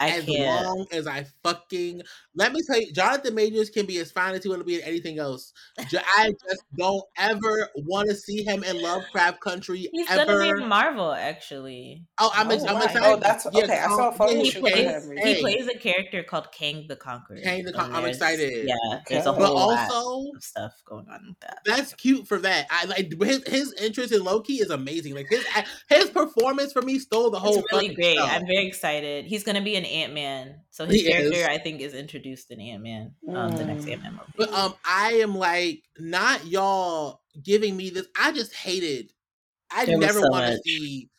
I 0.00 0.10
as 0.10 0.26
can't. 0.26 0.64
long 0.64 0.86
as 0.92 1.06
I 1.06 1.26
fucking 1.42 2.02
let 2.34 2.52
me 2.52 2.60
tell 2.66 2.80
you, 2.80 2.92
Jonathan 2.92 3.34
Majors 3.34 3.68
can 3.70 3.84
be 3.86 3.98
as 3.98 4.10
fine 4.10 4.34
as 4.34 4.42
he 4.42 4.48
want 4.48 4.60
to 4.60 4.64
be 4.64 4.76
in 4.76 4.80
anything 4.82 5.18
else. 5.18 5.52
I 5.78 6.34
just 6.48 6.62
don't 6.78 7.02
ever 7.18 7.68
want 7.76 8.08
to 8.08 8.14
see 8.14 8.42
him 8.42 8.64
in 8.64 8.80
Lovecraft 8.80 9.40
Country 9.40 9.88
He's 9.92 10.10
ever. 10.10 10.24
gonna 10.38 10.42
be 10.56 10.62
in 10.62 10.68
Marvel, 10.68 11.12
actually. 11.12 12.04
oh, 12.18 12.30
I'm, 12.34 12.48
oh 12.48 12.54
ex- 12.54 12.62
Oh, 12.66 12.68
I'm 12.76 12.82
excited. 12.82 13.02
Oh, 13.04 13.16
that's- 13.16 13.46
okay, 13.46 13.78
I 13.78 13.84
um, 13.84 13.90
saw 13.92 14.08
a 14.08 14.12
photo 14.12 14.34
He 14.34 14.50
shoot 14.50 14.60
plays, 14.60 15.04
he 15.22 15.40
plays 15.40 15.68
a 15.68 15.76
character 15.78 16.22
called 16.22 16.50
Kang 16.52 16.86
the 16.88 16.96
Conqueror. 16.96 17.38
Kang 17.42 17.64
the 17.64 17.68
and 17.68 17.76
Con- 17.76 17.94
I'm 17.94 18.06
excited. 18.06 18.66
Yeah, 18.66 19.00
there's 19.08 19.26
a 19.26 19.30
Okay. 19.30 19.38
but 19.38 19.46
whole 19.48 19.68
lot 19.68 19.90
also 19.92 20.30
of 20.34 20.42
stuff 20.42 20.72
going 20.86 21.06
on 21.10 21.20
with 21.28 21.40
that. 21.40 21.58
that's 21.66 21.92
cute 21.94 22.26
for 22.26 22.38
that. 22.38 22.66
I 22.70 22.86
like 22.86 23.12
his 23.22 23.46
his 23.46 23.72
interest 23.74 24.12
in 24.12 24.24
Loki 24.24 24.54
is 24.54 24.70
amazing. 24.70 25.14
Like 25.14 25.26
his 25.28 25.44
his 25.90 26.08
performance 26.08 26.72
for 26.72 26.80
me 26.80 26.98
stole 26.98 27.30
the 27.30 27.38
whole. 27.38 27.58
It's 27.58 27.72
really 27.72 27.94
great. 27.94 28.16
show. 28.16 28.24
I'm 28.24 28.46
very 28.46 28.66
excited. 28.66 29.26
He's 29.26 29.44
gonna 29.44 29.60
be 29.62 29.76
an 29.76 29.84
Ant 29.84 30.14
Man, 30.14 30.60
so 30.70 30.86
his 30.86 30.96
He 31.02 31.10
character 31.10 31.36
is. 31.36 31.46
I 31.46 31.58
think 31.58 31.82
is 31.82 31.92
introduced 31.92 32.21
in 32.26 32.60
Ant 32.60 32.82
Man, 32.82 33.14
um, 33.28 33.52
the 33.52 33.64
next 33.64 33.84
Mm. 33.84 33.92
Ant 33.92 34.02
Man 34.02 34.12
movie. 34.12 34.32
But 34.36 34.52
um, 34.52 34.74
I 34.84 35.14
am 35.14 35.34
like 35.36 35.82
not 35.98 36.46
y'all 36.46 37.20
giving 37.42 37.76
me 37.76 37.90
this. 37.90 38.06
I 38.18 38.32
just 38.32 38.54
hated. 38.54 39.12
I 39.70 39.86
There 39.86 39.98
never 39.98 40.20
so 40.20 40.28
want 40.28 40.46
to 40.46 40.60
see 40.64 41.10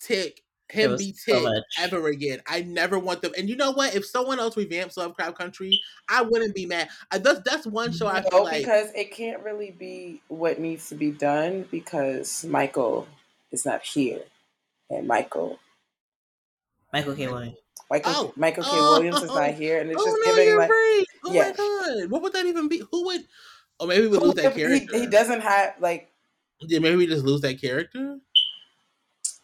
Tic 0.00 0.42
him 0.70 0.96
be 0.96 1.12
Tic 1.12 1.42
much. 1.42 1.64
ever 1.78 2.08
again. 2.08 2.40
I 2.46 2.62
never 2.62 2.98
want 2.98 3.22
them. 3.22 3.32
And 3.36 3.48
you 3.48 3.56
know 3.56 3.72
what? 3.72 3.94
If 3.94 4.04
someone 4.06 4.38
else 4.38 4.54
revamps 4.54 4.96
Lovecraft 4.96 5.36
Country, 5.36 5.80
I 6.08 6.22
wouldn't 6.22 6.54
be 6.54 6.66
mad. 6.66 6.88
I, 7.10 7.18
that's 7.18 7.40
that's 7.44 7.66
one 7.66 7.92
show 7.92 8.06
I 8.06 8.22
feel 8.22 8.38
no, 8.38 8.42
like. 8.44 8.58
because 8.58 8.90
it 8.94 9.12
can't 9.12 9.42
really 9.42 9.70
be 9.70 10.22
what 10.28 10.58
needs 10.58 10.88
to 10.88 10.94
be 10.94 11.10
done 11.10 11.66
because 11.70 12.44
Michael 12.44 13.06
is 13.50 13.64
not 13.66 13.82
here, 13.82 14.22
and 14.90 15.06
Michael. 15.06 15.58
Michael 16.92 17.14
K. 17.14 17.26
Williams. 17.28 17.56
Michael, 17.90 18.12
Oh, 18.14 18.32
Michael 18.36 18.64
K. 18.64 18.70
oh, 18.72 18.90
Williams 18.92 19.22
is 19.22 19.28
not 19.30 19.54
here, 19.54 19.80
and 19.80 19.90
it's 19.90 20.00
oh 20.00 20.04
just 20.04 20.16
no, 20.24 20.32
giving 20.32 20.48
you're 20.48 20.58
like 20.58 20.70
right. 20.70 21.04
Oh 21.24 21.32
Yeah. 21.32 21.42
my 21.42 21.52
god, 21.52 22.10
what 22.10 22.22
would 22.22 22.32
that 22.32 22.46
even 22.46 22.68
be? 22.68 22.82
Who 22.90 23.04
would? 23.06 23.26
Oh, 23.80 23.86
maybe 23.86 24.06
we 24.06 24.16
Who- 24.18 24.24
lose 24.26 24.34
that 24.34 24.52
he, 24.54 24.60
character. 24.60 24.96
he 24.96 25.06
doesn't 25.06 25.40
have 25.40 25.74
like 25.80 26.10
Yeah, 26.60 26.78
maybe 26.78 26.96
we 26.96 27.06
just 27.06 27.24
lose 27.24 27.40
that 27.42 27.60
character. 27.60 28.18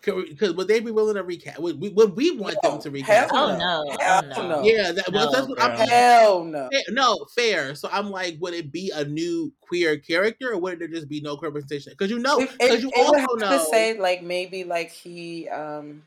Because 0.05 0.55
would 0.55 0.68
they 0.68 0.81
be 0.81 0.90
willing 0.92 1.16
to 1.16 1.22
recast? 1.24 1.59
Would 1.59 1.81
we, 1.81 1.90
would 1.90 2.16
we 2.16 2.31
want 2.31 2.57
No, 2.62 2.70
them 2.70 2.81
to 2.83 2.90
recast? 2.90 3.31
hell 3.31 3.51
Oh 3.51 3.59
no! 3.59 3.96
Hell 4.01 4.24
Oh 4.37 4.42
no! 4.42 4.48
no. 4.48 4.62
Yeah, 4.62 4.92
that, 4.92 5.12
well, 5.12 5.27
No, 5.27 5.33
that's 5.33 5.48
what 5.48 5.61
I'm. 5.61 5.72
hell 5.72 6.44
no. 6.44 6.68
Fair- 6.72 6.94
No, 6.94 7.27
fair. 7.35 7.74
So 7.74 7.90
I'm 7.92 8.11
like, 8.11 8.37
would 8.40 8.55
it 8.55 8.72
be 8.72 8.90
a 8.94 9.05
new 9.05 9.53
queer 9.61 9.98
character, 9.98 10.53
or 10.53 10.59
would 10.59 10.79
there 10.79 10.88
just 10.88 11.09
be 11.09 11.20
no 11.20 11.37
queer 11.37 11.51
representation? 11.51 11.92
Because 11.92 12.11
you 12.11 12.20
know, 12.20 12.38
It, 12.38 12.51
because 12.53 12.83
you 12.83 12.90
it 12.94 13.07
also 13.07 13.18
have 13.18 13.51
know. 13.51 13.59
to 13.59 13.64
say 13.70 13.98
like 13.98 14.22
maybe 14.22 14.64
like 14.64 14.90
he 14.92 15.48
um 15.48 16.03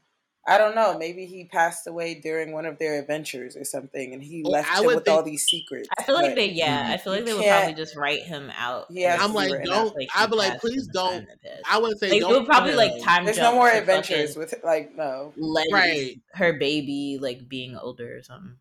I 0.48 0.58
don't 0.58 0.74
know 0.74 0.98
maybe 0.98 1.26
he 1.28 1.46
passed 1.46 1.86
away 1.86 2.16
during 2.16 2.52
one 2.52 2.66
of 2.66 2.80
their 2.80 3.00
adventures 3.00 3.56
or 3.56 3.64
something 3.64 4.14
and 4.14 4.24
he 4.24 4.42
left 4.44 4.70
him 4.76 4.86
would 4.86 4.96
with 4.96 5.08
all 5.08 5.22
these 5.22 5.44
secrets. 5.44 5.88
I 6.00 6.04
feel 6.04 6.16
like 6.16 6.34
they, 6.36 6.50
yeah, 6.50 6.88
I 6.90 6.98
feel 6.98 7.14
like 7.14 7.26
they 7.26 7.34
would 7.34 7.46
probably 7.46 7.76
just 7.76 7.96
write 7.96 8.24
him 8.24 8.52
out. 8.58 8.88
He 8.90 9.04
has 9.04 9.14
and 9.14 9.22
to 9.22 9.26
I'm 9.26 9.34
like, 9.36 9.64
don't. 9.64 9.96
like 9.96 10.10
I'd 10.16 10.32
be 10.32 10.36
like, 10.38 10.60
please 10.60 10.88
don't. 10.88 11.12
time 11.20 11.28
that 11.28 11.42
passed. 11.44 11.62
I 11.70 11.78
wouldn't 11.78 12.00
say 12.00 12.10
Like, 12.10 12.22
don't. 12.22 12.32
it 12.32 12.38
would 12.40 12.48
probably 12.48 12.74
uh, 12.74 12.78
like 12.78 13.04
time 13.04 13.26
There's 13.26 13.38
no 13.38 13.54
more 13.54 13.70
adventures 13.70 14.36
with 14.36 14.56
like 14.64 14.96
no. 14.96 15.32
Leti, 15.38 15.72
Right. 15.72 16.22
her 16.34 16.54
baby 16.54 17.20
like 17.22 17.48
being 17.48 17.78
older 17.78 18.18
or 18.18 18.24
something. 18.24 18.56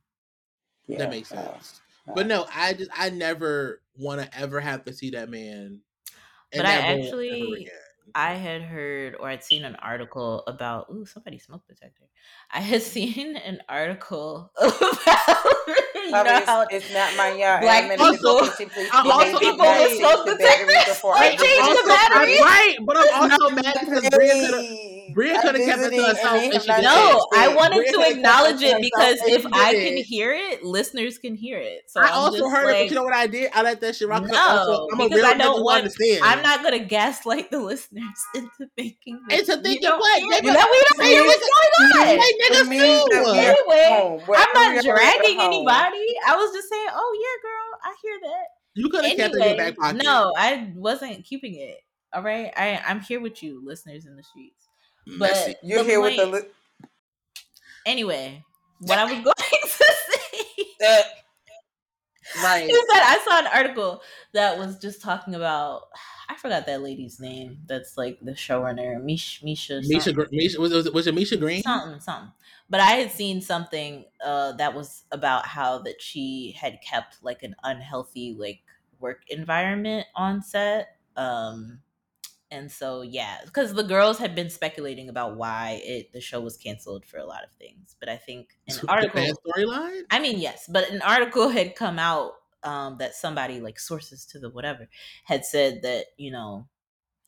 Yeah, 0.87 0.99
That 0.99 1.11
makes 1.11 1.33
no, 1.33 1.43
sense. 1.43 1.81
no. 2.07 2.15
But 2.15 2.27
no, 2.27 2.47
I 2.55 2.75
just 2.75 2.91
I 2.95 3.09
never 3.11 3.81
want 3.97 4.21
to 4.21 4.39
ever 4.39 4.61
have 4.61 4.85
to 4.85 4.93
see 4.93 5.11
that 5.11 5.31
man. 5.31 5.81
But 6.53 6.67
I 6.67 6.77
that 6.77 6.83
role 6.83 6.93
ever 6.99 7.03
actually- 7.07 7.63
again. 7.63 7.71
I 8.15 8.35
had 8.35 8.63
heard 8.63 9.17
or 9.19 9.29
I'd 9.29 9.45
seen 9.45 9.65
an 9.65 9.77
article 9.77 10.43
about 10.47 10.87
ooh 10.93 11.05
somebody 11.07 11.39
smoke 11.39 11.67
detector. 11.69 12.05
I 12.53 12.61
had 12.61 12.83
seen 12.95 13.37
an 13.37 13.61
article 13.69 14.51
about 14.61 14.77
you 15.95 16.11
know 16.11 16.23
Probably 16.23 16.45
how 16.47 16.63
it's, 16.63 16.75
it's 16.87 16.93
not 16.95 17.17
my 17.17 17.33
yard. 17.33 17.63
black 17.63 17.85
I'm 17.85 17.91
in 17.93 17.99
people- 17.99 18.41
the 18.45 18.51
kitchen, 18.51 18.71
please 18.71 18.89
I'm 18.93 19.11
also- 19.11 19.39
people 19.39 19.59
with 19.67 19.99
smoke 19.99 20.27
change 20.27 20.39
the 20.39 20.45
battery 20.45 20.67
detectors. 20.67 21.03
They 21.03 21.11
I 21.19 21.37
change 21.37 21.79
the 21.79 21.85
battery. 21.87 22.41
Right, 22.41 22.77
but 22.85 22.97
I'm 22.99 23.31
also 23.33 23.51
mad 23.55 23.77
because 23.81 24.03
Bria 25.15 25.41
could 25.43 25.55
have. 25.55 25.55
Really? 25.55 25.67
Bria 25.67 25.75
I'm 25.75 25.81
coulda 25.81 25.81
kept 25.81 25.93
it 25.93 25.97
to 25.97 26.03
herself 26.03 26.43
and 26.43 26.63
she. 26.63 26.83
No, 26.83 27.27
I 27.35 27.55
wanted 27.55 27.77
Bria 27.77 27.93
to 27.93 28.01
acknowledge 28.17 28.63
it 28.63 28.81
because 28.81 29.19
if 29.27 29.47
I 29.53 29.73
can 29.75 29.99
it. 29.99 30.03
hear 30.07 30.33
it, 30.33 30.65
listeners 30.65 31.19
can 31.19 31.35
hear 31.35 31.59
it. 31.59 31.83
So 31.89 32.01
I 32.01 32.07
I'm 32.09 32.15
also 32.15 32.39
just 32.39 32.51
heard 32.57 32.71
it, 32.71 32.73
but 32.85 32.89
you 32.91 32.95
know 32.97 33.03
what 33.05 33.15
I 33.15 33.27
did? 33.27 33.51
I 33.55 33.63
let 33.63 33.81
that 33.81 33.97
shit 33.97 34.09
rock. 34.09 34.23
'cause 34.23 34.31
No, 34.33 34.39
also, 34.39 34.87
I'm 34.93 35.01
a 35.01 35.05
because 35.05 35.17
real 35.23 35.27
I 35.27 35.35
don't 35.35 35.63
want- 35.65 35.79
understand. 35.79 36.21
I'm 36.25 36.43
not 36.43 36.63
gonna 36.63 36.79
gaslight 36.81 37.51
the 37.51 37.61
listeners 37.61 38.03
into 38.35 38.67
thinking 38.77 39.21
that 39.29 39.39
Into 39.41 39.57
thinking 39.59 39.89
what? 39.91 40.21
hear 40.21 40.31
They 40.31 40.37
it, 40.39 40.43
be- 40.43 40.51
that 40.51 40.69
we 40.71 40.99
don't 40.99 41.09
hear 41.09 41.25
what's 41.25 41.41
going 41.41 42.09
on. 42.11 42.17
Like 42.19 42.35
niggas 42.43 42.73
It 42.73 43.11
do. 43.11 43.31
Anyway, 43.41 44.25
I'm 44.37 44.53
not 44.55 44.85
dragging 44.85 45.41
anybody. 45.41 46.07
I 46.27 46.37
was 46.37 46.53
just 46.53 46.69
saying, 46.69 46.89
oh 46.93 47.19
yeah, 47.21 47.43
girl, 47.43 47.81
I 47.85 47.95
hear 48.03 48.19
that. 48.23 48.45
You 48.75 48.89
could 48.89 49.05
have 49.05 49.17
kept 49.17 49.35
it 49.35 49.41
in 49.43 49.49
your 49.49 49.57
back 49.57 49.77
pocket. 49.77 50.03
no, 50.05 50.33
I 50.37 50.73
wasn't 50.77 51.25
keeping 51.25 51.55
it. 51.57 51.77
All 52.13 52.23
right, 52.23 52.53
I 52.57 52.81
I'm 52.87 53.01
here 53.01 53.21
with 53.21 53.43
you, 53.43 53.63
listeners 53.65 54.07
in 54.07 54.17
the 54.17 54.23
streets. 54.23 54.67
But 55.19 55.31
Messy. 55.33 55.55
You're 55.63 55.83
the 55.83 55.91
here 55.91 56.01
with 56.01 56.17
the. 56.17 56.23
point- 56.29 56.45
Li- 56.45 56.89
anyway, 57.87 58.45
what 58.81 58.99
I 58.99 59.05
was 59.05 59.13
going 59.25 59.35
to 59.63 59.69
say 59.69 60.65
uh, 60.87 61.03
right. 62.45 62.69
is 62.69 62.87
that 62.89 63.19
I 63.19 63.25
saw 63.25 63.39
an 63.41 63.47
article 63.55 64.03
that 64.33 64.59
was 64.59 64.79
just 64.79 65.03
talking 65.03 65.35
about. 65.35 65.83
I 66.29 66.37
forgot 66.37 66.67
that 66.67 66.81
lady's 66.83 67.19
name. 67.19 67.59
That's 67.67 67.99
like 67.99 68.19
the 68.23 68.33
showrunner, 68.33 69.03
Misha. 69.03 69.45
Misha. 69.45 69.81
Misha, 69.85 70.13
Misha 70.31 70.61
was, 70.61 70.73
was, 70.73 70.91
was 70.91 71.07
it 71.09 71.15
Misha 71.15 71.37
Green? 71.37 71.63
something 71.63 71.99
something 72.01 72.33
but 72.71 72.79
i 72.81 72.93
had 72.93 73.11
seen 73.11 73.41
something 73.41 74.05
uh 74.25 74.53
that 74.53 74.75
was 74.75 75.03
about 75.11 75.45
how 75.45 75.79
that 75.79 76.01
she 76.01 76.57
had 76.59 76.79
kept 76.81 77.17
like 77.23 77.43
an 77.43 77.55
unhealthy 77.65 78.37
like 78.39 78.61
work 79.01 79.23
environment 79.29 80.07
on 80.15 80.41
set 80.41 80.97
um 81.17 81.81
and 82.51 82.71
so 82.71 83.03
yeah 83.03 83.39
because 83.45 83.75
the 83.75 83.83
girls 83.85 84.19
had 84.19 84.35
been 84.35 84.51
speculating 84.51 85.09
about 85.09 85.37
why 85.37 85.81
it 85.85 86.13
the 86.13 86.21
show 86.21 86.41
was 86.41 86.57
canceled 86.57 87.05
for 87.05 87.19
a 87.19 87.25
lot 87.25 87.45
of 87.45 87.53
things 87.53 87.97
but 88.01 88.09
i 88.09 88.17
think 88.17 88.59
an 88.69 88.81
The 88.81 88.89
article 88.89 89.23
storyline. 89.47 90.03
I 90.11 90.19
mean, 90.21 90.39
yes, 90.39 90.69
but 90.71 90.91
an 90.91 91.03
article 91.03 91.49
had 91.49 91.75
come 91.77 91.99
out 91.99 92.33
um, 92.63 92.99
that 92.99 93.15
somebody, 93.15 93.61
like 93.61 93.79
sources 93.79 94.25
to 94.27 94.39
the 94.39 94.51
whatever, 94.51 94.89
had 95.25 95.45
said 95.45 95.83
that, 95.83 96.07
you 96.17 96.31
know, 96.31 96.69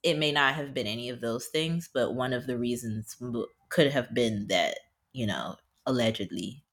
it 0.03 0.19
may 0.19 0.33
not 0.33 0.55
have 0.55 0.75
been 0.75 0.87
any 0.87 1.09
of 1.09 1.21
those 1.21 1.47
things, 1.49 1.89
but 1.93 2.15
one 2.15 2.33
of 2.33 2.47
the 2.47 2.59
reasons 2.59 3.17
could 3.69 3.93
have 3.93 4.15
been 4.15 4.49
that, 4.49 4.79
you 5.13 5.27
know, 5.27 5.57
allegedly, 5.87 6.65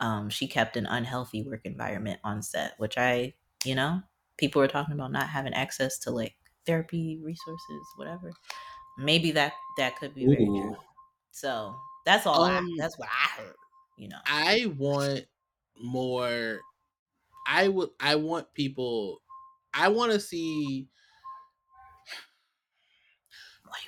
um, 0.00 0.30
she 0.30 0.48
kept 0.48 0.76
an 0.76 0.86
unhealthy 0.86 1.42
work 1.42 1.62
environment 1.64 2.20
on 2.24 2.42
set, 2.42 2.74
which 2.78 2.98
I, 2.98 3.34
you 3.64 3.74
know, 3.74 4.02
people 4.38 4.60
were 4.60 4.68
talking 4.68 4.94
about 4.94 5.12
not 5.12 5.28
having 5.28 5.54
access 5.54 5.98
to 6.00 6.10
like 6.10 6.36
therapy 6.70 7.18
resources, 7.22 7.82
whatever. 7.96 8.32
Maybe 8.98 9.32
that 9.32 9.52
that 9.76 9.96
could 9.98 10.14
be 10.14 10.26
very 10.26 10.44
Ooh. 10.44 10.62
true. 10.62 10.76
So 11.32 11.74
that's 12.06 12.26
all. 12.26 12.44
I, 12.44 12.56
Um, 12.58 12.68
that's 12.78 12.98
what 12.98 13.08
I 13.08 13.40
heard. 13.42 13.54
You 13.98 14.08
know. 14.08 14.18
I 14.26 14.72
want 14.78 15.24
more. 15.82 16.60
I 17.46 17.68
would. 17.68 17.90
I 17.98 18.14
want 18.16 18.52
people. 18.54 19.20
I 19.74 19.88
want 19.88 20.12
to 20.12 20.20
see. 20.20 20.88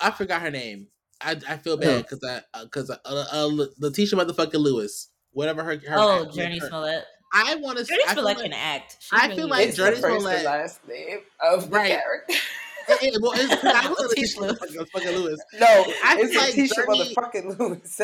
I 0.01 0.11
forgot 0.11 0.41
her 0.41 0.51
name. 0.51 0.87
I, 1.21 1.37
I 1.47 1.57
feel 1.57 1.77
bad 1.77 2.03
because 2.03 2.23
I 2.23 2.41
because 2.63 2.89
uh, 2.89 2.97
uh, 3.05 3.65
Letitia 3.79 4.17
motherfucking 4.17 4.55
Lewis, 4.55 5.09
whatever 5.31 5.63
her. 5.63 5.71
her 5.87 5.95
oh, 5.97 6.25
her- 6.25 6.31
Jurnee 6.31 6.59
her- 6.61 6.67
Smollett. 6.67 7.05
I 7.33 7.55
want 7.55 7.77
to. 7.79 7.83
Jurnee 7.83 7.97
I 8.07 8.13
feel 8.13 8.23
Smollett 8.23 8.37
like, 8.37 8.43
can 8.51 8.53
act. 8.53 8.97
She 8.99 9.15
I 9.15 9.25
really 9.27 9.35
feel 9.35 9.47
like 9.49 9.67
It's 9.67 9.79
is. 9.79 9.85
Jurnee 9.85 10.01
first 10.01 10.19
Smollett- 10.21 10.35
and 10.37 10.45
last 10.45 10.87
name 10.87 11.19
of 11.41 11.69
the 11.69 11.75
Right. 11.75 11.99
character. 11.99 12.33
it- 12.89 13.03
it- 13.15 13.21
well, 13.21 13.31
it's 13.35 13.55
'cause 13.61 13.73
I 13.75 13.89
was 13.89 13.99
Letitia 13.99 14.41
Letitia 14.41 14.41
Lewis. 14.41 14.75
motherfucking 14.93 15.23
Lewis. 15.23 15.39
No, 15.59 15.67
I 16.03 16.17
it's 16.19 16.35
like 16.35 16.53
Jurnee- 16.87 17.13
motherfucking 17.13 17.59
Lewis. 17.59 17.95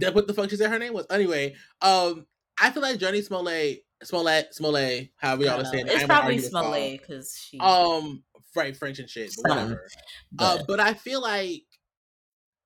that 0.00 0.14
what 0.14 0.26
the 0.26 0.34
fuck 0.34 0.50
she 0.50 0.56
said 0.56 0.70
her 0.70 0.78
name 0.78 0.92
was. 0.94 1.06
Anyway, 1.10 1.54
um, 1.82 2.26
I 2.60 2.70
feel 2.70 2.82
like 2.82 2.98
Jurnee 2.98 3.24
Smollett, 3.24 3.84
Smollett, 4.02 4.54
Smollett, 4.54 5.10
however 5.16 5.42
I 5.42 5.44
y'all 5.46 5.56
don't 5.56 5.60
are 5.60 5.62
know. 5.64 5.70
saying. 5.72 5.86
it. 5.86 5.92
It's 5.92 6.04
probably 6.04 6.34
argue 6.36 6.42
with 6.42 6.52
y'all. 6.52 6.62
Smollett 6.62 7.00
because 7.00 7.36
she. 7.38 7.58
Um, 7.58 8.22
right, 8.54 8.76
French 8.76 8.98
and 8.98 9.08
shit, 9.08 9.32
but 9.42 9.50
whatever. 9.50 9.86
but, 10.32 10.44
Uh, 10.60 10.62
but 10.68 10.80
I 10.80 10.94
feel 10.94 11.20
like 11.22 11.62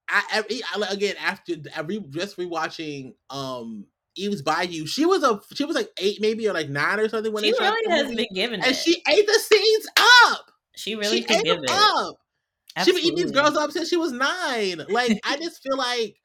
I, 0.09 0.44
I, 0.76 0.86
again 0.92 1.14
after 1.18 1.55
I 1.74 1.80
re, 1.80 1.98
just 2.11 2.36
rewatching 2.36 3.14
um 3.30 3.86
Eve's 4.16 4.42
Bayou, 4.42 4.86
she 4.86 5.07
was 5.07 5.22
a 5.24 5.40
she 5.55 5.64
was 5.64 5.74
like 5.74 5.88
eight 5.98 6.20
maybe 6.20 6.46
or 6.48 6.52
like 6.52 6.68
nine 6.68 7.00
or 7.00 7.09
something 7.09 7.32
when 7.32 7.42
she 7.42 7.52
really 7.52 7.90
has 7.90 8.14
been 8.14 8.26
given 8.34 8.61
and 8.61 8.70
it. 8.70 8.76
she 8.76 9.02
ate 9.09 9.26
the 9.26 9.32
scenes 9.32 9.86
up. 10.26 10.43
She 10.77 10.95
really 10.95 11.22
she 11.22 11.27
ate 11.35 11.45
give 11.45 11.59
it. 11.62 11.70
up. 11.70 12.16
She 12.85 12.93
been 12.93 13.01
eating 13.05 13.16
these 13.16 13.31
girls 13.31 13.57
up 13.57 13.70
since 13.70 13.89
she 13.89 13.97
was 13.97 14.12
nine. 14.12 14.83
Like 14.89 15.18
I 15.25 15.37
just 15.37 15.62
feel 15.62 15.77
like 15.77 16.16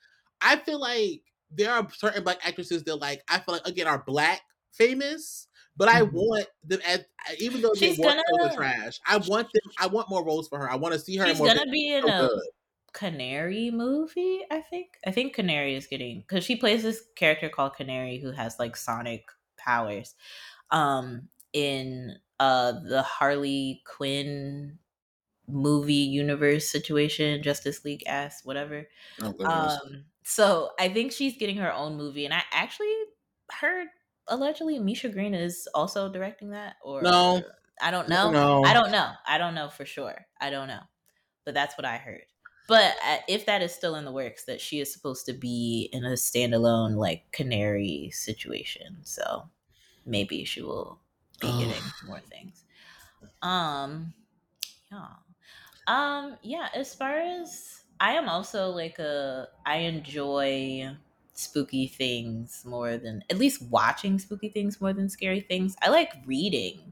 I 0.41 0.56
feel 0.58 0.80
like 0.80 1.22
there 1.52 1.72
are 1.72 1.88
certain 1.91 2.24
black 2.24 2.39
actresses 2.45 2.84
that 2.86 2.95
like 2.95 3.22
I 3.30 3.39
feel 3.39 3.54
like 3.56 3.68
again 3.68 3.88
are 3.88 4.04
black 4.06 4.41
famous, 4.72 5.47
but 5.78 5.88
I 5.89 6.02
Mhm. 6.02 6.12
want 6.14 6.47
them 6.64 6.80
as 6.88 7.06
even 7.39 7.62
though 7.62 7.74
She's 7.76 7.97
they 7.97 8.04
gonna- 8.04 8.24
are 8.41 8.52
trash. 8.56 9.00
I 9.06 9.18
want 9.18 9.47
them. 9.54 9.72
I 9.80 9.88
want 9.88 10.10
more 10.10 10.24
roles 10.26 10.47
for 10.47 10.58
her. 10.60 10.72
I 10.72 10.76
want 10.76 10.93
to 10.93 11.00
see 11.00 11.18
her. 11.18 11.26
in 11.26 11.32
She's 11.32 11.38
more 11.39 11.47
gonna 11.47 11.70
be 11.72 11.93
in 11.93 12.04
So 12.04 12.08
a 12.26 12.28
good. 12.30 12.41
Canary 12.93 13.70
movie, 13.70 14.41
I 14.50 14.62
think. 14.62 14.97
I 15.06 15.12
think 15.12 15.36
Canary 15.36 15.76
is 15.76 15.86
getting 15.86 16.22
because 16.22 16.43
she 16.43 16.56
plays 16.56 16.82
this 16.82 17.04
character 17.16 17.47
called 17.50 17.76
Canary 17.76 18.18
who 18.20 18.32
has 18.32 18.58
like 18.58 18.76
sonic 18.76 19.26
powers. 19.58 20.16
Um, 20.72 21.30
in 21.54 22.16
uh 22.40 22.74
the 22.88 23.02
Harley 23.02 23.82
Quinn 23.86 24.80
movie 25.48 25.94
universe 25.94 26.68
situation, 26.68 27.44
Justice 27.44 27.84
League 27.84 28.04
ass, 28.08 28.42
whatever. 28.44 28.88
Oh. 29.22 29.46
Um, 29.46 30.06
so 30.24 30.72
I 30.80 30.90
think 30.90 31.12
she's 31.12 31.38
getting 31.38 31.58
her 31.58 31.74
own 31.74 31.98
movie, 31.98 32.26
and 32.26 32.34
I 32.34 32.42
actually 32.52 32.94
heard 33.52 33.88
allegedly 34.28 34.80
Misha 34.80 35.10
Green 35.10 35.34
is 35.34 35.68
also 35.74 36.12
directing 36.12 36.52
that. 36.52 36.76
Or 36.84 37.02
No. 37.02 37.42
I 37.82 37.92
don't 37.92 38.10
know. 38.10 38.30
No. 38.30 38.64
I 38.64 38.74
don't 38.74 38.92
know. 38.92 39.12
I 39.26 39.38
don't 39.38 39.56
know 39.56 39.70
for 39.70 39.86
sure. 39.86 40.26
I 40.40 40.50
don't 40.50 40.68
know, 40.68 40.82
but 41.46 41.54
that's 41.54 41.78
what 41.78 41.86
I 41.86 41.98
heard. 41.98 42.24
But 42.68 42.96
uh, 43.04 43.18
if 43.28 43.48
that 43.48 43.64
is 43.64 43.74
still 43.74 43.96
in 43.96 44.06
the 44.06 44.12
works, 44.12 44.44
that 44.46 44.62
she 44.62 44.80
is 44.80 44.94
supposed 44.94 45.26
to 45.26 45.34
be 45.34 45.90
in 45.92 46.06
a 46.06 46.12
standalone 46.12 46.96
like 46.98 47.24
Canary 47.32 48.12
situation, 48.14 48.98
so 49.04 49.50
maybe 50.06 50.44
she 50.44 50.62
will 50.62 51.00
be 51.40 51.52
getting 51.58 51.84
more 52.06 52.20
things. 52.20 52.66
Um, 53.42 54.14
yeah. 54.92 55.08
Um, 55.88 56.38
yeah, 56.44 56.70
as 56.76 56.96
far 56.96 57.20
as 57.20 57.84
I 58.00 58.14
am 58.14 58.30
also 58.30 58.70
like 58.70 59.00
a 59.00 59.50
I 59.66 59.78
enjoy 59.78 60.96
spooky 61.34 61.88
things 61.88 62.64
more 62.66 62.98
than 62.98 63.24
at 63.30 63.38
least 63.38 63.62
watching 63.64 64.20
spooky 64.20 64.50
things 64.50 64.82
more 64.82 64.94
than 64.94 65.10
scary 65.10 65.42
things. 65.42 65.76
I 65.82 65.90
like 65.90 66.14
reading 66.26 66.89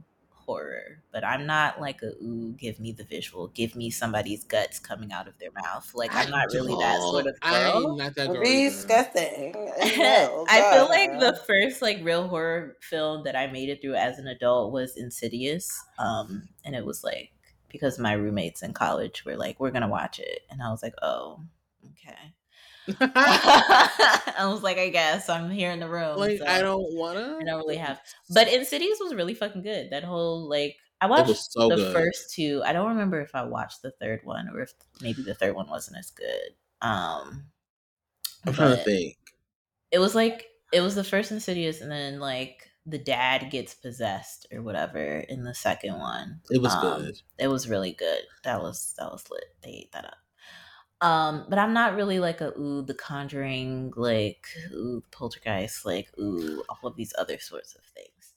horror, 0.48 1.04
but 1.12 1.26
I'm 1.26 1.46
not 1.46 1.80
like 1.82 2.02
a 2.02 2.14
ooh, 2.24 2.56
give 2.58 2.80
me 2.80 2.94
the 2.94 3.04
visual, 3.04 3.50
give 3.50 3.76
me 3.76 3.90
somebody's 3.90 4.46
guts 4.46 4.80
coming 4.80 5.12
out 5.12 5.28
of 5.28 5.38
their 5.38 5.52
mouth. 5.52 5.92
Like 5.94 6.16
I'm 6.16 6.32
not 6.32 6.48
really 6.54 6.74
that 6.76 7.00
sort 7.02 7.28
of 7.28 7.36
I'm 7.42 7.98
not 7.98 8.16
that 8.16 8.28
girl. 8.28 8.42
Be 8.42 8.50
either. 8.50 8.70
disgusting. 8.70 9.56
I 9.82 10.72
feel 10.74 10.88
like 10.88 11.20
the 11.20 11.40
first 11.46 11.82
like 11.82 12.00
real 12.02 12.28
horror 12.28 12.78
film 12.82 13.26
that 13.26 13.36
I 13.36 13.48
made 13.48 13.70
it 13.70 13.82
through 13.82 13.96
as 13.96 14.18
an 14.18 14.28
adult 14.28 14.72
was 14.72 14.96
Insidious. 14.96 15.70
Um, 16.00 16.48
and 16.64 16.76
it 16.76 16.86
was 16.86 17.04
like 17.04 17.32
because 17.70 18.00
my 18.00 18.14
roommates 18.14 18.64
in 18.64 18.74
college 18.74 19.26
were 19.26 19.36
like, 19.36 19.60
"We're 19.60 19.72
gonna 19.72 19.90
watch 19.90 20.20
it," 20.20 20.40
and 20.50 20.64
I 20.64 20.72
was 20.72 20.82
like, 20.82 20.96
"Oh, 21.02 21.42
okay." 21.92 22.34
I 23.02 24.46
was 24.46 24.64
like, 24.64 24.78
"I 24.78 24.90
guess 24.90 25.30
I'm 25.30 25.50
here 25.50 25.72
in 25.72 25.80
the 25.80 25.90
room." 25.90 26.18
like 26.18 26.40
so 26.40 26.46
I 26.46 26.62
don't 26.62 26.94
wanna. 26.96 27.38
I 27.40 27.44
don't 27.44 27.58
really 27.60 27.78
have. 27.78 28.00
But 28.30 28.48
Insidious 28.52 28.98
was 29.02 29.14
really 29.16 29.34
fucking 29.34 29.62
good. 29.64 29.90
That 29.92 30.04
whole 30.04 30.48
like 30.50 30.76
I 31.02 31.08
watched 31.08 31.28
was 31.28 31.48
so 31.52 31.70
the 31.70 31.76
good. 31.76 31.94
first 31.94 32.34
two. 32.34 32.62
I 32.66 32.74
don't 32.74 32.90
remember 32.90 33.22
if 33.22 33.36
I 33.36 33.44
watched 33.44 33.82
the 33.82 33.92
third 33.92 34.22
one 34.24 34.50
or 34.54 34.62
if 34.62 34.74
maybe 35.02 35.22
the 35.22 35.36
third 35.36 35.56
one 35.56 35.70
wasn't 35.70 35.98
as 35.98 36.12
good. 36.12 36.52
Um, 36.82 37.46
I'm 38.46 38.54
trying 38.54 38.76
to 38.78 38.84
think. 38.84 39.18
it 39.92 40.00
was 40.00 40.16
like 40.16 40.46
it 40.74 40.82
was 40.82 40.96
the 40.96 41.04
first 41.04 41.32
insidious 41.32 41.82
and 41.82 41.92
then 41.92 42.20
like 42.20 42.70
the 42.86 42.98
dad 42.98 43.50
gets 43.52 43.74
possessed 43.74 44.48
or 44.52 44.62
whatever 44.62 45.20
in 45.28 45.44
the 45.44 45.54
second 45.54 45.98
one 45.98 46.40
It 46.50 46.62
was 46.62 46.74
Um, 46.74 47.02
good. 47.04 47.16
it 47.38 47.48
was 47.48 47.68
really 47.68 47.92
good 47.94 48.22
that 48.44 48.62
was 48.62 48.94
that 48.98 49.12
was 49.12 49.30
lit 49.30 49.44
they 49.64 49.72
ate 49.72 49.92
that 49.94 50.06
up 50.06 50.18
um 51.02 51.46
but 51.50 51.60
i'm 51.60 51.74
not 51.74 51.96
really 51.96 52.20
like 52.20 52.42
a 52.42 52.54
ooh 52.60 52.82
the 52.82 52.94
conjuring 52.94 53.94
like 53.96 54.48
ooh 54.74 55.04
poltergeist 55.12 55.86
like 55.86 56.10
ooh 56.20 56.64
all 56.70 56.90
of 56.90 56.96
these 56.96 57.14
other 57.20 57.38
sorts 57.40 57.76
of 57.76 57.84
things 57.84 58.34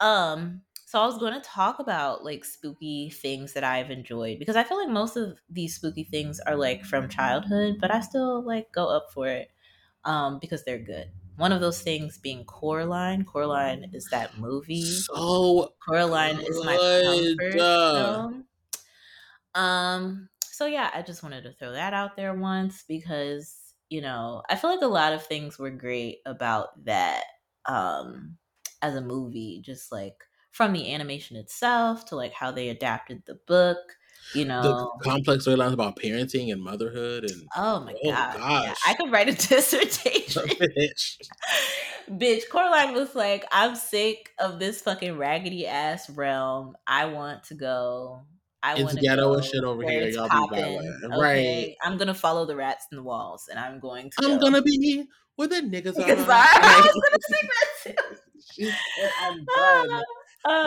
um 0.00 0.62
so 0.86 1.00
i 1.00 1.06
was 1.06 1.18
going 1.18 1.34
to 1.34 1.40
talk 1.40 1.78
about 1.80 2.24
like 2.24 2.44
spooky 2.44 3.10
things 3.10 3.52
that 3.52 3.64
i've 3.64 3.90
enjoyed 3.90 4.38
because 4.38 4.56
i 4.56 4.62
feel 4.62 4.78
like 4.78 4.88
most 4.88 5.16
of 5.16 5.38
these 5.50 5.74
spooky 5.74 6.04
things 6.04 6.38
are 6.40 6.56
like 6.56 6.84
from 6.84 7.08
childhood 7.08 7.76
but 7.80 7.90
i 7.90 8.00
still 8.00 8.42
like 8.42 8.70
go 8.72 8.86
up 8.88 9.10
for 9.12 9.26
it 9.26 9.50
um 10.04 10.38
because 10.38 10.64
they're 10.64 10.78
good 10.78 11.10
one 11.36 11.52
of 11.52 11.60
those 11.60 11.82
things 11.82 12.18
being 12.18 12.44
coraline 12.44 13.24
coraline 13.24 13.90
is 13.92 14.06
that 14.10 14.38
movie 14.38 14.84
So 14.84 15.72
Coraline 15.84 16.40
is 16.40 16.62
my 16.64 16.78
good. 16.78 17.02
comfort 17.02 17.70
film. 17.90 18.46
Um, 19.54 20.28
so 20.58 20.66
yeah, 20.66 20.90
I 20.92 21.02
just 21.02 21.22
wanted 21.22 21.44
to 21.44 21.52
throw 21.52 21.70
that 21.70 21.94
out 21.94 22.16
there 22.16 22.34
once 22.34 22.82
because 22.88 23.54
you 23.90 24.00
know 24.00 24.42
I 24.50 24.56
feel 24.56 24.70
like 24.70 24.82
a 24.82 24.88
lot 24.88 25.12
of 25.12 25.24
things 25.24 25.56
were 25.56 25.70
great 25.70 26.18
about 26.26 26.84
that 26.84 27.22
um 27.64 28.36
as 28.82 28.96
a 28.96 29.00
movie, 29.00 29.62
just 29.64 29.92
like 29.92 30.16
from 30.50 30.72
the 30.72 30.92
animation 30.92 31.36
itself 31.36 32.06
to 32.06 32.16
like 32.16 32.32
how 32.32 32.50
they 32.50 32.70
adapted 32.70 33.22
the 33.24 33.38
book. 33.46 33.78
You 34.34 34.46
know 34.46 34.62
the 34.62 35.04
complex 35.04 35.46
storylines 35.46 35.74
about 35.74 35.96
parenting 35.96 36.52
and 36.52 36.60
motherhood 36.60 37.30
and 37.30 37.44
oh 37.56 37.78
my 37.78 37.94
oh 38.04 38.10
god, 38.10 38.64
yeah. 38.64 38.74
I 38.84 38.94
could 38.94 39.12
write 39.12 39.28
a 39.28 39.48
dissertation. 39.48 40.42
bitch. 40.48 41.18
Bitch, 42.10 42.48
Coraline 42.50 42.94
was 42.94 43.14
like, 43.14 43.44
I'm 43.52 43.76
sick 43.76 44.32
of 44.40 44.58
this 44.58 44.80
fucking 44.80 45.18
raggedy 45.18 45.68
ass 45.68 46.10
realm. 46.10 46.74
I 46.84 47.04
want 47.04 47.44
to 47.44 47.54
go. 47.54 48.22
I 48.62 48.74
It's 48.80 48.94
ghetto 48.94 49.34
and 49.34 49.44
shit 49.44 49.62
over 49.64 49.82
here. 49.82 50.08
Y'all 50.08 50.24
be 50.24 50.30
poppin', 50.30 50.58
violent. 50.58 51.14
okay? 51.14 51.76
I'm 51.82 51.96
gonna 51.96 52.14
follow 52.14 52.44
the 52.46 52.56
rats 52.56 52.86
in 52.90 52.96
the 52.96 53.02
walls, 53.02 53.48
and 53.50 53.58
I'm 53.58 53.78
going 53.80 54.10
to. 54.10 54.16
I'm 54.26 54.38
go. 54.38 54.46
gonna 54.50 54.62
be 54.62 55.04
where 55.36 55.48
the 55.48 55.56
niggas 55.56 55.96
are. 55.98 56.02
I, 56.30 56.80
was 56.84 57.02
gonna 57.04 57.18
sing 57.28 57.48
that 57.54 57.96
too. 58.56 58.70
I'm 59.20 59.44
done 59.56 60.02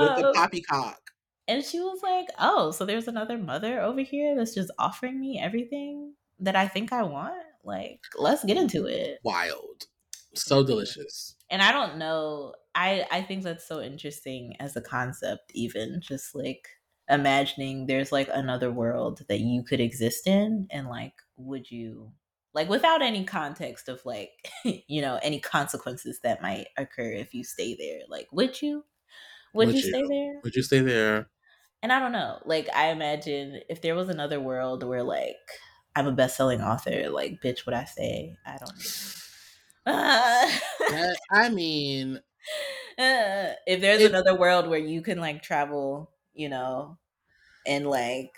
with 0.02 0.16
the 0.22 0.28
Um, 0.28 0.34
poppycock. 0.34 1.00
and 1.48 1.64
she 1.66 1.80
was 1.80 2.00
like, 2.04 2.28
"Oh, 2.40 2.72
so 2.72 2.86
there's 2.86 3.08
another 3.10 3.38
mother 3.38 3.82
over 3.82 4.02
here 4.02 4.36
that's 4.38 4.54
just 4.56 4.72
offering 4.80 5.20
me 5.20 5.40
everything 5.40 6.14
that 6.40 6.56
I 6.56 6.68
think 6.68 6.94
I 6.94 7.04
want. 7.04 7.34
Like, 7.64 8.00
let's 8.18 8.44
get 8.46 8.58
into 8.58 8.86
it." 8.86 9.20
Wild. 9.24 9.86
So 10.34 10.64
delicious. 10.64 11.36
and 11.50 11.62
i 11.62 11.74
don't 11.74 11.98
know 11.98 12.54
i 12.74 13.06
i 13.12 13.22
think 13.22 13.44
that's 13.44 13.68
so 13.68 13.82
interesting 13.82 14.56
as 14.62 14.78
a 14.78 14.82
concept 14.82 15.52
even 15.54 16.00
just 16.02 16.34
like 16.34 16.70
imagining 17.12 17.88
there's 17.88 18.12
like 18.12 18.30
another 18.32 18.72
world 18.72 19.24
that 19.30 19.42
you 19.42 19.64
could 19.64 19.82
exist 19.82 20.28
in 20.28 20.68
and 20.72 20.88
like 20.88 21.14
would 21.38 21.70
you 21.72 22.14
like 22.54 22.70
without 22.70 23.02
any 23.02 23.26
context 23.26 23.90
of 23.90 24.06
like 24.06 24.32
you 24.66 25.02
know 25.02 25.20
any 25.24 25.40
consequences 25.40 26.20
that 26.24 26.42
might 26.42 26.68
occur 26.78 27.12
if 27.12 27.34
you 27.34 27.44
stay 27.44 27.76
there 27.76 28.02
like 28.10 28.28
would 28.32 28.62
you 28.62 28.86
would, 29.54 29.72
Would 29.72 29.74
you, 29.74 29.82
you? 29.84 29.94
stay 29.94 30.04
there 30.10 30.44
Would 30.44 30.56
you 30.56 30.64
stay 30.64 30.82
there? 30.82 31.30
and 31.82 31.92
i 31.92 32.00
don't 32.00 32.12
know 32.12 32.42
like 32.46 32.68
i 32.76 32.90
imagine 32.90 33.62
if 33.70 33.82
there 33.82 33.96
was 33.96 34.10
another 34.10 34.40
world 34.40 34.84
where 34.84 35.04
like 35.04 35.36
i'm 35.96 36.08
a 36.08 36.12
best-selling 36.12 36.62
author 36.62 37.10
like 37.10 37.42
bitch 37.42 37.66
would 37.66 37.76
i 37.76 37.86
say 37.86 38.36
i 38.46 38.58
don't 38.58 38.78
know 38.80 38.92
I 41.32 41.50
mean, 41.50 42.22
Uh, 42.98 43.54
if 43.68 43.82
there's 43.82 44.04
It- 44.04 44.12
another 44.12 44.36
world 44.38 44.68
where 44.68 44.80
you 44.80 45.02
can 45.02 45.20
like 45.20 45.42
travel, 45.42 46.12
you 46.34 46.50
know, 46.50 46.98
and 47.66 47.88
like 47.88 48.34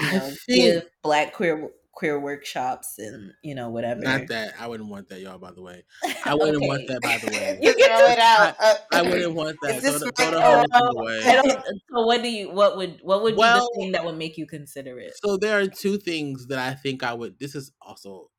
you 0.00 0.06
I 0.08 0.12
know 0.18 0.32
give 0.48 0.84
black 1.02 1.32
queer 1.32 1.70
queer 1.92 2.18
workshops 2.18 2.98
and 2.98 3.32
you 3.42 3.54
know 3.54 3.68
whatever. 3.68 4.00
not 4.00 4.26
that. 4.28 4.54
I 4.58 4.66
wouldn't 4.66 4.88
want 4.88 5.10
that, 5.10 5.20
y'all. 5.20 5.38
By 5.38 5.52
the 5.52 5.60
way, 5.60 5.84
I 6.24 6.34
wouldn't 6.34 6.66
want 6.66 6.88
that. 6.88 7.00
By 7.02 7.18
the 7.18 7.30
way, 7.30 7.58
You 7.60 7.76
get 7.76 7.90
Throw 7.90 8.06
it 8.06 8.18
out. 8.18 8.56
Uh, 8.58 8.74
I 8.92 9.02
wouldn't 9.02 9.34
want 9.34 9.56
that. 9.62 9.80
Throw 9.80 9.92
the, 9.92 10.12
throw 10.16 10.30
the 10.30 10.40
whole 10.40 10.64
oh, 10.72 10.90
thing 10.90 10.98
away. 10.98 11.80
So 11.92 12.06
what 12.06 12.22
do 12.22 12.28
you? 12.28 12.50
What 12.50 12.76
would? 12.78 13.00
What 13.02 13.22
would 13.22 13.36
Well- 13.36 13.58
be 13.58 13.60
the 13.60 13.80
thing 13.82 13.92
that 13.92 14.04
would 14.04 14.16
make 14.16 14.38
you 14.38 14.46
consider 14.46 14.98
it? 14.98 15.12
So 15.22 15.36
there 15.36 15.58
are 15.60 15.66
two 15.66 15.98
things 15.98 16.46
that 16.46 16.58
I 16.58 16.74
think 16.74 17.02
I 17.02 17.12
would. 17.12 17.38
This 17.38 17.54
is 17.54 17.72
also. 17.82 18.30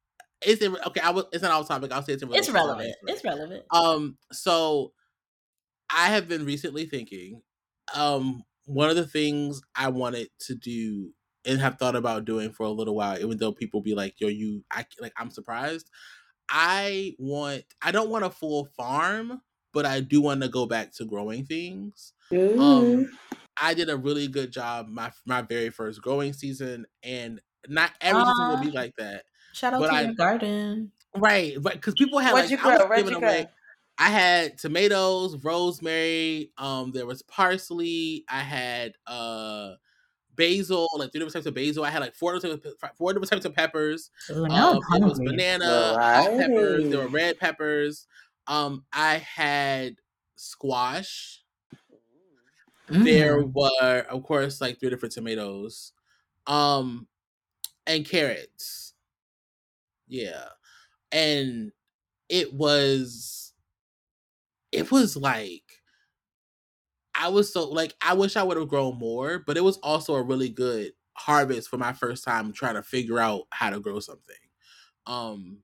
Is 0.43 0.59
it 0.59 0.71
okay? 0.87 1.01
I 1.01 1.11
would. 1.11 1.25
It's 1.31 1.43
not 1.43 1.51
off 1.51 1.67
topic. 1.67 1.91
I'll 1.91 2.01
say 2.01 2.13
it's 2.13 2.23
It's 2.23 2.31
relation 2.31 2.53
to 2.53 2.59
my 2.59 2.65
relevant. 2.65 2.95
It's 3.05 3.23
relevant. 3.23 3.63
Um, 3.69 4.17
so 4.31 4.93
I 5.95 6.07
have 6.07 6.27
been 6.27 6.45
recently 6.45 6.85
thinking, 6.85 7.43
um, 7.93 8.43
one 8.65 8.89
of 8.89 8.95
the 8.95 9.07
things 9.07 9.61
I 9.75 9.89
wanted 9.89 10.29
to 10.41 10.55
do 10.55 11.13
and 11.45 11.59
have 11.59 11.77
thought 11.79 11.95
about 11.95 12.25
doing 12.25 12.51
for 12.51 12.63
a 12.65 12.69
little 12.71 12.95
while, 12.95 13.19
even 13.19 13.37
though 13.37 13.51
people 13.53 13.81
be 13.81 13.95
like, 13.95 14.19
yo, 14.19 14.27
you 14.27 14.63
I 14.71 14.85
like 14.99 15.13
I'm 15.17 15.31
surprised. 15.31 15.89
I 16.49 17.15
want 17.19 17.63
I 17.81 17.91
don't 17.91 18.09
want 18.09 18.25
a 18.25 18.29
full 18.29 18.65
farm, 18.65 19.41
but 19.73 19.85
I 19.85 20.01
do 20.01 20.21
want 20.21 20.41
to 20.41 20.49
go 20.49 20.65
back 20.65 20.93
to 20.93 21.05
growing 21.05 21.45
things. 21.45 22.13
Um 22.57 23.07
I 23.61 23.73
did 23.73 23.89
a 23.89 23.97
really 23.97 24.27
good 24.27 24.51
job 24.51 24.87
my 24.87 25.11
my 25.25 25.41
very 25.41 25.69
first 25.69 26.01
growing 26.01 26.33
season 26.33 26.85
and 27.03 27.41
not 27.67 27.91
every 28.01 28.25
season 28.25 28.47
will 28.47 28.57
be 28.57 28.71
like 28.71 28.95
that. 28.97 29.25
Shout 29.53 29.73
out 29.73 29.87
to 29.87 29.95
I- 29.95 30.01
your 30.03 30.13
garden. 30.13 30.91
Right, 31.15 31.57
but 31.61 31.73
because 31.73 31.93
people 31.95 32.19
had 32.19 32.33
What'd 32.33 32.49
like 32.49 32.51
you 32.51 32.57
I 32.63 32.69
was? 32.69 32.85
Where'd 32.87 33.09
giving 33.09 33.09
you 33.09 33.17
away 33.17 33.47
grow? 33.47 33.49
I 33.97 34.09
had 34.09 34.57
tomatoes, 34.57 35.43
rosemary, 35.43 36.51
um, 36.57 36.91
there 36.91 37.05
was 37.05 37.21
parsley, 37.23 38.25
I 38.29 38.41
had 38.41 38.95
uh 39.07 39.75
basil, 40.35 40.87
like 40.97 41.11
three 41.11 41.19
different 41.19 41.33
types 41.33 41.45
of 41.47 41.55
basil. 41.55 41.83
I 41.85 41.91
had 41.91 42.01
like 42.01 42.15
four 42.15 42.33
different 42.35 42.63
types 42.63 42.75
of, 42.83 42.97
four 42.97 43.13
different 43.13 43.31
types 43.31 43.45
of 43.45 43.55
peppers. 43.55 44.11
Ooh, 44.29 44.45
Um, 44.49 44.87
I'm 44.93 45.03
it 45.03 45.07
was 45.09 45.21
banana, 45.21 45.97
hot 46.15 46.31
peppers, 46.37 46.89
there 46.89 46.99
were 46.99 47.09
red 47.09 47.39
peppers. 47.39 48.07
Um, 48.47 48.85
I 48.93 49.17
had 49.19 49.97
squash. 50.37 51.43
There 52.89 53.43
Mm. 53.43 53.45
were, 53.45 53.99
of 54.09 54.23
course, 54.23 54.59
like 54.61 54.79
three 54.79 54.89
different 54.89 55.13
tomatoes. 55.13 55.93
Um, 56.47 57.07
and 57.87 58.05
carrots. 58.07 58.93
Yeah. 60.07 60.49
And 61.11 61.71
it 62.29 62.53
was 62.53 63.40
it 64.71 64.91
was 64.91 65.15
like 65.15 65.63
I 67.13 67.29
was 67.29 67.53
so 67.53 67.69
like 67.69 67.93
I 68.01 68.13
wish 68.13 68.35
I 68.35 68.43
would 68.43 68.57
have 68.57 68.67
grown 68.67 68.97
more, 68.97 69.39
but 69.45 69.57
it 69.57 69.63
was 69.63 69.77
also 69.77 70.15
a 70.15 70.23
really 70.23 70.49
good 70.49 70.93
harvest 71.13 71.69
for 71.69 71.77
my 71.77 71.93
first 71.93 72.23
time 72.23 72.53
trying 72.53 72.75
to 72.75 72.83
figure 72.83 73.19
out 73.19 73.43
how 73.51 73.69
to 73.69 73.79
grow 73.79 73.99
something. 73.99 74.35
Um 75.05 75.59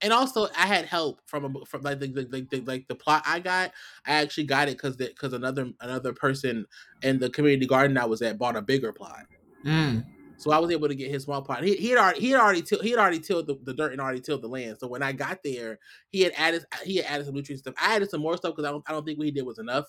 and 0.00 0.12
also 0.12 0.48
I 0.56 0.66
had 0.66 0.86
help 0.86 1.20
from 1.26 1.44
a 1.44 1.64
from 1.66 1.82
like 1.82 2.00
the, 2.00 2.08
the, 2.08 2.46
the, 2.50 2.60
like 2.60 2.86
the 2.88 2.94
plot 2.94 3.22
I 3.26 3.40
got. 3.40 3.72
I 4.06 4.14
actually 4.14 4.44
got 4.44 4.68
it 4.68 4.76
because 4.76 4.96
because 4.96 5.32
another 5.32 5.70
another 5.80 6.12
person 6.12 6.66
in 7.02 7.18
the 7.18 7.30
community 7.30 7.66
garden 7.66 7.98
I 7.98 8.04
was 8.04 8.22
at 8.22 8.38
bought 8.38 8.56
a 8.56 8.62
bigger 8.62 8.92
plot. 8.92 9.26
Mm. 9.64 10.04
So 10.38 10.52
I 10.52 10.58
was 10.58 10.70
able 10.70 10.86
to 10.86 10.94
get 10.94 11.10
his 11.10 11.24
small 11.24 11.42
plot. 11.42 11.64
He, 11.64 11.74
he 11.74 11.90
had 11.90 11.98
already 11.98 12.20
he 12.20 12.30
had 12.30 12.40
already 12.40 12.62
till, 12.62 12.80
he 12.80 12.90
had 12.90 13.00
already 13.00 13.18
tilled 13.18 13.48
the, 13.48 13.58
the 13.64 13.74
dirt 13.74 13.90
and 13.90 14.00
already 14.00 14.20
tilled 14.20 14.40
the 14.40 14.48
land. 14.48 14.78
So 14.78 14.86
when 14.86 15.02
I 15.02 15.10
got 15.10 15.42
there, 15.42 15.80
he 16.10 16.20
had 16.20 16.32
added 16.36 16.64
he 16.84 16.96
had 16.96 17.06
added 17.06 17.26
some 17.26 17.34
nutrient 17.34 17.58
stuff. 17.58 17.74
I 17.76 17.96
added 17.96 18.08
some 18.08 18.20
more 18.20 18.36
stuff 18.36 18.54
because 18.54 18.66
I 18.66 18.70
don't 18.70 18.84
I 18.88 18.92
don't 18.92 19.04
think 19.04 19.18
what 19.18 19.24
he 19.24 19.32
did 19.32 19.44
was 19.44 19.58
enough. 19.58 19.86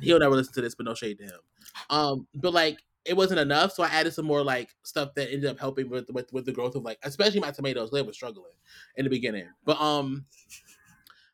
He'll 0.00 0.20
never 0.20 0.36
listen 0.36 0.54
to 0.54 0.60
this, 0.60 0.76
but 0.76 0.86
no 0.86 0.94
shade 0.94 1.18
to 1.18 1.24
him. 1.24 1.40
Um, 1.90 2.26
but 2.36 2.54
like 2.54 2.78
it 3.04 3.16
wasn't 3.16 3.40
enough, 3.40 3.72
so 3.72 3.82
I 3.82 3.88
added 3.88 4.14
some 4.14 4.26
more 4.26 4.44
like 4.44 4.70
stuff 4.84 5.12
that 5.16 5.32
ended 5.32 5.50
up 5.50 5.58
helping 5.58 5.90
with 5.90 6.08
with, 6.10 6.32
with 6.32 6.46
the 6.46 6.52
growth 6.52 6.76
of 6.76 6.84
like 6.84 7.00
especially 7.02 7.40
my 7.40 7.50
tomatoes. 7.50 7.90
They 7.90 8.02
were 8.02 8.12
struggling 8.12 8.52
in 8.96 9.04
the 9.04 9.10
beginning, 9.10 9.48
but 9.64 9.80
um. 9.80 10.24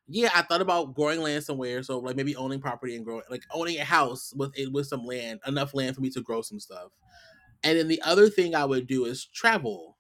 Yeah, 0.09 0.31
I 0.37 0.43
thought 0.43 0.61
about 0.61 0.95
growing 0.95 1.21
land 1.21 1.43
somewhere, 1.43 1.83
so 1.83 1.99
like 1.99 2.15
maybe 2.15 2.37
owning 2.37 2.61
property 2.61 2.95
and 2.95 3.05
growing, 3.05 3.25
like 3.29 3.43
owning 3.51 3.79
a 3.79 3.85
house 3.85 4.33
with 4.37 4.53
with 4.71 4.87
some 4.87 5.05
land, 5.05 5.41
enough 5.49 5.75
land 5.75 5.97
for 5.97 6.01
me 6.01 6.11
to 6.11 6.21
grow 6.21 6.43
some 6.43 6.61
stuff. 6.61 6.93
And 7.63 7.79
then 7.79 7.89
the 7.89 8.03
other 8.03 8.29
thing 8.31 8.55
I 8.55 8.65
would 8.65 8.87
do 8.87 9.05
is 9.05 9.27
travel. 9.27 9.99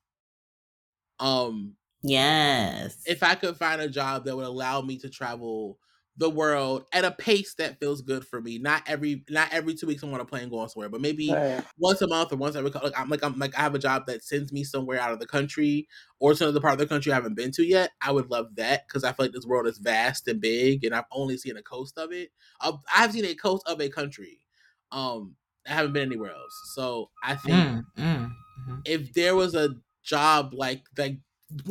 Um, 1.18 1.76
Yes. 2.02 2.96
if 3.04 3.22
I 3.22 3.34
could 3.34 3.56
find 3.56 3.80
a 3.80 3.88
job 3.88 4.24
that 4.24 4.36
would 4.36 4.44
allow 4.44 4.80
me 4.82 4.98
to 4.98 5.08
travel 5.10 5.78
the 6.18 6.30
world 6.30 6.86
at 6.94 7.04
a 7.04 7.10
pace 7.10 7.54
that 7.56 7.78
feels 7.78 8.00
good 8.00 8.26
for 8.26 8.40
me. 8.40 8.56
Not 8.58 8.82
every 8.88 9.22
not 9.28 9.52
every 9.52 9.74
two 9.74 9.86
weeks 9.86 10.02
I'm 10.02 10.14
on 10.14 10.20
a 10.20 10.24
plane 10.24 10.48
going 10.48 10.68
somewhere, 10.70 10.88
but 10.88 11.02
maybe 11.02 11.38
Right. 11.38 11.66
once 11.76 12.00
a 12.00 12.08
month 12.08 12.32
or 12.32 12.36
once 12.36 12.56
every 12.56 12.70
cou- 12.70 12.80
like 12.82 12.98
I'm 12.98 13.10
like 13.10 13.22
I'm 13.22 13.38
like 13.38 13.54
I 13.56 13.60
have 13.60 13.74
a 13.74 13.78
job 13.78 14.06
that 14.06 14.24
sends 14.24 14.50
me 14.50 14.64
somewhere 14.64 14.98
out 14.98 15.12
of 15.12 15.18
the 15.20 15.26
country 15.26 15.86
or 16.18 16.32
to 16.32 16.44
another 16.44 16.60
part 16.60 16.72
of 16.72 16.78
the 16.78 16.86
country 16.86 17.12
I 17.12 17.16
haven't 17.16 17.34
been 17.34 17.50
to 17.52 17.64
yet. 17.64 17.90
I 18.00 18.12
would 18.12 18.30
love 18.30 18.56
that 18.56 18.88
because 18.88 19.04
I 19.04 19.12
feel 19.12 19.26
like 19.26 19.32
this 19.34 19.44
world 19.44 19.66
is 19.66 19.76
vast 19.78 20.26
and 20.26 20.40
big, 20.40 20.84
and 20.84 20.94
I've 20.94 21.04
only 21.12 21.36
seen 21.36 21.58
a 21.58 21.62
coast 21.62 21.98
of 21.98 22.12
it. 22.12 22.30
Of- 22.62 22.82
I've 22.94 23.12
seen 23.12 23.26
a 23.26 23.34
coast 23.34 23.68
of 23.68 23.78
a 23.82 23.90
country. 23.90 24.46
Um, 24.92 25.36
I 25.68 25.72
haven't 25.72 25.92
been 25.92 26.08
anywhere 26.08 26.32
else. 26.32 26.60
So 26.74 27.10
I 27.22 27.34
think 27.36 27.56
Mm, 27.56 27.84
mm, 27.98 28.32
mhm. 28.68 28.82
if 28.84 29.12
there 29.12 29.34
was 29.36 29.54
a 29.54 29.76
job 30.02 30.52
like 30.54 30.82
like 30.96 31.18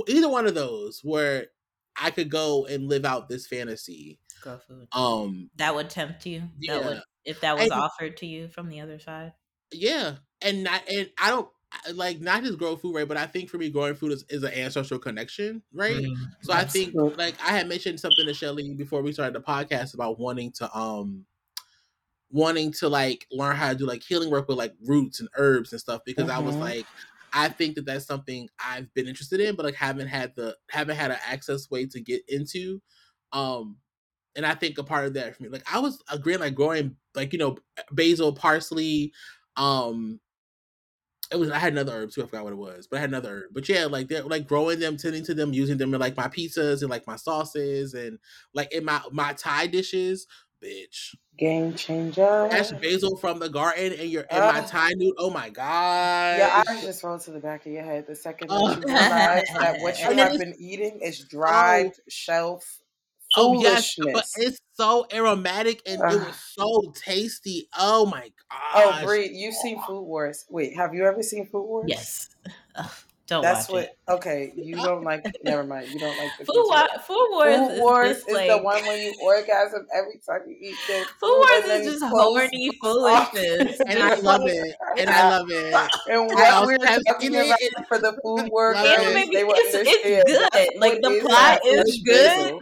either 0.07 0.29
one 0.29 0.47
of 0.47 0.55
those 0.55 1.01
where 1.03 1.47
I 1.99 2.11
could 2.11 2.29
go 2.29 2.65
and 2.65 2.87
live 2.89 3.05
out 3.05 3.29
this 3.29 3.47
fantasy. 3.47 4.19
Grow 4.41 4.57
food. 4.57 4.87
Um, 4.91 5.49
That 5.55 5.75
would 5.75 5.89
tempt 5.89 6.25
you. 6.25 6.41
That 6.67 6.81
Yeah. 6.81 6.87
would 6.87 7.01
if 7.23 7.41
that 7.41 7.55
was 7.55 7.63
And- 7.63 7.71
offered 7.73 8.17
to 8.17 8.25
you 8.25 8.47
from 8.49 8.69
the 8.69 8.81
other 8.81 8.99
side. 8.99 9.33
yeah, 9.71 10.17
and 10.41 10.63
not 10.63 10.83
and 10.89 11.09
I 11.17 11.29
don't 11.29 11.49
like 11.93 12.19
not 12.21 12.43
just 12.43 12.57
grow 12.57 12.75
food 12.75 12.95
right, 12.95 13.07
but 13.07 13.17
I 13.17 13.25
think 13.27 13.49
for 13.49 13.57
me 13.57 13.69
growing 13.69 13.95
food 13.95 14.11
is, 14.13 14.23
is 14.29 14.43
an 14.43 14.53
ancestral 14.53 14.99
connection, 14.99 15.61
right? 15.73 15.95
Mm, 16.05 16.15
So 16.41 16.53
I 16.53 16.63
think 16.65 16.89
Absolutely. 16.89 17.15
like 17.17 17.35
I 17.41 17.49
had 17.51 17.67
mentioned 17.67 17.99
something 17.99 18.25
to 18.25 18.33
Shelly 18.33 18.73
before 18.75 19.01
we 19.01 19.11
started 19.13 19.35
the 19.35 19.41
podcast 19.41 19.93
about 19.93 20.19
wanting 20.19 20.51
to 20.53 20.77
um 20.77 21.25
wanting 22.35 22.71
to 22.73 22.89
like 22.89 23.25
learn 23.31 23.55
how 23.55 23.69
to 23.71 23.77
do 23.77 23.85
like 23.85 24.03
healing 24.03 24.29
work 24.29 24.47
with 24.47 24.57
like 24.57 24.73
roots 24.85 25.19
and 25.21 25.29
herbs 25.37 25.71
and 25.71 25.79
stuff 25.81 26.01
because 26.05 26.27
I 26.29 26.39
was 26.39 26.57
Mhm. 26.57 26.61
like 26.61 26.89
I 27.33 27.49
think 27.49 27.75
that 27.75 27.85
that's 27.85 28.05
something 28.05 28.49
I've 28.59 28.93
been 28.93 29.07
interested 29.07 29.39
in 29.39 29.55
but 29.55 29.65
like 29.65 29.75
haven't 29.75 30.07
had 30.07 30.35
the 30.35 30.57
haven't 30.69 30.97
had 30.97 31.11
an 31.11 31.17
access 31.25 31.69
way 31.71 31.85
to 31.87 32.01
get 32.01 32.23
into 32.27 32.81
um 33.31 33.77
and 34.35 34.45
I 34.45 34.55
think 34.55 34.77
a 34.77 34.83
part 34.83 35.05
of 35.07 35.13
that 35.15 35.35
for 35.35 35.43
me 35.43 35.49
like 35.49 35.71
I 35.73 35.79
was 35.79 36.03
agreeing 36.09 36.39
like 36.41 36.55
growing 36.55 36.97
like 37.15 37.33
you 37.33 37.39
know 37.39 37.57
basil 37.91 38.33
parsley 38.33 39.13
um 39.57 40.19
it 41.31 41.37
was 41.37 41.49
I 41.49 41.57
had 41.57 41.73
another 41.73 41.91
herb 41.93 42.11
too. 42.11 42.21
I 42.21 42.27
forgot 42.27 42.43
what 42.43 42.53
it 42.53 42.57
was, 42.57 42.85
but 42.87 42.97
I 42.97 42.99
had 43.01 43.09
another 43.09 43.29
herb. 43.45 43.53
But 43.53 43.67
yeah, 43.67 43.85
like 43.85 44.07
they're 44.09 44.23
like 44.23 44.47
growing 44.47 44.79
them, 44.79 44.95
tending 44.95 45.23
to 45.25 45.33
them, 45.33 45.53
using 45.53 45.77
them 45.77 45.91
in 45.93 45.99
like 45.99 46.15
my 46.15 46.27
pizzas 46.27 46.81
and 46.81 46.89
like 46.89 47.07
my 47.07 47.15
sauces 47.15 47.95
and 47.95 48.19
like 48.53 48.71
in 48.71 48.85
my 48.85 49.01
my 49.11 49.33
Thai 49.33 49.65
dishes. 49.67 50.27
Bitch, 50.65 51.15
Game 51.37 51.75
changer. 51.75 52.47
that's 52.49 52.71
basil 52.71 53.17
from 53.17 53.37
the 53.39 53.49
garden 53.49 53.93
and 53.99 54.09
you're 54.09 54.23
in 54.23 54.39
my 54.39 54.59
Uh, 54.61 54.67
Thai 54.67 54.89
noodle. 54.95 55.13
Oh 55.19 55.29
my 55.29 55.49
god! 55.49 56.37
Your 56.39 56.49
eyes 56.75 56.83
just 56.83 57.03
roll 57.03 57.19
to 57.19 57.31
the 57.31 57.39
back 57.39 57.65
of 57.65 57.71
your 57.71 57.83
head 57.83 58.07
the 58.07 58.15
second 58.15 58.49
that 58.49 58.55
Oh. 58.55 58.69
you 58.75 58.81
realize 58.87 59.43
that 59.59 59.81
what 59.81 59.99
you 59.99 60.05
have 60.05 60.39
been 60.39 60.55
eating 60.57 60.99
is 61.01 61.19
dried 61.19 61.91
shelf 62.09 62.79
Oh 63.37 63.59
yes, 63.61 63.95
but 64.13 64.25
it's 64.37 64.59
so 64.73 65.05
aromatic 65.11 65.81
and 65.85 65.99
it 65.99 66.19
was 66.19 66.35
so 66.55 66.93
tasty. 66.95 67.67
Oh 67.77 68.05
my 68.05 68.21
god! 68.21 68.31
Oh, 68.75 68.91
gosh! 68.91 69.03
Bree, 69.03 69.29
you've 69.29 69.55
seen 69.55 69.81
Food 69.81 70.03
Wars. 70.03 70.45
Wait, 70.49 70.75
have 70.77 70.93
you 70.93 71.05
ever 71.05 71.21
seen 71.21 71.45
Food 71.45 71.65
Wars? 71.65 71.85
Yes. 71.87 72.29
Ugh, 73.25 73.27
don't 73.27 73.41
That's 73.41 73.69
watch 73.69 73.73
what. 73.83 73.89
Okay, 74.07 74.53
you 74.55 74.75
don't 74.75 75.03
like. 75.03 75.25
Never 75.43 75.63
mind. 75.63 75.87
You 75.91 75.99
don't 75.99 76.15
like 76.15 76.29
the. 76.37 76.45
Food, 76.45 76.65
wa- 76.67 76.87
Food 77.07 77.27
Wars 77.31 77.55
Food 77.57 77.79
Wars 77.79 78.17
just 78.17 78.29
is 78.29 78.35
like 78.35 78.49
the 78.49 78.59
one 78.59 78.85
when 78.85 79.01
you 79.01 79.15
orgasm 79.19 79.87
every 79.91 80.21
time 80.23 80.41
you 80.47 80.55
eat 80.61 80.77
good 80.85 81.07
Food 81.07 81.15
food, 81.19 81.37
Wars 81.39 81.65
is 81.65 81.93
just 81.93 82.05
horny 82.05 82.69
foolishness. 82.79 83.81
And 83.87 84.03
I 84.03 84.13
love 84.15 84.41
it. 84.45 84.75
And 84.99 85.09
I 85.09 85.29
love 85.29 85.47
it. 85.49 85.91
And 86.07 86.27
what 86.27 86.67
we're 86.67 86.85
have 86.85 87.01
talking 87.07 87.33
seen 87.33 87.33
it 87.33 87.85
for 87.87 87.97
the 87.97 88.11
food 88.23 88.45
Love 88.45 88.51
workers, 88.51 89.15
it. 89.15 89.33
They 89.33 89.43
will 89.43 89.55
it's, 89.57 89.73
it's 89.73 90.53
good. 90.53 90.79
Like 90.79 91.01
the 91.01 91.19
plot 91.21 91.59
that? 91.63 91.65
is 91.65 92.01
Fresh 92.05 92.21
good. 92.21 92.61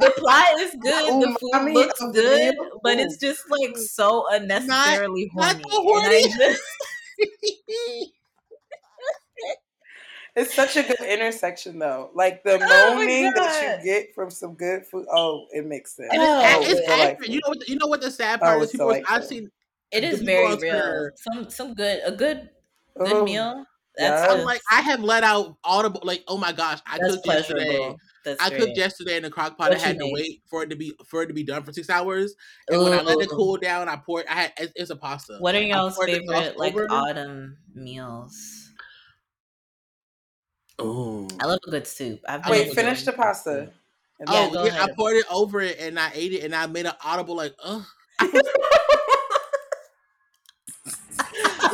The 0.00 0.12
plot 0.18 0.46
is 0.58 0.76
good. 0.82 1.22
The 1.22 1.28
um, 1.28 1.36
food 1.40 1.52
Umami 1.54 1.74
looks 1.74 2.00
of 2.02 2.12
good, 2.12 2.54
real 2.54 2.80
but 2.82 2.98
it's 2.98 3.16
just 3.16 3.50
like 3.50 3.76
so 3.78 4.26
unnecessarily 4.30 5.30
not 5.34 5.56
horny. 5.56 5.64
so 5.64 5.82
horny. 5.82 6.56
Just 10.38 10.46
It's 10.46 10.54
such 10.74 10.76
a 10.76 10.86
good 10.88 11.00
intersection, 11.08 11.78
though. 11.78 12.10
Like 12.14 12.42
the 12.44 12.58
Oh 12.62 12.94
moaning 12.94 13.32
that 13.34 13.78
you 13.80 13.84
get 13.84 14.14
from 14.14 14.30
some 14.30 14.54
good 14.54 14.86
food. 14.86 15.06
Oh, 15.12 15.46
it 15.52 15.66
makes 15.66 15.96
sense. 15.96 16.08
And 16.12 16.22
it's, 16.22 16.30
Oh, 16.30 16.60
it's 16.62 16.80
it's 16.80 16.88
accurate. 16.90 17.28
You 17.30 17.40
know 17.44 17.48
what? 17.48 17.68
You 17.68 17.76
know 17.76 17.86
what 17.86 18.00
the 18.00 18.10
sad 18.10 18.40
Oh, 18.42 18.46
part 18.46 18.62
is? 18.62 18.70
People, 18.72 18.86
was- 18.88 19.02
I've 19.08 19.24
seen 19.24 19.50
it 19.92 20.00
the 20.02 20.06
is 20.08 20.18
people 20.20 20.26
very 20.34 20.44
on 20.46 20.58
real. 20.58 20.72
Twitter- 20.72 21.12
Some 21.16 21.50
some 21.50 21.74
good 21.74 22.00
a 22.04 22.12
good 22.12 22.50
good 22.98 23.12
Oh. 23.12 23.24
meal 23.24 23.64
That's 23.96 24.26
Yeah. 24.26 24.32
I'm 24.40 24.44
like, 24.44 24.60
I 24.70 24.80
have 24.82 25.00
let 25.02 25.24
out 25.24 25.56
audible. 25.64 26.00
Like, 26.04 26.22
oh 26.28 26.36
my 26.38 26.52
gosh, 26.52 26.78
I 26.86 26.98
that's 26.98 27.14
cooked 27.16 27.26
yesterday. 27.26 27.94
That's 28.24 28.40
I 28.42 28.48
great. 28.50 28.60
cooked 28.60 28.76
yesterday 28.76 29.16
in 29.16 29.22
the 29.22 29.30
crock 29.30 29.56
pot. 29.56 29.68
I 29.68 29.70
What 29.70 29.78
you 29.80 29.84
had 29.86 29.98
to 29.98 30.04
made? 30.04 30.12
wait 30.12 30.42
for 30.50 30.62
it 30.62 30.70
to 30.70 30.76
be 30.76 30.92
for 31.08 31.22
it 31.22 31.26
to 31.28 31.32
be 31.34 31.42
done 31.44 31.62
for 31.64 31.72
six 31.72 31.88
hours. 31.90 32.34
And 32.68 32.82
when 32.82 32.92
I 32.92 33.00
let 33.02 33.18
it 33.20 33.28
cool 33.30 33.56
down, 33.56 33.88
I 33.88 33.96
poured. 33.96 34.26
I 34.28 34.34
had 34.34 34.52
it's, 34.58 34.72
it's 34.76 34.90
a 34.90 34.96
pasta. 34.96 35.38
What 35.40 35.54
are 35.54 35.62
y'all's 35.62 35.96
poured 35.96 36.10
the 36.10 36.14
sauce 36.26 36.36
favorite 36.38 36.58
like 36.58 36.74
over. 36.74 36.86
autumn 36.90 37.56
meals? 37.74 38.67
Oh, 40.78 41.26
I 41.40 41.46
love 41.46 41.58
a 41.66 41.70
good 41.70 41.86
soup. 41.86 42.20
I've 42.28 42.44
I 42.44 42.50
been 42.50 42.68
Wait, 42.68 42.74
finish 42.74 43.04
the 43.04 43.12
pasta. 43.12 43.72
And 44.20 44.28
Yeah, 44.28 44.48
oh 44.48 44.52
go 44.52 44.64
yeah, 44.64 44.82
I 44.82 44.88
poured 44.96 45.16
it 45.16 45.26
over 45.30 45.60
it 45.60 45.78
and 45.80 45.98
I 45.98 46.10
ate 46.14 46.32
it 46.32 46.44
and 46.44 46.54
I 46.54 46.66
made 46.66 46.86
an 46.86 46.92
audible 47.04 47.36
like, 47.36 47.54
ugh. 47.62 47.84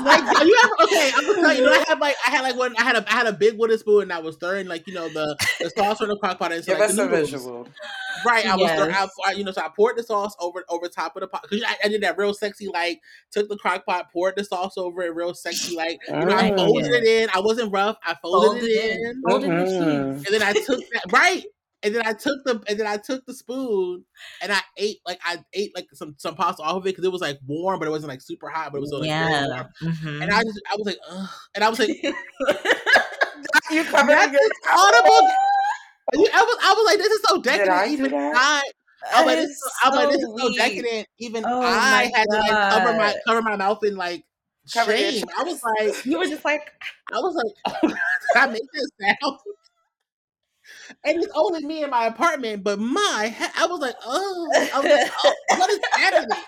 like 0.05 0.47
you 0.47 0.59
ever, 0.65 0.73
okay, 0.85 1.11
I'm 1.17 1.27
gonna 1.27 1.41
tell 1.41 1.53
you. 1.55 1.61
you 1.61 1.67
know, 1.67 1.73
I 1.73 1.85
had 1.89 1.99
like 1.99 2.17
I 2.27 2.31
had 2.31 2.43
like 2.43 2.57
one 2.57 2.75
I 2.79 2.83
had 2.83 2.97
a 2.97 3.05
I 3.09 3.13
had 3.13 3.27
a 3.27 3.33
big 3.33 3.59
wooden 3.59 3.79
spoon 3.79 4.03
and 4.03 4.13
I 4.13 4.19
was 4.21 4.37
stirring 4.37 4.67
like 4.67 4.87
you 4.87 4.95
know 4.95 5.09
the, 5.09 5.37
the 5.61 5.71
sauce 5.71 5.99
from 5.99 6.09
the 6.09 6.17
crock 6.17 6.39
pot 6.39 6.53
into 6.53 6.67
Give 6.67 6.79
like 6.79 6.91
us 6.91 6.97
the 6.97 7.05
a 7.05 7.09
visual. 7.09 7.69
Right, 8.25 8.47
I 8.47 8.57
was 8.57 8.71
stir- 8.71 8.89
Yes. 8.89 9.11
I, 9.25 9.31
I- 9.31 9.33
you 9.33 9.45
know 9.45 9.53
so 9.53 9.61
I 9.63 9.69
poured 9.75 9.97
the 9.99 10.03
sauce 10.03 10.35
over 10.41 10.65
over 10.69 10.89
top 10.89 11.17
of 11.17 11.21
the 11.21 11.29
pot 11.29 11.43
because 11.43 11.63
I, 11.67 11.77
I 11.85 11.89
did 11.89 12.03
that 12.03 12.17
real 12.17 12.33
sexy 12.35 12.69
like 12.69 13.01
took 13.31 13.49
the 13.49 13.57
crock 13.57 13.85
pot 13.85 14.13
poured 14.13 14.35
the 14.37 14.45
sauce 14.45 14.79
over 14.79 15.03
it 15.03 15.15
real 15.15 15.35
sexy 15.35 15.77
like 15.77 15.99
you 16.09 16.15
know 16.15 16.35
I 16.37 16.55
folded 16.55 16.93
it 16.93 17.05
in 17.05 17.29
I 17.35 17.41
wasn't 17.41 17.73
rough 17.73 17.97
I 18.05 18.15
folded, 18.23 18.47
Folded 18.61 18.65
it 18.71 18.91
in. 19.01 19.07
in 19.07 19.23
Folded 19.29 19.51
the 19.51 19.55
mm-hmm. 19.55 20.17
cheese. 20.19 20.27
and 20.27 20.35
then 20.35 20.43
I 20.43 20.53
took 20.53 20.81
that 20.93 21.13
right 21.13 21.45
and 21.85 21.95
then 21.95 22.07
I 22.07 22.13
took 22.15 22.43
the 22.45 22.63
and 22.69 22.81
then 22.81 22.87
I 22.87 22.97
took 22.97 23.25
the 23.27 23.35
spoon 23.35 24.05
and 24.43 24.51
I 24.53 24.61
ate 24.79 24.99
like 25.07 25.21
I 25.25 25.39
ate 25.53 25.73
like 25.77 25.87
some 25.93 26.15
some 26.19 26.35
pasta 26.35 26.63
off 26.63 26.77
of 26.79 26.83
it 26.87 26.91
because 26.91 27.05
it 27.05 27.13
was 27.13 27.21
like 27.21 27.39
warm 27.47 27.79
but 27.79 27.87
it 27.87 27.91
wasn't 27.93 28.09
like 28.09 28.23
super 28.23 28.49
hot 28.49 28.73
but 28.73 28.79
it 28.79 28.81
was 28.81 28.91
still 28.91 29.01
like 29.01 29.09
yeah. 29.09 29.47
warm. 29.47 29.67
Mhm. 29.83 30.23
and 30.23 30.33
I 30.33 30.43
just 30.43 30.61
I 30.73 30.77
was 30.77 30.87
like 30.87 30.99
Ugh. 31.11 31.29
and 31.55 31.63
I 31.65 31.69
was 31.69 31.79
like 31.79 31.91
You 33.71 33.85
covered 33.85 34.33
your 34.33 34.41
audible. 34.73 35.29
I 36.15 36.43
was 36.43 36.59
I 36.63 36.73
was 36.75 36.87
like 36.87 36.99
this 36.99 37.13
is 37.13 37.23
so 37.29 37.41
decadent 37.43 37.89
even? 37.93 38.15
I 38.15 38.63
I'm 39.13 39.27
like, 39.27 39.37
this, 39.37 39.51
is 39.51 39.57
is- 39.57 39.73
I'm 39.85 39.95
like, 39.95 40.09
this 40.11 40.23
so 40.23 40.35
is 40.37 40.43
so 40.43 40.55
decadent. 40.57 41.07
Even 41.19 41.45
Oh 41.47 41.61
I 41.63 42.11
had 42.15 42.25
to 42.31 42.39
like 42.39 42.73
cover 42.73 42.93
my 42.97 43.15
cover 43.27 43.43
my 43.43 43.57
mouth 43.57 43.85
in 43.85 43.97
like 43.97 44.25
Cover 44.73 44.97
shame. 44.97 45.25
I 45.39 45.43
was 45.45 45.61
like, 45.63 46.07
You 46.07 46.19
were 46.19 46.27
just 46.27 46.45
like, 46.45 46.73
I 47.13 47.19
was 47.19 47.35
like, 47.35 47.77
oh, 47.83 47.89
did 47.89 47.97
I 48.37 48.47
make 48.47 48.63
this 48.73 48.89
sound? 49.01 49.39
And 51.05 51.23
it's 51.23 51.33
only 51.35 51.65
me 51.65 51.83
in 51.83 51.91
my 51.91 52.07
apartment, 52.07 52.65
but 52.65 52.79
my, 52.79 53.35
I 53.57 53.67
was 53.67 53.81
like, 53.81 53.97
oh, 54.03 54.69
I 54.73 54.81
was 54.81 54.89
like, 54.89 55.03
oh 55.25 55.35
what 55.55 55.71
is 55.71 55.81
happening? 55.93 56.45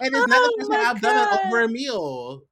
And 0.00 0.14
it's 0.16 0.26
not 0.26 0.42
the 0.42 0.52
Oh 0.58 0.58
first 0.58 0.70
time 0.72 0.80
I've 0.82 1.00
done 1.00 1.16
it 1.16 1.28
over 1.30 1.60
a 1.62 1.68
meal. 1.68 2.42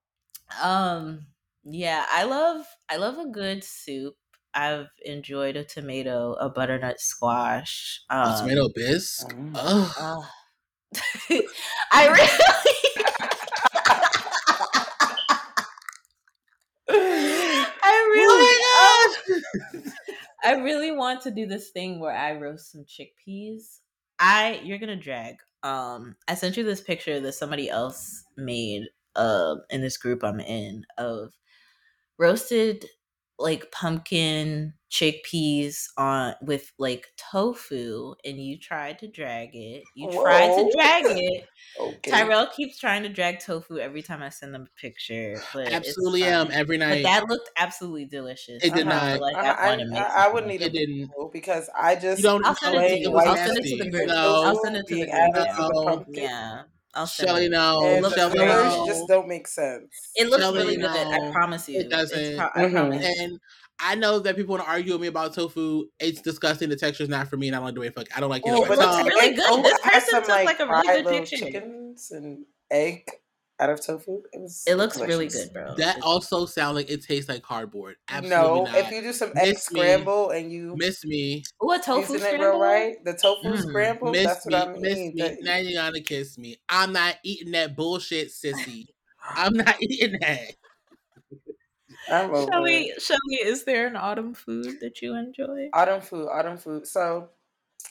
um, 0.63 1.27
yeah, 1.65 2.07
I 2.09 2.25
love, 2.25 2.67
I 2.89 2.97
love 2.97 3.19
a 3.19 3.29
good 3.29 3.65
soup. 3.65 4.17
I've 4.55 4.89
enjoyed 5.05 5.57
a 5.57 5.65
tomato, 5.65 6.33
a 6.35 6.49
butternut 6.51 7.01
squash. 7.01 8.01
A 8.23 8.33
Um, 8.33 8.33
tomato 8.33 8.69
bisque. 8.69 9.35
Uh, 9.55 10.23
I 11.93 12.09
really, 12.09 12.99
I 16.89 17.95
really, 18.11 18.48
I 20.45 20.53
really 20.55 20.93
want 20.93 21.23
to 21.23 21.31
do 21.31 21.47
this 21.47 21.71
thing 21.71 22.01
where 22.01 22.15
I 22.17 22.33
roast 22.33 22.73
some 22.73 22.85
chickpeas. 22.85 23.81
I 24.19 24.61
you're 24.65 24.79
gonna 24.79 24.97
drag. 24.97 25.37
Um, 25.63 26.17
I 26.29 26.35
sent 26.35 26.57
you 26.57 26.65
this 26.65 26.81
picture 26.81 27.21
that 27.21 27.33
somebody 27.33 27.69
else 27.69 28.25
made 28.37 28.85
uh 29.17 29.57
in 29.71 29.81
this 29.81 29.97
group 29.97 30.23
I'm 30.23 30.41
in 30.41 30.85
of 30.97 31.33
roasted 32.19 32.87
like 33.39 33.71
pumpkin 33.71 34.75
chickpeas 34.91 35.85
on 35.99 36.35
with 36.41 36.73
like 36.79 37.09
tofu 37.19 38.15
and 38.25 38.43
you 38.43 38.59
tried 38.59 38.99
to 38.99 39.07
drag 39.07 39.51
it. 39.55 39.85
You 39.95 40.11
tried 40.11 40.49
to 40.57 40.73
drag 40.75 41.05
it. 41.19 41.47
Okay. 41.79 42.11
Tyrell 42.11 42.47
keeps 42.49 42.79
trying 42.79 43.03
to 43.03 43.09
drag 43.09 43.39
tofu 43.41 43.79
every 43.79 44.03
time 44.03 44.23
I 44.23 44.31
send 44.31 44.55
them 44.55 44.63
a 44.63 44.81
picture. 44.81 45.41
But 45.53 45.73
Absolutely 45.73 46.25
am 46.25 46.49
fine. 46.49 46.57
every 46.57 46.79
But 46.79 46.87
night. 46.89 47.03
that 47.05 47.29
looked 47.29 47.51
absolutely 47.57 48.07
delicious. 48.07 48.65
It 48.65 48.75
did 48.75 48.87
I 48.87 48.91
not. 48.91 49.13
feel 49.13 49.21
Like 49.21 49.37
I, 49.37 49.51
I, 49.51 49.75
I, 49.75 49.77
I, 49.95 50.25
I 50.27 50.33
wouldn't 50.33 50.49
need 50.51 50.63
It 50.63 50.73
didn't. 50.73 51.11
because 51.33 51.69
I 51.79 51.95
just 51.95 52.19
You 52.23 52.31
don't. 52.31 52.45
I'll 52.47 52.55
send 52.57 52.75
it 52.77 52.89
to 52.89 52.99
you. 52.99 53.17
I'll 53.17 53.37
send 53.37 53.59
it 53.59 53.63
to 53.65 53.77
the 53.77 53.85
nasty. 53.85 53.91
group. 53.91 54.07
No. 54.09 54.43
I'll 54.47 54.63
send 54.65 54.77
it 54.77 54.87
to 54.89 54.95
the 54.95 55.05
being 55.07 55.11
group. 55.11 55.37
added 55.37 55.47
Yeah. 55.47 55.55
to 55.57 55.63
the 55.63 55.69
No. 55.75 56.05
Yeah. 56.09 56.63
I'll 56.95 57.07
send 57.07 57.29
Shelly, 57.29 57.47
it. 57.47 57.51
no. 57.51 57.85
And 57.85 58.05
the 58.05 58.11
Shelly, 58.11 58.39
no. 58.39 58.85
just 58.87 59.07
don't 59.09 59.29
make 59.29 59.47
sense. 59.47 59.87
It 60.17 60.29
looks 60.29 60.43
Shelly, 60.43 60.59
really 60.59 60.77
good. 60.77 60.87
I 60.91 61.31
promise 61.33 61.69
you. 61.69 61.81
It 61.81 61.91
doesn't. 61.91 62.37
Pro- 62.37 62.47
I 62.55 62.67
Mhm. 62.67 62.73
promise. 62.73 63.07
And 63.21 63.39
I 63.81 63.95
know 63.95 64.19
that 64.21 64.35
people 64.37 64.53
want 64.57 64.65
to 64.65 64.71
argue 64.71 64.93
with 64.93 65.03
me 65.03 65.07
about 65.09 65.35
tofu. 65.35 65.85
It's 66.01 66.21
disgusting. 66.21 66.69
The 66.69 66.77
texture 66.77 67.05
is 67.05 67.09
not 67.09 67.29
for 67.29 67.37
me, 67.37 67.47
and 67.49 67.55
I 67.57 67.59
don't 67.61 67.67
like 67.67 67.75
the 67.75 67.81
way 67.83 67.87
it 67.89 67.95
fuck. 67.95 68.07
I 68.17 68.21
don't 68.21 68.31
like 68.31 68.43
it. 68.45 68.51
Oh, 68.51 68.65
but 68.67 68.79
my 68.79 69.03
looks 69.03 69.15
really 69.15 69.35
good. 69.37 69.47
tofu 69.47 69.63
This 69.63 69.79
person 69.81 70.09
some, 70.11 70.23
took, 70.23 70.29
like, 70.45 70.61
a 70.61 70.67
really 70.67 70.87
good 70.87 71.05
little 71.05 71.21
picture. 71.21 71.37
Chickens 71.37 72.11
and 72.11 72.45
egg 72.71 73.05
out 73.61 73.71
of 73.71 73.85
tofu. 73.85 74.23
It 74.33 74.41
was. 74.41 74.63
It 74.67 74.75
looks 74.77 74.99
really 75.01 75.29
good, 75.29 75.53
bro. 75.53 75.75
That 75.77 75.97
It's- 75.97 76.03
also 76.03 76.47
sounds 76.47 76.75
like 76.77 76.91
it 76.91 77.03
tastes 77.03 77.29
like 77.29 77.43
cardboard. 77.43 77.97
Absolutely 78.09 78.37
No, 78.37 78.65
not. 78.65 78.75
if 78.77 78.91
you 78.91 79.03
do 79.03 79.13
some 79.13 79.31
egg 79.37 79.49
Miss 79.55 79.71
me. 79.73 79.81
scramble 79.81 80.31
and 80.31 80.53
you 80.53 80.75
miss 80.77 81.05
me, 81.05 81.43
Ooh, 81.65 81.71
a 81.73 81.79
tofu 81.79 82.03
season 82.13 82.17
it 82.17 82.21
scramble. 82.21 82.47
real 82.51 82.61
right, 82.61 83.05
the 83.05 83.15
tofu 83.15 83.49
Mm. 83.49 83.69
scramble. 83.69 84.13
miss 84.13 84.27
That's 84.27 84.47
me, 84.47 84.55
what 84.55 84.69
I 84.69 84.73
miss 84.79 84.95
mean. 84.95 85.15
me. 85.15 85.23
That- 85.23 85.43
Now 85.43 85.57
you 85.57 85.75
gotta 85.75 86.01
kiss 86.01 86.39
me. 86.39 86.57
I'm 86.69 86.93
not 86.93 87.17
eating 87.25 87.53
that 87.53 87.75
bullshit, 87.77 88.29
sissy. 88.29 88.87
I'm 89.21 89.55
not 89.55 89.77
eating 89.83 90.19
that. 90.21 90.55
I'm 92.11 92.31
over 92.35 92.51
Shelly, 92.53 92.85
it. 92.89 93.03
Shelly, 93.03 93.35
is 93.43 93.65
there 93.65 93.87
an 93.87 93.97
autumn 93.97 94.33
food 94.35 94.81
that 94.81 95.03
you 95.03 95.15
enjoy? 95.15 95.69
Autumn 95.75 96.01
food, 96.01 96.29
autumn 96.29 96.57
food. 96.57 96.87
So 96.87 97.29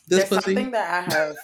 This 0.07 0.19
there's 0.19 0.29
pussy. 0.29 0.55
something 0.55 0.71
that 0.71 0.89
I 1.11 1.13
have. 1.13 1.35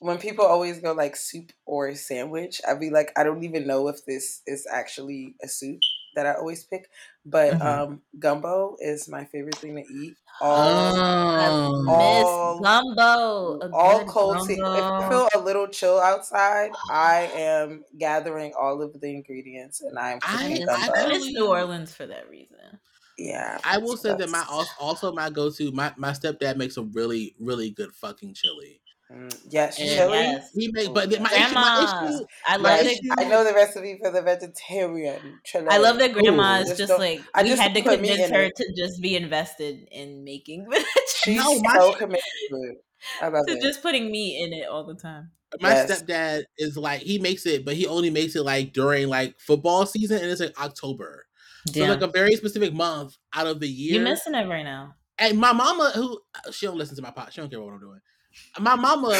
When 0.00 0.18
people 0.18 0.44
always 0.46 0.80
go 0.80 0.92
like 0.92 1.16
soup 1.16 1.52
or 1.66 1.94
sandwich, 1.94 2.60
I'd 2.66 2.80
be 2.80 2.90
like, 2.90 3.12
I 3.16 3.24
don't 3.24 3.42
even 3.44 3.66
know 3.66 3.88
if 3.88 4.04
this 4.04 4.42
is 4.46 4.66
actually 4.70 5.34
a 5.42 5.48
soup 5.48 5.80
that 6.14 6.26
I 6.26 6.34
always 6.34 6.64
pick. 6.64 6.90
But 7.26 7.54
Mhm. 7.54 7.62
um, 7.62 8.02
gumbo 8.18 8.76
is 8.80 9.08
my 9.08 9.24
favorite 9.24 9.56
thing 9.58 9.76
to 9.76 9.84
eat. 9.92 10.16
All 10.40 10.94
Oh. 10.96 11.84
all- 11.88 12.58
Miss 12.58 12.68
Gumbo. 12.68 13.58
a 13.60 13.68
all 13.72 13.98
good 14.00 14.08
cold. 14.08 14.42
Se- 14.46 14.54
if 14.54 14.84
I 14.84 15.08
feel 15.08 15.28
a 15.34 15.38
little 15.40 15.68
chill 15.68 15.98
outside, 15.98 16.70
I 16.88 17.30
am 17.34 17.84
gathering 17.96 18.54
all 18.58 18.82
of 18.82 19.00
the 19.00 19.10
ingredients 19.10 19.80
and 19.80 19.98
I'm 19.98 20.18
I- 20.22 20.48
cooking 20.48 20.62
I 20.68 20.86
gumbo. 20.86 20.92
I 20.94 21.08
miss 21.08 21.26
New 21.26 21.46
Orleans 21.48 21.94
for 21.94 22.06
that 22.06 22.28
reason. 22.28 22.80
yeah, 23.18 23.58
I 23.64 23.78
will 23.78 23.96
say 23.96 24.14
that 24.14 24.28
my 24.30 24.44
also, 24.48 24.70
also 24.78 25.12
my 25.12 25.30
go 25.30 25.50
to 25.50 25.72
my 25.72 25.92
my 25.96 26.12
stepdad 26.12 26.56
makes 26.56 26.76
a 26.76 26.82
really 26.82 27.34
really 27.40 27.70
good 27.70 27.92
fucking 27.94 28.34
chili. 28.34 28.80
Mm, 29.10 29.34
yes, 29.48 29.76
chili. 29.76 29.88
Yes. 30.18 30.50
He 30.54 30.70
make 30.70 30.88
Oh, 30.90 30.92
but 30.92 31.10
yeah. 31.10 31.20
my 31.20 31.30
issue, 31.30 31.54
my 31.54 31.62
Grandma. 31.62 32.08
issue 32.14 32.24
I 32.46 32.56
love 32.56 32.80
issue- 32.80 33.08
that. 33.08 33.18
I 33.20 33.24
know 33.28 33.42
the 33.44 33.54
recipe 33.54 33.98
for 34.02 34.10
the 34.10 34.20
vegetarian 34.22 35.40
chili. 35.44 35.66
I 35.70 35.78
love 35.78 35.98
that 35.98 36.12
grandma 36.12 36.58
Ooh. 36.58 36.62
is 36.62 36.68
Just 36.68 36.78
just 36.78 36.98
like 36.98 37.20
I 37.34 37.42
we 37.42 37.48
just 37.48 37.62
had 37.62 37.74
to 37.74 37.80
don't 37.80 37.90
put 37.90 38.00
meat 38.02 38.08
convince 38.10 38.30
her 38.32 38.42
it. 38.42 38.56
to 38.56 38.72
just 38.76 39.00
be 39.00 39.16
invested 39.16 39.88
in 39.90 40.24
making 40.24 40.66
She's 41.24 41.36
No, 41.38 41.58
my 41.60 41.72
so 41.78 41.92
committed 41.94 42.22
to 42.50 42.56
it. 42.70 42.84
I 43.22 43.30
to 43.30 43.42
it. 43.48 43.62
just 43.62 43.80
putting 43.82 44.10
meat 44.10 44.42
in 44.44 44.52
it 44.52 44.68
all 44.68 44.84
the 44.84 44.94
time. 44.94 45.30
my 45.60 45.70
Yes. 45.70 46.02
stepdad 46.02 46.42
is 46.58 46.76
like 46.76 47.00
he 47.00 47.18
makes 47.18 47.46
it, 47.46 47.64
but 47.64 47.76
he 47.76 47.86
only 47.86 48.10
makes 48.10 48.36
it 48.36 48.42
like 48.42 48.74
during 48.74 49.08
like 49.08 49.38
football 49.40 49.86
season, 49.86 50.18
and 50.20 50.30
it's 50.30 50.40
like 50.42 50.60
October, 50.60 51.24
so 51.72 51.84
like 51.86 52.02
a 52.02 52.08
very 52.08 52.34
specific 52.36 52.74
month 52.74 53.16
out 53.34 53.46
of 53.46 53.60
the 53.60 53.68
year. 53.68 53.94
You're 53.94 54.04
missing 54.04 54.34
it 54.34 54.46
right 54.46 54.64
now. 54.64 54.94
and 55.18 55.38
my 55.38 55.52
mama, 55.52 55.92
who 55.94 56.20
she 56.52 56.66
don't 56.66 56.76
listen 56.76 56.96
to 56.96 57.02
my 57.02 57.10
pot, 57.10 57.32
she 57.32 57.40
don't 57.40 57.48
care 57.50 57.60
what 57.62 57.72
I'm 57.72 57.80
doing. 57.80 58.00
My 58.58 58.74
mama, 58.76 59.16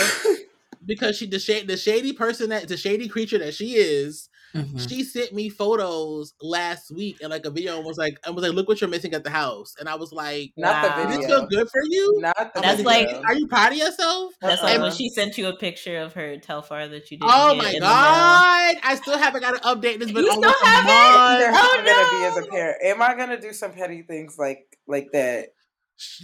because 0.84 1.16
she 1.16 1.26
the 1.26 1.38
shady 1.38 1.66
the 1.66 1.76
shady 1.76 2.12
person 2.12 2.50
that 2.50 2.68
the 2.68 2.76
shady 2.76 3.08
creature 3.08 3.38
that 3.38 3.54
she 3.54 3.74
is, 3.76 4.28
Mhm. 4.54 4.88
she 4.88 5.04
sent 5.04 5.34
me 5.34 5.50
photos 5.50 6.32
last 6.40 6.90
week 6.90 7.18
and 7.20 7.28
like 7.28 7.44
a 7.44 7.50
video 7.50 7.76
and 7.76 7.84
was 7.84 7.98
like, 7.98 8.18
and 8.24 8.34
was 8.34 8.42
like, 8.42 8.54
look 8.54 8.66
what 8.66 8.80
you're 8.80 8.88
missing 8.88 9.12
at 9.12 9.22
the 9.22 9.28
house, 9.30 9.74
and 9.78 9.88
I 9.90 9.94
was 9.96 10.10
like, 10.10 10.52
Not 10.56 10.82
Wow. 10.82 10.82
the 10.82 10.88
does 10.88 11.16
video. 11.16 11.20
this 11.20 11.36
feel 11.36 11.46
good 11.48 11.68
for 11.70 11.80
you? 11.84 12.18
Not 12.20 12.54
the 12.54 12.60
That's 12.62 12.76
video. 12.82 12.84
like- 12.90 13.24
are 13.26 13.34
you 13.34 13.46
proud 13.46 13.72
of 13.72 13.78
yourself? 13.78 14.32
That's 14.40 14.62
like 14.62 14.74
when 14.78 14.84
Uh-uh. 14.84 14.90
she 14.94 15.10
sent 15.10 15.36
you 15.36 15.48
a 15.48 15.56
picture 15.56 15.98
of 15.98 16.14
her 16.14 16.38
Telfar 16.38 16.88
that 16.90 17.10
you 17.10 17.18
didn't 17.18 17.30
Oh 17.30 17.52
get 17.54 17.58
my 17.62 17.68
in 17.68 17.74
the 17.74 17.80
mail. 17.80 17.90
god! 17.90 18.76
I 18.82 18.94
still 19.00 19.18
haven't 19.18 19.42
got 19.42 19.52
an 19.54 19.60
update. 19.60 19.98
This 19.98 20.10
been 20.10 20.24
You 20.24 20.30
almost 20.30 20.56
still 20.58 20.66
a 20.66 20.70
haven't? 20.70 20.90
Either 20.90 21.44
month. 21.44 21.56
how 21.56 21.68
Oh, 21.68 21.76
I'm 21.78 21.84
gonna 21.84 22.10
be 22.10 22.24
as 22.40 22.46
a 22.46 22.50
parent. 22.50 22.76
Am 22.84 23.02
I 23.02 23.14
gonna 23.16 23.40
do 23.40 23.52
some 23.52 23.72
petty 23.72 24.02
things 24.02 24.36
like 24.38 24.78
like 24.88 25.08
that? 25.12 25.50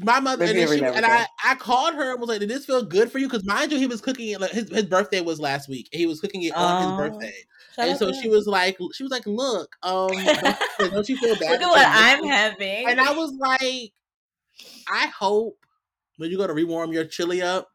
My 0.02 0.20
mother 0.20 0.44
and, 0.44 0.54
she, 0.68 0.78
and 0.84 0.96
and 0.96 1.04
I. 1.06 1.26
I 1.44 1.54
called 1.56 1.94
her 1.94 2.12
and 2.12 2.20
was 2.20 2.28
like, 2.28 2.40
"Did 2.40 2.48
this 2.48 2.64
feel 2.64 2.84
good 2.84 3.10
for 3.10 3.18
you?" 3.18 3.26
Because 3.28 3.44
mind 3.44 3.72
you, 3.72 3.78
he 3.78 3.86
was 3.86 4.00
cooking 4.00 4.28
it. 4.28 4.40
Like 4.40 4.52
his, 4.52 4.68
his 4.70 4.84
birthday 4.84 5.20
was 5.20 5.40
last 5.40 5.68
week. 5.68 5.88
He 5.92 6.06
was 6.06 6.20
cooking 6.20 6.42
it 6.42 6.54
on 6.54 6.82
Oh. 6.82 6.86
his 6.88 6.96
birthday, 7.10 7.34
and 7.78 7.98
so 7.98 8.10
to 8.12 8.20
she 8.22 8.28
was 8.28 8.46
like, 8.46 8.78
"She 8.94 9.02
was 9.02 9.10
like, 9.10 9.26
look, 9.26 9.74
um, 9.82 10.08
don't, 10.78 10.92
don't 10.92 11.08
you 11.08 11.16
feel 11.16 11.34
bad?" 11.36 11.50
Look 11.52 11.62
at 11.62 11.68
what 11.68 11.86
I'm 11.86 12.18
missing?" 12.18 12.30
having. 12.30 12.88
And 12.88 13.00
I 13.00 13.12
was 13.12 13.32
like, 13.32 13.92
I 14.88 15.06
hope 15.08 15.58
when 16.18 16.30
you 16.30 16.36
go 16.38 16.46
to 16.46 16.52
rewarm 16.54 16.92
your 16.92 17.04
chili 17.04 17.42
up, 17.42 17.68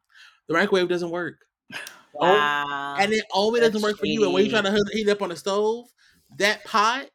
the 0.48 0.54
microwave 0.54 0.88
doesn't 0.88 1.10
work, 1.10 1.36
wow. 2.14 2.96
and 2.98 3.12
it 3.12 3.24
only 3.34 3.60
That's 3.60 3.74
doesn't 3.74 3.86
work 3.86 3.98
for 3.98 4.06
you. 4.06 4.24
And 4.24 4.32
when 4.32 4.44
you 4.44 4.50
try 4.50 4.62
shady. 4.62 4.76
to 4.76 4.90
heat 4.92 5.08
it 5.08 5.10
up 5.10 5.22
on 5.22 5.28
the 5.28 5.36
stove, 5.36 5.86
that 6.38 6.64
pot 6.64 7.06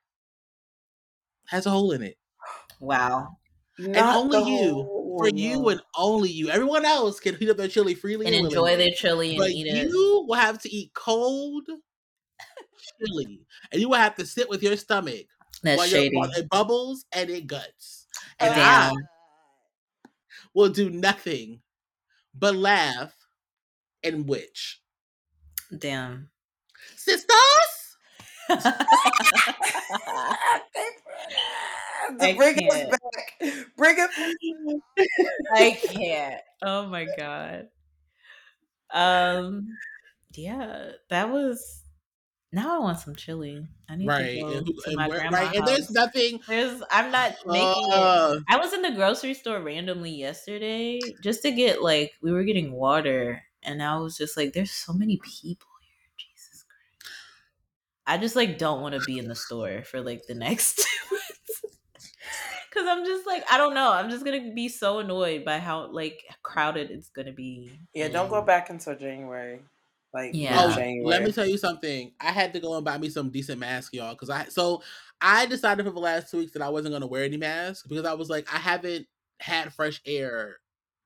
has 1.48 1.66
a 1.66 1.70
hole 1.70 1.92
in 1.92 2.04
it. 2.04 2.18
Wow. 2.80 3.38
And 3.78 4.08
only 4.10 4.40
you, 4.40 4.90
for 5.18 5.28
you 5.30 5.70
and 5.70 5.82
only 5.98 6.30
you. 6.30 6.50
Everyone 6.50 6.86
else 6.86 7.20
can 7.20 7.36
heat 7.36 7.50
up 7.50 7.58
their 7.58 7.68
chili 7.68 7.96
freely 7.96 8.26
And 8.26 8.36
and 8.36 8.36
enjoy 8.36 8.76
willingly. 8.76 8.78
their 8.78 8.92
chili 8.92 9.36
and 9.36 9.40
but 9.40 9.52
eat 9.52 9.68
it. 9.68 9.88
you 9.88 10.26
will 10.28 10.36
have 10.36 10.60
to 10.62 10.70
eat 10.72 10.94
cold 10.94 11.68
chili, 13.00 13.46
and 13.72 13.82
you 13.82 13.90
will 13.90 13.98
have 13.98 14.16
to 14.16 14.26
sit 14.26 14.50
with 14.50 14.64
your 14.64 14.76
stomach 14.78 15.28
That's 15.64 15.84
while, 15.84 15.90
shady. 15.90 16.16
while 16.16 16.32
it 16.38 16.50
bubbles 16.50 17.06
and 17.12 17.30
it 17.30 17.48
guts. 17.48 18.08
And 18.40 18.54
I 18.54 18.92
will 20.56 20.70
do 20.70 20.90
nothing 20.90 21.62
but 22.34 22.56
laugh 22.56 23.16
and 24.04 24.28
witch. 24.28 24.82
Damn. 25.78 26.32
Sisters, 26.96 27.98
bring 32.18 32.38
us 32.40 32.74
can't. 32.76 32.92
back. 32.92 33.54
Bring 33.78 34.00
us 34.00 34.10
I 35.56 35.72
can't. 35.72 36.42
Oh 36.64 36.88
my 36.88 37.06
god. 37.18 37.68
Um 38.94 39.68
yeah, 40.34 40.92
that 41.10 41.30
was 41.30 41.82
now 42.52 42.76
I 42.78 42.80
want 42.80 43.00
some 43.00 43.16
chili. 43.16 43.68
I 43.90 43.96
need 43.96 44.08
right? 44.08 44.36
to 44.36 44.42
go 44.42 44.48
And, 44.50 44.66
to 44.68 44.96
my 44.96 45.08
where- 45.08 45.20
grandma's 45.20 45.42
right, 45.42 45.56
and 45.56 45.68
there's 45.68 45.92
nothing. 45.92 46.40
There's 46.48 46.82
I'm 46.92 47.12
not 47.12 47.34
making 47.46 47.92
it. 47.92 47.94
Uh, 47.94 48.40
I 48.48 48.58
was 48.58 48.74
in 48.74 48.82
the 48.82 48.92
grocery 48.92 49.34
store 49.34 49.60
randomly 49.62 50.12
yesterday 50.12 51.00
just 51.22 51.42
to 51.44 51.52
get 51.52 51.82
like 51.82 52.14
we 52.22 52.32
were 52.32 52.44
getting 52.44 52.72
water 52.72 53.44
and 53.64 53.82
I 53.84 53.98
was 53.98 54.18
just 54.18 54.38
like 54.38 54.54
there's 54.54 54.72
so 54.72 54.94
many 54.94 55.18
people 55.18 55.68
here. 55.82 56.12
Jesus 56.18 56.64
Christ. 56.64 57.12
I 58.08 58.18
just 58.18 58.36
like 58.36 58.58
don't 58.58 58.82
want 58.82 58.96
to 58.96 59.02
be 59.02 59.18
in 59.20 59.28
the 59.28 59.36
store 59.36 59.84
for 59.84 60.00
like 60.02 60.26
the 60.28 60.36
next 60.36 60.78
two 61.10 61.16
months. 61.16 61.62
Cuz 62.76 62.86
I'm 62.88 63.06
just 63.06 63.26
like 63.26 63.44
I 63.50 63.58
don't 63.58 63.74
know. 63.74 63.92
I'm 63.92 64.10
just 64.10 64.26
going 64.26 64.44
to 64.44 64.54
be 64.54 64.68
so 64.68 65.00
annoyed 65.00 65.46
by 65.46 65.60
how 65.60 65.92
like 65.92 66.24
crowded 66.44 66.92
it's 66.92 67.10
going 67.10 67.28
to 67.28 67.32
be. 67.32 67.72
Yeah, 67.94 68.10
don't 68.10 68.30
go 68.30 68.42
back 68.42 68.70
until 68.70 68.96
January. 68.96 69.62
Like 70.14 70.32
Yeah. 70.34 70.66
Oh, 70.66 70.76
January. 70.76 71.06
let 71.06 71.24
me 71.24 71.32
tell 71.32 71.46
you 71.46 71.58
something. 71.58 72.12
I 72.20 72.32
had 72.32 72.54
to 72.54 72.60
go 72.60 72.76
and 72.76 72.84
buy 72.84 72.98
me 72.98 73.10
some 73.10 73.30
decent 73.30 73.60
masks, 73.60 73.94
y'all, 73.94 74.14
because 74.14 74.30
I 74.30 74.46
so 74.50 74.84
I 75.22 75.46
decided 75.46 75.86
for 75.86 75.92
the 75.92 76.00
last 76.00 76.30
two 76.30 76.40
weeks 76.40 76.52
that 76.52 76.62
I 76.62 76.70
wasn't 76.70 76.92
going 76.92 77.02
to 77.02 77.08
wear 77.08 77.24
any 77.24 77.38
masks 77.38 77.88
because 77.88 78.06
I 78.06 78.14
was 78.14 78.30
like, 78.30 78.54
I 78.54 78.58
haven't 78.58 79.08
had 79.40 79.74
fresh 79.74 80.02
air 80.06 80.58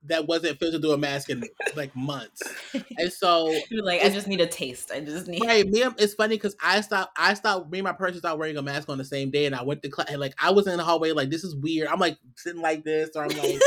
that 0.05 0.27
wasn't 0.27 0.59
filtered 0.59 0.81
through 0.81 0.91
a 0.91 0.97
mask 0.97 1.29
in 1.29 1.43
like 1.75 1.95
months, 1.95 2.41
and 2.97 3.11
so 3.11 3.53
You're 3.69 3.83
like 3.83 4.01
I 4.01 4.09
just 4.09 4.27
need 4.27 4.41
a 4.41 4.47
taste. 4.47 4.91
I 4.91 5.01
just 5.01 5.27
need 5.27 5.43
Right, 5.43 5.67
me. 5.67 5.83
It's 5.97 6.13
funny 6.13 6.35
because 6.35 6.55
I 6.63 6.81
stopped. 6.81 7.17
I 7.17 7.33
stopped. 7.33 7.71
Me 7.71 7.79
and 7.79 7.85
my 7.85 7.93
person 7.93 8.19
stopped 8.19 8.39
wearing 8.39 8.57
a 8.57 8.61
mask 8.61 8.89
on 8.89 8.97
the 8.97 9.05
same 9.05 9.31
day, 9.31 9.45
and 9.45 9.55
I 9.55 9.63
went 9.63 9.81
to 9.83 9.89
class. 9.89 10.15
Like 10.15 10.35
I 10.41 10.51
was 10.51 10.67
in 10.67 10.77
the 10.77 10.83
hallway, 10.83 11.11
like 11.11 11.29
this 11.29 11.43
is 11.43 11.55
weird. 11.55 11.87
I'm 11.87 11.99
like 11.99 12.17
sitting 12.35 12.61
like 12.61 12.83
this, 12.83 13.09
or 13.15 13.23
I'm 13.23 13.37
like. 13.37 13.59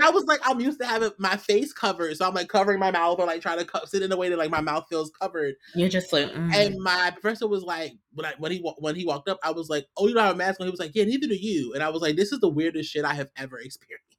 I 0.00 0.10
was 0.10 0.24
like, 0.24 0.40
I'm 0.44 0.60
used 0.60 0.80
to 0.80 0.86
having 0.86 1.10
my 1.18 1.36
face 1.36 1.72
covered, 1.72 2.16
so 2.16 2.26
I'm 2.26 2.34
like 2.34 2.48
covering 2.48 2.78
my 2.78 2.90
mouth 2.90 3.18
or 3.18 3.26
like 3.26 3.42
trying 3.42 3.58
to 3.58 3.64
co- 3.64 3.84
sit 3.84 4.02
in 4.02 4.12
a 4.12 4.16
way 4.16 4.28
that 4.28 4.38
like 4.38 4.50
my 4.50 4.60
mouth 4.60 4.86
feels 4.88 5.10
covered. 5.10 5.56
You're 5.74 5.88
just 5.88 6.12
like 6.12 6.30
mm. 6.30 6.54
And 6.54 6.76
my 6.80 7.10
professor 7.10 7.48
was 7.48 7.62
like, 7.62 7.92
when 8.14 8.24
I 8.24 8.32
when 8.38 8.52
he 8.52 8.58
when 8.78 8.94
he 8.94 9.04
walked 9.04 9.28
up, 9.28 9.38
I 9.42 9.50
was 9.50 9.68
like, 9.68 9.86
"Oh, 9.96 10.06
you 10.06 10.14
don't 10.14 10.24
have 10.24 10.34
a 10.34 10.38
mask 10.38 10.60
on." 10.60 10.66
He 10.66 10.70
was 10.70 10.80
like, 10.80 10.92
"Yeah, 10.94 11.04
neither 11.04 11.26
do 11.26 11.34
you." 11.34 11.74
And 11.74 11.82
I 11.82 11.88
was 11.88 12.00
like, 12.00 12.16
"This 12.16 12.32
is 12.32 12.40
the 12.40 12.48
weirdest 12.48 12.90
shit 12.90 13.04
I 13.04 13.14
have 13.14 13.28
ever 13.36 13.58
experienced." 13.58 14.11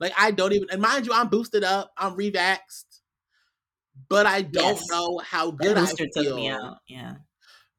Like 0.00 0.12
I 0.18 0.30
don't 0.30 0.52
even. 0.52 0.68
And 0.70 0.80
mind 0.82 1.06
you, 1.06 1.12
I'm 1.12 1.28
boosted 1.28 1.64
up. 1.64 1.92
I'm 1.96 2.16
revaxed, 2.16 3.02
but 4.08 4.26
I 4.26 4.42
don't 4.42 4.80
Yes. 4.80 4.90
know 4.90 5.18
how 5.18 5.50
good 5.50 5.76
I 5.76 5.94
feel. 6.14 6.24
took 6.26 6.34
me 6.34 6.48
out. 6.48 6.78
Yeah. 6.88 7.16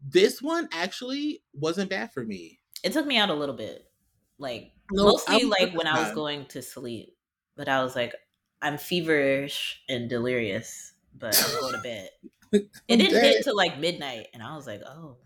This 0.02 0.41
one 0.41 0.70
actually 0.72 1.43
wasn't 1.54 1.89
bad 1.89 2.14
for 2.14 2.24
me. 2.24 2.60
It 2.84 2.93
took 2.93 3.06
me 3.06 3.18
out 3.18 3.30
a 3.30 3.34
little 3.34 3.56
bit. 3.56 3.91
Like 4.38 4.74
No, 4.91 5.04
mostly 5.06 5.46
like 5.46 5.74
when 5.74 5.88
I 5.88 6.00
was 6.00 6.12
going 6.12 6.46
to 6.48 6.62
sleep. 6.62 7.18
But 7.56 7.70
I 7.70 7.82
was 7.84 7.96
like, 7.96 8.14
I'm 8.62 8.78
feverish 8.78 9.84
and 9.88 10.10
delirious, 10.10 10.93
but 11.14 11.39
I'm 11.41 11.58
going 11.58 11.74
to 11.74 11.80
bed. 11.80 12.10
It 12.88 12.98
didn't 12.98 13.22
dead. 13.22 13.24
hit 13.24 13.43
till 13.43 13.56
like 13.58 13.80
midnight, 13.80 14.28
and 14.34 14.43
I 14.43 14.56
was 14.56 14.68
like, 14.68 14.82
oh, 14.86 15.20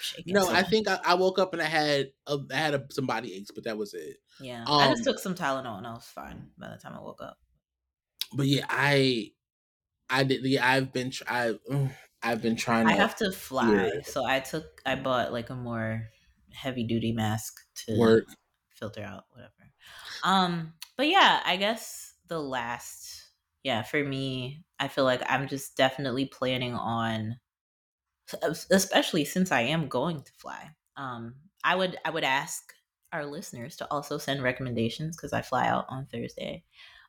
shaking. 0.00 0.34
No, 0.34 0.44
so 0.46 0.54
I 0.54 0.62
think 0.62 0.88
I, 0.88 0.98
I 1.04 1.14
woke 1.14 1.38
up 1.38 1.52
and 1.52 1.62
I 1.62 1.66
had 1.66 2.12
a, 2.26 2.38
I 2.52 2.56
had 2.56 2.74
a, 2.74 2.86
some 2.90 3.06
body 3.06 3.34
aches, 3.34 3.50
but 3.50 3.64
that 3.64 3.76
was 3.76 3.94
it. 3.94 4.16
yeah. 4.40 4.64
I 4.66 4.88
just 4.90 5.06
um, 5.06 5.12
took 5.14 5.18
some 5.22 5.34
Tylenol 5.34 5.78
and 5.78 5.86
I 5.86 5.92
was 5.92 6.04
fine 6.06 6.50
by 6.58 6.70
the 6.70 6.76
time 6.76 6.94
I 6.94 7.00
woke 7.00 7.22
up. 7.22 7.38
But 8.34 8.46
yeah, 8.46 8.64
I 8.68 9.32
I 10.08 10.24
did. 10.24 10.44
Yeah, 10.44 10.66
I've 10.68 10.92
been 10.92 11.12
I 11.28 11.54
I've 12.22 12.42
been 12.42 12.56
trying 12.56 12.86
to 12.86 12.92
I 12.92 12.96
have 12.96 13.16
to 13.16 13.32
fly, 13.32 13.90
Yeah. 13.94 14.02
so 14.04 14.24
I 14.24 14.40
took 14.40 14.80
I 14.86 14.94
bought 14.94 15.32
like 15.32 15.50
a 15.50 15.54
more 15.54 16.08
heavy 16.52 16.84
duty 16.84 17.12
mask 17.12 17.54
to 17.86 17.98
work. 17.98 18.24
filter 18.74 19.02
out 19.02 19.24
whatever. 19.30 19.52
Um, 20.22 20.74
but 20.96 21.08
yeah, 21.08 21.40
I 21.44 21.56
guess 21.56 22.14
the 22.28 22.38
last, 22.40 23.30
yeah, 23.62 23.82
for 23.82 24.02
me, 24.02 24.64
I 24.78 24.88
feel 24.88 25.04
like 25.04 25.22
I'm 25.28 25.48
just 25.48 25.76
definitely 25.76 26.26
planning 26.26 26.74
on, 26.74 27.36
especially 28.70 29.24
since 29.24 29.52
I 29.52 29.62
am 29.62 29.88
going 29.88 30.22
to 30.22 30.32
fly. 30.38 30.70
Um, 30.96 31.34
I 31.64 31.74
would 31.76 31.96
I 32.04 32.10
would 32.10 32.24
ask 32.24 32.72
our 33.12 33.26
listeners 33.26 33.76
to 33.76 33.90
also 33.90 34.18
send 34.18 34.42
recommendations 34.42 35.16
because 35.16 35.32
I 35.32 35.42
fly 35.42 35.66
out 35.68 35.86
on 35.88 36.06
Thursday. 36.06 36.64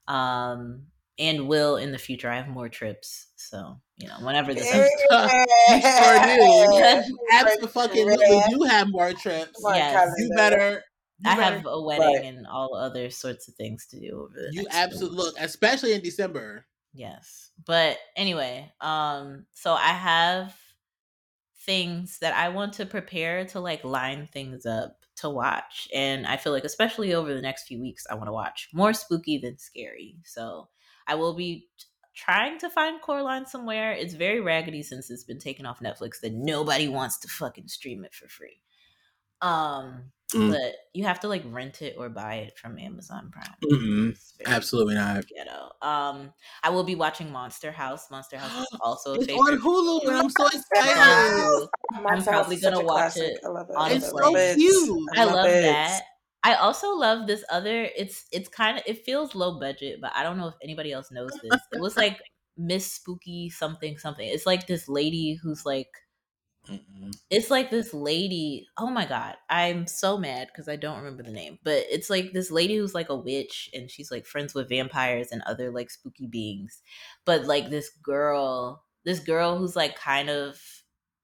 Um, 0.08 0.88
and 1.20 1.48
will 1.48 1.78
in 1.78 1.92
the 1.92 1.98
future. 2.00 2.30
I 2.30 2.38
have 2.38 2.48
more 2.48 2.70
trips, 2.70 3.28
so 3.36 3.80
you 3.98 4.08
know 4.08 4.16
whenever 4.22 4.54
this 4.54 4.68
episode. 4.74 5.30
Absolutely, 7.32 7.94
do 7.94 8.44
You 8.50 8.64
have 8.64 8.88
more 8.90 9.14
trips. 9.14 9.62
Yes. 9.64 10.12
You 10.18 10.30
better. 10.36 10.84
you 11.20 11.32
I 11.32 11.36
better- 11.36 11.56
have 11.58 11.66
a 11.68 11.82
wedding 11.82 12.26
and 12.26 12.48
all 12.48 12.76
other 12.76 13.10
sorts 13.12 13.48
of 13.48 13.54
things 13.56 13.86
to 13.92 14.00
do 14.00 14.24
over 14.24 14.34
the 14.34 14.50
You 14.54 14.66
absolutely 14.72 15.18
look, 15.18 15.36
especially 15.40 15.94
in 15.94 16.02
December. 16.02 16.66
Yes. 16.94 17.52
But 17.66 17.98
anyway, 18.16 18.72
um 18.82 19.46
so 19.54 19.74
I 19.74 19.90
have 19.90 20.56
things 21.66 22.20
that 22.20 22.36
I 22.36 22.50
want 22.50 22.74
to 22.74 22.86
prepare 22.86 23.46
to 23.46 23.60
like 23.60 23.84
line 23.84 24.28
things 24.32 24.66
up 24.66 24.98
to 25.18 25.30
watch 25.30 25.88
and 25.94 26.26
I 26.26 26.38
feel 26.38 26.52
like 26.52 26.64
especially 26.64 27.14
over 27.14 27.34
the 27.34 27.42
next 27.42 27.68
few 27.68 27.80
weeks 27.80 28.06
I 28.10 28.16
want 28.16 28.28
to 28.28 28.34
watch 28.34 28.70
more 28.74 28.94
spooky 28.94 29.38
than 29.38 29.58
scary. 29.58 30.18
So 30.26 30.70
I 31.08 31.16
will 31.16 31.36
be 31.36 31.68
trying 32.16 32.58
to 32.60 32.70
find 32.70 33.02
Coraline 33.02 33.46
somewhere. 33.46 33.92
It's 33.92 34.14
very 34.14 34.40
raggedy 34.40 34.84
since 34.84 35.10
it's 35.10 35.24
been 35.24 35.40
taken 35.40 35.66
off 35.66 35.80
Netflix 35.80 36.20
that 36.22 36.34
nobody 36.34 36.88
wants 36.88 37.20
to 37.20 37.28
fucking 37.28 37.68
stream 37.68 38.04
it 38.04 38.14
for 38.14 38.28
free. 38.28 38.60
Um 39.42 40.12
Mm. 40.34 40.52
but 40.52 40.74
you 40.94 41.04
have 41.06 41.20
to 41.22 41.28
like 41.28 41.44
rent 41.46 41.82
it 41.82 41.96
or 41.98 42.10
buy 42.10 42.36
it 42.36 42.58
from 42.58 42.78
Amazon 42.80 43.32
Prime. 43.32 43.56
Mm-mm, 43.64 44.18
absolutely 44.46 44.96
not. 44.96 45.26
ghetto. 45.28 45.70
Um, 45.82 46.34
I 46.64 46.70
will 46.70 46.84
be 46.84 46.96
watching 46.96 47.32
Monster 47.32 47.72
House. 47.72 48.10
Monster 48.12 48.38
House 48.38 48.52
is 48.72 48.78
also 48.82 49.14
a 49.14 49.16
It's 49.18 49.26
favorite. 49.28 49.54
on 49.54 49.60
Hulu, 49.60 50.08
and 50.08 50.18
I'm 50.18 50.30
so 50.30 50.46
excited. 50.48 50.98
on 50.98 51.32
Hulu. 51.40 51.68
Monster 51.92 52.08
I'm 52.10 52.16
House 52.16 52.24
probably 52.26 52.58
gonna 52.58 52.82
watch 52.82 53.14
classic. 53.14 53.24
it 53.34 53.40
I 53.46 53.50
love 53.50 53.70
it. 53.70 53.76
on 53.76 53.92
It's 53.92 54.12
Netflix. 54.12 54.22
so 54.24 54.36
it. 54.38 54.56
cute. 54.58 55.10
I 55.16 55.24
love 55.26 55.46
it. 55.50 55.62
that. 55.64 56.02
I 56.46 56.56
also 56.56 56.94
love 56.96 57.26
this 57.28 57.44
other. 57.52 57.88
It's 57.96 58.26
it's 58.32 58.50
kind 58.50 58.78
of 58.78 58.84
it 58.86 59.06
feels 59.06 59.34
low 59.36 59.60
budget, 59.60 60.00
but 60.02 60.12
I 60.16 60.24
don't 60.24 60.38
know 60.38 60.48
if 60.50 60.56
anybody 60.62 60.92
else 60.92 61.10
knows 61.12 61.32
this. 61.42 61.62
It 61.72 61.80
was 61.80 61.96
like 61.96 62.20
Miss 62.58 62.92
Spooky 62.92 63.50
something 63.50 63.98
something. 63.98 64.28
It's 64.28 64.46
like 64.46 64.68
this 64.68 64.90
lady 64.90 65.40
who's 65.42 65.66
like 65.66 65.88
Mm-mm. 66.70 67.12
it's 67.30 67.52
like 67.52 67.70
this 67.72 67.94
lady. 67.94 68.68
Oh 68.78 68.90
my 68.90 69.06
god, 69.06 69.36
I'm 69.50 69.86
so 69.86 70.18
mad 70.18 70.48
because 70.48 70.70
I 70.70 70.78
don't 70.78 70.98
remember 70.98 71.24
the 71.24 71.32
name. 71.32 71.60
But 71.64 71.86
it's 71.90 72.10
like 72.10 72.32
this 72.32 72.52
lady 72.52 72.78
who's 72.78 72.94
like 72.94 73.10
a 73.10 73.16
witch 73.16 73.70
and 73.74 73.92
she's 73.92 74.10
like 74.12 74.26
friends 74.26 74.54
with 74.54 74.70
vampires 74.70 75.30
and 75.32 75.42
other 75.46 75.72
like 75.72 75.92
spooky 75.92 76.28
beings. 76.28 76.82
But 77.26 77.46
like 77.46 77.70
this 77.70 77.90
girl, 78.02 78.86
this 79.04 79.20
girl 79.20 79.58
who's 79.58 79.76
like 79.76 79.98
kind 79.98 80.30
of 80.30 80.58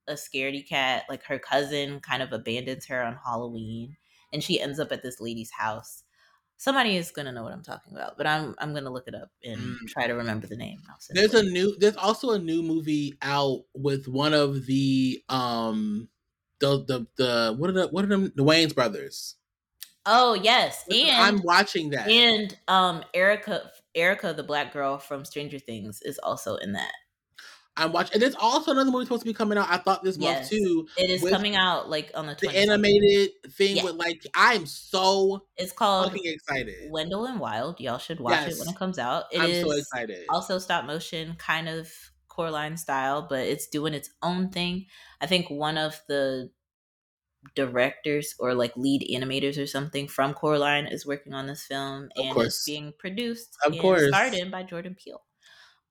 a 0.09 0.13
scaredy 0.13 0.67
cat. 0.67 1.03
Like 1.09 1.23
her 1.23 1.39
cousin 1.39 2.01
kind 2.01 2.21
of 2.21 2.33
abandons 2.33 2.87
her 2.87 3.01
on 3.01 3.17
Halloween, 3.23 3.95
and 4.33 4.43
she 4.43 4.59
ends 4.59 4.79
up 4.79 4.91
at 4.91 5.03
this 5.03 5.21
lady's 5.21 5.51
house. 5.51 6.03
Somebody 6.59 6.97
is 6.97 7.11
gonna 7.11 7.31
know 7.31 7.41
what 7.43 7.53
I'm 7.53 7.63
talking 7.63 7.93
about, 7.93 8.17
but 8.17 8.27
I'm 8.27 8.53
I'm 8.57 8.73
gonna 8.73 8.89
look 8.91 9.07
it 9.07 9.15
up 9.15 9.31
and 9.43 9.59
Mm. 9.61 9.87
try 9.87 10.07
to 10.07 10.13
remember 10.13 10.45
the 10.45 10.57
name. 10.57 10.81
There's 11.09 11.33
a 11.33 11.41
new. 11.41 11.75
There's 11.79 11.95
also 11.95 12.31
a 12.31 12.39
new 12.39 12.61
movie 12.61 13.17
out 13.21 13.63
with 13.73 14.09
one 14.09 14.33
of 14.33 14.65
the 14.65 15.23
um 15.29 16.09
the 16.59 16.83
the 16.83 17.07
the 17.15 17.55
what 17.57 17.69
are 17.69 17.73
the 17.73 17.87
what 17.87 18.03
are 18.03 18.09
them 18.09 18.33
the 18.35 18.43
Wayans 18.43 18.75
brothers. 18.75 19.37
oh 20.05 20.33
yes, 20.33 20.83
and 20.91 21.09
I'm 21.11 21.41
watching 21.43 21.91
that. 21.91 22.09
And 22.11 22.57
um 22.67 23.05
Erica 23.13 23.71
Erica 23.95 24.33
the 24.33 24.43
black 24.43 24.73
girl 24.73 24.97
from 24.99 25.23
Stranger 25.23 25.59
Things 25.59 26.01
is 26.01 26.19
also 26.19 26.57
in 26.57 26.73
that. 26.73 26.91
I'm 27.79 27.91
watching. 27.91 28.13
And 28.13 28.21
there's 28.21 28.35
also 28.35 28.71
another 28.71 28.91
movie 28.91 29.05
supposed 29.05 29.21
to 29.23 29.25
be 29.27 29.33
coming 29.33 29.57
out. 29.57 29.67
I 29.69 29.77
thought 29.77 30.03
this 30.03 30.17
month 30.17 30.49
too. 30.49 30.87
It 30.97 31.09
is 31.09 31.27
coming 31.29 31.55
out 31.55 31.89
like 31.89 32.11
on 32.15 32.27
the 32.27 32.35
The 32.35 32.49
animated 32.55 33.31
thing 33.53 33.77
Yeah. 33.77 33.85
with 33.85 33.95
like 33.95 34.25
I'm 34.35 34.65
so 34.65 35.45
It's 35.57 35.71
called 35.71 36.11
fucking 36.11 36.23
excited. 36.25 36.91
Wendell 36.91 37.25
and 37.25 37.39
Wild. 37.39 37.79
Y'all 37.79 37.97
should 37.97 38.19
watch 38.19 38.47
it 38.47 38.57
when 38.59 38.69
it 38.69 38.75
comes 38.77 38.99
out. 38.99 39.25
It 39.31 39.39
I'm 39.39 39.49
is 39.49 39.63
so 39.65 39.71
excited. 39.71 40.25
also 40.29 40.59
stop 40.59 40.85
motion 40.85 41.35
kind 41.37 41.67
of 41.69 41.91
Coraline 42.27 42.77
style, 42.77 43.25
but 43.29 43.39
it's 43.47 43.67
doing 43.67 43.93
its 43.93 44.09
own 44.21 44.49
thing. 44.49 44.85
I 45.19 45.25
think 45.27 45.49
one 45.49 45.77
of 45.77 46.01
the 46.07 46.51
directors 47.55 48.35
or 48.39 48.53
like 48.53 48.75
lead 48.75 49.07
animators 49.13 49.61
or 49.61 49.65
something 49.65 50.07
from 50.07 50.33
Coraline 50.33 50.87
is 50.87 51.05
working 51.05 51.33
on 51.33 51.47
this 51.47 51.63
film, 51.63 52.09
and 52.15 52.37
it's 52.37 52.65
being 52.65 52.93
produced 52.97 53.55
Of 53.65 53.73
and 53.73 53.81
course. 53.81 54.07
starred 54.07 54.33
in 54.33 54.51
by 54.51 54.63
Jordan 54.63 54.95
Peele. 54.95 55.21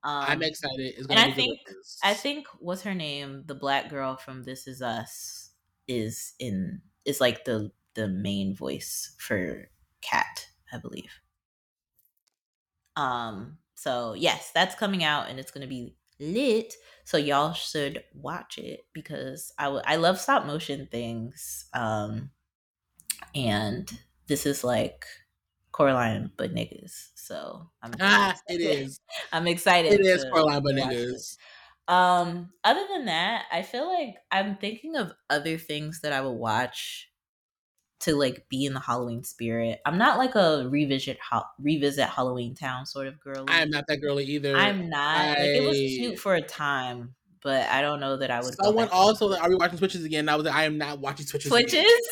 Um, 0.05 0.25
I'm 0.29 0.43
excited. 0.43 0.95
It's 0.97 1.07
and 1.09 1.19
I 1.19 1.31
think- 1.33 1.59
I 2.03 2.15
think 2.15 2.47
what's 2.61 2.83
her 2.83 2.95
name, 2.95 3.45
the 3.47 3.55
black 3.55 3.91
girl 3.91 4.17
from 4.17 4.45
This 4.45 4.67
Is 4.67 4.81
Us, 4.81 5.51
is 5.89 6.35
in 6.39 6.83
is 7.05 7.21
like 7.21 7.45
the 7.45 7.73
the 7.95 8.09
main 8.09 8.55
voice 8.55 9.15
for 9.19 9.71
Cat, 10.01 10.47
I 10.73 10.79
believe. 10.79 11.21
Um. 12.97 13.59
So 13.75 14.15
yes, 14.15 14.51
that's 14.53 14.75
coming 14.75 15.05
out 15.05 15.29
and 15.31 15.39
it's 15.39 15.51
gonna 15.51 15.67
be 15.69 15.97
lit. 16.21 16.75
So 17.05 17.17
y'all 17.17 17.53
should 17.53 18.05
watch 18.13 18.59
it 18.59 18.87
because 18.93 19.53
I 19.59 19.69
would 19.69 19.85
I 19.87 19.97
love 19.97 20.21
stop 20.21 20.47
motion 20.47 20.89
things. 20.91 21.67
Um. 21.73 22.31
And 23.35 23.91
this 24.27 24.47
is 24.47 24.65
like 24.65 25.07
Coraline 25.73 26.31
but 26.37 26.55
niggas. 26.55 27.09
So 27.15 27.71
I'm 27.83 27.93
ah, 28.01 28.35
it 28.49 28.61
is. 28.61 29.01
I'm 29.33 29.47
excited. 29.47 29.93
It 29.93 30.01
is 30.01 30.25
Coraline 30.33 30.63
but 30.63 30.75
niggas. 30.75 31.37
Um, 31.89 32.51
other 32.65 32.85
than 32.93 33.07
that, 33.07 33.45
I 33.51 33.63
feel 33.63 33.87
like 33.89 34.17
I'm 34.31 34.57
thinking 34.57 34.97
of 34.97 35.13
other 35.31 35.57
things 35.57 36.01
that 36.03 36.13
I 36.13 36.21
would 36.21 36.33
watch 36.33 37.09
to 38.01 38.15
like 38.15 38.47
be 38.49 38.65
in 38.65 38.75
the 38.75 38.81
Halloween 38.81 39.25
spirit. 39.25 39.81
I'm 39.85 39.99
not 39.99 40.19
like 40.19 40.35
a 40.35 40.69
revisit 40.69 41.19
ho- 41.21 41.45
revisit 41.59 42.09
Halloween 42.09 42.55
Town 42.55 42.87
sort 42.87 43.07
of 43.07 43.19
girl. 43.21 43.47
I 43.49 43.63
am 43.63 43.71
not 43.71 43.85
that 43.89 43.99
girly 43.99 44.25
either. 44.25 44.57
I'm 44.57 44.89
not. 44.89 45.31
like 45.31 45.39
it 45.39 45.67
was 45.67 45.77
cute 45.77 46.19
for 46.19 46.35
a 46.35 46.43
time, 46.43 47.15
but 47.43 47.67
I 47.69 47.81
don't 47.81 48.01
know 48.01 48.19
that 48.19 48.31
I 48.31 48.41
would. 48.41 48.55
Someone 48.55 48.89
also 48.91 49.35
are 49.35 49.49
we 49.49 49.57
watching 49.57 49.79
Switches 49.79 50.05
again? 50.05 50.29
I 50.29 50.37
was 50.37 50.45
like, 50.45 50.55
I 50.55 50.65
am 50.65 50.79
not 50.79 51.01
watching 51.01 51.27
Switches. 51.27 51.51
again. 51.51 51.69
Twitches. 51.69 52.09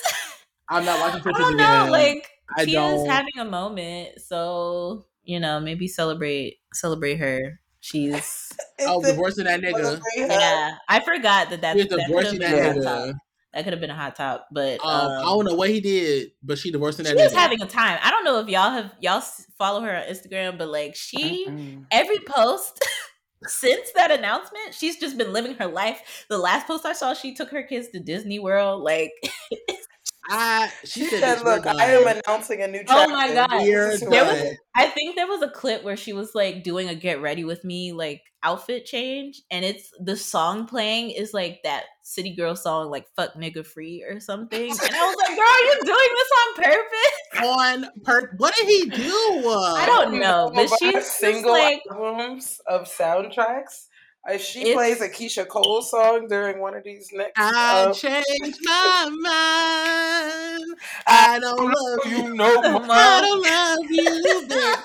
I'm 0.68 0.84
not 0.84 0.98
watching 1.00 1.20
I 1.20 1.22
Twitches 1.22 1.40
don't 1.46 1.56
know. 1.56 1.64
again. 1.82 1.90
Like 1.92 2.30
I 2.56 2.64
Tia's 2.64 2.74
don't. 2.74 3.08
having 3.08 3.38
a 3.38 3.44
moment, 3.44 4.20
so 4.20 5.06
you 5.24 5.40
know 5.40 5.60
maybe 5.60 5.88
celebrate 5.88 6.58
celebrate 6.72 7.16
her. 7.16 7.60
She's 7.80 8.52
oh, 8.80 9.02
divorcing 9.02 9.44
that 9.44 9.60
nigga. 9.60 10.00
yeah. 10.16 10.76
I 10.88 11.00
forgot 11.00 11.50
that 11.50 11.60
that 11.60 11.76
She's 11.76 11.86
that 11.86 11.90
could 11.90 12.00
have 12.00 12.08
divorcing 12.08 12.38
been 12.38 12.50
that 12.52 12.58
a 12.58 12.62
hot 12.62 12.76
nigga. 12.76 13.14
That 13.54 13.64
could 13.64 13.72
have 13.72 13.80
been 13.80 13.90
a 13.90 13.94
hot 13.94 14.16
top, 14.16 14.48
but 14.52 14.80
Um, 14.84 14.90
um, 14.90 15.10
I 15.12 15.22
don't 15.22 15.44
know 15.46 15.54
what 15.54 15.70
he 15.70 15.80
did, 15.80 16.32
but 16.42 16.58
she 16.58 16.70
divorcing 16.70 17.04
that 17.04 17.16
she 17.16 17.22
is 17.22 17.32
nigga. 17.32 17.36
having 17.36 17.62
a 17.62 17.66
time. 17.66 17.98
I 18.02 18.10
don't 18.10 18.24
know 18.24 18.38
if 18.40 18.48
y'all 18.48 18.70
have 18.70 18.92
y'all 19.00 19.22
follow 19.56 19.80
her 19.80 19.96
on 19.96 20.02
Instagram, 20.02 20.58
but 20.58 20.68
like 20.68 20.94
she 20.94 21.46
every 21.90 22.18
post 22.18 22.84
since 23.44 23.92
that 23.92 24.10
announcement, 24.10 24.74
she's 24.74 24.98
just 24.98 25.16
been 25.16 25.32
living 25.32 25.54
her 25.54 25.66
life. 25.66 26.26
The 26.28 26.38
last 26.38 26.66
post 26.66 26.84
I 26.84 26.92
saw, 26.92 27.14
she 27.14 27.34
took 27.34 27.50
her 27.50 27.62
kids 27.62 27.88
to 27.90 28.00
Disney 28.00 28.38
World. 28.38 28.82
Like, 28.82 29.12
I, 30.28 30.70
she, 30.84 31.04
She 31.04 31.08
said, 31.08 31.20
said, 31.38 31.44
"Look, 31.44 31.64
we're 31.64 31.72
I 31.80 31.84
am 31.84 32.06
announcing 32.06 32.62
a 32.62 32.68
new 32.68 32.82
Oh 32.88 33.08
my 33.08 33.32
God. 33.32 33.50
We're 33.52 33.90
This 33.92 34.02
is 34.02 34.08
There 34.08 34.24
was- 34.24 34.56
I 34.74 34.86
think 34.88 35.16
there 35.16 35.26
was 35.26 35.42
a 35.42 35.48
clip 35.48 35.84
where 35.84 35.96
she 35.96 36.12
was 36.12 36.34
like 36.34 36.62
doing 36.62 36.88
a 36.88 36.94
get 36.94 37.22
ready 37.22 37.44
with 37.44 37.64
me 37.64 37.92
like 37.92 38.22
outfit 38.42 38.84
change, 38.84 39.40
and 39.50 39.64
it's 39.64 39.90
the 39.98 40.16
song 40.16 40.66
playing 40.66 41.10
is 41.10 41.32
like 41.32 41.60
that 41.64 41.84
City 42.02 42.34
Girl 42.36 42.54
song, 42.56 42.90
like 42.90 43.06
"Fuck 43.16 43.34
Nigga 43.34 43.66
Free" 43.66 44.04
or 44.08 44.20
something. 44.20 44.70
And 44.70 44.80
I 44.80 45.06
was 45.06 45.16
like, 45.16 45.36
"Girl, 45.36 45.64
you 45.64 45.80
doing 45.84 46.10
this 46.14 46.30
on 46.40 46.64
purpose?" 46.64 47.88
on 47.88 48.02
per. 48.04 48.34
What 48.38 48.54
did 48.56 48.66
he 48.68 48.90
do? 48.90 49.48
I 49.48 49.84
don't 49.86 50.18
know, 50.20 50.50
but 50.54 50.66
about 50.66 50.78
she's 50.78 50.92
just 50.92 51.16
single 51.18 51.52
like- 51.52 51.82
albums 51.90 52.60
of 52.66 52.82
soundtracks. 52.84 53.86
If 54.28 54.42
she 54.42 54.60
It's- 54.60 54.74
plays 54.74 55.00
a 55.00 55.08
Keyshia 55.08 55.46
Cole 55.46 55.82
song 55.82 56.26
during 56.28 56.58
one 56.60 56.74
of 56.74 56.82
these 56.84 57.08
next, 57.12 57.38
I 57.38 57.84
um, 57.84 57.94
changed 57.94 58.58
my 58.64 59.08
mind. 59.10 60.76
I 61.06 61.38
don't 61.40 61.64
love 61.64 61.98
you. 62.12 62.16
you 62.28 62.34
know, 62.34 62.62
Mom. 62.62 62.88
I 62.90 63.20
don't 63.20 63.42
love 63.42 63.90
you. 63.90 64.46
bitch. 64.48 64.82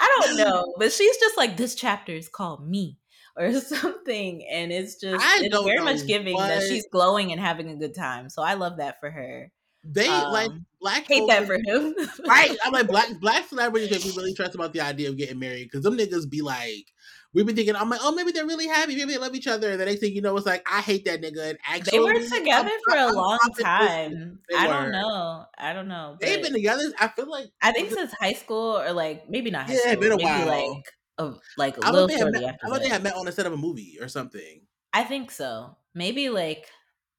I 0.00 0.20
don't 0.20 0.36
know, 0.36 0.74
but 0.78 0.92
she's 0.92 1.16
just 1.18 1.36
like 1.36 1.56
this 1.56 1.74
chapter 1.74 2.12
is 2.12 2.28
called 2.28 2.68
me 2.68 2.98
or 3.36 3.52
something, 3.60 4.44
and 4.50 4.72
it's 4.72 4.96
just 4.96 5.24
I 5.24 5.40
it's 5.44 5.48
don't 5.54 5.64
very 5.64 5.78
know 5.78 5.84
much 5.84 6.06
giving 6.06 6.36
that 6.36 6.62
she's 6.62 6.86
glowing 6.90 7.32
and 7.32 7.40
having 7.40 7.68
a 7.70 7.76
good 7.76 7.94
time. 7.94 8.28
So 8.28 8.42
I 8.42 8.54
love 8.54 8.78
that 8.78 9.00
for 9.00 9.10
her. 9.10 9.50
They 9.84 10.08
like 10.08 10.50
Um, 10.50 10.66
black. 10.80 11.06
Hate 11.08 11.26
that 11.28 11.46
for 11.46 11.54
him. 11.54 11.94
right. 12.26 12.56
I'm 12.64 12.72
like 12.72 12.86
black 12.88 13.08
black 13.20 13.48
celebrities 13.48 13.90
make 13.90 14.04
me 14.04 14.12
really 14.16 14.34
trust 14.34 14.54
about 14.54 14.72
the 14.72 14.80
idea 14.80 15.08
of 15.08 15.16
getting 15.16 15.38
married 15.40 15.64
because 15.64 15.82
them 15.82 15.96
niggas 15.98 16.28
be 16.30 16.40
like, 16.40 16.86
we 17.34 17.42
be 17.44 17.52
thinking, 17.54 17.76
I'm 17.76 17.88
like, 17.88 18.00
oh, 18.02 18.12
maybe 18.12 18.30
they're 18.32 18.46
really 18.46 18.66
happy, 18.68 18.94
maybe 18.96 19.12
they 19.12 19.18
love 19.18 19.34
each 19.34 19.46
other, 19.46 19.70
and 19.70 19.80
the 19.80 19.86
next 19.86 20.00
thing 20.00 20.14
you 20.14 20.20
know, 20.20 20.36
it's 20.36 20.46
like, 20.46 20.66
I 20.70 20.80
hate 20.80 21.04
that 21.06 21.22
nigga, 21.22 21.50
and 21.50 21.58
actually, 21.66 21.98
They 21.98 22.04
were 22.04 22.12
together 22.14 22.68
I'm- 22.70 22.80
for 22.88 22.96
a 22.96 23.00
I'm 23.08 23.14
long 23.14 23.38
fucking 23.42 23.54
pussy. 23.54 23.64
time. 23.64 24.38
I 24.56 24.66
don't 24.66 24.90
know. 24.92 25.44
I 25.58 25.72
don't 25.72 25.88
know. 25.88 26.16
They've 26.20 26.42
been 26.42 26.52
together. 26.52 26.92
I 26.98 27.08
feel 27.08 27.30
like 27.30 27.46
I 27.62 27.72
think 27.72 27.90
since 27.90 28.12
high 28.12 28.34
school, 28.34 28.78
or 28.78 28.92
like 28.92 29.28
maybe 29.30 29.50
not 29.50 29.66
high 29.66 29.74
Yeah, 29.74 29.92
school. 29.92 30.00
been 30.00 30.12
a 30.12 30.16
while. 30.18 30.46
like 30.46 30.84
a 31.18 31.32
like 31.58 31.76
a 31.78 31.84
I 31.84 31.90
little 31.90 32.00
thought 32.00 32.06
they 32.08 32.12
had 32.14 32.20
shortly 32.22 32.40
met, 32.40 32.54
after 32.54 32.66
I 32.66 32.68
thought 32.70 32.78
they 32.80 32.88
that. 32.88 32.92
had 32.94 33.02
met 33.02 33.14
on 33.16 33.24
the 33.26 33.32
set 33.32 33.46
of 33.46 33.52
a 33.52 33.56
movie 33.56 33.98
or 34.00 34.08
something. 34.08 34.62
I 34.92 35.04
think 35.04 35.30
so. 35.30 35.76
Maybe 35.94 36.28
like 36.30 36.66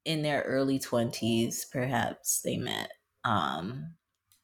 in 0.06 0.22
their 0.22 0.42
early 0.44 0.80
twenties, 0.80 1.66
perhaps 1.72 2.42
they 2.42 2.58
met. 2.58 2.92
Um, 3.26 3.94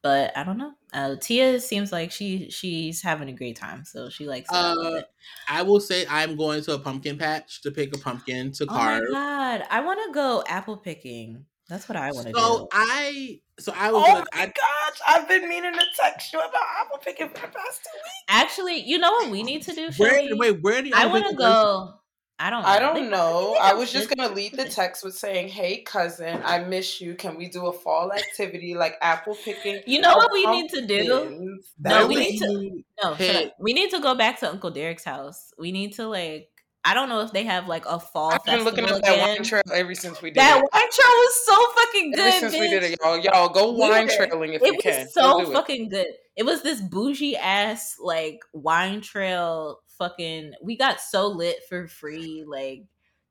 but 0.02 0.36
I 0.38 0.44
don't 0.44 0.58
know. 0.58 0.74
Uh, 0.94 1.16
Tia 1.18 1.60
seems 1.60 1.92
like 1.92 2.12
she 2.12 2.50
she's 2.50 3.02
having 3.02 3.30
a 3.30 3.34
great 3.34 3.56
time, 3.58 3.86
so 3.86 4.10
she 4.10 4.28
likes 4.28 4.54
it. 4.54 4.56
I 4.56 4.72
Uh, 4.72 4.98
it. 5.00 5.06
I 5.48 5.62
will 5.64 5.80
say 5.80 6.06
I'm 6.10 6.36
going 6.36 6.62
to 6.64 6.74
a 6.74 6.80
pumpkin 6.80 7.18
patch 7.18 7.62
to 7.62 7.72
pick 7.72 7.94
a 7.96 7.98
pumpkin 8.00 8.52
to 8.54 8.66
Oh 8.68 8.74
my 8.84 9.00
carve. 9.00 9.02
god, 9.12 9.64
I 9.70 9.82
want 9.82 10.00
to 10.06 10.14
go 10.14 10.44
apple 10.48 10.78
picking. 10.78 11.46
That's 11.68 11.88
what 11.90 11.96
I 11.98 12.12
want 12.12 12.28
to 12.28 12.34
so 12.34 12.40
do. 12.40 12.42
So 12.42 12.68
I 12.72 13.42
so 13.60 13.74
I 13.76 13.92
was 13.92 14.04
Oh 14.04 14.08
gonna, 14.08 14.26
my 14.34 14.44
I, 14.44 14.46
gosh, 14.48 15.00
I've 15.08 15.28
been 15.28 15.48
meaning 15.50 15.74
to 15.74 15.86
text 16.00 16.34
you 16.34 16.40
about 16.40 16.62
apple 16.80 16.98
picking 17.00 17.30
for 17.30 17.36
the 17.36 17.48
past 17.48 17.82
two 17.84 17.98
weeks. 17.98 18.26
Actually, 18.30 18.78
you 18.82 18.98
know 18.98 19.12
what 19.12 19.32
we 19.32 19.44
need 19.44 19.64
to 19.64 19.74
do? 19.74 19.92
where 19.98 20.12
Shelby? 20.20 20.38
wait 20.38 20.62
where 20.62 20.82
do 20.82 20.90
you 20.90 20.96
I 20.96 21.06
want 21.08 21.26
to 21.30 21.36
go. 21.36 21.99
I 22.42 22.50
don't. 22.50 22.62
Know. 22.64 22.68
I 22.70 22.80
don't 22.80 23.10
know. 23.10 23.56
I 23.60 23.72
I'm 23.72 23.78
was 23.78 23.92
just 23.92 24.10
gonna 24.16 24.34
lead 24.34 24.54
the 24.54 24.64
text 24.70 25.04
with 25.04 25.14
saying, 25.16 25.50
"Hey 25.50 25.82
cousin, 25.82 26.42
I 26.46 26.60
miss 26.60 27.02
you. 27.02 27.16
Can 27.16 27.36
we 27.38 27.50
do 27.50 27.68
a 27.68 27.74
fall 27.74 28.14
activity 28.14 28.76
like 28.76 28.96
apple 29.02 29.36
picking?" 29.44 29.82
You 29.86 30.00
know 30.00 30.16
what 30.16 30.32
we 30.32 30.46
need 30.46 30.70
to 30.70 30.86
do? 30.86 31.10
pumpkins? 31.20 31.74
No, 31.80 32.08
we 32.08 32.16
need 32.16 32.40
to- 32.40 32.84
No, 33.04 33.10
shut 33.12 33.18
Hey. 33.18 33.52
We 33.60 33.74
need 33.74 33.90
to 33.92 34.00
go 34.00 34.16
back 34.16 34.40
to 34.40 34.50
Uncle 34.50 34.72
Derek's 34.72 35.04
house. 35.04 35.54
We 35.60 35.72
need 35.74 35.94
to 35.96 36.08
like. 36.08 36.50
I 36.86 36.94
don't 36.94 37.10
know 37.10 37.20
if 37.20 37.34
they 37.34 37.44
have 37.44 37.68
like 37.68 37.86
a 37.86 38.00
fall 38.00 38.32
I've 38.32 38.46
been 38.46 38.64
looking 38.64 38.86
at 38.86 38.92
that 38.92 39.14
again. 39.14 39.20
wine 39.28 39.44
trail 39.44 39.62
ever 39.74 39.94
since 39.94 40.22
we 40.22 40.30
did 40.30 40.38
That 40.40 40.60
it. 40.60 40.70
wine 40.72 40.90
trail 40.90 41.14
was 41.18 41.46
so 41.46 41.72
fucking 41.76 42.12
good. 42.12 42.20
Ever 42.22 42.40
since 42.40 42.54
we 42.54 42.70
did 42.70 42.84
it, 42.84 43.00
y'all, 43.04 43.18
y'all 43.20 43.50
go 43.50 43.72
wine 43.74 44.06
were- 44.08 44.16
trailing 44.16 44.54
if 44.54 44.62
It 44.62 44.68
you 44.68 44.74
was 44.76 44.84
can. 44.84 45.10
so 45.10 45.22
Go 45.22 45.44
do 45.46 45.52
it. 45.52 45.54
fucking 45.54 45.90
good. 45.90 46.08
It 46.38 46.44
was 46.44 46.62
this 46.62 46.80
bougie 46.80 47.36
ass 47.36 47.98
like 48.00 48.40
wine 48.54 49.02
trail 49.02 49.82
fucking. 50.00 50.54
We 50.64 50.76
got 50.78 51.00
so 51.00 51.28
lit 51.28 51.58
for 51.70 51.88
free, 51.88 52.44
like 52.48 52.86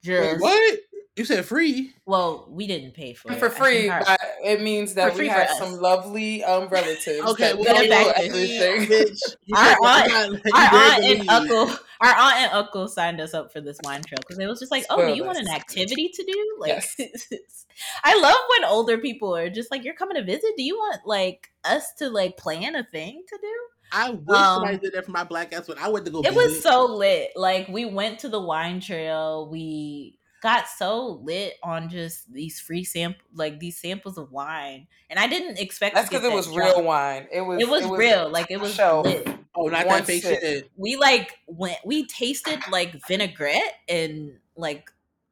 just 0.04 0.34
Wait, 0.34 0.40
what? 0.40 0.78
You 1.16 1.24
said 1.24 1.44
free? 1.44 1.92
well, 2.06 2.46
we 2.48 2.68
didn't 2.68 2.92
pay 2.94 3.12
for 3.12 3.32
it 3.32 3.40
for 3.40 3.50
free, 3.50 3.88
our- 3.88 4.04
but 4.06 4.20
it 4.44 4.62
means 4.62 4.94
that 4.94 5.16
we 5.16 5.26
for 5.26 5.32
have 5.34 5.50
some 5.50 5.72
lovely 5.80 6.44
um 6.44 6.68
relatives. 6.68 7.26
Okay, 7.26 7.54
that 7.54 7.56
well, 7.56 7.64
Get 7.64 7.76
pay 7.76 7.86
it 7.86 7.90
back 7.90 8.06
for 8.16 8.22
then. 8.22 8.30
everything. 8.30 8.88
bitch. 8.88 9.18
Our 9.56 9.76
aunt- 9.84 10.32
you 10.32 10.38
better- 10.38 10.48
you 10.48 10.54
our 10.54 10.62
aunt 10.74 11.04
and 11.04 11.14
believe. 11.26 11.28
uncle, 11.28 11.76
our 12.00 12.14
aunt 12.14 12.36
and 12.36 12.52
uncle 12.52 12.86
signed 12.86 13.20
us 13.20 13.34
up 13.34 13.52
for 13.52 13.60
this 13.60 13.80
wine 13.82 14.02
trail 14.06 14.18
because 14.20 14.38
it 14.38 14.46
was 14.46 14.60
just 14.60 14.70
like, 14.70 14.84
oh, 14.90 15.04
do 15.04 15.12
you 15.12 15.24
want 15.24 15.38
an 15.38 15.48
activity 15.48 16.08
to 16.14 16.22
do? 16.24 16.56
Like, 16.60 16.84
Yes. 16.98 17.26
I 18.04 18.16
love 18.20 18.36
when 18.56 18.64
older 18.70 18.98
people 18.98 19.34
are 19.36 19.50
just 19.50 19.72
like, 19.72 19.84
you're 19.84 19.94
coming 19.94 20.16
to 20.16 20.22
visit. 20.24 20.52
Do 20.56 20.62
you 20.62 20.76
want 20.76 21.00
like 21.04 21.48
us 21.64 21.84
to 21.98 22.10
like 22.10 22.36
plan 22.36 22.76
a 22.76 22.84
thing 22.84 23.24
to 23.28 23.38
do? 23.40 23.54
I 23.92 24.10
wish 24.10 24.36
Um, 24.36 24.54
somebody 24.56 24.78
did 24.78 24.92
that 24.94 25.04
for 25.04 25.10
my 25.12 25.24
black 25.24 25.52
ass 25.52 25.68
when 25.68 25.78
I 25.78 25.88
went 25.88 26.04
to 26.06 26.10
go. 26.10 26.20
It 26.22 26.34
was 26.34 26.46
visit. 26.48 26.62
so 26.62 26.86
lit. 26.86 27.30
Like 27.36 27.68
we 27.68 27.84
went 27.84 28.18
to 28.20 28.28
the 28.28 28.40
wine 28.40 28.80
trail. 28.80 29.48
We 29.50 30.18
got 30.42 30.68
so 30.68 31.20
lit 31.24 31.54
on 31.64 31.88
just 31.88 32.32
these 32.32 32.60
free 32.60 32.84
sample, 32.84 33.20
like 33.34 33.58
these 33.58 33.76
samples 33.78 34.18
of 34.18 34.30
wine, 34.30 34.86
and 35.10 35.18
I 35.18 35.26
didn't 35.26 35.58
expect. 35.58 35.94
That's 35.94 36.08
because 36.08 36.24
it 36.24 36.28
that 36.30 36.34
was 36.34 36.46
drunk. 36.46 36.76
real 36.76 36.84
wine. 36.84 37.26
It 37.32 37.40
was. 37.40 37.60
It 37.60 37.68
was 37.68 37.86
real. 37.86 38.28
Like 38.30 38.50
it 38.50 38.60
was 38.60 38.74
shelf. 38.74 39.06
lit. 39.06 39.26
oh, 39.54 39.66
not 39.68 39.86
one 39.86 39.98
that 39.98 40.06
fake 40.06 40.22
sip. 40.22 40.40
shit. 40.40 40.70
we 40.76 40.96
like 40.96 41.38
went 41.46 41.78
we 41.84 42.06
tasted 42.06 42.60
like 42.70 42.94
vinaigrette 43.08 43.74
and 43.88 44.38
like 44.56 44.90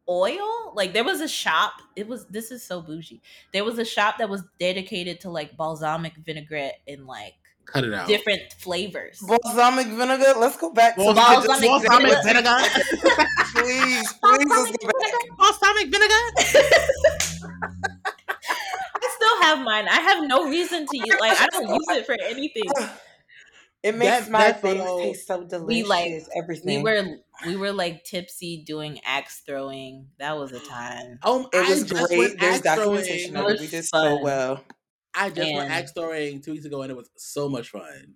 oil 0.08 0.72
like 0.74 0.92
there 0.92 1.02
was 1.04 1.20
a 1.20 1.26
shop 1.28 1.72
it 1.96 2.06
was 2.06 2.26
this 2.26 2.50
is 2.52 2.62
so 2.62 2.80
bougie 2.80 3.20
there 3.52 3.64
was 3.64 3.76
a 3.78 3.84
shop 3.84 4.18
that 4.18 4.28
was 4.28 4.42
dedicated 4.60 5.20
to 5.20 5.28
like 5.30 5.56
balsamic 5.56 6.12
vinaigrette 6.24 6.78
and 6.86 7.06
like 7.06 7.34
Cut 7.66 7.84
it 7.84 7.92
out. 7.92 8.06
different 8.08 8.40
flavors 8.58 9.18
balsamic 9.26 9.88
vinegar. 9.88 10.34
Let's 10.38 10.56
go 10.56 10.70
back 10.72 10.94
to 10.96 11.02
Balsamic 11.02 11.60
balsamic 11.68 12.22
vinegar. 12.24 12.56
vinegar. 12.56 12.58
please, 13.54 14.12
please, 14.12 14.46
let's 14.48 14.76
go 14.78 14.90
back. 15.00 15.38
balsamic 15.38 15.86
vinegar. 15.90 16.22
i 18.06 19.10
still 19.16 19.42
have 19.42 19.58
mine 19.64 19.86
i 19.88 20.00
have 20.00 20.26
no 20.28 20.48
reason 20.48 20.86
to 20.86 20.96
use 20.98 21.16
like 21.20 21.38
i 21.40 21.46
don't 21.52 21.68
use 21.68 21.84
it 21.90 22.06
for 22.06 22.16
anything 22.22 22.64
It 23.82 23.94
makes 23.94 24.24
That- 24.26 24.30
my 24.30 24.38
that 24.38 24.62
things 24.62 24.82
taste 25.00 25.26
so 25.28 25.44
delicious. 25.44 25.66
We, 25.68 25.84
like, 25.84 26.10
everything. 26.34 26.82
We 26.82 26.82
were 26.82 27.02
we 27.46 27.54
were 27.56 27.70
like 27.72 28.02
tipsy 28.02 28.64
doing 28.66 28.98
axe 29.04 29.42
throwing. 29.46 30.08
That 30.18 30.36
was 30.36 30.50
a 30.50 30.58
time. 30.58 31.20
Oh, 31.22 31.48
It 31.52 31.58
I 31.64 31.68
was 31.70 31.84
just 31.84 32.08
great. 32.08 32.34
There's 32.40 32.54
axe 32.56 32.62
documentation 32.66 33.32
throwing. 33.34 33.46
of 33.46 33.56
it. 33.56 33.60
We 33.60 33.66
did 33.68 33.84
so 33.84 34.18
well. 34.22 34.64
I 35.16 35.30
just 35.30 35.52
went 35.52 35.64
And- 35.64 35.72
axe 35.72 35.92
throwing 35.92 36.40
two 36.42 36.52
weeks 36.52 36.64
ago, 36.64 36.82
and 36.82 36.90
it 36.90 36.96
was 36.96 37.10
so 37.16 37.48
much 37.48 37.70
fun. 37.70 38.14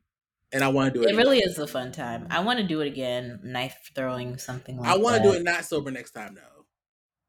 And 0.52 0.64
I 0.64 0.68
want 0.68 0.92
to 0.92 0.98
do 0.98 1.04
it. 1.04 1.06
It 1.06 1.14
again. 1.14 1.16
really 1.18 1.38
is 1.38 1.58
a 1.58 1.66
fun 1.66 1.92
time. 1.92 2.26
I 2.28 2.40
want 2.40 2.58
to 2.58 2.66
do 2.66 2.80
it 2.80 2.88
again. 2.88 3.38
Knife 3.44 3.90
throwing, 3.94 4.36
something 4.36 4.78
like 4.78 4.88
I 4.88 4.96
want 4.96 5.16
to 5.16 5.22
do 5.22 5.32
it 5.32 5.44
not 5.44 5.64
sober 5.64 5.92
next 5.92 6.10
time 6.10 6.34
though, 6.34 6.66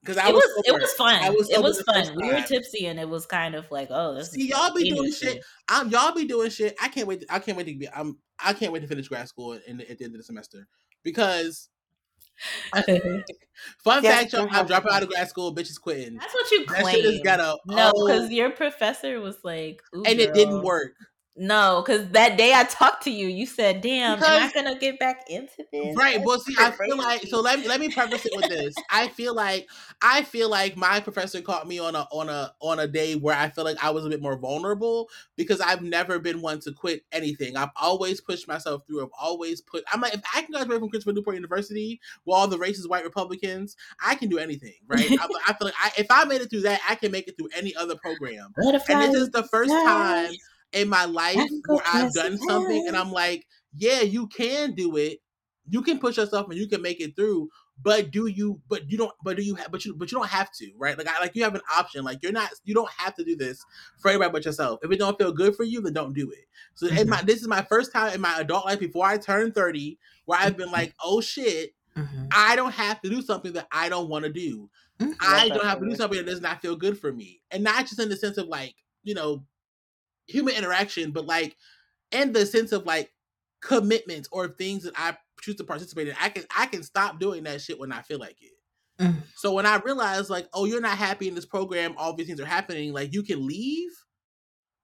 because 0.01 0.17
I 0.17 0.29
it 0.29 0.33
was, 0.33 0.43
was 0.43 0.63
it 0.65 0.73
was 0.73 0.91
fun. 0.93 1.35
Was 1.35 1.49
it 1.51 1.61
was 1.61 1.81
fun. 1.83 2.15
We 2.15 2.33
were 2.33 2.41
tipsy, 2.41 2.87
and 2.87 2.99
it 2.99 3.07
was 3.07 3.27
kind 3.27 3.53
of 3.53 3.69
like, 3.69 3.89
oh, 3.91 4.15
this. 4.15 4.31
See, 4.31 4.49
y'all 4.49 4.73
be 4.73 4.89
doing 4.89 5.03
dangerous 5.03 5.19
shit. 5.19 5.43
I'm 5.69 5.89
y'all 5.89 6.15
be 6.15 6.25
doing 6.25 6.49
shit. 6.49 6.75
I 6.81 6.87
can't 6.87 7.07
wait. 7.07 7.23
I 7.29 7.37
can't 7.37 7.55
wait 7.55 7.67
to 7.67 7.77
be. 7.77 7.87
I'm. 7.89 8.17
I 8.43 8.53
can't 8.53 8.73
wait 8.73 8.79
to 8.79 8.87
finish 8.87 9.07
grad 9.07 9.27
school 9.27 9.53
in, 9.67 9.81
at 9.81 9.99
the 9.99 10.03
end 10.03 10.15
of 10.15 10.19
the 10.19 10.23
semester 10.23 10.67
because. 11.03 11.69
Fun 13.83 14.03
Yes, 14.03 14.21
fact, 14.21 14.33
y'all, 14.33 14.47
I'm 14.51 14.65
dropping 14.65 14.91
out 14.91 15.03
of 15.03 15.09
grad 15.09 15.29
school. 15.29 15.53
Bitches 15.53 15.79
quitting. 15.79 16.15
That's 16.17 16.33
what 16.33 16.49
you 16.51 16.65
That 16.65 16.81
claim. 16.81 16.95
shit 16.95 17.05
is 17.05 17.19
ghetto. 17.23 17.57
No, 17.65 17.91
Oh. 17.95 18.07
because 18.07 18.31
your 18.31 18.49
professor 18.49 19.19
was 19.19 19.37
like, 19.43 19.81
Ooh, 19.95 20.03
and 20.05 20.19
it 20.19 20.33
didn't 20.33 20.63
work. 20.63 20.93
No, 21.37 21.81
because 21.85 22.09
that 22.09 22.37
day 22.37 22.53
I 22.53 22.65
talked 22.65 23.03
to 23.03 23.09
you, 23.09 23.27
you 23.27 23.45
said, 23.45 23.79
"Damn, 23.79 24.21
am 24.21 24.49
I 24.49 24.51
gonna 24.53 24.77
get 24.77 24.99
back 24.99 25.29
into 25.29 25.65
this?" 25.71 25.95
Right. 25.95 26.15
That's 26.15 26.27
Well, 26.27 26.39
see, 26.41 26.55
I 26.59 26.71
feel 26.71 26.97
like 26.97 27.23
so. 27.23 27.39
Let 27.39 27.59
me 27.59 27.69
let 27.69 27.79
me 27.79 27.87
preface 27.87 28.25
it 28.25 28.33
with 28.35 28.49
this. 28.49 28.75
I 28.89 29.07
feel 29.07 29.33
like 29.33 29.69
I 30.01 30.23
feel 30.23 30.49
like 30.49 30.75
my 30.75 30.99
professor 30.99 31.39
caught 31.39 31.69
me 31.69 31.79
on 31.79 31.95
a 31.95 32.05
on 32.11 32.27
a 32.27 32.53
on 32.59 32.79
a 32.79 32.87
day 32.87 33.15
where 33.15 33.35
I 33.35 33.47
feel 33.47 33.63
like 33.63 33.81
I 33.81 33.91
was 33.91 34.05
a 34.05 34.09
bit 34.09 34.21
more 34.21 34.37
vulnerable 34.37 35.09
because 35.37 35.61
I've 35.61 35.81
never 35.81 36.19
been 36.19 36.41
one 36.41 36.59
to 36.61 36.73
quit 36.73 37.05
anything. 37.13 37.55
I've 37.55 37.71
always 37.77 38.19
pushed 38.19 38.49
myself 38.49 38.83
through. 38.85 39.01
I've 39.01 39.09
always 39.17 39.61
put. 39.61 39.85
I'm 39.93 40.01
like, 40.01 40.13
if 40.13 40.21
I 40.35 40.41
can 40.41 40.51
graduate 40.51 40.81
from 40.81 40.89
Christopher 40.89 41.13
Newport 41.13 41.37
University 41.37 42.01
with 42.25 42.35
all 42.35 42.49
the 42.49 42.57
racist 42.57 42.89
white 42.89 43.05
Republicans, 43.05 43.77
I 44.05 44.15
can 44.15 44.27
do 44.27 44.37
anything. 44.37 44.75
Right. 44.85 45.09
I, 45.09 45.27
I 45.47 45.53
feel 45.53 45.67
like 45.67 45.75
I, 45.81 45.91
if 45.97 46.07
I 46.09 46.25
made 46.25 46.41
it 46.41 46.49
through 46.49 46.61
that, 46.61 46.81
I 46.89 46.95
can 46.95 47.09
make 47.09 47.29
it 47.29 47.37
through 47.37 47.49
any 47.55 47.73
other 47.73 47.95
program. 47.95 48.53
Butterfly 48.61 48.95
And 48.95 49.13
this 49.13 49.21
is 49.21 49.29
the 49.29 49.43
first 49.43 49.71
time 49.71 50.33
in 50.73 50.87
my 50.89 51.05
life 51.05 51.37
where 51.67 51.83
I've 51.85 52.13
done 52.13 52.37
something 52.37 52.87
and. 52.87 52.95
I'm 53.01 53.11
like, 53.11 53.45
yeah, 53.73 54.01
you 54.01 54.27
can 54.27 54.73
do 54.73 54.95
it. 54.97 55.19
You 55.69 55.81
can 55.81 55.99
push 55.99 56.17
yourself 56.17 56.49
and 56.49 56.57
you 56.57 56.67
can 56.67 56.81
make 56.81 56.99
it 56.99 57.15
through. 57.15 57.49
But 57.81 58.11
do 58.11 58.27
you? 58.27 58.61
But 58.69 58.91
you 58.91 58.97
don't. 58.97 59.11
But 59.23 59.37
do 59.37 59.43
you? 59.43 59.55
have? 59.55 59.71
but 59.71 59.83
you. 59.85 59.95
But 59.95 60.11
you 60.11 60.19
don't 60.19 60.27
have 60.27 60.51
to, 60.59 60.71
right? 60.77 60.95
Like, 60.97 61.07
I, 61.07 61.19
like 61.19 61.35
you 61.35 61.43
have 61.43 61.55
an 61.55 61.61
option. 61.75 62.03
Like 62.03 62.19
you're 62.21 62.31
not. 62.31 62.51
You 62.63 62.75
don't 62.75 62.91
have 62.97 63.15
to 63.15 63.23
do 63.23 63.35
this 63.35 63.63
for 63.99 64.09
everybody 64.09 64.31
but 64.31 64.45
yourself. 64.45 64.79
If 64.83 64.91
it 64.91 64.99
don't 64.99 65.17
feel 65.17 65.31
good 65.31 65.55
for 65.55 65.63
you, 65.63 65.81
then 65.81 65.93
don't 65.93 66.13
do 66.13 66.29
it. 66.29 66.45
So, 66.75 66.87
in 66.87 67.09
my 67.09 67.21
this 67.23 67.41
is 67.41 67.47
my 67.47 67.63
first 67.63 67.91
time 67.91 68.13
in 68.13 68.21
my 68.21 68.39
adult 68.39 68.65
life 68.65 68.79
before 68.79 69.05
I 69.05 69.17
turn 69.17 69.51
thirty, 69.51 69.97
where 70.25 70.39
I've 70.39 70.57
been 70.57 70.71
like, 70.71 70.93
oh 71.03 71.21
shit, 71.21 71.73
Mhm. 71.97 72.27
I 72.31 72.55
don't 72.55 72.73
have 72.73 73.01
to 73.01 73.09
do 73.09 73.21
something 73.21 73.53
that 73.53 73.67
I 73.71 73.89
don't 73.89 74.09
want 74.09 74.25
to 74.25 74.31
do. 74.31 74.69
Mhm. 74.99 75.15
I 75.19 75.49
don't 75.49 75.65
have 75.65 75.79
to 75.79 75.89
do 75.89 75.95
something 75.95 76.17
that 76.17 76.25
does 76.29 76.41
not 76.41 76.61
feel 76.61 76.75
good 76.75 76.99
for 76.99 77.11
me. 77.11 77.41
And 77.49 77.63
not 77.63 77.87
just 77.87 77.99
in 77.99 78.09
the 78.09 78.15
sense 78.15 78.37
of 78.37 78.47
like, 78.47 78.75
you 79.03 79.13
know, 79.15 79.43
human 80.27 80.55
interaction, 80.55 81.11
but 81.11 81.25
like 81.25 81.57
and 82.11 82.33
the 82.33 82.45
sense 82.45 82.71
of 82.71 82.85
like 82.85 83.11
commitments 83.61 84.27
or 84.31 84.49
things 84.49 84.83
that 84.83 84.93
I 84.95 85.15
choose 85.41 85.55
to 85.55 85.63
participate 85.63 86.07
in. 86.07 86.15
I 86.19 86.29
can 86.29 86.43
I 86.55 86.65
can 86.65 86.83
stop 86.83 87.19
doing 87.19 87.43
that 87.43 87.61
shit 87.61 87.79
when 87.79 87.91
I 87.91 88.01
feel 88.01 88.19
like 88.19 88.37
it. 88.41 89.03
Mm. 89.03 89.15
So 89.35 89.53
when 89.53 89.65
I 89.65 89.77
realized 89.77 90.29
like, 90.29 90.47
oh, 90.53 90.65
you're 90.65 90.81
not 90.81 90.97
happy 90.97 91.27
in 91.27 91.35
this 91.35 91.45
program, 91.45 91.95
all 91.97 92.13
these 92.13 92.27
things 92.27 92.39
are 92.39 92.45
happening, 92.45 92.93
like 92.93 93.13
you 93.13 93.23
can 93.23 93.45
leave. 93.45 93.89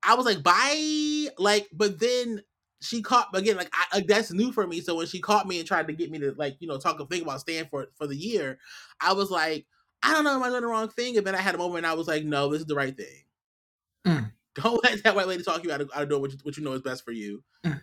I 0.04 0.16
was 0.16 0.26
like, 0.26 0.44
bye. 0.44 1.28
Like, 1.38 1.68
but 1.74 2.00
then 2.00 2.42
she 2.82 3.02
caught 3.02 3.28
again, 3.34 3.58
like 3.58 3.72
I, 3.74 3.98
like 3.98 4.08
that's 4.08 4.32
new 4.32 4.52
for 4.52 4.66
me. 4.66 4.82
So 4.82 4.96
when 4.96 5.08
she 5.08 5.20
caught 5.20 5.48
me 5.48 5.60
and 5.60 5.68
tried 5.68 5.88
to 5.88 5.94
get 5.94 6.12
me 6.12 6.20
to 6.20 6.34
like, 6.38 6.56
you 6.60 6.68
know, 6.68 6.78
talk 6.78 7.00
and 7.00 7.10
think 7.10 7.24
about 7.24 7.42
staying 7.42 7.66
for 7.70 7.88
for 7.96 8.08
the 8.08 8.16
year, 8.16 8.60
I 9.02 9.14
was 9.14 9.30
like, 9.30 9.66
I 10.04 10.14
don't 10.14 10.24
know, 10.24 10.36
am 10.36 10.44
I 10.44 10.50
doing 10.50 10.62
the 10.62 10.68
wrong 10.68 10.90
thing? 10.90 11.18
And 11.18 11.26
then 11.26 11.36
I 11.36 11.42
had 11.42 11.56
a 11.56 11.60
moment 11.60 11.80
and 11.80 11.88
I 11.88 11.94
was 11.94 12.08
like, 12.08 12.24
no, 12.24 12.50
this 12.50 12.62
is 12.62 12.68
the 12.68 12.76
right 12.76 12.96
thing. 12.96 13.24
Mm. 14.06 14.32
Don't 14.62 14.84
let 14.84 15.04
that 15.04 15.16
white 15.16 15.28
lady 15.28 15.44
talk 15.44 15.64
you 15.64 15.72
out 15.72 15.82
of, 15.82 15.90
out 15.96 16.04
of 16.04 16.10
doing 16.10 16.22
what 16.22 16.32
you, 16.32 16.38
what 16.44 16.58
you 16.58 16.64
know 16.64 16.74
is 16.74 16.82
best 16.82 17.04
for 17.06 17.12
you. 17.12 17.44
Mm. 17.66 17.82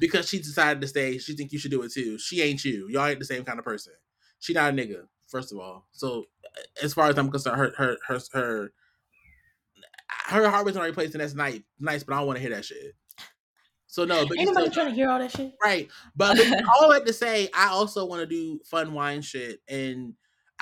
Because 0.00 0.28
she 0.28 0.38
decided 0.38 0.80
to 0.80 0.88
stay, 0.88 1.18
she 1.18 1.34
think 1.34 1.52
you 1.52 1.58
should 1.58 1.70
do 1.70 1.82
it 1.82 1.92
too. 1.92 2.18
She 2.18 2.40
ain't 2.42 2.64
you. 2.64 2.88
Y'all 2.88 3.06
ain't 3.06 3.18
the 3.18 3.24
same 3.24 3.44
kind 3.44 3.58
of 3.58 3.64
person. 3.64 3.92
She 4.40 4.52
not 4.54 4.72
a 4.72 4.76
nigga, 4.76 5.02
first 5.28 5.52
of 5.52 5.58
all. 5.58 5.86
So 5.92 6.24
as 6.82 6.94
far 6.94 7.08
as 7.08 7.18
I'm 7.18 7.30
concerned, 7.30 7.56
her 7.58 7.72
her 7.76 7.96
her 8.08 8.20
her 8.32 8.72
her 10.26 10.48
heart 10.50 10.64
was 10.64 10.74
in 10.74 10.80
the 10.80 10.86
right 10.86 10.94
place, 10.94 11.12
and 11.12 11.20
that's 11.20 11.34
nice, 11.34 11.60
nice. 11.78 12.02
But 12.02 12.14
I 12.14 12.18
don't 12.18 12.26
want 12.26 12.36
to 12.38 12.40
hear 12.40 12.54
that 12.54 12.64
shit. 12.64 12.94
So 13.86 14.04
no, 14.04 14.26
but 14.26 14.38
Ain't 14.38 14.40
you 14.40 14.46
nobody 14.46 14.70
still- 14.70 14.72
trying 14.84 14.88
to 14.88 14.94
hear 14.94 15.08
all 15.10 15.18
that 15.18 15.30
shit. 15.30 15.52
right. 15.62 15.88
But 16.16 16.38
all 16.80 16.90
that 16.90 17.06
to 17.06 17.12
say, 17.12 17.48
I 17.54 17.68
also 17.68 18.04
want 18.06 18.20
to 18.20 18.26
do 18.26 18.60
fun 18.64 18.92
wine 18.94 19.22
shit, 19.22 19.60
and 19.68 20.14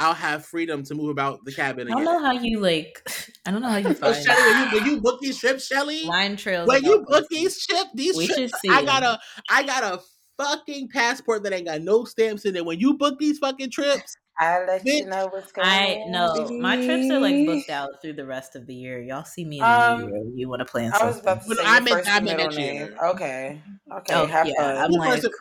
I'll 0.03 0.14
have 0.14 0.44
freedom 0.44 0.82
to 0.84 0.94
move 0.94 1.11
about 1.11 1.44
the 1.44 1.53
cabin 1.53 1.86
I 1.88 1.90
don't 1.92 2.03
again. 2.03 2.12
know 2.14 2.24
how 2.24 2.32
you 2.32 2.59
like. 2.61 3.03
I 3.46 3.50
don't 3.50 3.62
know 3.62 3.68
how 3.68 3.76
you 3.78 3.94
find 3.94 4.16
Shelly, 4.16 4.42
when 4.42 4.59
you, 4.72 4.78
when 4.80 4.86
you 4.90 5.00
book 5.00 5.20
these 5.20 5.38
trips, 5.38 5.66
Shelly, 5.66 6.03
wine 6.07 6.36
trails. 6.36 6.66
when 6.68 6.82
you 6.84 6.98
book 7.09 7.28
places. 7.28 7.28
these 7.30 7.66
trips, 7.66 7.90
these 7.94 8.16
We 8.16 8.26
trips, 8.26 8.53
see 8.61 8.68
I 8.70 8.78
'em. 8.80 8.84
got 8.86 9.03
a, 9.03 9.18
I 9.48 9.62
got 9.62 9.82
a 9.84 10.00
fucking 10.38 10.88
passport 10.88 11.42
that 11.44 11.53
ain't 11.53 11.66
got 11.66 11.80
no 11.82 12.05
stamps 12.05 12.44
in 12.44 12.57
it. 12.57 12.64
When 12.64 12.80
you 12.80 12.94
book 12.94 13.18
these 13.18 13.38
fucking 13.38 13.70
trips, 13.70 14.16
I'll 14.40 14.66
let 14.66 14.84
you 14.84 15.05
know 15.07 15.28
what's 15.30 15.53
going 15.53 15.68
I 15.68 15.94
on. 16.07 16.11
know 16.11 16.48
my 16.59 16.76
trips 16.76 17.11
are 17.11 17.20
like 17.20 17.46
booked 17.46 17.68
out 17.70 17.90
through 18.00 18.14
the 18.14 18.24
rest 18.26 18.57
of 18.57 18.66
the 18.66 18.74
year. 18.74 19.00
Y'all 19.00 19.24
see 19.24 19.44
me 19.44 19.59
in 19.59 19.62
Um, 19.62 20.00
the 20.00 20.07
new 20.07 20.12
year. 20.14 20.32
You 20.34 20.48
want 20.48 20.61
to 20.61 20.64
plan 20.64 20.90
I 20.94 20.98
something? 20.98 21.07
was 21.09 21.20
about 21.20 21.42
to 21.44 21.55
say 21.55 21.62
I 21.64 21.74
your 21.74 21.82
meant- 21.84 21.96
first 21.98 22.09
I 22.09 22.16
and 22.16 22.24
meant 22.24 22.36
middle 22.38 22.44
next 22.53 22.57
name. 22.57 22.74
year. 22.76 22.96
Okay. 23.11 23.62
Okay. 23.98 24.14
Oh, 24.14 24.26
have 24.26 24.46
yeah, 24.46 24.55
fun. 24.57 24.76
I'm 24.78 24.90
who 24.90 24.98
like- 24.98 25.20
first- 25.22 25.34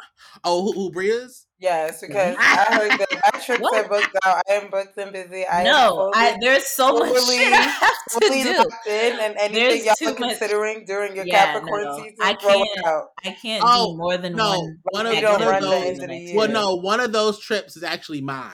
oh, 0.44 0.62
who, 0.66 0.72
who 0.74 0.92
Bria's? 0.92 1.48
Yes, 1.62 2.02
because 2.02 2.36
mm-hmm. 2.36 2.42
I 2.42 2.76
heard 2.76 2.92
that 3.00 3.22
my 3.34 3.40
trips 3.46 3.62
What? 3.62 3.86
are 3.86 3.88
booked 3.88 4.18
out. 4.26 4.42
I 4.50 4.54
am 4.54 4.70
booked 4.70 4.98
and 4.98 5.14
busy. 5.14 5.46
I 5.46 5.60
am 5.62 5.66
no, 5.66 6.12
I, 6.14 6.32
fully, 6.32 6.38
there's 6.42 6.66
so 6.66 6.98
much 6.98 7.10
fully- 7.18 7.38
shit 7.38 7.54
I 7.54 7.62
have 7.62 7.94
to 8.12 8.20
fully 8.28 8.44
do. 8.44 8.58
locked 8.58 8.88
in, 8.88 9.20
and 9.20 9.36
anything 9.38 9.54
There's 9.54 9.86
y'all 9.86 9.96
too 9.96 10.06
are 10.08 10.10
much- 10.20 10.40
considering 10.40 10.86
during 10.86 11.16
your 11.16 11.26
Yeah, 11.26 11.54
Capricorn 11.54 11.84
no, 11.84 11.98
season, 11.98 12.16
I 12.22 12.34
throw 12.36 12.52
can't- 12.64 12.86
out. 12.86 13.04
I 13.24 13.32
can't 13.42 13.64
Oh, 13.66 13.94
do 13.94 13.98
more 13.98 14.18
than 14.18 14.34
no, 14.36 14.50
one. 14.60 14.78
one 14.92 15.06
of- 15.08 15.14
We 15.14 15.24
one 15.24 15.42
of 15.42 15.62
those- 15.62 15.74
end 15.84 15.92
of 15.96 15.98
the 16.02 16.08
next 16.08 16.22
year. 16.24 16.36
Well, 16.38 16.48
no, 16.50 16.76
one 16.76 17.00
of 17.00 17.12
those 17.14 17.40
trips 17.40 17.78
is 17.78 17.84
actually 17.84 18.22
mine. 18.22 18.52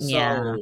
So, 0.00 0.06
Yeah. 0.08 0.54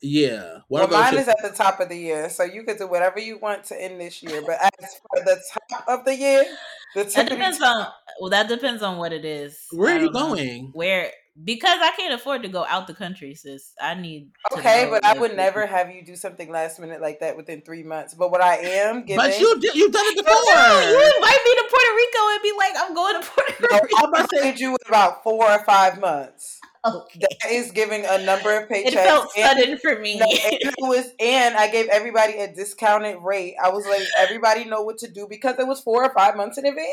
yeah. 0.00 0.58
One 0.68 0.88
Well, 0.88 1.00
mine 1.00 1.16
is 1.18 1.26
at 1.28 1.38
the 1.42 1.50
top 1.50 1.80
of 1.80 1.88
the 1.88 1.96
year, 1.96 2.30
so 2.30 2.44
you 2.44 2.62
could 2.62 2.78
do 2.78 2.86
whatever 2.86 3.18
you 3.18 3.38
want 3.38 3.64
to 3.64 3.80
end 3.82 4.00
this 4.00 4.22
year. 4.22 4.40
But 4.46 4.58
as 4.62 4.94
for 5.00 5.24
the 5.24 5.40
top 5.72 5.84
of 5.88 6.04
the 6.04 6.14
year, 6.14 6.44
the 6.44 6.56
That 6.94 7.06
tippity 7.08 7.28
depends 7.30 7.60
on. 7.62 7.86
Well, 8.20 8.30
that 8.30 8.48
depends 8.48 8.82
on 8.82 8.98
what 8.98 9.12
it 9.12 9.24
is. 9.24 9.58
Where 9.72 9.90
I 9.90 9.96
are 9.96 10.00
you 10.00 10.04
don't 10.10 10.14
know. 10.14 10.28
going? 10.36 10.70
Where 10.72 11.10
because 11.44 11.78
I 11.80 11.92
can't 11.96 12.12
afford 12.14 12.42
to 12.42 12.48
go 12.48 12.64
out 12.68 12.88
the 12.88 12.94
country, 12.94 13.34
sis. 13.36 13.72
I 13.80 13.94
need. 13.94 14.30
Okay, 14.52 14.88
but 14.90 15.04
I 15.04 15.16
would 15.16 15.30
to- 15.32 15.36
never 15.36 15.66
have 15.66 15.90
you 15.90 16.04
do 16.04 16.16
something 16.16 16.50
last 16.50 16.80
minute 16.80 17.00
like 17.00 17.20
that 17.20 17.36
within 17.36 17.60
three 17.60 17.84
months. 17.84 18.14
But 18.14 18.30
what 18.32 18.40
I 18.42 18.56
am 18.56 19.02
giving, 19.06 19.16
But 19.16 19.38
you 19.38 19.58
did, 19.60 19.74
you've 19.74 19.92
done 19.92 20.04
it 20.06 20.16
You 20.16 20.22
before. 20.22 20.34
do. 20.34 20.88
You 20.88 21.12
invite 21.16 21.40
me 21.44 21.54
to 21.54 21.66
Puerto 21.70 21.92
Rico 21.96 22.28
and 22.32 22.42
be 22.42 22.52
like, 22.58 22.72
I'm 22.76 22.94
going 22.94 23.22
to 23.22 23.28
Puerto 23.28 23.54
No, 23.70 23.80
Rico. 23.80 23.96
I'm 23.98 24.10
gonna 24.12 24.26
send 24.34 24.58
you 24.58 24.70
in 24.70 24.76
about 24.88 25.22
four 25.22 25.44
or 25.48 25.64
five 25.64 26.00
months. 26.00 26.58
Okay. 26.86 27.18
That 27.20 27.50
is 27.50 27.72
giving 27.72 28.04
a 28.08 28.22
number 28.24 28.56
of 28.56 28.68
paychecks. 28.68 28.86
It 28.86 28.94
felt 28.94 29.28
and, 29.36 29.58
sudden 29.58 29.78
for 29.78 29.98
me. 29.98 30.18
no, 30.18 30.24
and 30.26 30.54
it 30.62 30.74
was, 30.78 31.10
and 31.20 31.56
I 31.56 31.68
gave 31.70 31.88
everybody 31.88 32.34
a 32.38 32.52
discounted 32.54 33.16
rate. 33.22 33.56
I 33.62 33.68
was 33.70 33.84
letting 33.86 34.06
everybody 34.16 34.64
know 34.64 34.82
what 34.82 34.98
to 34.98 35.08
do 35.10 35.26
because 35.28 35.58
it 35.58 35.66
was 35.66 35.80
four 35.80 36.04
or 36.04 36.14
five 36.14 36.36
months 36.36 36.56
in 36.56 36.64
advance. 36.66 36.88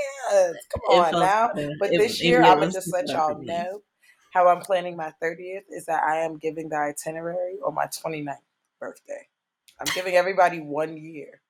Come 0.74 0.82
on 1.00 1.12
now. 1.14 1.48
sudden. 1.50 1.78
But 1.80 1.94
It- 1.94 2.00
this 2.00 2.20
it 2.20 2.26
year, 2.26 2.44
I'm 2.44 2.60
gonna 2.60 2.72
just 2.72 2.92
let 2.92 3.08
y'all 3.10 3.38
know 3.42 3.82
how 4.34 4.48
I'm 4.50 4.62
planning 4.62 4.98
my 4.98 5.14
30th 5.24 5.64
is 5.70 5.86
that 5.86 6.04
I 6.04 6.18
am 6.22 6.38
giving 6.38 6.68
the 6.70 6.78
itinerary 6.78 7.58
on 7.66 7.74
my 7.76 7.86
29th 7.86 8.36
birthday. 8.80 9.28
I'm 9.80 9.88
giving 9.94 10.16
everybody 10.16 10.60
one 10.60 10.98
year. 10.98 11.42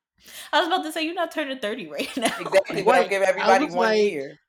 I 0.54 0.60
was 0.60 0.68
about 0.68 0.84
to 0.84 0.92
say 0.92 1.04
you're 1.04 1.14
not 1.16 1.32
turning 1.32 1.60
30 1.60 1.88
right 1.88 2.10
now. 2.18 2.26
Exactly, 2.40 2.84
but 2.84 2.96
I'm 2.96 3.02
Wait, 3.04 3.10
giving 3.10 3.28
everybody 3.28 3.66
one 3.66 3.76
like- 3.90 4.02
year 4.02 4.40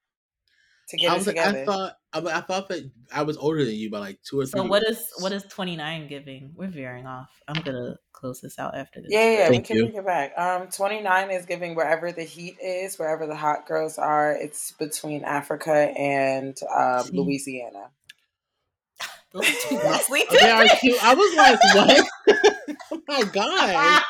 to 0.88 0.96
get 0.96 1.10
I 1.10 1.14
it 1.14 1.18
was 1.18 1.26
like, 1.26 1.36
together. 1.36 1.62
I 1.62 1.64
thought, 1.64 1.92
I, 2.12 2.18
I 2.18 2.40
thought 2.40 2.68
that 2.68 2.90
I 3.12 3.22
was 3.22 3.36
older 3.36 3.64
than 3.64 3.74
you 3.74 3.90
by 3.90 3.98
like 3.98 4.22
two 4.22 4.38
or 4.38 4.46
three. 4.46 4.60
So 4.60 4.66
what 4.66 4.82
years. 4.82 4.98
is 4.98 5.12
what 5.18 5.32
is 5.32 5.42
29 5.44 6.08
giving? 6.08 6.52
We're 6.54 6.68
veering 6.68 7.06
off. 7.06 7.30
I'm 7.48 7.60
gonna 7.62 7.96
close 8.12 8.40
this 8.40 8.58
out 8.58 8.76
after 8.76 9.00
this. 9.00 9.10
Yeah, 9.10 9.30
yeah, 9.30 9.38
yeah, 9.38 9.50
we 9.50 9.60
can 9.60 9.76
you. 9.76 9.84
bring 9.84 9.96
it 9.96 10.06
back. 10.06 10.38
Um, 10.38 10.68
29 10.68 11.30
is 11.30 11.46
giving 11.46 11.74
wherever 11.74 12.12
the 12.12 12.24
heat 12.24 12.56
is, 12.62 12.98
wherever 12.98 13.26
the 13.26 13.36
hot 13.36 13.66
girls 13.66 13.98
are. 13.98 14.32
It's 14.32 14.72
between 14.72 15.24
Africa 15.24 15.72
and 15.72 16.56
um, 16.74 17.04
Louisiana. 17.12 17.90
Those 19.32 19.46
two 19.68 19.76
ghostly 19.82 20.22
They 20.30 20.50
are 20.50 20.66
cute. 20.80 21.02
I 21.04 21.14
was 21.14 21.36
like, 21.36 21.60
what? 21.74 22.76
oh 22.92 23.02
my 23.08 23.22
god! 23.32 24.02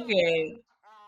okay. 0.00 0.58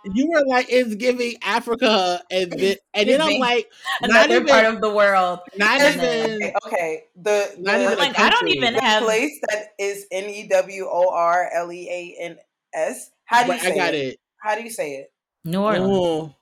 You 0.04 0.30
were 0.30 0.44
like, 0.46 0.66
it's 0.68 0.94
giving 0.96 1.34
Africa, 1.42 2.22
and 2.30 2.52
then, 2.52 2.76
and 2.92 3.08
then 3.08 3.20
I'm 3.22 3.38
like, 3.38 3.70
not 4.02 4.26
Another 4.26 4.34
even, 4.34 4.46
part 4.46 4.64
of 4.66 4.80
the 4.80 4.90
world. 4.90 5.40
not 5.56 5.80
and 5.80 5.94
even, 5.94 6.34
Okay, 6.36 6.52
okay. 6.66 7.04
The, 7.16 7.54
Not 7.60 7.78
the, 7.78 7.84
even 7.84 7.94
a 7.94 7.96
Like 7.96 8.18
I 8.18 8.30
don't 8.30 8.48
even 8.48 8.74
the 8.74 8.82
have 8.82 9.02
place 9.02 9.40
that 9.48 9.68
is 9.78 10.06
N 10.10 10.24
E 10.28 10.48
W 10.48 10.86
O 10.90 11.08
R 11.10 11.50
L 11.54 11.72
E 11.72 11.88
A 11.88 12.22
N 12.22 12.36
S. 12.74 13.10
How 13.24 13.44
do 13.44 13.52
you 13.52 13.58
say 13.58 13.72
I 13.72 13.76
got 13.76 13.94
it? 13.94 14.04
it. 14.08 14.20
How 14.42 14.54
do 14.56 14.62
you 14.62 14.70
say 14.70 14.96
it? 14.96 15.12
New 15.44 15.60
Orleans. 15.60 15.86
Oh, 15.90 16.34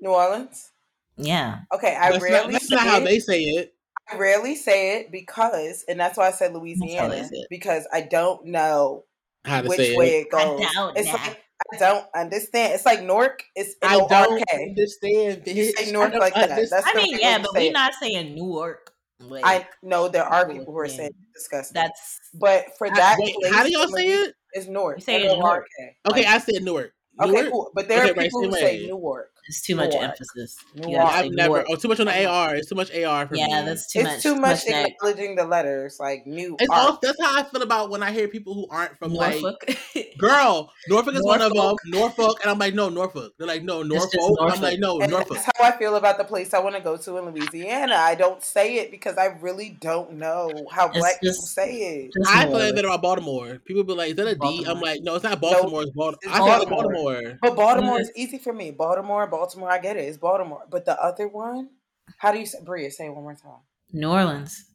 New 0.00 0.10
Orleans. 0.10 0.72
Yeah. 1.16 1.60
Okay, 1.72 1.94
I 1.94 2.10
That's, 2.10 2.22
not, 2.22 2.30
rarely 2.30 2.52
that's 2.54 2.70
say 2.70 2.76
not 2.76 2.86
how 2.86 2.98
it. 2.98 3.04
they 3.04 3.18
say 3.20 3.40
it. 3.42 3.74
I 4.10 4.16
rarely 4.16 4.56
say 4.56 4.98
it 5.00 5.12
because, 5.12 5.84
and 5.88 6.00
that's 6.00 6.18
why 6.18 6.28
I 6.28 6.32
said 6.32 6.52
Louisiana 6.54 7.24
say 7.24 7.46
because 7.48 7.86
I 7.92 8.00
don't 8.00 8.46
know 8.46 9.04
How 9.44 9.62
to 9.62 9.68
which 9.68 9.78
say 9.78 9.94
way 9.96 10.18
it. 10.18 10.22
it 10.22 10.30
goes. 10.30 10.60
don't 10.74 10.96
It's 10.96 11.06
know. 11.06 11.12
like 11.12 11.28
I 11.30 11.36
don't 11.78 12.06
understand. 12.14 12.74
It's 12.74 12.86
like 12.86 13.02
Nork. 13.02 13.44
It's 13.54 13.74
I 13.82 13.98
don't 13.98 14.10
N-O-R-K. 14.10 14.68
understand. 14.70 15.42
You 15.46 15.64
Bitch. 15.72 15.76
say 15.76 15.94
I 15.94 16.18
like 16.18 16.34
that. 16.34 16.70
That's. 16.70 16.86
I 16.86 16.94
mean, 16.94 17.18
yeah, 17.20 17.38
but 17.38 17.50
we're 17.54 17.68
it. 17.70 17.72
not 17.72 17.94
saying 17.94 18.34
Newark. 18.34 18.92
Like, 19.20 19.44
I 19.44 19.68
know 19.82 20.08
there 20.08 20.24
are 20.24 20.46
people 20.46 20.58
people 20.60 20.72
who 20.72 20.80
are 20.80 20.88
saying- 20.88 20.98
saying 20.98 21.14
disgusting, 21.34 21.74
that's 21.74 22.18
but 22.34 22.64
for 22.78 22.86
I- 22.86 22.94
that 22.94 23.16
wait, 23.20 23.34
place, 23.34 23.52
how 23.54 23.62
do 23.64 23.70
y'all 23.70 23.82
in 23.82 23.88
say 23.90 24.06
Louis- 24.16 24.28
it? 24.28 24.34
It's 24.54 24.66
North. 24.66 24.96
You 24.98 25.02
say 25.04 25.22
it 25.24 25.30
N-O-R-K. 25.32 25.96
Okay, 26.10 26.22
Like- 26.24 26.26
I 26.26 26.38
said 26.38 26.62
Newark. 26.62 26.92
Okay, 27.20 27.50
cool. 27.50 27.70
But 27.74 27.86
there 27.88 28.00
Okay, 28.02 28.10
are 28.10 28.14
right, 28.14 28.24
people 28.24 28.40
who 28.44 28.52
same 28.52 28.60
say 28.62 28.80
way. 28.80 28.86
Newark. 28.86 29.30
It's 29.50 29.62
too 29.62 29.74
much 29.76 29.90
Newark. 29.90 30.04
emphasis. 30.04 30.56
You 30.74 30.82
Newark. 30.82 30.96
gotta 30.96 31.12
say 31.12 31.18
I've 31.26 31.32
never. 31.32 31.48
Newark. 31.48 31.66
Oh, 31.68 31.76
too 31.76 31.88
much 31.88 32.00
on 32.00 32.06
the 32.06 32.24
AR. 32.26 32.54
It's 32.54 32.68
too 32.68 32.74
much 32.76 32.94
AR 32.94 33.26
for 33.26 33.34
me. 33.34 33.40
Yeah, 33.40 33.62
that's 33.64 33.92
too 33.92 33.98
it's 33.98 34.06
much. 34.06 34.14
It's 34.14 34.22
too 34.22 34.34
much 34.36 34.60
neg- 34.68 34.92
acknowledging 34.92 35.34
the 35.36 35.44
letters, 35.44 35.98
like 35.98 36.26
new. 36.26 36.56
It's 36.60 36.70
all, 36.70 36.98
that's 37.02 37.20
how 37.20 37.38
I 37.38 37.42
feel 37.42 37.62
about 37.62 37.90
when 37.90 38.02
I 38.02 38.12
hear 38.12 38.28
people 38.28 38.54
who 38.54 38.66
aren't 38.70 38.96
from 38.98 39.12
like 39.12 39.42
girl. 40.18 40.72
Norfolk 40.88 41.14
is 41.16 41.24
one 41.24 41.42
of 41.42 41.48
them. 41.52 41.56
Norfolk. 41.56 41.80
Norfolk, 41.86 42.38
and 42.42 42.50
I'm 42.50 42.58
like, 42.58 42.74
no, 42.74 42.88
Norfolk. 42.88 43.34
They're 43.38 43.46
like, 43.46 43.62
no, 43.62 43.82
just 43.82 44.14
Norfolk. 44.16 44.38
I'm 44.40 44.60
like, 44.62 44.78
no, 44.78 45.00
And 45.00 45.10
Norfolk. 45.10 45.36
that's 45.38 45.50
how 45.58 45.64
I 45.64 45.72
feel 45.72 45.96
about 45.96 46.18
the 46.18 46.24
place 46.24 46.54
I 46.54 46.60
want 46.60 46.76
to 46.76 46.80
go 46.80 46.96
to 46.96 47.18
in 47.18 47.24
Louisiana. 47.30 47.94
I 47.96 48.14
don't 48.14 48.42
say 48.42 48.76
it 48.76 48.90
because 48.90 49.16
I 49.18 49.26
really 49.40 49.76
don't 49.80 50.12
know 50.14 50.50
how 50.70 50.88
It's 50.88 50.98
black 50.98 51.20
people 51.20 51.34
say 51.34 52.04
it. 52.04 52.12
I 52.26 52.44
feel 52.44 52.52
like 52.52 52.60
Norfolk. 52.60 52.76
that 52.76 52.84
about 52.84 53.02
Baltimore. 53.02 53.58
People 53.64 53.84
be 53.84 53.94
like, 53.94 54.10
is 54.10 54.16
that 54.16 54.26
a 54.28 54.34
D? 54.34 54.38
Baltimore. 54.38 54.70
I'm 54.76 54.80
like, 54.80 55.00
no, 55.02 55.14
it's 55.16 55.24
not 55.24 55.40
Baltimore. 55.40 55.82
It's 55.82 55.90
Baltimore. 55.92 56.18
it's 56.22 56.32
I 56.32 56.36
feel 56.38 56.46
like 56.46 56.68
Baltimore. 56.68 57.02
Baltimore. 57.12 57.38
But 57.42 57.56
Baltimore 57.56 58.00
is 58.00 58.12
easy 58.16 58.38
for 58.38 58.52
me. 58.52 58.70
Baltimore, 58.70 59.26
Baltimore, 59.26 59.39
I 59.68 59.78
get 59.78 59.96
it. 59.96 60.00
It's 60.00 60.18
Baltimore. 60.18 60.62
But 60.70 60.84
the 60.84 61.00
other 61.02 61.28
one, 61.28 61.70
how 62.18 62.32
do 62.32 62.38
you 62.38 62.46
say 62.46 62.58
Bria? 62.64 62.90
Say 62.90 63.06
it 63.06 63.14
one 63.14 63.22
more 63.22 63.34
time. 63.34 63.60
New 63.92 64.10
Orleans. 64.10 64.66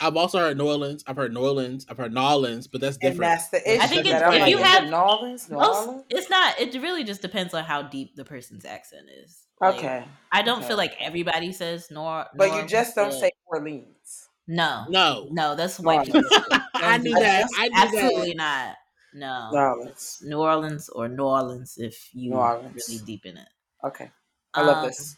I've 0.00 0.16
also 0.16 0.38
heard 0.40 0.58
New 0.58 0.66
Orleans. 0.66 1.04
I've 1.06 1.14
heard 1.16 1.32
New 1.32 1.40
Orleans. 1.40 1.86
I've 1.88 1.96
heard 1.96 2.12
Nolans, 2.12 2.66
but 2.66 2.80
that's 2.80 2.96
And 2.96 3.12
different. 3.12 3.20
that's 3.20 3.48
the 3.50 3.58
issue. 3.70 3.82
I 3.82 3.86
think 3.86 4.06
it's- 4.06 4.20
if 4.20 4.28
like, 4.40 4.50
you 4.50 4.56
is 4.58 4.62
it 4.62 4.66
have- 4.66 4.84
New 4.88 4.96
Orleans, 4.96 5.48
New 5.48 5.56
Most, 5.58 5.86
Orleans. 5.86 6.04
it's 6.10 6.28
not. 6.28 6.58
It 6.60 6.74
really 6.82 7.04
just 7.04 7.22
depends 7.22 7.54
on 7.54 7.62
how 7.62 7.82
deep 7.82 8.16
the 8.16 8.24
person's 8.24 8.64
accent 8.64 9.06
is. 9.24 9.38
Like, 9.60 9.76
Okay, 9.76 10.04
I 10.32 10.42
don't 10.42 10.58
okay. 10.58 10.68
feel 10.68 10.76
like 10.76 10.96
everybody 11.00 11.52
says 11.52 11.86
Nor. 11.92 12.26
but 12.34 12.48
Nor- 12.48 12.62
you 12.62 12.66
just 12.66 12.96
don't 12.96 13.10
but- 13.10 13.20
say 13.20 13.30
Orleans. 13.46 14.28
no. 14.48 14.86
no, 14.88 15.28
No, 15.30 15.54
that's 15.54 15.78
white 15.78 16.08
New 16.12 16.20
people. 16.20 16.38
I 16.74 16.98
knew 16.98 17.14
that. 17.14 17.46
I 17.56 17.68
knew 17.68 17.76
Absolutely 18.00 18.34
that. 18.38 18.74
not. 18.74 18.76
No. 19.14 19.50
New 19.52 19.58
Orleans. 19.58 20.18
New 20.24 20.40
Orleans 20.40 20.88
or 20.88 21.08
New 21.08 21.22
Orleans 21.24 21.74
if 21.78 22.08
you 22.12 22.30
New 22.30 22.36
Orleans. 22.38 22.86
really 22.88 23.04
deep 23.04 23.24
in 23.24 23.36
it. 23.36 23.48
Okay, 23.84 24.10
I 24.54 24.62
love 24.62 24.78
Um, 24.78 24.86
this. 24.86 25.16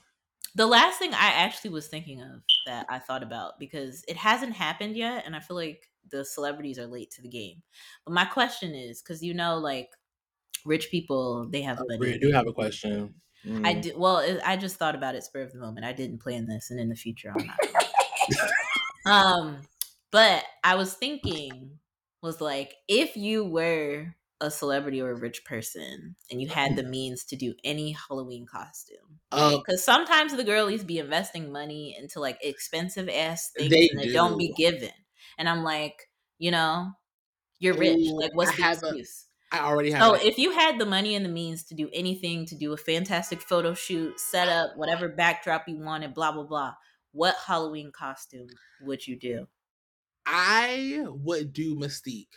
The 0.56 0.66
last 0.66 0.98
thing 0.98 1.12
I 1.12 1.32
actually 1.32 1.70
was 1.70 1.88
thinking 1.88 2.22
of 2.22 2.42
that 2.66 2.86
I 2.88 2.98
thought 3.00 3.22
about 3.24 3.58
because 3.58 4.04
it 4.06 4.16
hasn't 4.16 4.54
happened 4.54 4.96
yet, 4.96 5.24
and 5.26 5.34
I 5.34 5.40
feel 5.40 5.56
like 5.56 5.90
the 6.10 6.24
celebrities 6.24 6.78
are 6.78 6.86
late 6.86 7.10
to 7.12 7.22
the 7.22 7.28
game. 7.28 7.62
But 8.04 8.14
my 8.14 8.24
question 8.24 8.74
is 8.74 9.02
because 9.02 9.22
you 9.22 9.34
know, 9.34 9.58
like 9.58 9.90
rich 10.64 10.90
people, 10.90 11.48
they 11.50 11.62
have 11.62 11.78
money. 11.78 11.98
We 11.98 12.18
do 12.18 12.30
have 12.32 12.46
a 12.46 12.52
question. 12.52 13.14
Mm. 13.44 13.66
I 13.66 13.74
do. 13.74 13.92
well. 13.96 14.18
It, 14.18 14.40
I 14.44 14.56
just 14.56 14.76
thought 14.76 14.94
about 14.94 15.14
it 15.14 15.24
spur 15.24 15.42
of 15.42 15.52
the 15.52 15.58
moment. 15.58 15.84
I 15.84 15.92
didn't 15.92 16.18
plan 16.18 16.46
this, 16.46 16.70
and 16.70 16.80
in 16.80 16.88
the 16.88 16.94
future, 16.94 17.32
I'm 17.36 17.46
not. 17.46 17.58
um, 19.06 19.58
but 20.10 20.44
I 20.62 20.76
was 20.76 20.94
thinking 20.94 21.78
was 22.22 22.40
like 22.40 22.74
if 22.88 23.16
you 23.16 23.44
were 23.44 24.14
a 24.44 24.50
celebrity 24.50 25.00
or 25.00 25.10
a 25.10 25.16
rich 25.20 25.44
person 25.44 26.16
and 26.30 26.40
you 26.40 26.48
had 26.48 26.76
the 26.76 26.82
means 26.84 27.24
to 27.26 27.36
do 27.36 27.54
any 27.64 27.92
Halloween 27.92 28.46
costume. 28.46 29.20
Um, 29.32 29.62
Because 29.66 29.84
sometimes 29.84 30.36
the 30.36 30.44
girlies 30.44 30.84
be 30.84 30.98
investing 30.98 31.50
money 31.52 31.96
into 31.98 32.20
like 32.20 32.38
expensive 32.42 33.08
ass 33.08 33.50
things 33.56 33.70
They 33.70 33.88
and 33.90 34.00
it 34.00 34.12
don't 34.12 34.38
be 34.38 34.52
given. 34.52 34.92
And 35.38 35.48
I'm 35.48 35.62
like, 35.64 36.10
you 36.38 36.50
know, 36.50 36.92
you're 37.58 37.74
rich. 37.74 37.98
Ooh, 37.98 38.20
like, 38.20 38.34
what's 38.34 38.50
I 38.50 38.56
the 38.56 38.62
have 38.62 38.78
a- 38.78 38.86
excuse? 38.88 39.26
I 39.52 39.60
already 39.60 39.92
have. 39.92 40.02
So 40.02 40.14
if 40.14 40.38
you 40.38 40.52
had 40.52 40.78
the 40.78 40.86
money 40.86 41.14
and 41.14 41.24
the 41.24 41.28
means 41.30 41.62
to 41.64 41.74
do 41.74 41.88
anything, 41.92 42.46
to 42.46 42.56
do 42.56 42.72
a 42.72 42.76
fantastic 42.76 43.40
photo 43.40 43.74
shoot, 43.74 44.18
set 44.18 44.48
up 44.48 44.76
whatever 44.76 45.08
backdrop 45.08 45.68
you 45.68 45.78
wanted, 45.78 46.14
blah 46.14 46.32
blah 46.32 46.44
blah, 46.44 46.74
what 47.12 47.36
Halloween 47.46 47.92
costume 47.92 48.48
would 48.82 49.06
you 49.06 49.16
do? 49.18 49.46
I 50.26 51.04
would 51.06 51.52
do 51.52 51.76
Mystique, 51.76 52.34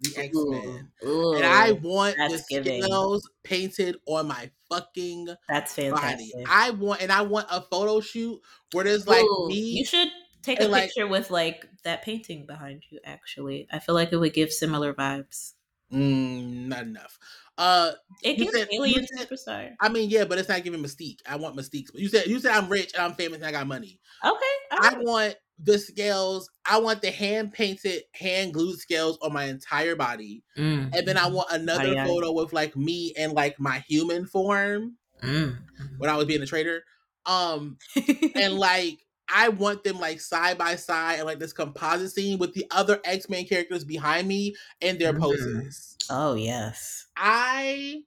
the 0.00 0.14
X 0.16 0.30
Men, 0.34 0.90
and 1.02 1.44
I 1.44 1.72
want 1.72 2.16
the 2.16 2.38
scales 2.38 3.28
painted 3.44 3.96
on 4.06 4.28
my 4.28 4.50
fucking 4.70 5.28
that's 5.48 5.74
body. 5.76 6.32
I 6.48 6.70
want, 6.70 7.00
and 7.02 7.10
I 7.10 7.22
want 7.22 7.46
a 7.50 7.60
photo 7.62 8.00
shoot 8.00 8.40
where 8.72 8.84
there's 8.84 9.06
like 9.06 9.24
Ooh, 9.24 9.48
me. 9.48 9.54
you 9.78 9.84
should 9.84 10.08
take 10.42 10.60
a 10.60 10.68
like- 10.68 10.84
picture 10.84 11.06
with 11.06 11.30
like 11.30 11.66
that 11.84 12.02
painting 12.02 12.46
behind 12.46 12.82
you. 12.90 13.00
Actually, 13.04 13.66
I 13.72 13.78
feel 13.78 13.94
like 13.94 14.12
it 14.12 14.16
would 14.16 14.34
give 14.34 14.52
similar 14.52 14.92
vibes. 14.92 15.52
Mm, 15.92 16.66
not 16.66 16.82
enough. 16.82 17.18
Uh, 17.56 17.92
It 18.22 18.34
gives 18.36 18.52
said- 18.52 18.68
alien 18.72 19.06
said- 19.06 19.28
superstar. 19.28 19.74
I 19.80 19.88
mean, 19.88 20.10
yeah, 20.10 20.24
but 20.24 20.36
it's 20.38 20.48
not 20.48 20.62
giving 20.62 20.82
Mystique. 20.82 21.20
I 21.26 21.36
want 21.36 21.56
Mystique. 21.56 21.86
But 21.92 22.00
you 22.02 22.08
said 22.08 22.26
you 22.26 22.38
said 22.40 22.52
I'm 22.52 22.68
rich 22.68 22.92
and 22.92 23.02
I'm 23.02 23.14
famous 23.14 23.38
and 23.38 23.46
I 23.46 23.52
got 23.52 23.66
money. 23.66 23.98
Okay, 24.22 24.54
all 24.72 24.78
I 24.84 24.94
want 24.98 25.36
the 25.58 25.78
scales. 25.78 26.50
I 26.64 26.78
want 26.78 27.02
the 27.02 27.10
hand 27.10 27.52
painted, 27.52 28.02
hand 28.14 28.52
glued 28.54 28.78
scales 28.78 29.18
on 29.22 29.32
my 29.32 29.44
entire 29.44 29.96
body, 29.96 30.42
Mm, 30.58 30.94
and 30.94 31.06
then 31.08 31.16
I 31.16 31.28
want 31.28 31.50
another 31.50 31.96
Aye, 31.96 32.02
aye. 32.02 32.06
photo 32.06 32.32
with 32.32 32.52
like 32.52 32.76
me 32.76 33.14
and 33.18 33.32
like 33.32 33.58
my 33.60 33.78
human 33.88 34.26
form 34.26 34.96
mm. 35.22 35.56
when 35.98 36.10
I 36.10 36.16
was 36.16 36.26
being 36.26 36.42
a 36.42 36.46
trader. 36.46 36.82
Um, 37.24 37.78
and 38.36 38.54
like 38.54 38.98
I 39.28 39.48
want 39.48 39.82
them 39.82 39.98
like 39.98 40.20
side 40.20 40.58
by 40.58 40.76
side 40.76 41.16
and 41.16 41.26
like 41.26 41.38
this 41.40 41.52
composite 41.52 42.12
scene 42.12 42.38
with 42.38 42.54
the 42.54 42.66
other 42.70 43.00
X 43.04 43.28
Men 43.28 43.44
characters 43.46 43.84
behind 43.84 44.28
me 44.28 44.54
and 44.80 44.98
their 44.98 45.12
Mhm. 45.12 45.20
poses. 45.20 45.96
oh 46.10 46.34
yes. 46.34 47.06
I 47.16 48.02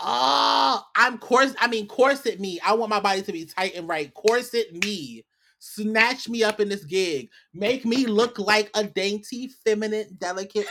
oh 0.00 0.82
I'm 0.96 1.18
course 1.18 1.54
I 1.58 1.68
mean 1.68 1.86
corset 1.86 2.40
me. 2.40 2.60
I 2.64 2.74
want 2.74 2.90
my 2.90 3.00
body 3.00 3.22
to 3.22 3.32
be 3.32 3.44
tight 3.46 3.74
and 3.74 3.88
right. 3.88 4.12
Corset 4.12 4.72
me. 4.84 5.24
Snatch 5.66 6.28
me 6.28 6.44
up 6.44 6.60
in 6.60 6.68
this 6.68 6.84
gig. 6.84 7.30
Make 7.54 7.86
me 7.86 8.04
look 8.04 8.38
like 8.38 8.70
a 8.74 8.84
dainty, 8.84 9.48
feminine, 9.64 10.14
delicate, 10.18 10.66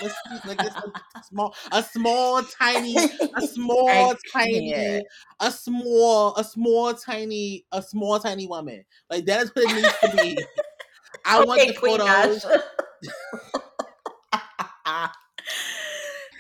like 0.46 0.60
a 0.60 0.72
small, 1.24 1.56
a 1.72 1.82
small, 1.82 2.44
tiny, 2.44 2.96
a 3.36 3.42
small, 3.42 4.14
tiny, 4.32 5.02
a 5.40 5.52
small, 5.52 6.36
a 6.36 6.44
small, 6.44 6.94
tiny, 6.94 7.66
a 7.72 7.82
small, 7.82 8.20
tiny 8.20 8.46
woman. 8.46 8.86
Like 9.10 9.26
that 9.26 9.42
is 9.42 9.50
what 9.56 9.66
it 9.66 9.74
needs 9.74 9.98
to 10.04 10.12
be. 10.16 10.38
I 11.26 11.44
want 11.44 11.60
Okay, 11.60 11.72
the 11.72 11.80
Queen 11.80 11.98
photos. 11.98 12.46
Asha. 12.46 12.62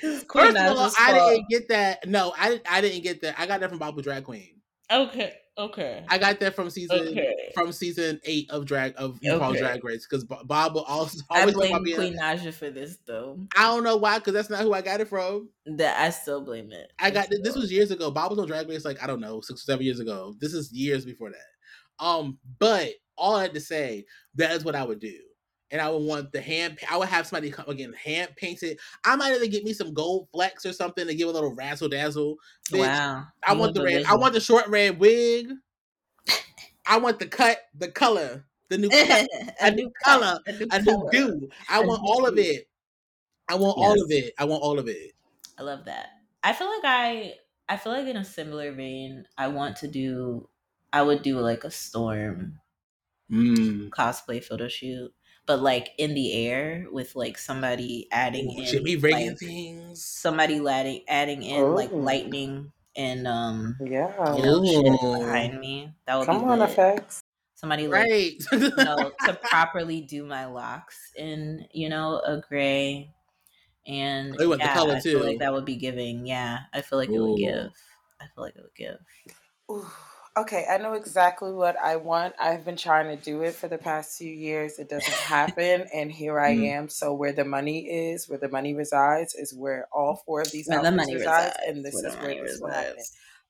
This 0.03 0.17
is 0.17 0.23
Queen 0.25 0.53
First 0.53 0.57
of 0.57 0.77
all, 0.77 0.91
I 0.99 1.13
didn't 1.13 1.49
get 1.49 1.69
that. 1.69 2.07
No, 2.07 2.33
I 2.37 2.49
didn't. 2.49 2.71
I 2.71 2.81
didn't 2.81 3.03
get 3.03 3.21
that. 3.21 3.39
I 3.39 3.47
got 3.47 3.61
that 3.61 3.69
from 3.69 3.79
Bob 3.79 3.95
the 3.95 4.01
Drag 4.01 4.25
Queen. 4.25 4.61
Okay, 4.91 5.33
okay. 5.57 6.03
I 6.09 6.17
got 6.17 6.39
that 6.39 6.55
from 6.55 6.69
season 6.69 7.07
Okay. 7.09 7.51
from 7.53 7.71
season 7.71 8.19
eight 8.25 8.49
of 8.49 8.65
Drag 8.65 8.93
of 8.97 9.19
RuPaul's 9.21 9.51
Okay. 9.51 9.59
Drag 9.59 9.83
Race 9.83 10.07
because 10.09 10.23
Bob 10.23 10.73
will 10.73 10.83
also 10.83 11.19
always 11.29 11.53
talk 11.53 11.61
blame 11.61 11.71
about 11.73 11.83
being. 11.83 11.95
Queen 11.97 12.17
Naja 12.17 12.53
for 12.53 12.69
this 12.69 12.97
though. 13.05 13.39
I 13.57 13.63
don't 13.63 13.83
know 13.83 13.97
why 13.97 14.19
because 14.19 14.33
that's 14.33 14.49
not 14.49 14.61
who 14.61 14.73
I 14.73 14.81
got 14.81 15.01
it 15.01 15.07
from. 15.07 15.49
That 15.65 15.99
I 15.99 16.09
still 16.09 16.41
blame 16.41 16.71
it. 16.71 16.91
I 16.99 17.11
got 17.11 17.27
this 17.43 17.55
was 17.55 17.71
years 17.71 17.91
ago. 17.91 18.11
Bob 18.11 18.31
was 18.31 18.39
on 18.39 18.47
Drag 18.47 18.67
Race 18.67 18.85
like 18.85 19.01
I 19.03 19.07
don't 19.07 19.21
know 19.21 19.41
six 19.41 19.61
or 19.61 19.65
seven 19.65 19.85
years 19.85 19.99
ago. 19.99 20.35
This 20.39 20.53
is 20.53 20.71
years 20.71 21.05
before 21.05 21.31
that. 21.31 22.03
Um, 22.05 22.37
but 22.59 22.89
all 23.17 23.35
I 23.35 23.43
had 23.43 23.53
to 23.53 23.59
say 23.59 24.05
that 24.35 24.51
is 24.51 24.65
what 24.65 24.75
I 24.75 24.83
would 24.83 24.99
do. 24.99 25.17
And 25.73 25.81
I 25.81 25.89
would 25.89 26.03
want 26.03 26.31
the 26.31 26.41
hand. 26.41 26.79
I 26.89 26.97
would 26.97 27.09
have 27.09 27.27
somebody 27.27 27.51
come 27.51 27.67
again, 27.67 27.93
hand 27.93 28.33
painted. 28.37 28.79
I 29.05 29.17
might 29.17 29.35
even 29.35 29.51
get 29.51 29.65
me 29.65 29.73
some 29.73 29.93
gold 29.93 30.29
flex 30.31 30.65
or 30.65 30.73
something 30.73 31.07
to 31.07 31.15
give 31.15 31.27
a 31.29 31.33
little 31.33 31.53
razzle 31.55 31.89
dazzle. 31.89 32.37
Bitch, 32.71 32.81
Wow. 32.81 33.27
I 33.45 33.55
want 33.55 33.73
the 33.73 33.83
red. 33.83 34.05
I 34.05 34.15
want 34.15 34.33
the 34.35 34.39
short 34.41 34.67
red 34.69 34.99
wig. 34.99 35.51
I 36.85 36.97
want 36.97 37.19
the 37.19 37.27
cut, 37.27 37.59
the 37.73 37.89
color, 37.91 38.45
the 38.69 38.77
new 38.77 38.89
cut, 38.89 39.27
a 39.61 39.71
new 39.71 39.91
color, 40.03 40.39
a 40.45 40.51
new 40.53 40.67
a 40.71 40.81
new 40.81 41.09
do. 41.11 41.49
I 41.69 41.81
want 41.81 42.01
all 42.03 42.25
of 42.27 42.37
it. 42.37 42.69
I 43.49 43.55
want 43.55 43.77
all 43.77 43.93
of 44.01 44.11
it. 44.11 44.33
I 44.39 44.45
want 44.45 44.63
all 44.63 44.79
of 44.79 44.87
it. 44.87 45.13
I 45.57 45.63
love 45.63 45.85
that. 45.85 46.09
I 46.43 46.53
feel 46.53 46.67
like 46.67 46.83
I 46.85 47.35
I 47.69 47.77
feel 47.77 47.93
like 47.93 48.07
in 48.07 48.17
a 48.17 48.25
similar 48.25 48.71
vein, 48.73 49.25
I 49.37 49.47
want 49.47 49.77
to 49.77 49.87
do 49.87 50.49
I 50.91 51.01
would 51.03 51.23
do 51.23 51.39
like 51.39 51.63
a 51.63 51.71
storm 51.71 52.59
Mm. 53.31 53.89
cosplay 53.89 54.43
photo 54.43 54.67
shoot, 54.67 55.13
but 55.45 55.61
like 55.61 55.91
in 55.97 56.13
the 56.13 56.33
air 56.47 56.87
with 56.91 57.15
like 57.15 57.37
somebody 57.37 58.07
adding 58.11 58.51
Ooh, 58.51 58.55
in 58.57 58.65
Jimmy 58.65 58.95
Reagan 58.95 59.35
like, 59.35 59.37
things. 59.37 60.03
somebody 60.03 60.65
adding 60.67 61.03
adding 61.07 61.43
in 61.43 61.73
like 61.73 61.91
lightning 61.99 62.71
and 62.95 63.27
um 63.27 63.77
Yeah. 63.79 64.13
you 64.31 64.43
know 64.43 64.61
shit 64.63 64.95
behind 65.11 65.59
me. 65.59 65.93
That 66.05 66.17
would 66.17 66.29
Come 66.29 66.29
be 66.29 66.45
on, 66.45 66.61
lit. 66.61 66.69
effects. 66.69 67.21
Somebody 67.55 67.87
like 67.87 68.03
Right. 68.03 68.33
you 68.77 68.83
know 68.83 69.11
to 69.25 69.33
properly 69.35 70.01
do 70.01 70.25
my 70.25 70.45
locks 70.47 71.13
in 71.17 71.67
you 71.71 71.89
know 71.89 72.19
a 72.25 72.41
gray 72.41 73.13
and 73.85 74.39
Oh, 74.39 74.43
you 74.43 74.49
want 74.49 74.61
the 74.63 74.69
yeah, 74.69 74.69
color 74.69 74.95
I 74.95 75.01
feel 75.01 75.21
too. 75.21 75.21
like 75.21 75.39
that 75.39 75.53
would 75.53 75.65
be 75.65 75.75
giving. 75.77 76.25
Yeah, 76.27 76.61
I 76.73 76.81
feel 76.81 76.99
like 76.99 77.13
it 77.13 77.19
would 77.21 77.35
give. 77.35 77.73
I 78.21 78.27
feel 78.27 78.43
like 78.43 78.55
it 78.55 78.63
would 78.63 78.75
give. 78.75 78.99
Ooh, 80.37 80.41
Okay, 80.41 80.65
I 80.69 80.77
know 80.79 80.93
exactly 80.93 81.51
what 81.53 81.77
I 81.77 81.95
want. 81.97 82.33
I've 82.39 82.65
been 82.65 82.75
trying 82.75 83.15
to 83.15 83.23
do 83.23 83.41
it 83.43 83.53
for 83.55 83.67
the 83.67 83.77
past 83.77 84.17
few 84.17 84.31
years. 84.31 84.79
It 84.79 84.89
doesn't 84.89 85.13
happen, 85.13 85.87
and 85.93 86.11
here 86.11 86.39
I 86.39 86.51
Mm. 86.51 86.67
am. 86.75 86.89
So 86.89 87.13
where 87.13 87.33
the 87.33 87.45
money 87.45 87.87
is, 87.87 88.27
where 88.27 88.39
the 88.39 88.49
money 88.49 88.73
resides, 88.73 89.35
is 89.35 89.53
where 89.53 89.87
all 89.93 90.23
four 90.25 90.41
of 90.41 90.51
these 90.51 90.67
Where 90.67 90.79
the 90.79 90.85
outfits 90.85 90.97
money 90.97 91.13
resides, 91.13 91.55
resides, 91.55 91.57
and 91.67 91.85
this 91.85 91.93
where 91.93 92.03
the 92.03 92.09
is 92.09 92.15
where 92.21 92.33
money 92.33 92.41
this 92.41 92.59
will 92.61 92.71
happen. 92.71 93.05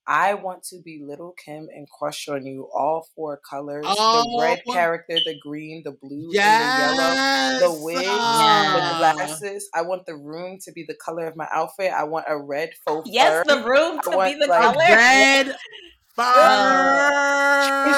I 0.06 0.34
want 0.34 0.64
to 0.66 0.82
be 0.84 1.02
Lil' 1.02 1.34
Kim 1.46 1.70
and 1.74 1.88
crush 1.90 2.28
on 2.28 2.46
you 2.46 2.70
all 2.76 3.08
four 3.16 3.40
colors: 3.50 3.88
the 4.12 4.20
Oh. 4.20 4.38
red 4.38 4.60
character, 4.70 5.22
the 5.22 5.36
green, 5.36 5.84
the 5.86 5.94
blue, 5.94 6.34
and 6.44 6.60
the 6.60 6.68
yellow. 6.68 7.16
The 7.60 7.72
wigs, 7.72 8.40
the 8.74 8.82
glasses. 8.98 9.70
I 9.74 9.84
want 9.84 10.06
the 10.06 10.18
room 10.18 10.60
to 10.66 10.72
be 10.74 10.84
the 10.86 10.96
color 10.96 11.28
of 11.28 11.38
my 11.38 11.48
outfit. 11.54 11.94
I 11.94 12.04
want 12.04 12.26
a 12.28 12.38
red 12.38 12.72
faux 12.86 13.10
Yes, 13.10 13.40
fur. 13.40 13.44
the 13.48 13.64
room 13.64 14.00
to 14.02 14.10
want, 14.10 14.34
be 14.34 14.36
the 14.36 14.48
like, 14.48 14.64
A 14.64 14.74
color. 14.74 14.86
red 14.90 15.48
Change 16.18 16.28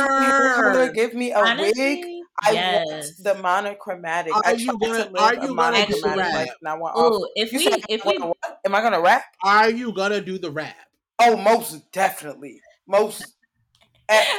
my 0.07 0.71
hair. 0.73 0.93
Give 0.93 1.13
me 1.13 1.31
a 1.31 1.41
wig. 1.41 2.05
I 2.43 2.51
yes. 2.51 2.85
want 2.87 3.05
the 3.23 3.35
monochromatic. 3.41 4.35
Are 4.35 4.41
I 4.45 4.51
you 4.51 4.77
gonna- 4.77 5.05
to 5.05 5.09
live 5.11 5.15
are 5.15 5.33
you 5.33 5.39
gonna 5.39 5.47
do 5.47 5.53
monochromatic 5.55 6.03
rap? 6.17 6.33
life, 6.33 6.49
I 6.65 6.73
want 6.75 6.95
all. 6.95 7.23
Ooh, 7.23 7.29
if 7.35 7.53
You 7.53 7.59
we 7.59 7.83
if 7.89 8.05
we 8.05 8.17
a 8.17 8.25
what? 8.27 8.59
Am 8.65 8.75
I 8.75 8.81
gonna 8.81 8.99
rap? 9.01 9.23
Are 9.43 9.69
you 9.69 9.93
gonna 9.93 10.19
do 10.21 10.37
the 10.37 10.51
rap? 10.51 10.75
Oh, 11.19 11.37
most 11.37 11.91
definitely, 11.93 12.59
most. 12.87 13.25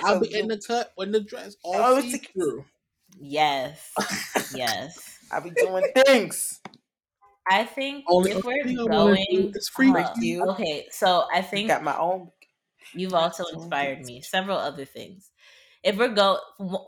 I'll 0.05 0.21
be 0.21 0.33
in 0.39 0.47
the 0.49 0.59
cut 0.59 0.93
when 0.97 1.11
the 1.11 1.21
dress 1.21 1.57
all 1.65 1.75
Oh, 1.77 2.01
see 2.01 2.15
it's- 2.17 2.31
through. 2.33 2.65
yes, 3.19 3.93
yes. 4.55 5.19
I'll 5.33 5.41
be 5.41 5.51
doing 5.51 5.85
things. 6.05 6.61
I 7.51 7.65
think 7.65 8.05
Only 8.09 8.33
if 8.33 8.45
we're 8.45 8.63
thing 8.65 8.79
I 8.79 8.83
wanna 8.85 9.17
do 9.31 9.37
going, 9.43 9.53
is 9.55 9.69
free 9.69 9.91
uh, 9.91 10.13
you. 10.21 10.45
okay. 10.51 10.87
So 10.91 11.25
I 11.33 11.39
I 11.39 11.43
think 11.43 11.69
got 11.69 11.83
my 11.83 11.97
own. 11.97 12.31
You've 12.95 13.15
also 13.15 13.45
Doing 13.45 13.57
inspired 13.63 14.05
me. 14.05 14.21
Several 14.23 14.59
other 14.59 14.85
things. 14.85 15.31
If 15.83 15.97
we're 15.99 16.09
go 16.09 16.41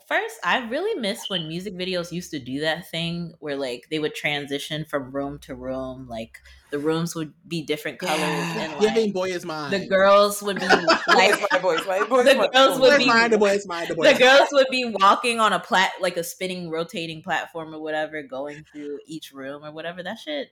first, 0.09 0.35
I 0.43 0.66
really 0.69 0.99
miss 1.01 1.29
when 1.31 1.47
music 1.47 1.75
videos 1.75 2.11
used 2.11 2.33
to 2.33 2.41
do 2.41 2.61
that 2.61 2.89
thing 2.91 3.33
where 3.39 3.55
like 3.55 3.85
they 3.93 4.01
would 4.01 4.15
transition 4.16 4.85
from 4.85 5.12
room 5.12 5.39
to 5.43 5.55
room. 5.55 6.09
Like 6.09 6.39
the 6.73 6.81
rooms 6.81 7.15
would 7.15 7.33
be 7.47 7.62
different 7.62 8.01
colors, 8.01 8.19
Yeah. 8.19 8.59
and 8.73 8.81
Giving 8.81 9.05
like 9.05 9.12
boy 9.15 9.29
is 9.29 9.45
mine. 9.47 9.70
the 9.70 9.87
girls 9.87 10.43
would 10.43 10.59
be 10.59 10.66
like 11.07 11.41
my 11.53 11.59
boys, 11.61 11.87
my 11.87 12.03
boys, 12.09 12.25
the 12.25 12.51
girls 12.53 12.81
would 12.81 12.91
boy 12.91 12.97
be- 12.97 13.03
is 13.05 13.09
mine. 13.09 13.31
The 13.31 13.39
boy 13.39 13.51
is 13.51 13.69
mine. 13.69 13.87
The 13.89 13.95
boy 13.95 14.12
the 14.12 14.19
girls 14.19 14.49
would 14.51 14.66
be 14.69 14.93
walking 15.01 15.39
on 15.39 15.53
a 15.53 15.61
plat 15.61 15.93
like 16.01 16.16
a 16.16 16.25
spinning, 16.25 16.69
rotating 16.69 17.23
platform 17.23 17.73
or 17.73 17.81
whatever, 17.81 18.23
going 18.25 18.65
through 18.73 18.99
each 19.07 19.31
room 19.33 19.65
or 19.65 19.70
whatever. 19.70 20.03
That 20.03 20.19
shit. 20.19 20.49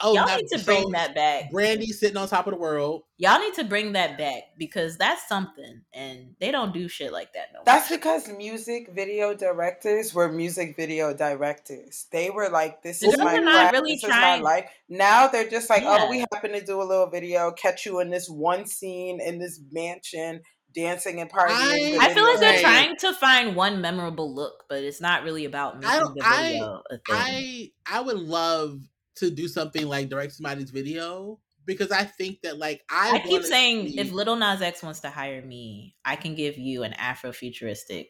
Oh, 0.00 0.14
y'all 0.14 0.26
now- 0.26 0.36
need 0.36 0.48
to 0.48 0.58
so 0.58 0.64
bring 0.64 0.90
that 0.90 1.14
back. 1.14 1.50
Brandy 1.50 1.86
sitting 1.86 2.16
on 2.16 2.26
top 2.28 2.46
of 2.46 2.52
the 2.52 2.58
world. 2.58 3.04
Y'all 3.16 3.38
need 3.38 3.54
to 3.54 3.64
bring 3.64 3.92
that 3.92 4.18
back 4.18 4.42
because 4.58 4.96
that's 4.98 5.26
something, 5.28 5.82
and 5.92 6.34
they 6.40 6.50
don't 6.50 6.74
do 6.74 6.88
shit 6.88 7.12
like 7.12 7.32
that 7.34 7.50
no 7.52 7.58
more. 7.60 7.64
That's 7.64 7.88
because 7.88 8.28
music 8.28 8.90
video 8.92 9.34
directors 9.34 10.12
were 10.12 10.30
music 10.30 10.74
video 10.76 11.14
directors. 11.14 12.06
They 12.10 12.30
were 12.30 12.48
like, 12.50 12.82
"This 12.82 13.00
The 13.00 13.06
is 13.08 13.18
my 13.18 13.36
are 13.36 13.40
not 13.40 13.52
craft. 13.70 13.72
really 13.74 13.92
this 13.94 14.04
is 14.04 14.10
my 14.10 14.40
life." 14.40 14.68
Now 14.88 15.28
they're 15.28 15.48
just 15.48 15.70
like, 15.70 15.82
Yeah. 15.82 15.98
"Oh, 16.02 16.10
we 16.10 16.18
happen 16.32 16.52
to 16.52 16.64
do 16.64 16.82
a 16.82 16.84
little 16.84 17.08
video, 17.08 17.52
catch 17.52 17.86
you 17.86 18.00
in 18.00 18.10
this 18.10 18.28
one 18.28 18.66
scene 18.66 19.20
in 19.20 19.38
this 19.38 19.60
mansion, 19.70 20.42
dancing 20.74 21.20
and 21.20 21.30
partying." 21.30 21.50
I- 21.50 21.98
I 22.10 22.14
feel 22.14 22.24
like 22.24 22.40
they're 22.40 22.60
trying 22.60 22.96
to 22.96 23.12
find 23.14 23.54
one 23.54 23.80
memorable 23.80 24.34
look, 24.34 24.64
but 24.68 24.82
it's 24.82 25.00
not 25.00 25.22
really 25.22 25.44
about 25.44 25.76
making 25.80 25.88
I 25.88 25.98
the 26.00 26.12
video 26.14 26.82
a 26.90 26.94
thing. 26.96 27.00
I 27.08 27.70
I 27.86 28.00
would 28.00 28.18
love 28.18 28.80
to 29.16 29.30
do 29.30 29.48
something 29.48 29.86
like 29.86 30.08
direct 30.08 30.32
somebody's 30.32 30.70
video 30.70 31.38
because 31.66 31.90
I 31.90 32.04
think 32.04 32.42
that 32.42 32.58
like 32.58 32.82
I, 32.90 33.16
I, 33.16 33.18
keep 33.20 33.42
saying 33.42 33.88
see- 33.88 34.00
if 34.00 34.12
Lil 34.12 34.36
Nas 34.36 34.62
X 34.62 34.82
wants 34.82 35.00
to 35.00 35.10
hire 35.10 35.42
me, 35.42 35.96
I 36.04 36.16
can 36.16 36.34
give 36.34 36.58
you 36.58 36.82
an 36.82 36.92
Afrofuturistic. 36.92 38.08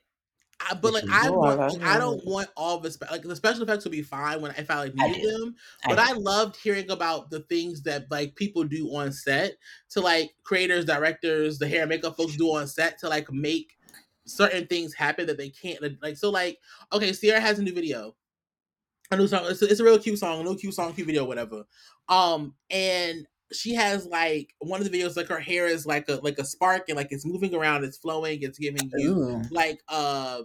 I, 0.60 0.74
but 0.74 0.93
like 0.93 1.05
I 1.10 1.31
want, 1.31 1.60
I 1.60 1.66
like, 1.66 1.82
I 1.82 1.98
don't 1.98 2.24
want 2.24 2.48
all 2.56 2.78
the 2.78 2.90
spe- 2.90 3.10
like 3.10 3.22
the 3.22 3.35
special 3.36 3.62
effects 3.64 3.85
would 3.85 3.90
be 3.90 4.02
fine 4.02 4.40
when 4.40 4.52
if 4.56 4.70
I 4.70 4.78
like 4.78 4.94
I 4.98 5.09
needed 5.09 5.22
do. 5.22 5.39
them. 5.39 5.55
But 5.85 5.97
do. 5.97 6.02
I 6.02 6.12
loved 6.12 6.56
hearing 6.56 6.90
about 6.90 7.31
the 7.31 7.40
things 7.40 7.82
that 7.82 8.10
like 8.10 8.35
people 8.36 8.64
do 8.64 8.86
on 8.94 9.12
set 9.12 9.56
to 9.90 10.01
like 10.01 10.31
creators, 10.44 10.85
directors, 10.85 11.59
the 11.59 11.68
hair 11.68 11.82
and 11.82 11.90
makeup 11.90 12.16
folks 12.16 12.36
do 12.36 12.55
on 12.55 12.68
set 12.68 12.98
to 13.01 13.09
like 13.09 13.31
make 13.32 13.72
certain 14.26 14.66
things 14.66 14.94
happen 14.94 15.26
that 15.26 15.39
they 15.39 15.51
can't 15.51 15.81
like. 16.02 16.16
So 16.16 16.31
like, 16.31 16.59
okay, 16.93 17.12
Ciara 17.12 17.40
has 17.40 17.59
a 17.59 17.62
new 17.62 17.74
video, 17.74 18.14
a 19.15 19.23
new 19.23 19.28
song. 19.28 19.45
It's 19.47 19.62
a, 19.62 19.66
it's 19.66 19.81
a 19.81 19.85
real 19.85 19.99
cute 19.99 20.19
song, 20.19 20.41
a 20.41 20.43
real 20.43 20.57
cute 20.57 20.74
song, 20.74 20.93
cute 20.93 21.07
video, 21.07 21.24
whatever. 21.24 21.65
Um, 22.09 22.55
and 22.70 23.27
she 23.53 23.74
has 23.74 24.07
like 24.07 24.55
one 24.59 24.81
of 24.81 24.91
the 24.91 24.99
videos 24.99 25.16
like 25.16 25.28
her 25.28 25.41
hair 25.41 25.66
is 25.66 25.86
like 25.86 26.09
a 26.09 26.15
like 26.23 26.39
a 26.39 26.45
spark 26.45 26.89
and 26.89 26.97
like 26.97 27.09
it's 27.11 27.27
moving 27.27 27.55
around, 27.55 27.85
it's 27.85 27.99
flowing, 27.99 28.43
it's 28.43 28.59
giving 28.59 28.91
you 28.97 29.12
Ooh. 29.12 29.43
like 29.51 29.81
uh 29.89 30.43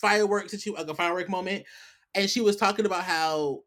fireworks 0.00 0.52
situ 0.52 0.74
like 0.74 0.88
a 0.88 0.94
firework 0.94 1.28
moment 1.28 1.64
and 2.14 2.30
she 2.30 2.40
was 2.40 2.56
talking 2.56 2.86
about 2.86 3.04
how 3.04 3.60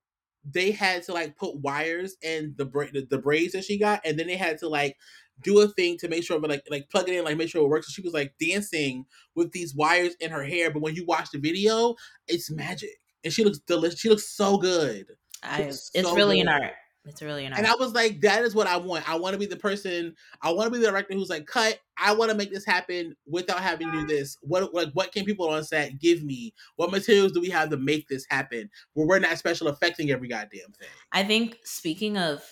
they 0.44 0.72
had 0.72 1.04
to 1.04 1.14
like 1.14 1.38
put 1.38 1.56
wires 1.58 2.16
in 2.24 2.54
the 2.58 2.66
bra- 2.66 2.88
the, 2.94 3.06
the 3.10 3.18
braids 3.18 3.54
that 3.54 3.64
she 3.64 3.78
got 3.78 4.02
and 4.06 4.18
then 4.18 4.28
they 4.28 4.38
had 4.38 4.58
to 4.58 4.68
like 4.68 4.98
do 5.44 5.60
a 5.60 5.68
thing 5.68 5.98
to 5.98 6.08
make 6.08 6.24
sure 6.24 6.40
but 6.40 6.50
like 6.50 6.64
like 6.70 6.90
plug 6.90 7.08
it 7.10 7.16
in 7.16 7.24
like 7.24 7.38
make 7.38 7.50
sure 7.50 7.64
it 7.64 7.68
works 7.68 7.88
so 7.88 7.92
she 7.92 8.02
was 8.02 8.14
like 8.14 8.34
dancing 8.40 9.06
with 9.36 9.52
these 9.52 9.76
wires 9.76 10.16
in 10.20 10.32
her 10.32 10.44
hair 10.44 10.72
but 10.72 10.82
when 10.82 10.96
you 10.96 11.06
watch 11.06 11.30
the 11.32 11.40
video 11.40 11.96
it's 12.28 12.50
magic 12.50 13.00
and 13.24 13.34
she 13.34 13.44
looks 13.44 13.60
delicious 13.60 14.00
she 14.00 14.10
looks 14.10 14.28
so 14.28 14.58
good 14.58 15.06
I, 15.44 15.64
It's 15.64 15.92
it's 15.94 16.08
so 16.08 16.16
really 16.16 16.40
an 16.40 16.48
art. 16.48 16.74
It's 17.06 17.22
really 17.22 17.46
an 17.46 17.54
art. 17.54 17.60
and 17.60 17.68
I 17.68 17.74
was 17.76 17.94
like, 17.94 18.22
that 18.22 18.44
is 18.44 18.54
what 18.54 18.68
I 18.68 18.78
want. 18.78 19.10
I 19.10 19.16
want 19.16 19.34
to 19.34 19.40
be 19.40 19.48
the 19.48 19.56
person. 19.56 20.14
I 20.42 20.52
want 20.52 20.68
to 20.68 20.72
be 20.72 20.78
the 20.78 20.92
director 20.92 21.16
who's 21.16 21.30
like, 21.30 21.48
cut. 21.48 21.80
I 21.98 22.14
want 22.14 22.30
to 22.30 22.38
make 22.38 22.52
this 22.52 22.66
happen 22.66 23.16
without 23.26 23.60
having 23.60 23.92
to 23.92 24.02
do 24.02 24.08
this. 24.08 24.38
What 24.42 24.74
like 24.74 24.90
what 24.94 25.12
can 25.12 25.26
people 25.26 25.50
on 25.50 25.64
set 25.64 26.00
give 26.00 26.24
me? 26.24 26.54
What 26.76 26.92
materials 26.92 27.32
do 27.32 27.42
we 27.42 27.50
have 27.50 27.70
to 27.70 27.78
make 27.78 28.08
this 28.08 28.26
happen? 28.30 28.70
Where 28.94 29.08
we're 29.08 29.20
not 29.20 29.38
special 29.38 29.68
affecting 29.68 30.12
every 30.12 30.28
goddamn 30.28 30.72
thing. 30.78 30.90
I 31.12 31.24
think 31.24 31.58
speaking 31.64 32.18
of 32.18 32.44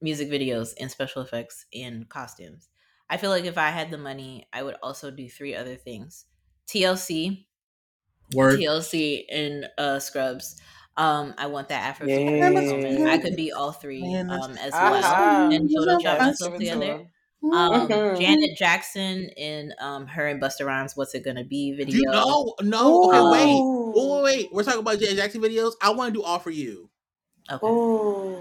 music 0.00 0.30
videos 0.30 0.74
and 0.78 0.90
special 0.90 1.22
effects 1.22 1.66
and 1.74 2.08
costumes, 2.08 2.68
I 3.10 3.16
feel 3.16 3.30
like 3.30 3.46
if 3.46 3.58
I 3.58 3.70
had 3.70 3.90
the 3.90 3.98
money, 3.98 4.46
I 4.52 4.62
would 4.62 4.76
also 4.80 5.10
do 5.10 5.28
three 5.28 5.56
other 5.56 5.74
things. 5.74 6.26
TLC, 6.68 7.46
Word. 8.32 8.58
TLC 8.58 9.24
and 9.30 9.66
uh 9.78 9.98
Scrubs. 9.98 10.56
Um, 10.96 11.34
I 11.38 11.46
want 11.46 11.68
that 11.68 11.82
Afro 11.84 12.08
Yeah. 12.08 12.50
moment. 12.50 13.08
I 13.08 13.18
could 13.18 13.36
be 13.36 13.52
all 13.52 13.72
three 13.72 14.02
Man, 14.02 14.30
um 14.30 14.56
as 14.58 14.72
well. 14.80 14.94
Ah, 14.94 15.48
And 15.52 15.70
Photoshop 15.70 16.02
yes, 16.02 16.18
myself 16.18 16.58
give 16.58 16.80
together. 16.80 16.94
him. 16.94 17.08
Um, 17.52 17.88
Mhm. 17.88 18.16
Janet 18.20 18.50
Jackson 18.58 19.28
in 19.36 19.72
um 19.80 20.06
her 20.08 20.26
and 20.26 20.40
Busta 20.42 20.66
Rhymes 20.66 20.96
"What's 20.96 21.14
It 21.14 21.24
Gonna 21.24 21.44
Be" 21.44 21.72
video. 21.72 21.92
Do 21.92 21.98
you 21.98 22.10
know? 22.10 22.54
No. 22.62 23.04
Okay, 23.04 23.20
wait. 23.30 23.62
Wait, 23.94 24.10
wait, 24.10 24.22
wait. 24.24 24.48
We're 24.52 24.64
talking 24.64 24.80
about 24.80 24.98
Janet 24.98 25.16
Jackson 25.16 25.40
videos. 25.40 25.72
I 25.80 25.90
want 25.90 26.12
to 26.12 26.20
do 26.20 26.24
all 26.24 26.38
for 26.40 26.50
you. 26.50 26.90
Okay. 27.50 27.66
Ooh. 27.66 28.38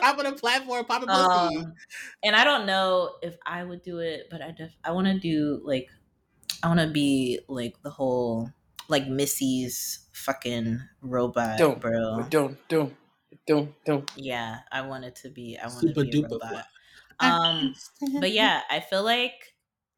top 0.00 0.18
of 0.18 0.24
the 0.24 0.32
platform, 0.40 0.84
popping 0.84 1.08
pussy. 1.08 1.56
um, 1.56 1.74
and 2.22 2.34
I 2.36 2.44
don't 2.44 2.66
know 2.66 3.16
if 3.22 3.36
I 3.44 3.64
would 3.64 3.82
do 3.82 3.98
it, 3.98 4.28
but 4.30 4.42
I 4.42 4.52
def- 4.52 4.76
I 4.84 4.92
want 4.92 5.06
to 5.06 5.18
do 5.18 5.60
like 5.64 5.90
I 6.62 6.68
want 6.68 6.80
to 6.80 6.88
be 6.88 7.40
like 7.48 7.80
the 7.82 7.90
whole 7.90 8.50
like 8.88 9.06
Missy's 9.08 10.06
fucking 10.12 10.80
robot, 11.00 11.58
Don't, 11.58 11.80
bro. 11.80 12.26
don't, 12.28 12.56
don't, 12.68 12.94
don't, 13.46 13.72
don't. 13.84 14.10
Yeah, 14.16 14.58
I 14.70 14.82
want 14.82 15.04
it 15.04 15.16
to 15.16 15.30
be. 15.30 15.56
I 15.58 15.66
want 15.66 15.80
to 15.80 15.94
be 15.94 16.08
a 16.08 16.12
duper 16.12 16.32
robot. 16.32 16.50
fly. 16.50 16.62
Um, 17.20 17.74
but 18.20 18.32
yeah, 18.32 18.62
I 18.70 18.80
feel 18.80 19.02
like 19.04 19.51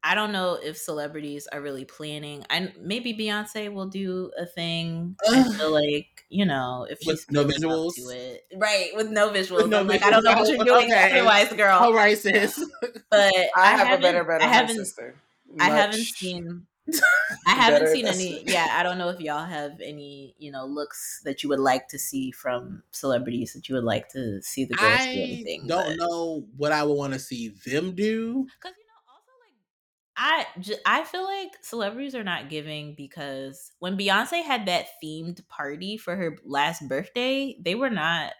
I 0.05 0.13
don't 0.13 0.31
know 0.31 0.53
if 0.61 0.77
celebrities 0.77 1.47
are 1.47 1.59
really 1.59 1.83
planning. 1.83 2.45
I 2.49 2.71
maybe 2.79 3.11
Beyonce 3.13 3.73
will 3.73 3.87
do 3.87 4.31
a 4.37 4.45
thing. 4.45 5.15
I 5.27 5.43
feel 5.57 5.71
like 5.71 6.25
you 6.29 6.45
know 6.45 6.85
if 6.87 6.99
With 7.05 7.21
she's 7.21 7.31
no 7.31 7.43
visuals? 7.43 7.95
to 7.95 8.09
it, 8.09 8.43
right? 8.55 8.91
With 8.95 9.09
no 9.09 9.29
visuals, 9.31 9.67
no 9.67 9.79
I'm 9.79 9.87
like 9.87 10.03
I 10.03 10.11
don't 10.11 10.23
know 10.23 10.33
what 10.33 10.47
you're 10.47 10.63
doing 10.63 10.93
Okay. 10.93 11.11
otherwise, 11.11 11.51
girl. 11.53 11.79
All 11.79 11.93
right, 11.93 12.17
sis. 12.17 12.63
But 13.09 13.33
I, 13.55 13.71
have 13.71 13.97
a 13.97 14.01
better, 14.01 14.23
better 14.23 14.43
I 14.43 14.47
haven't. 14.47 14.75
sister. 14.77 15.15
I 15.59 15.69
haven't 15.69 16.05
seen. 16.05 16.67
I 17.47 17.55
haven't 17.55 17.87
seen 17.87 18.05
any. 18.05 18.43
Yeah, 18.47 18.67
I 18.71 18.83
don't 18.83 18.99
know 18.99 19.09
if 19.09 19.19
y'all 19.19 19.45
have 19.45 19.81
any, 19.81 20.35
you 20.37 20.51
know, 20.51 20.65
looks 20.65 21.21
that 21.25 21.41
you 21.41 21.49
would 21.49 21.59
like 21.59 21.87
to 21.89 21.97
see 21.99 22.31
from 22.31 22.83
celebrities 22.91 23.53
that 23.53 23.67
you 23.69 23.75
would 23.75 23.83
like 23.83 24.09
to 24.09 24.41
see 24.43 24.65
the 24.65 24.75
girls 24.75 25.01
do 25.11 25.23
anything. 25.23 25.63
I 25.63 25.67
don't 25.67 25.97
know 25.97 26.45
what 26.57 26.71
I 26.71 26.83
would 26.83 26.93
want 26.93 27.13
to 27.13 27.19
see 27.19 27.49
them 27.65 27.95
do. 27.95 28.45
Because 28.61 28.77
you 28.77 28.85
know, 28.85 28.99
also 29.09 29.31
like 29.41 29.55
I 30.17 30.45
I 30.85 31.03
feel 31.03 31.23
like 31.25 31.57
celebrities 31.61 32.15
are 32.15 32.23
not 32.23 32.49
giving 32.49 32.95
because 32.95 33.71
when 33.79 33.97
Beyonce 33.97 34.43
had 34.43 34.67
that 34.67 34.87
themed 35.03 35.45
party 35.47 35.97
for 35.97 36.15
her 36.15 36.37
last 36.45 36.87
birthday, 36.87 37.57
they 37.61 37.75
were 37.75 37.89
not 37.89 38.33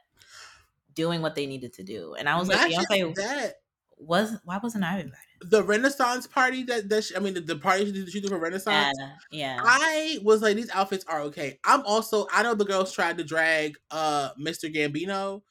doing 0.93 1.21
what 1.21 1.35
they 1.35 1.45
needed 1.45 1.73
to 1.73 1.83
do, 1.83 2.13
and 2.15 2.29
I 2.29 2.37
was 2.37 2.47
Not 2.47 2.59
like, 2.61 2.71
Beyonce, 2.71 3.15
that. 3.15 3.55
was 3.97 4.37
why 4.43 4.59
wasn't 4.61 4.83
I 4.83 4.99
invited? 4.99 5.19
The 5.41 5.63
Renaissance 5.63 6.27
party 6.27 6.63
that 6.63 6.89
that 6.89 7.03
she, 7.03 7.15
I 7.15 7.19
mean 7.19 7.33
the, 7.33 7.41
the 7.41 7.57
party 7.57 7.91
she, 7.93 8.05
she 8.09 8.21
did 8.21 8.29
for 8.29 8.39
Yeah, 8.67 8.91
Renaissance. 8.91 8.97
yeah. 9.31 9.59
I 9.65 10.19
was 10.23 10.41
like, 10.41 10.55
these 10.55 10.69
outfits 10.71 11.05
are 11.07 11.21
okay. 11.23 11.59
I'm 11.65 11.85
also 11.85 12.27
I 12.31 12.43
know 12.43 12.55
the 12.55 12.65
girls 12.65 12.93
tried 12.93 13.17
to 13.17 13.23
drag 13.23 13.77
uh 13.91 14.31
Mr. 14.39 14.69
Gambino. 14.69 15.43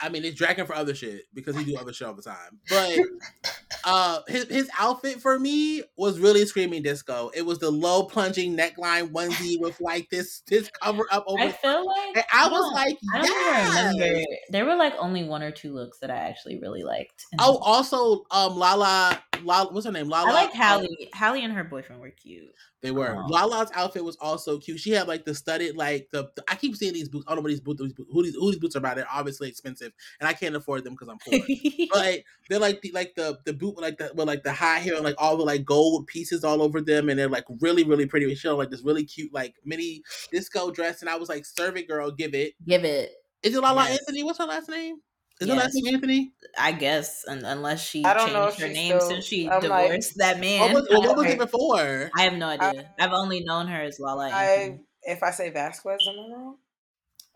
I 0.00 0.10
mean, 0.10 0.24
it's 0.24 0.36
dragging 0.38 0.66
for 0.66 0.74
other 0.76 0.94
shit 0.94 1.24
because 1.34 1.56
he 1.56 1.64
do 1.64 1.76
other 1.76 1.92
shit 1.92 2.08
all 2.08 2.14
the 2.14 2.22
time. 2.22 2.60
But 2.68 3.04
uh 3.84 4.20
his 4.28 4.44
his 4.48 4.70
outfit 4.78 5.20
for 5.20 5.38
me 5.38 5.82
was 5.96 6.18
really 6.18 6.44
screaming 6.46 6.82
disco. 6.82 7.30
It 7.34 7.44
was 7.44 7.58
the 7.58 7.70
low 7.70 8.04
plunging 8.04 8.56
neckline 8.56 9.10
onesie 9.12 9.60
with 9.60 9.80
like 9.80 10.08
this 10.10 10.40
this 10.48 10.70
cover 10.82 11.04
up 11.10 11.24
over. 11.26 11.42
I 11.42 11.52
feel 11.52 11.86
like 11.86 12.16
and 12.16 12.24
I 12.32 12.48
was 12.48 12.60
don't- 12.62 12.72
like, 12.74 12.98
I 13.14 13.18
don't 13.18 13.26
yes. 13.28 13.94
remember. 13.94 14.24
There 14.50 14.64
were 14.64 14.76
like 14.76 14.94
only 14.98 15.24
one 15.24 15.42
or 15.42 15.50
two 15.50 15.72
looks 15.72 15.98
that 16.00 16.10
I 16.10 16.16
actually 16.16 16.58
really 16.58 16.82
liked. 16.82 17.24
Oh, 17.38 17.58
also, 17.58 18.24
um, 18.30 18.56
Lala, 18.56 19.22
Lala, 19.42 19.72
what's 19.72 19.86
her 19.86 19.92
name? 19.92 20.08
Lala. 20.08 20.30
I 20.30 20.32
like 20.32 20.52
Halle. 20.52 20.86
Halle 21.12 21.42
and 21.44 21.52
her 21.52 21.64
boyfriend 21.64 22.00
were 22.00 22.10
cute. 22.10 22.48
They 22.80 22.92
were. 22.92 23.16
Oh. 23.16 23.26
Lala's 23.26 23.70
outfit 23.74 24.04
was 24.04 24.16
also 24.20 24.58
cute. 24.58 24.78
She 24.78 24.92
had 24.92 25.08
like 25.08 25.24
the 25.24 25.34
studded, 25.34 25.76
like 25.76 26.08
the, 26.12 26.30
the- 26.36 26.44
I 26.48 26.54
keep 26.54 26.76
seeing 26.76 26.92
these 26.94 27.08
boots. 27.08 27.24
I 27.26 27.30
don't 27.30 27.38
know 27.38 27.42
what 27.42 27.48
these 27.48 27.60
boots, 27.60 27.82
these 27.82 27.92
boots- 27.92 28.08
who 28.12 28.22
these 28.22 28.34
who 28.34 28.50
these 28.50 28.60
boots 28.60 28.76
are 28.76 28.78
about. 28.78 28.96
They're 28.96 29.06
obviously 29.12 29.48
expensive, 29.48 29.92
and 30.20 30.28
I 30.28 30.32
can't 30.32 30.54
afford 30.54 30.84
them 30.84 30.94
because 30.94 31.08
I'm 31.08 31.18
poor. 31.18 31.40
but 31.90 31.98
like 31.98 32.24
they're 32.48 32.60
like 32.60 32.80
the 32.82 32.92
like 32.92 33.14
the 33.16 33.38
the 33.44 33.52
boot 33.58 33.74
with 33.76 33.82
like 33.82 33.98
the 33.98 34.10
with 34.14 34.26
like 34.26 34.42
the 34.42 34.52
high 34.52 34.78
hair 34.78 34.94
and 34.94 35.04
like 35.04 35.16
all 35.18 35.36
the 35.36 35.44
like 35.44 35.64
gold 35.64 36.06
pieces 36.06 36.44
all 36.44 36.62
over 36.62 36.80
them, 36.80 37.08
and 37.08 37.18
they're 37.18 37.28
like 37.28 37.44
really 37.60 37.84
really 37.84 38.06
pretty. 38.06 38.34
She 38.34 38.48
had 38.48 38.54
like 38.54 38.70
this 38.70 38.82
really 38.82 39.04
cute 39.04 39.32
like 39.34 39.54
mini 39.64 40.02
disco 40.32 40.70
dress, 40.70 41.00
and 41.00 41.10
I 41.10 41.16
was 41.16 41.28
like, 41.28 41.44
"Serve 41.44 41.76
it, 41.76 41.88
girl, 41.88 42.10
give 42.10 42.34
it." 42.34 42.54
Give 42.66 42.84
it, 42.84 43.12
Is 43.42 43.54
it 43.54 43.60
Lala 43.60 43.84
Yes. 43.84 43.98
Anthony? 44.00 44.22
What's 44.24 44.38
her 44.38 44.46
last 44.46 44.68
name? 44.68 44.96
Is 45.40 45.48
her 45.48 45.54
last 45.54 45.72
name 45.74 45.94
Anthony? 45.94 46.32
I 46.58 46.72
guess, 46.72 47.22
and 47.26 47.42
unless 47.44 47.84
she 47.86 48.04
I 48.04 48.12
don't 48.14 48.32
know 48.32 48.46
changed 48.50 48.60
if 48.62 48.68
her 48.68 48.74
name 48.74 48.96
still- 49.00 49.10
since 49.10 49.24
she 49.24 49.48
I'm 49.48 49.62
like- 49.62 49.82
divorced 49.86 50.14
that 50.18 50.34
What 50.36 50.40
man. 50.40 50.74
was, 50.74 50.86
what 50.90 51.16
was 51.16 51.26
it 51.26 51.38
before? 51.46 52.10
I 52.16 52.22
have 52.22 52.32
no 52.34 52.48
idea. 52.48 52.90
I, 52.98 53.02
have 53.02 53.12
only 53.12 53.44
known 53.44 53.68
her 53.68 53.80
as 53.82 54.00
Lala. 54.00 54.30
I 54.32 54.80
if 55.02 55.22
I 55.22 55.30
say 55.30 55.50
Vasquez, 55.50 56.00
am 56.08 56.14
I 56.18 56.34
wrong? 56.36 56.56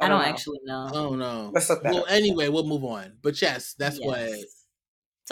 I 0.00 0.08
don't 0.08 0.18
know. 0.20 0.24
actually 0.26 0.58
know. 0.64 0.90
Oh 0.92 1.14
no. 1.14 1.52
Let's 1.54 1.70
look 1.70 1.84
that 1.84 1.92
Well, 1.94 2.02
up. 2.02 2.10
anyway, 2.10 2.48
we'll 2.48 2.66
move 2.66 2.82
on. 2.84 3.18
But 3.22 3.40
yes, 3.40 3.74
that's 3.78 4.00
what. 4.00 4.28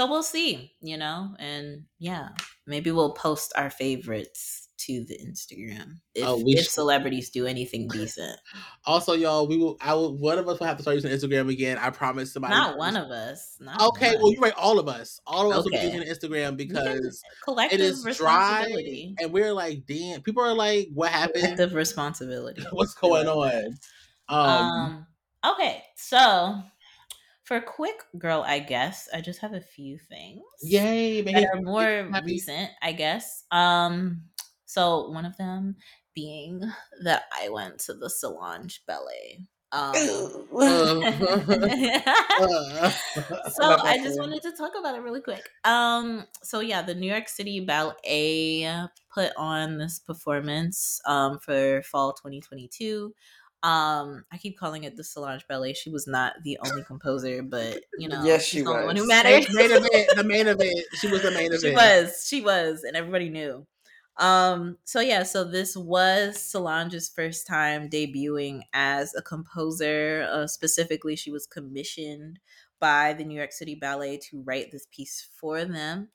So 0.00 0.06
we'll 0.06 0.22
see, 0.22 0.72
you 0.80 0.96
know, 0.96 1.36
and 1.38 1.84
yeah, 1.98 2.30
maybe 2.66 2.90
we'll 2.90 3.12
post 3.12 3.52
our 3.54 3.68
favorites 3.68 4.68
to 4.86 5.04
the 5.04 5.18
Instagram 5.18 5.96
if, 6.14 6.24
Oh, 6.26 6.42
if 6.46 6.66
celebrities 6.68 7.28
do 7.28 7.44
anything 7.44 7.86
decent. 7.92 8.40
Also, 8.86 9.12
y'all, 9.12 9.46
we 9.46 9.58
will. 9.58 9.76
I 9.78 9.92
will. 9.92 10.16
One 10.16 10.38
of 10.38 10.48
us 10.48 10.58
will 10.58 10.68
have 10.68 10.78
to 10.78 10.82
start 10.82 10.94
using 10.94 11.10
Instagram 11.10 11.50
again. 11.50 11.76
I 11.76 11.90
promise. 11.90 12.32
Somebody. 12.32 12.54
Not 12.54 12.78
one 12.78 12.96
of 12.96 13.10
us. 13.10 13.58
Not 13.60 13.78
Okay, 13.88 14.12
one. 14.14 14.22
well, 14.22 14.32
you're 14.32 14.40
right. 14.40 14.54
All 14.56 14.78
of 14.78 14.88
us. 14.88 15.20
All 15.26 15.52
of 15.52 15.58
us 15.58 15.64
will 15.64 15.72
be 15.72 15.76
using 15.86 16.00
Instagram 16.00 16.56
because 16.56 17.22
collective 17.44 17.78
it 17.78 17.84
is 17.84 18.02
dry, 18.16 18.60
responsibility. 18.60 19.16
and 19.20 19.32
we're 19.34 19.52
like, 19.52 19.84
damn. 19.84 20.22
People 20.22 20.42
are 20.42 20.54
like, 20.54 20.88
what 20.94 21.10
happened? 21.10 21.42
Collective 21.42 21.74
responsibility. 21.74 22.64
What's 22.72 22.94
going 22.94 23.28
on? 23.28 23.76
Um, 24.30 24.38
Um, 24.48 25.06
okay, 25.52 25.82
so 25.96 26.62
for 27.50 27.60
quick 27.60 28.04
girl, 28.16 28.44
I 28.46 28.60
guess 28.60 29.08
I 29.12 29.20
just 29.20 29.40
have 29.40 29.54
a 29.54 29.60
few 29.60 29.98
things 29.98 30.40
yay, 30.62 31.20
that 31.20 31.50
are 31.52 31.60
more 31.60 32.08
happy. 32.12 32.34
recent, 32.34 32.70
I 32.80 32.92
guess. 32.92 33.42
Um, 33.50 34.22
so 34.66 35.10
one 35.10 35.24
of 35.24 35.36
them 35.36 35.74
being 36.14 36.62
that 37.02 37.24
I 37.36 37.48
went 37.48 37.80
to 37.80 37.94
the 37.94 38.08
Solange 38.08 38.84
Ballet. 38.86 39.48
Um, 39.72 39.90
so 39.96 40.54
I 43.82 43.98
just 44.00 44.20
wanted 44.20 44.42
to 44.42 44.52
talk 44.56 44.74
about 44.78 44.94
it 44.94 45.02
really 45.02 45.20
quick. 45.20 45.42
Um, 45.64 46.28
so 46.44 46.60
yeah, 46.60 46.82
the 46.82 46.94
New 46.94 47.10
York 47.10 47.28
City 47.28 47.58
Ballet 47.58 48.86
put 49.12 49.32
on 49.36 49.76
this 49.76 49.98
performance 49.98 51.00
um 51.04 51.40
for 51.40 51.82
fall 51.82 52.12
2022. 52.12 53.12
Um, 53.62 54.24
I 54.32 54.38
keep 54.38 54.58
calling 54.58 54.84
it 54.84 54.96
the 54.96 55.04
Solange 55.04 55.46
Ballet. 55.48 55.74
She 55.74 55.90
was 55.90 56.06
not 56.06 56.34
the 56.44 56.58
only 56.64 56.82
composer, 56.84 57.42
but 57.42 57.82
you 57.98 58.08
know, 58.08 58.24
Yes, 58.24 58.42
she's 58.44 58.60
she 58.60 58.64
the 58.64 58.70
one 58.72 58.96
who 58.96 59.02
was. 59.02 59.08
matters. 59.08 59.54
main 59.54 59.70
event. 59.70 60.06
The 60.16 60.24
main 60.24 60.46
event. 60.46 60.80
She 60.94 61.08
was 61.08 61.22
the 61.22 61.30
main 61.30 61.46
event. 61.52 61.62
she 61.62 61.70
was, 61.72 62.26
she 62.26 62.40
was, 62.40 62.84
and 62.84 62.96
everybody 62.96 63.28
knew. 63.28 63.66
Um, 64.16 64.76
so 64.84 65.00
yeah, 65.00 65.22
so 65.22 65.44
this 65.44 65.76
was 65.76 66.40
Solange's 66.42 67.08
first 67.08 67.46
time 67.46 67.88
debuting 67.88 68.62
as 68.72 69.14
a 69.14 69.22
composer. 69.22 70.26
Uh, 70.30 70.46
specifically, 70.46 71.16
she 71.16 71.30
was 71.30 71.46
commissioned 71.46 72.38
by 72.80 73.12
the 73.12 73.24
New 73.24 73.36
York 73.36 73.52
City 73.52 73.74
Ballet 73.74 74.18
to 74.30 74.42
write 74.42 74.72
this 74.72 74.86
piece 74.90 75.26
for 75.36 75.64
them. 75.66 76.08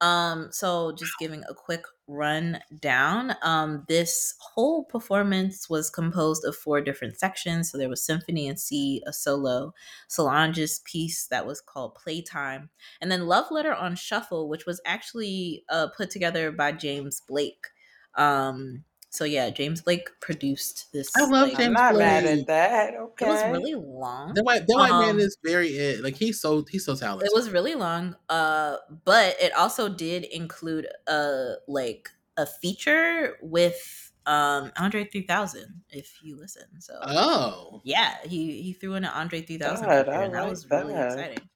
Um, 0.00 0.48
so 0.52 0.92
just 0.92 1.12
giving 1.18 1.42
a 1.48 1.54
quick 1.54 1.82
run 2.06 2.60
down. 2.80 3.34
Um, 3.42 3.84
this 3.88 4.34
whole 4.40 4.84
performance 4.84 5.68
was 5.68 5.90
composed 5.90 6.44
of 6.44 6.56
four 6.56 6.80
different 6.80 7.18
sections. 7.18 7.70
So 7.70 7.78
there 7.78 7.88
was 7.88 8.04
symphony 8.04 8.46
in 8.46 8.56
C, 8.56 9.02
a 9.06 9.12
solo, 9.12 9.74
Solange's 10.08 10.80
piece 10.84 11.26
that 11.26 11.46
was 11.46 11.60
called 11.60 11.96
Playtime, 11.96 12.70
and 13.00 13.10
then 13.10 13.26
Love 13.26 13.50
Letter 13.50 13.74
on 13.74 13.96
Shuffle, 13.96 14.48
which 14.48 14.66
was 14.66 14.80
actually 14.86 15.64
uh, 15.68 15.88
put 15.96 16.10
together 16.10 16.50
by 16.52 16.72
James 16.72 17.20
Blake. 17.26 17.66
Um, 18.14 18.84
so 19.10 19.24
yeah, 19.24 19.50
James 19.50 19.82
Blake 19.82 20.08
produced 20.20 20.92
this. 20.92 21.14
I 21.16 21.24
love 21.26 21.48
like, 21.48 21.58
I'm 21.58 21.66
James 21.66 21.74
not 21.74 21.96
mad 21.96 22.24
Blake. 22.24 22.40
at 22.40 22.46
that. 22.46 22.94
Okay. 22.94 23.26
It 23.26 23.28
was 23.28 23.44
really 23.44 23.74
long. 23.74 24.34
That 24.34 24.44
white, 24.44 24.66
that 24.66 24.76
white 24.78 24.96
man 24.96 25.16
Um, 25.16 25.18
is 25.18 25.36
very 25.42 25.68
it. 25.70 26.02
Like 26.02 26.16
he's 26.16 26.40
so 26.40 26.64
he's 26.70 26.84
so 26.84 26.94
talented. 26.94 27.26
It 27.26 27.34
was 27.34 27.50
really 27.50 27.74
long, 27.74 28.16
uh, 28.28 28.76
but 29.04 29.36
it 29.40 29.52
also 29.54 29.88
did 29.88 30.24
include 30.24 30.86
a 31.06 31.54
like 31.66 32.10
a 32.36 32.46
feature 32.46 33.38
with 33.42 34.12
um 34.26 34.70
Andre 34.76 35.04
3000. 35.04 35.82
If 35.90 36.22
you 36.22 36.36
listen, 36.36 36.80
so 36.80 36.94
Oh, 37.02 37.82
yeah, 37.82 38.16
he 38.24 38.62
he 38.62 38.72
threw 38.72 38.94
in 38.94 39.04
an 39.04 39.10
Andre 39.12 39.42
3000 39.42 39.88
God, 39.88 39.90
feature, 39.90 40.22
I 40.22 40.26
and 40.26 40.34
that 40.34 40.46
like 40.46 40.48
was 40.48 40.70
really 40.70 41.00
exciting. 41.00 41.48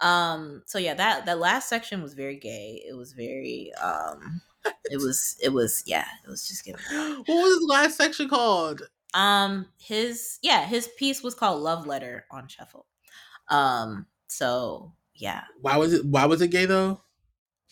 Um, 0.00 0.62
so 0.66 0.78
yeah, 0.78 0.94
that 0.94 1.26
that 1.26 1.38
last 1.38 1.68
section 1.68 2.02
was 2.02 2.14
very 2.14 2.36
gay. 2.38 2.84
It 2.88 2.94
was 2.94 3.12
very 3.12 3.72
um, 3.74 4.42
it 4.84 4.96
was 4.98 5.36
it 5.42 5.52
was 5.52 5.82
yeah, 5.86 6.06
it 6.24 6.28
was 6.30 6.46
just 6.48 6.64
giving. 6.64 6.80
what 6.90 7.28
was 7.28 7.58
his 7.58 7.68
last 7.68 7.96
section 7.96 8.28
called? 8.28 8.82
Um, 9.14 9.66
his 9.78 10.38
yeah, 10.42 10.66
his 10.66 10.88
piece 10.98 11.22
was 11.22 11.34
called 11.34 11.62
Love 11.62 11.86
Letter 11.86 12.26
on 12.30 12.48
Shuffle. 12.48 12.86
Um, 13.48 14.06
so 14.28 14.92
yeah, 15.14 15.44
Why 15.60 15.76
was 15.76 15.92
it? 15.92 16.04
Why 16.04 16.26
was 16.26 16.42
it 16.42 16.48
gay 16.48 16.66
though? 16.66 17.00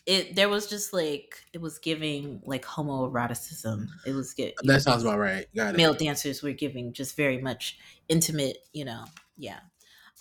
it 0.07 0.35
there 0.35 0.47
was 0.47 0.67
just 0.67 0.93
like 0.93 1.37
it 1.53 1.59
was 1.61 1.77
giving 1.79 2.41
like 2.45 2.63
homoeroticism. 2.65 3.87
It 4.05 4.13
was 4.13 4.33
good 4.33 4.53
That 4.63 4.81
sounds 4.81 5.03
about 5.03 5.19
right. 5.19 5.45
Got 5.53 5.75
it. 5.75 5.77
male 5.77 5.93
dancers 5.93 6.41
were 6.41 6.53
giving 6.53 6.93
just 6.93 7.15
very 7.17 7.39
much 7.39 7.77
intimate, 8.07 8.57
you 8.73 8.85
know, 8.85 9.03
yeah. 9.37 9.59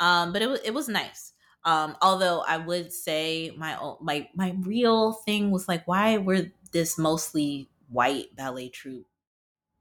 Um, 0.00 0.32
but 0.32 0.42
it 0.42 0.48
was 0.50 0.60
it 0.64 0.72
was 0.74 0.88
nice. 0.88 1.32
Um, 1.66 1.96
although 2.02 2.42
I 2.46 2.58
would 2.58 2.92
say 2.92 3.52
my 3.56 3.76
own 3.78 3.98
my 4.00 4.28
my 4.34 4.56
real 4.60 5.12
thing 5.14 5.50
was 5.52 5.68
like, 5.68 5.86
why 5.88 6.18
were 6.18 6.52
this 6.72 6.98
mostly 6.98 7.70
white 7.90 8.36
ballet 8.36 8.70
troupe 8.70 9.06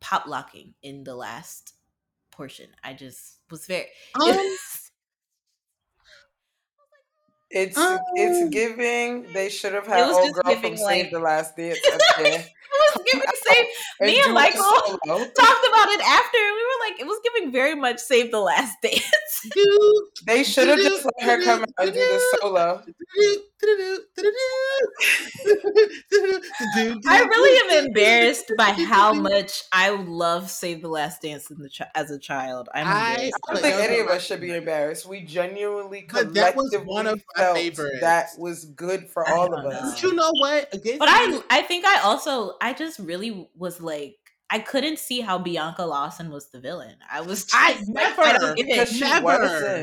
pop 0.01 0.27
locking 0.27 0.75
in 0.83 1.03
the 1.03 1.15
last 1.15 1.73
portion? 2.31 2.69
I 2.83 2.93
just 2.93 3.39
was 3.51 3.67
very 3.67 3.87
Um, 4.15 4.57
It's 7.49 7.77
Um, 7.77 7.99
it's 8.15 8.49
giving. 8.49 9.31
They 9.33 9.49
should 9.49 9.73
have 9.73 9.87
had 9.87 10.07
was 10.07 10.17
old 10.17 10.33
girl 10.33 10.55
giving, 10.55 10.61
from 10.61 10.77
Save 10.77 11.11
the 11.11 11.19
Last 11.19 11.55
Dance 11.55 11.79
up 11.93 12.01
there. 12.17 12.45
It 12.76 12.95
was 12.95 13.06
giving 13.11 13.30
same 13.47 13.65
and 13.99 14.07
Me 14.07 14.22
and 14.23 14.34
Michael 14.34 14.61
solo. 14.61 15.18
talked 15.18 15.68
about 15.68 15.89
it 15.89 16.02
after 16.02 16.38
we 16.38 16.64
were 16.64 16.80
like 16.89 16.99
it 16.99 17.07
was 17.07 17.19
giving 17.23 17.52
very 17.52 17.76
much 17.76 17.99
save 17.99 18.31
the 18.31 18.39
last 18.39 18.76
dance 18.81 19.02
They 20.26 20.43
should 20.43 20.68
have 20.68 20.80
just 20.80 21.06
let 21.06 21.22
her 21.22 21.43
come 21.43 21.61
out 21.61 21.69
and 21.77 21.93
do 21.93 21.99
the 21.99 22.38
solo. 22.41 22.84
I 27.07 27.19
really 27.23 27.77
am 27.79 27.85
embarrassed 27.87 28.51
by 28.57 28.71
how 28.71 29.13
much 29.13 29.63
i 29.71 29.89
love 29.89 30.49
save 30.49 30.81
the 30.81 30.87
last 30.87 31.21
dance 31.21 31.49
in 31.51 31.57
the 31.59 31.69
chi- 31.69 31.87
as 31.95 32.11
a 32.11 32.19
child 32.19 32.69
i'm 32.73 32.87
I- 32.87 33.31
I 33.47 33.53
don't 33.53 33.61
think 33.61 33.75
any 33.75 33.99
of 33.99 34.07
us 34.07 34.25
should 34.25 34.41
be 34.41 34.51
embarrassed. 34.53 35.05
We 35.07 35.21
genuinely 35.21 36.07
But 36.11 36.33
that 36.33 36.55
was 36.55 36.73
one 36.85 37.07
of 37.07 37.21
my 37.35 37.43
felt 37.43 37.57
favorites. 37.57 37.97
that 38.01 38.29
was 38.37 38.65
good 38.65 39.09
for 39.09 39.27
I 39.27 39.31
all 39.33 39.49
don't 39.49 39.59
of 39.59 39.65
us. 39.65 39.81
know. 39.83 39.91
But 39.91 40.03
you 40.03 40.13
know 40.15 40.31
what? 40.39 40.73
Against 40.73 40.99
but 40.99 41.09
i 41.11 41.41
i 41.49 41.61
think 41.61 41.85
i 41.85 41.99
also 42.01 42.53
i 42.61 42.73
just 42.73 42.99
really 42.99 43.47
was 43.55 43.81
like 43.81 44.17
I 44.47 44.59
couldn't 44.59 44.99
see 44.99 45.21
how 45.21 45.39
Bianca 45.39 45.83
Lawson 45.83 46.29
was 46.29 46.51
the 46.51 46.59
villain. 46.59 46.93
I 47.11 47.21
was 47.21 47.45
just 47.45 47.55
I 47.55 47.71
like, 47.71 47.87
never, 47.87 48.21
I 48.21 48.37
don't 48.37 48.55
get 48.55 48.67
it. 48.91 48.99
never. 49.01 49.31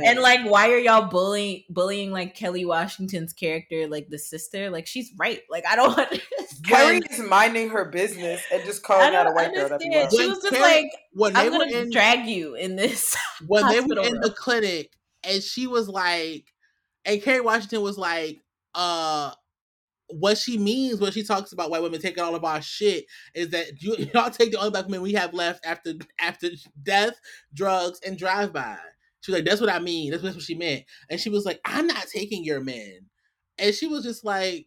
And 0.05 0.21
like, 0.21 0.49
why 0.49 0.71
are 0.71 0.79
y'all 0.79 1.09
bullying 1.11 1.65
bullying 1.69 2.13
like 2.13 2.37
Kerry 2.37 2.65
Washington's 2.65 3.33
character, 3.33 3.89
like 3.89 4.09
the 4.09 4.21
sister? 4.21 4.71
Like 4.71 4.87
she's 4.87 5.11
right. 5.19 5.41
Like 5.51 5.65
I 5.69 5.75
don't 5.75 5.99
understand. 6.65 7.05
Kerry 7.09 7.19
is 7.25 7.29
minding 7.29 7.69
her 7.71 7.85
business 7.87 8.43
and 8.53 8.63
just 8.65 8.83
calling 8.83 9.15
out 9.15 9.23
a 9.23 9.25
don't 9.27 9.35
white 9.35 9.55
girl 9.55 9.69
that 9.69 9.81
we 9.81 9.87
understand. 9.97 10.13
love. 10.13 10.13
She 10.21 10.29
was 10.29 10.39
just 10.43 10.55
Kerry- 10.55 10.83
like, 10.83 10.93
when 11.13 11.33
they 11.33 11.41
I'm 11.41 11.51
gonna 11.53 11.73
in 11.73 11.91
drag 11.91 12.27
you 12.27 12.55
in 12.55 12.77
this. 12.77 13.17
when 13.47 13.69
they 13.69 13.81
were 13.81 14.01
in 14.03 14.13
room. 14.13 14.21
the 14.23 14.31
clinic, 14.31 14.93
and 15.25 15.43
she 15.43 15.67
was 15.67 15.89
like, 15.89 16.47
and 17.05 17.23
Kerry 17.23 17.41
Washington 17.41 17.83
was 17.83 17.99
like, 17.99 18.41
uh 18.75 19.33
what 20.09 20.37
she 20.37 20.59
means 20.59 21.01
when 21.01 21.11
she 21.11 21.23
talks 21.23 21.53
about 21.53 21.71
white 21.71 21.81
women 21.83 21.99
taking 21.99 22.23
all 22.23 22.35
of 22.35 22.45
our 22.45 22.61
shit 22.61 23.07
is 23.35 23.49
that 23.49 23.83
you 23.83 23.97
y'all 24.15 24.29
take 24.31 24.51
the 24.53 24.59
only 24.59 24.71
black 24.71 24.89
men 24.89 25.01
we 25.01 25.15
have 25.15 25.33
left 25.33 25.65
after 25.65 25.95
after 26.19 26.49
death, 26.83 27.15
drugs, 27.55 27.99
and 28.07 28.19
drive 28.19 28.53
by. 28.53 28.77
She 29.23 29.31
was 29.31 29.39
like, 29.39 29.49
"That's 29.49 29.61
what 29.61 29.71
I 29.71 29.79
mean. 29.79 30.11
That's 30.11 30.23
what 30.23 30.41
she 30.43 30.55
meant." 30.55 30.85
And 31.09 31.19
she 31.21 31.31
was 31.31 31.45
like, 31.47 31.61
"I'm 31.65 31.87
not 31.87 32.07
taking 32.13 32.45
your 32.45 32.61
men," 32.61 33.07
and 33.59 33.75
she 33.75 33.87
was 33.87 34.03
just 34.05 34.25
like, 34.25 34.67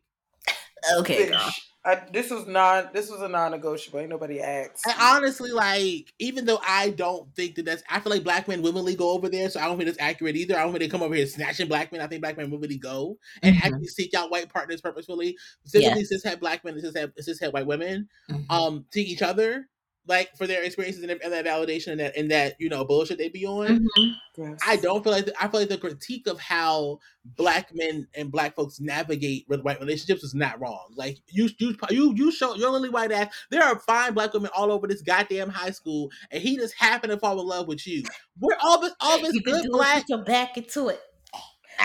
Okay, 1.00 1.30
girl. 1.30 1.52
I, 1.86 2.02
this 2.12 2.32
was 2.32 2.48
non. 2.48 2.90
This 2.94 3.12
was 3.12 3.22
a 3.22 3.28
non-negotiable. 3.28 4.00
Ain't 4.00 4.10
nobody 4.10 4.42
asked. 4.42 4.86
And 4.88 4.96
honestly, 5.00 5.52
like, 5.52 6.12
even 6.18 6.44
though 6.46 6.60
I 6.68 6.90
don't 6.92 7.34
think 7.36 7.56
that 7.56 7.66
that's, 7.66 7.84
I 7.90 8.00
feel 8.00 8.12
like 8.12 8.24
black 8.24 8.48
men 8.48 8.64
willingly 8.64 8.96
go 8.96 9.12
over 9.12 9.30
there, 9.30 9.50
so 9.50 9.60
I 9.60 9.66
don't 9.66 9.78
think 9.78 9.88
that's 9.88 10.00
accurate 10.02 10.36
either. 10.36 10.58
I 10.58 10.64
don't 10.64 10.72
think 10.72 10.80
they 10.80 10.88
come 10.90 11.04
over 11.04 11.14
here 11.14 11.28
snatching 11.28 11.68
black 11.68 11.92
men. 11.92 12.02
I 12.02 12.08
think 12.08 12.22
black 12.22 12.38
men 12.38 12.50
willingly 12.50 12.78
go 12.78 13.18
and 13.44 13.56
Mhm. 13.56 13.64
actually 13.64 13.88
seek 13.88 14.16
out 14.16 14.32
white 14.32 14.52
partners 14.52 14.82
purposefully. 14.82 15.38
Specifically, 15.64 16.00
Yes. 16.02 16.10
cis-het 16.10 16.40
black 16.40 16.64
men 16.66 16.74
and 16.74 16.84
cis-het, 16.84 17.12
cis-het 17.20 17.54
white 17.54 17.68
women, 17.68 18.10
Mhm. 18.32 18.46
um, 18.50 18.86
to 18.92 19.00
each 19.00 19.22
other, 19.22 19.70
like 20.08 20.36
for 20.38 20.46
their 20.48 20.64
experiences 20.64 21.02
and, 21.04 21.12
and 21.12 21.34
that 21.34 21.46
validation 21.46 21.92
and 21.92 22.00
that 22.00 22.16
and 22.18 22.32
that 22.32 22.56
you 22.60 22.70
know 22.70 22.86
bullshit 22.86 23.18
they 23.18 23.30
be 23.30 23.46
on. 23.46 23.80
Mhm. 23.98 24.12
Yes. 24.38 24.60
I 24.68 24.76
don't 24.76 25.02
feel 25.04 25.14
like 25.14 25.26
the, 25.28 25.34
I 25.42 25.48
feel 25.48 25.62
like 25.62 25.70
the 25.70 25.78
critique 25.78 26.28
of 26.28 26.40
how 26.40 27.00
black 27.24 27.70
men 27.74 28.08
and 28.16 28.30
black 28.32 28.56
folks 28.56 28.80
navigate 28.82 29.46
with 29.48 29.62
white 29.62 29.80
relationships 29.80 30.24
is 30.24 30.36
not 30.36 30.60
wrong. 30.60 30.94
Like 30.96 31.20
you, 31.30 31.50
you, 31.58 31.76
you, 31.90 32.14
you 32.16 32.32
show 32.34 32.54
your 32.56 32.70
lily 32.72 32.90
white 32.90 33.12
ass. 33.14 33.34
There 33.50 33.64
are 33.64 33.80
fine 33.80 34.14
black 34.14 34.34
women 34.34 34.52
all 34.54 34.72
over 34.74 34.88
this 34.88 35.02
goddamn 35.02 35.50
high 35.50 35.72
school, 35.72 36.12
and 36.32 36.44
he 36.44 36.58
just 36.58 36.76
happened 36.78 37.12
to 37.12 37.18
fall 37.18 37.40
in 37.40 37.48
love 37.48 37.68
with 37.70 37.88
you. 37.88 38.04
We're 38.40 38.58
all 38.62 38.82
this, 38.82 38.94
all 39.00 39.22
this 39.22 39.34
You 39.34 39.42
can 39.42 39.54
good 39.54 39.72
black. 39.72 40.02
put 40.02 40.10
your 40.10 40.24
back 40.26 40.58
into 40.58 40.90
it. 40.90 41.00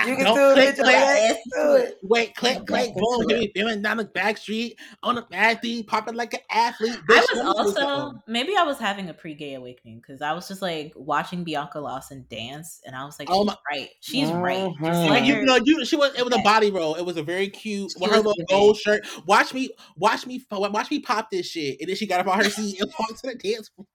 You 0.06 0.16
can 0.16 0.24
Don't 0.24 0.58
it, 0.58 0.74
click, 0.74 0.76
click, 0.76 0.94
ass 0.96 1.36
that. 1.52 1.80
it. 1.80 1.98
Wait, 2.02 2.34
click, 2.34 2.66
click, 2.66 2.94
boom. 2.94 3.22
it. 3.22 3.28
Here 3.30 3.38
we 3.38 3.52
feeling 3.54 3.82
down 3.82 3.96
the 3.98 4.04
back 4.04 4.38
street 4.38 4.78
on 5.02 5.16
the 5.16 5.26
athlete, 5.32 5.86
popping 5.86 6.14
like 6.14 6.32
an 6.34 6.40
athlete. 6.50 6.96
I 7.10 7.16
was 7.20 7.28
let 7.34 7.44
me 7.44 7.52
do 7.52 7.58
also 7.58 7.80
something. 7.80 8.22
maybe 8.26 8.56
I 8.56 8.62
was 8.62 8.78
having 8.78 9.08
a 9.08 9.14
pre-gay 9.14 9.54
awakening 9.54 9.98
because 9.98 10.22
I 10.22 10.32
was 10.32 10.46
just 10.48 10.62
like 10.62 10.92
watching 10.96 11.44
Bianca 11.44 11.80
Lawson 11.80 12.24
dance, 12.30 12.80
and 12.86 12.94
I 12.94 13.04
was 13.04 13.18
like, 13.18 13.28
Oh 13.30 13.44
my- 13.44 13.56
right, 13.70 13.88
she's 14.00 14.30
right. 14.30 14.70
Just 14.82 15.00
Mhm. 15.00 15.10
let 15.10 15.10
Like 15.10 15.24
you 15.24 15.42
know, 15.42 15.58
you 15.64 15.84
she 15.84 15.96
was 15.96 16.14
it 16.18 16.24
was 16.24 16.34
a 16.34 16.42
body 16.42 16.70
roll. 16.70 16.94
It 16.94 17.02
was 17.04 17.16
a 17.16 17.22
very 17.22 17.48
cute 17.48 17.90
She 17.92 17.98
with 18.00 18.10
her 18.10 18.16
little 18.18 18.34
giving. 18.34 18.46
gold 18.48 18.76
shirt. 18.78 19.06
Watch 19.26 19.52
me, 19.54 19.70
watch 19.96 20.26
me, 20.26 20.44
watch 20.50 20.90
me 20.90 21.00
pop 21.00 21.30
this 21.30 21.46
shit. 21.46 21.78
And 21.80 21.88
then 21.88 21.96
she 21.96 22.06
got 22.06 22.20
up 22.20 22.28
on 22.28 22.38
her 22.42 22.48
seat 22.50 22.80
and 22.80 22.90
walked 22.98 23.20
to 23.24 23.30
the 23.30 23.34
dance 23.34 23.68
floor. 23.74 23.86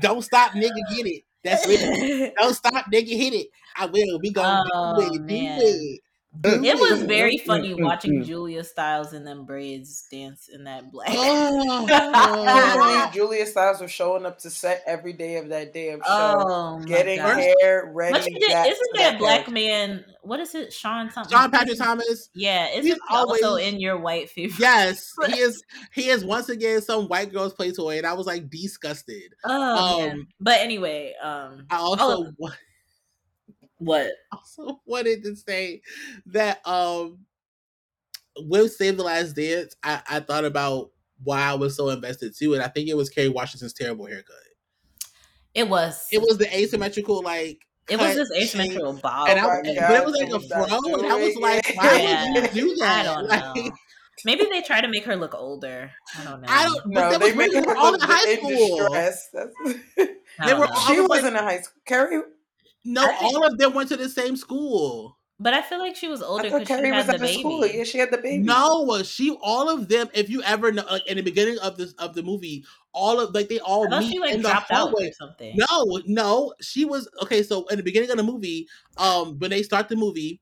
Don't 0.00 0.22
stop, 0.22 0.52
nigga, 0.52 0.70
get 0.94 1.06
it. 1.06 1.22
That's 1.44 1.64
it. 1.68 2.34
Don't 2.38 2.54
stop, 2.54 2.86
nigga, 2.92 3.08
hit 3.16 3.34
it. 3.34 3.48
I 3.76 3.86
will. 3.86 4.18
We 4.20 4.30
gonna 4.32 4.62
Oh, 4.74 4.94
do 4.96 5.14
it. 5.14 5.20
Oh, 5.22 5.26
do 5.28 5.42
man. 5.42 5.58
it. 5.62 6.00
Do 6.40 6.64
It 6.64 6.74
was 6.76 7.02
very 7.02 7.38
funny 7.38 7.74
Mm, 7.74 7.78
mm, 7.78 7.84
watching 7.84 8.20
mm. 8.20 8.24
Julia 8.26 8.64
Stiles 8.64 9.12
and 9.12 9.26
them 9.26 9.44
braids 9.44 10.04
dance 10.10 10.48
in 10.48 10.64
that 10.64 10.90
black. 10.90 11.08
Oh, 11.12 11.86
I 11.88 12.60
couldn't 12.72 12.80
believe 12.80 13.12
Julia 13.12 13.46
Stiles 13.46 13.80
was 13.80 13.90
showing 13.90 14.26
up 14.26 14.38
to 14.40 14.50
set 14.50 14.82
every 14.86 15.12
day 15.12 15.36
of 15.36 15.48
that 15.50 15.72
damn 15.72 16.00
show, 16.00 16.04
Oh, 16.08 16.82
getting 16.86 17.18
God. 17.18 17.38
hair 17.60 17.90
ready. 17.94 18.12
But 18.18 18.28
you 18.30 18.40
did, 18.40 18.50
back 18.50 18.66
isn't 18.66 18.78
to 18.94 18.98
that 18.98 19.18
black 19.18 19.46
character. 19.46 19.52
man? 19.52 20.04
What 20.22 20.40
is 20.40 20.54
it, 20.54 20.72
Sean 20.72 21.10
something? 21.10 21.36
Sean 21.36 21.50
Patrick 21.50 21.78
Thomas. 21.78 22.30
Yeah, 22.34 22.68
isn't 22.70 22.82
He's 22.84 22.94
he 22.94 23.00
also 23.10 23.56
in 23.56 23.78
your 23.78 23.98
white 23.98 24.28
favorite? 24.30 24.58
Yes, 24.58 25.12
he 25.26 25.38
is. 25.38 25.62
He 25.92 26.08
is 26.08 26.24
once 26.24 26.48
again 26.48 26.80
some 26.82 27.08
white 27.08 27.32
girl's 27.32 27.52
play 27.54 27.70
toy, 27.72 27.98
and 27.98 28.06
I 28.06 28.14
was 28.14 28.26
like 28.26 28.50
disgusted. 28.50 29.34
Oh 29.44 29.98
man. 30.00 30.10
Um, 30.10 30.28
But 30.40 30.60
anyway, 30.60 31.14
um, 31.22 31.66
I 31.70 31.76
also 31.76 32.32
wa- 32.38 32.50
what? 33.78 34.10
also 34.32 34.80
wanted 34.86 35.22
to 35.24 35.36
say 35.36 35.82
that 36.26 36.60
um 36.66 37.18
with 38.38 38.72
Save 38.72 38.96
the 38.96 39.04
Last 39.04 39.34
Dance, 39.36 39.76
I, 39.82 40.02
I 40.08 40.20
thought 40.20 40.44
about 40.44 40.90
why 41.22 41.40
I 41.42 41.54
was 41.54 41.76
so 41.76 41.88
invested 41.90 42.34
too, 42.36 42.54
and 42.54 42.62
I 42.62 42.68
think 42.68 42.88
it 42.88 42.96
was 42.96 43.08
Kerry 43.08 43.28
Washington's 43.28 43.72
terrible 43.72 44.06
haircut. 44.06 44.34
It 45.54 45.68
was. 45.68 46.06
It 46.10 46.20
was 46.20 46.38
the 46.38 46.52
asymmetrical 46.56 47.22
like 47.22 47.60
It 47.88 47.96
was 47.96 48.08
cut 48.08 48.16
this 48.16 48.30
asymmetrical 48.42 48.94
bob. 48.94 49.28
and 49.28 49.38
I, 49.38 49.44
Oh 49.44 49.62
but 49.64 49.66
it 49.68 50.04
was 50.04 50.14
like 50.16 50.30
a 50.30 50.36
was 50.36 50.46
fro, 50.48 50.98
and 50.98 51.06
I 51.06 51.16
was 51.16 51.36
like, 51.36 51.76
why 51.76 52.00
Yeah. 52.02 52.32
would 52.32 52.54
you 52.56 52.70
do 52.70 52.76
that? 52.80 53.06
I 53.06 53.14
don't 53.14 53.28
Like, 53.28 53.54
know. 53.66 53.70
Maybe 54.24 54.46
they 54.50 54.62
try 54.62 54.80
to 54.80 54.88
make 54.88 55.04
her 55.04 55.16
look 55.16 55.34
older. 55.34 55.90
I 56.18 56.24
don't 56.24 56.40
know. 56.40 56.46
I 56.50 56.64
don't. 56.64 56.86
No, 56.86 57.00
but 57.00 57.10
that 57.10 57.20
they 57.20 57.32
was 57.32 57.36
when 57.52 57.64
were 57.66 57.70
her 57.72 57.76
all 57.76 57.92
look 57.92 58.02
in 58.02 58.08
high 58.08 58.30
in 58.30 58.36
school. 58.38 58.78
distress. 58.78 59.28
That's 59.32 59.54
they 60.44 60.54
were 60.54 60.66
know. 60.66 60.74
she 60.86 61.00
was 61.00 61.08
was 61.08 61.22
like- 61.22 61.24
in 61.24 61.36
a 61.36 61.42
high 61.42 61.60
school. 61.60 61.80
Kerry, 61.84 62.20
No, 62.84 63.04
I 63.04 63.08
think- 63.08 63.22
all 63.22 63.46
of 63.46 63.58
them 63.58 63.74
went 63.74 63.88
to 63.90 63.96
the 63.96 64.08
same 64.08 64.36
school. 64.36 65.18
But 65.40 65.52
I 65.52 65.62
feel 65.62 65.80
like 65.80 65.96
she 65.96 66.06
was 66.06 66.22
older 66.22 66.46
I 66.46 66.50
thought 66.50 66.60
because 66.60 66.76
she 66.76 66.82
Kerry 66.82 66.92
was 66.96 67.06
had 67.06 67.14
at 67.16 67.20
the 67.20 67.26
the 67.26 67.32
baby. 67.32 67.40
school. 67.40 67.66
Yeah, 67.66 67.82
she 67.84 67.98
had 67.98 68.12
the 68.12 68.18
baby. 68.18 68.38
No, 68.44 69.02
she 69.02 69.36
all 69.42 69.68
of 69.68 69.88
them. 69.88 70.08
If 70.14 70.30
you 70.30 70.42
ever 70.44 70.70
know, 70.70 70.84
like 70.88 71.06
in 71.08 71.16
the 71.16 71.22
beginning 71.24 71.58
of 71.58 71.76
this 71.76 71.92
of 71.94 72.14
the 72.14 72.22
movie, 72.22 72.64
all 72.92 73.18
of 73.18 73.34
like 73.34 73.48
they 73.48 73.58
all 73.58 73.88
meet 73.88 74.12
she 74.12 74.20
like 74.20 74.34
in 74.34 74.42
the 74.42 74.48
dropped 74.48 74.70
out 74.70 74.90
hallway. 74.90 75.08
or 75.08 75.12
something. 75.12 75.56
No, 75.56 76.00
no, 76.06 76.54
she 76.60 76.84
was 76.84 77.08
okay. 77.22 77.42
So 77.42 77.66
in 77.66 77.78
the 77.78 77.82
beginning 77.82 78.12
of 78.12 78.16
the 78.16 78.22
movie, 78.22 78.68
um, 78.96 79.36
when 79.40 79.50
they 79.50 79.64
start 79.64 79.88
the 79.88 79.96
movie, 79.96 80.40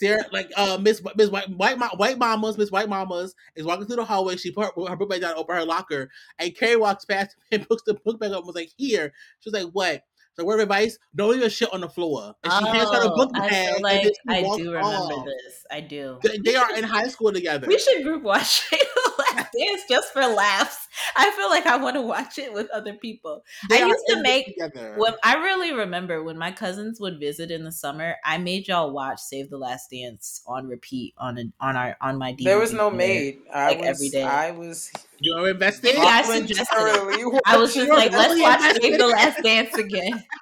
Sarah, 0.00 0.24
like 0.32 0.50
uh, 0.56 0.76
Miss 0.82 1.00
Miss 1.14 1.30
White 1.30 1.48
White, 1.50 1.78
Ma- 1.78 1.94
White 1.96 2.18
Mamas, 2.18 2.58
Miss 2.58 2.72
White 2.72 2.88
Mamas 2.88 3.36
is 3.54 3.64
walking 3.64 3.86
through 3.86 3.96
the 3.96 4.04
hallway. 4.04 4.36
She 4.36 4.50
put 4.50 4.72
her, 4.76 4.86
her 4.88 4.96
book 4.96 5.08
bag 5.08 5.20
down, 5.20 5.34
open 5.36 5.54
her 5.54 5.64
locker, 5.64 6.10
and 6.40 6.52
Kerry 6.54 6.76
walks 6.76 7.04
past 7.04 7.36
and 7.52 7.66
picks 7.68 7.84
the 7.84 7.94
book 7.94 8.18
bag 8.18 8.32
up. 8.32 8.38
and 8.38 8.46
Was 8.48 8.56
like, 8.56 8.70
"Here." 8.76 9.12
She 9.38 9.50
was 9.50 9.62
like, 9.62 9.72
"What?" 9.72 10.02
So 10.34 10.44
word 10.44 10.54
of 10.54 10.60
advice: 10.60 10.98
Don't 11.14 11.30
leave 11.30 11.42
a 11.42 11.50
shit 11.50 11.72
on 11.72 11.80
the 11.82 11.88
floor. 11.88 12.34
And 12.42 12.52
she 12.52 12.66
hands 12.66 12.90
her 12.90 13.00
the 13.00 13.10
Oh, 13.12 13.16
book 13.16 13.30
I 13.34 13.48
bag. 13.48 13.74
and 13.74 13.82
like 13.82 14.12
I 14.28 14.42
do 14.56 14.72
remember 14.72 14.80
off. 14.86 15.26
this. 15.26 15.64
I 15.70 15.80
do. 15.80 16.18
They, 16.22 16.38
they 16.38 16.56
are 16.56 16.74
in 16.76 16.84
high 16.84 17.08
school 17.08 17.32
together. 17.32 17.66
We 17.66 17.78
should 17.78 18.02
group 18.02 18.22
watch 18.22 18.62
Dance 19.58 19.82
just 19.88 20.12
for 20.12 20.26
laughs. 20.26 20.88
I 21.16 21.30
feel 21.32 21.48
like 21.48 21.66
I 21.66 21.76
want 21.76 21.96
to 21.96 22.02
watch 22.02 22.38
it 22.38 22.52
with 22.52 22.68
other 22.70 22.94
people. 22.94 23.44
They 23.68 23.82
I 23.82 23.86
used 23.86 24.04
to 24.08 24.22
make- 24.22 24.46
together. 24.46 24.94
When 24.96 25.14
I 25.22 25.36
really 25.36 25.72
remember 25.72 26.22
when 26.22 26.38
my 26.38 26.52
cousins 26.52 27.00
would 27.00 27.18
visit 27.18 27.50
in 27.50 27.64
the 27.64 27.72
summer, 27.72 28.16
I 28.24 28.38
made 28.38 28.68
y'all 28.68 28.92
watch 28.92 29.20
Save 29.20 29.50
the 29.50 29.58
Last 29.58 29.90
Dance 29.90 30.42
on 30.46 30.68
repeat 30.68 31.14
on 31.18 31.38
a, 31.38 31.44
on 31.60 31.76
our 31.76 31.96
on 32.00 32.18
my 32.18 32.32
DVD. 32.32 32.44
there 32.44 32.58
was 32.58 32.72
no 32.72 32.90
maid. 32.90 33.38
I 33.52 33.68
like, 33.68 33.78
was. 33.80 33.88
every 33.88 34.08
day. 34.08 34.22
I 34.22 34.50
was. 34.50 34.90
You're 35.20 35.50
invested. 35.50 35.94
Maybe 35.94 35.98
I 36.06 36.22
suggested 36.22 36.76
it. 36.76 37.42
I 37.46 37.56
was 37.56 37.74
just 37.74 37.86
You're 37.86 37.96
like, 37.96 38.12
let's 38.12 38.40
watch 38.40 38.58
invested. 38.60 38.82
Save 38.82 38.98
the 38.98 39.06
Last 39.06 39.42
Dance 39.42 39.74
again. 39.76 40.24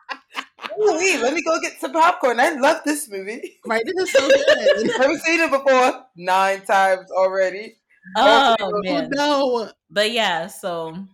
Ooh, 0.78 0.96
wait, 0.96 1.20
let 1.20 1.34
me 1.34 1.42
go 1.42 1.58
get 1.60 1.80
some 1.80 1.92
popcorn. 1.92 2.38
I 2.38 2.50
love 2.50 2.82
this 2.84 3.08
movie. 3.10 3.58
Right, 3.66 3.82
this 3.84 3.94
is 3.96 4.12
so 4.12 4.28
good. 4.28 4.86
Never 4.98 5.18
seen 5.18 5.40
it 5.40 5.50
before. 5.50 6.04
Nine 6.16 6.62
times 6.62 7.10
already. 7.10 7.76
Oh 8.16 8.56
Oh, 8.58 8.74
man. 8.82 9.10
no. 9.10 9.72
but 9.90 10.10
yeah 10.12 10.46
so 10.46 11.06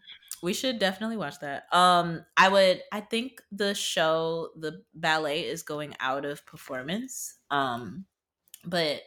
we 0.43 0.53
should 0.53 0.79
definitely 0.79 1.17
watch 1.17 1.39
that 1.41 1.65
um 1.75 2.25
i 2.37 2.49
would 2.49 2.83
i 2.93 3.01
think 3.01 3.43
the 3.51 3.75
show 3.75 4.51
the 4.57 4.83
ballet 4.95 5.45
is 5.47 5.63
going 5.63 5.95
out 6.01 6.25
of 6.25 6.45
performance 6.47 7.39
um 7.51 8.05
but 8.65 9.03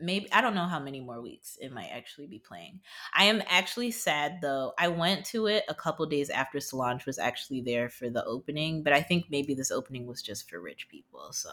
maybe 0.00 0.32
i 0.32 0.40
don't 0.40 0.54
know 0.54 0.66
how 0.66 0.80
many 0.80 1.00
more 1.00 1.20
weeks 1.22 1.58
it 1.60 1.72
might 1.72 1.88
actually 1.90 2.26
be 2.26 2.38
playing 2.38 2.80
i 3.14 3.24
am 3.24 3.42
actually 3.48 3.90
sad 3.90 4.40
though 4.42 4.72
i 4.78 4.88
went 4.88 5.26
to 5.26 5.46
it 5.46 5.64
a 5.68 5.74
couple 5.74 6.06
days 6.06 6.30
after 6.30 6.60
solange 6.60 7.06
was 7.06 7.18
actually 7.18 7.60
there 7.60 7.88
for 7.88 8.10
the 8.10 8.24
opening 8.24 8.82
but 8.82 8.92
i 8.94 9.02
think 9.02 9.26
maybe 9.30 9.54
this 9.54 9.70
opening 9.70 10.06
was 10.06 10.22
just 10.22 10.48
for 10.50 10.60
rich 10.60 10.88
people 10.88 11.32
so 11.32 11.50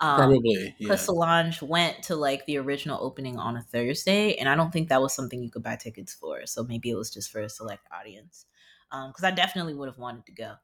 um, 0.00 0.16
Probably. 0.16 0.52
Yeah. 0.54 0.72
because 0.78 1.02
Solange 1.02 1.62
went 1.62 2.02
to 2.04 2.16
like 2.16 2.46
the 2.46 2.56
original 2.58 2.98
opening 3.02 3.38
on 3.38 3.56
a 3.56 3.62
Thursday, 3.62 4.34
and 4.36 4.48
I 4.48 4.54
don't 4.56 4.72
think 4.72 4.88
that 4.88 5.02
was 5.02 5.12
something 5.12 5.42
you 5.42 5.50
could 5.50 5.62
buy 5.62 5.76
tickets 5.76 6.14
for. 6.14 6.46
So 6.46 6.64
maybe 6.64 6.90
it 6.90 6.96
was 6.96 7.10
just 7.10 7.30
for 7.30 7.40
a 7.40 7.48
select 7.48 7.86
audience. 7.92 8.46
Because 8.90 9.22
I 9.22 9.30
definitely 9.30 9.74
would 9.74 9.88
have 9.88 9.98
wanted 9.98 10.26
to 10.26 10.32
go, 10.32 10.54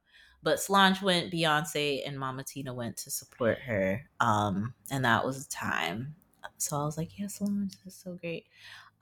but 0.42 0.58
Solange 0.58 1.00
went, 1.00 1.32
Beyonce 1.32 2.02
and 2.04 2.18
Mama 2.18 2.42
Tina 2.42 2.74
went 2.74 2.96
to 2.98 3.10
support 3.10 3.58
her, 3.60 4.02
um, 4.18 4.74
and 4.90 5.04
that 5.04 5.24
was 5.24 5.46
the 5.46 5.54
time. 5.54 6.16
So 6.58 6.76
I 6.76 6.84
was 6.84 6.96
like, 6.96 7.16
"Yeah, 7.18 7.28
Solange, 7.28 7.74
that's 7.84 8.02
so 8.02 8.14
great." 8.14 8.46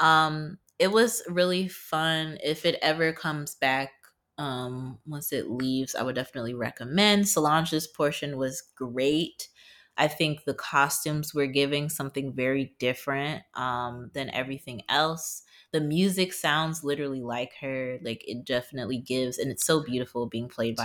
Um, 0.00 0.58
it 0.78 0.90
was 0.92 1.22
really 1.28 1.68
fun. 1.68 2.38
If 2.42 2.66
it 2.66 2.78
ever 2.82 3.12
comes 3.12 3.54
back, 3.54 3.92
um, 4.38 4.98
once 5.06 5.32
it 5.32 5.50
leaves, 5.50 5.94
I 5.94 6.02
would 6.02 6.16
definitely 6.16 6.54
recommend. 6.54 7.28
Solange's 7.28 7.86
portion 7.86 8.36
was 8.36 8.60
great. 8.60 9.48
I 9.96 10.08
think 10.08 10.44
the 10.44 10.54
costumes 10.54 11.32
were 11.32 11.46
giving 11.46 11.88
something 11.88 12.32
very 12.32 12.74
different 12.78 13.42
um, 13.54 14.10
than 14.12 14.30
everything 14.30 14.82
else. 14.88 15.42
The 15.72 15.80
music 15.80 16.32
sounds 16.32 16.82
literally 16.84 17.22
like 17.22 17.52
her. 17.60 17.98
Like 18.02 18.24
it 18.26 18.44
definitely 18.44 18.98
gives, 18.98 19.38
and 19.38 19.50
it's 19.50 19.64
so 19.64 19.82
beautiful 19.82 20.26
being 20.26 20.48
played 20.48 20.76
by. 20.76 20.84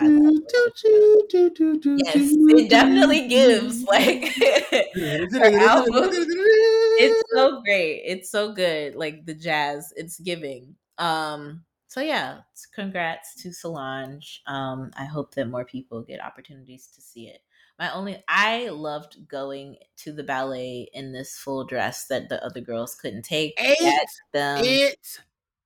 Yes, 1.98 2.16
it 2.16 2.70
definitely 2.70 3.28
gives. 3.28 3.84
Like 3.84 4.26
her 5.34 5.60
album, 5.60 6.10
it's 7.00 7.24
so 7.34 7.62
great. 7.62 8.02
It's 8.06 8.30
so 8.32 8.54
good. 8.54 8.96
Like 8.96 9.26
the 9.26 9.34
jazz, 9.34 9.94
it's 9.96 10.20
giving. 10.20 10.76
Um, 10.98 11.64
so 11.88 12.02
yeah, 12.02 12.42
congrats 12.76 13.42
to 13.42 13.52
Solange. 13.52 14.42
Um, 14.46 14.92
I 14.96 15.06
hope 15.06 15.34
that 15.36 15.50
more 15.50 15.66
people 15.66 16.04
get 16.04 16.24
opportunities 16.24 16.88
to 16.96 17.02
see 17.02 17.28
it. 17.28 17.42
My 17.80 17.94
only, 17.94 18.22
I 18.28 18.68
loved 18.68 19.26
going 19.30 19.78
to 19.98 20.12
the 20.12 20.24
ballet 20.24 20.90
in 20.94 21.14
this 21.14 21.38
full 21.38 21.64
dress 21.64 22.08
that 22.08 22.28
the 22.28 22.44
other 22.44 22.60
girls 22.60 22.94
couldn't 22.94 23.24
take. 23.24 23.54
Ate 23.58 23.94
them. 24.34 24.66
it 24.66 25.22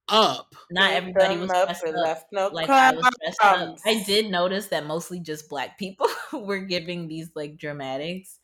up. 0.10 0.56
Not 0.72 0.91
Ate 0.91 0.98
everybody 0.98 1.38
was 1.38 1.49
up 1.49 1.65
dressed 1.68 1.85
up. 1.88 1.95
left 1.95 2.26
no 2.31 2.49
Like 2.49 2.69
I 2.69 2.91
was 2.94 3.06
dressed 3.19 3.41
up. 3.44 3.77
I 3.85 4.03
did 4.06 4.30
notice 4.30 4.68
that 4.68 4.85
mostly 4.85 5.19
just 5.19 5.49
black 5.49 5.80
people 5.80 6.07
were 6.34 6.60
giving 6.60 7.07
these 7.07 7.31
like 7.35 7.57
dramatics. 7.57 8.40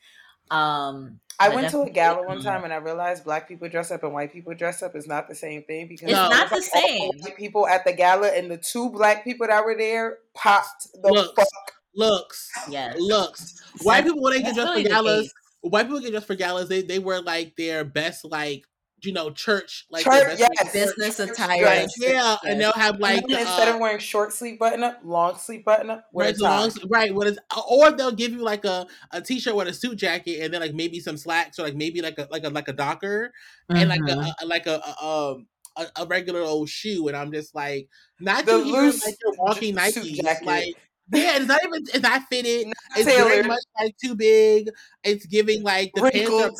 Um, 0.49 1.19
I 1.39 1.49
but 1.49 1.55
went 1.55 1.69
to 1.69 1.81
a 1.83 1.89
gala 1.91 2.25
one 2.25 2.41
time 2.41 2.63
and 2.63 2.73
I 2.73 2.77
realized 2.77 3.23
black 3.23 3.47
people 3.47 3.69
dress 3.69 3.91
up 3.91 4.03
and 4.03 4.13
white 4.13 4.33
people 4.33 4.53
dress 4.55 4.81
up 4.81 4.95
is 4.95 5.07
not 5.07 5.27
the 5.29 5.35
same 5.35 5.63
thing 5.63 5.87
because 5.87 6.09
It's 6.09 6.17
No. 6.17 6.25
it 6.25 6.29
not 6.29 6.49
the 6.49 6.55
like 6.55 6.85
same. 6.85 7.33
people 7.37 7.67
at 7.67 7.85
the 7.85 7.93
gala 7.93 8.29
and 8.29 8.49
the 8.49 8.57
two 8.57 8.89
black 8.89 9.23
people 9.23 9.45
that 9.47 9.63
were 9.63 9.77
there 9.77 10.17
popped 10.33 10.87
the 10.91 11.09
Looks. 11.13 11.35
fuck. 11.35 11.78
Looks. 11.95 12.49
Yes. 12.69 12.95
Looks. 12.99 13.61
White 13.81 14.03
people 14.03 14.21
when 14.21 14.33
they 14.33 14.41
get 14.41 14.55
dressed 14.55 14.69
really 14.69 14.83
for 14.83 14.89
the 14.89 14.95
galas, 14.95 15.21
case. 15.23 15.33
white 15.61 15.83
people 15.83 15.99
get 15.99 16.11
dressed 16.11 16.27
for 16.27 16.35
galas, 16.35 16.69
they 16.69 16.81
they 16.81 16.99
wear 16.99 17.21
like 17.21 17.55
their 17.55 17.83
best 17.83 18.23
like 18.25 18.63
you 19.01 19.13
know 19.13 19.31
church 19.31 19.85
like 19.89 20.03
Church, 20.03 20.13
their 20.13 20.27
best, 20.27 20.41
like, 20.41 20.49
yes. 20.61 20.73
Business 20.73 21.17
Church 21.17 21.29
attire. 21.29 21.61
dress. 21.61 21.93
yeah, 21.99 22.35
and 22.45 22.59
they'll 22.59 22.73
have 22.73 22.99
like 22.99 23.21
then 23.21 23.29
the, 23.29 23.39
instead 23.41 23.69
uh, 23.69 23.73
of 23.75 23.79
wearing 23.79 23.97
short 23.99 24.33
sleeve 24.33 24.59
button 24.59 24.83
up, 24.83 24.99
long 25.03 25.37
sleeve 25.37 25.63
button 25.63 25.89
up, 25.89 26.05
with 26.13 26.25
right, 26.25 26.35
a 26.35 26.37
the 26.37 26.43
tie. 26.43 26.59
long, 26.59 26.71
right, 26.89 27.15
what 27.15 27.27
is, 27.27 27.39
or 27.69 27.91
they'll 27.91 28.11
give 28.11 28.31
you 28.31 28.39
like 28.43 28.65
a, 28.65 28.85
a 29.11 29.21
t-shirt 29.21 29.55
with 29.55 29.67
a 29.69 29.73
suit 29.73 29.97
jacket 29.97 30.41
and 30.43 30.53
then 30.53 30.59
like 30.61 30.73
maybe 30.73 30.99
some 30.99 31.15
slacks 31.17 31.57
or 31.59 31.63
like 31.63 31.75
maybe 31.75 32.01
like 32.01 32.17
a 32.17 32.27
like 32.29 32.43
a 32.43 32.49
like 32.49 32.67
a 32.67 32.73
docker 32.73 33.31
and 33.69 33.87
like 33.89 34.01
a, 34.07 34.33
a 34.41 34.45
like 34.45 34.67
a, 34.67 34.81
a 35.01 35.05
um 35.05 35.47
a, 35.77 35.85
a 36.01 36.05
regular 36.07 36.41
old 36.41 36.67
shoe 36.67 37.07
and 37.07 37.15
I'm 37.15 37.31
just 37.31 37.55
like 37.55 37.87
not 38.19 38.45
The 38.45 38.57
to 38.57 38.63
hear 38.65 38.81
loose 38.81 39.05
like 39.05 39.15
you're 39.23 39.33
walking 39.37 39.75
j- 39.77 39.91
suit 39.91 40.13
jacket. 40.23 40.45
like 40.45 40.75
yeah 41.13 41.37
it's 41.37 41.47
not 41.47 41.59
even 41.63 41.81
it's 41.93 42.01
not 42.01 42.21
fitted 42.29 42.67
Not 42.67 42.75
it's 42.97 43.05
very 43.05 43.43
much 43.47 43.63
like 43.79 43.95
too 43.97 44.15
big 44.15 44.69
it's 45.03 45.25
giving 45.25 45.63
like 45.63 45.91
the 45.95 46.01
pants 46.11 46.29
are 46.39 46.51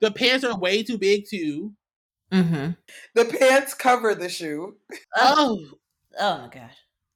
the 0.00 0.10
pants 0.10 0.44
are 0.44 0.58
way 0.58 0.82
too 0.82 0.98
big 0.98 1.24
too 1.28 1.72
Mhm. 2.32 2.76
The 3.14 3.24
pants 3.26 3.74
cover 3.74 4.12
the 4.14 4.28
shoe. 4.28 4.76
Oh, 5.16 5.58
oh 5.70 5.78
oh 6.18 6.38
my 6.38 6.48
god. 6.48 6.70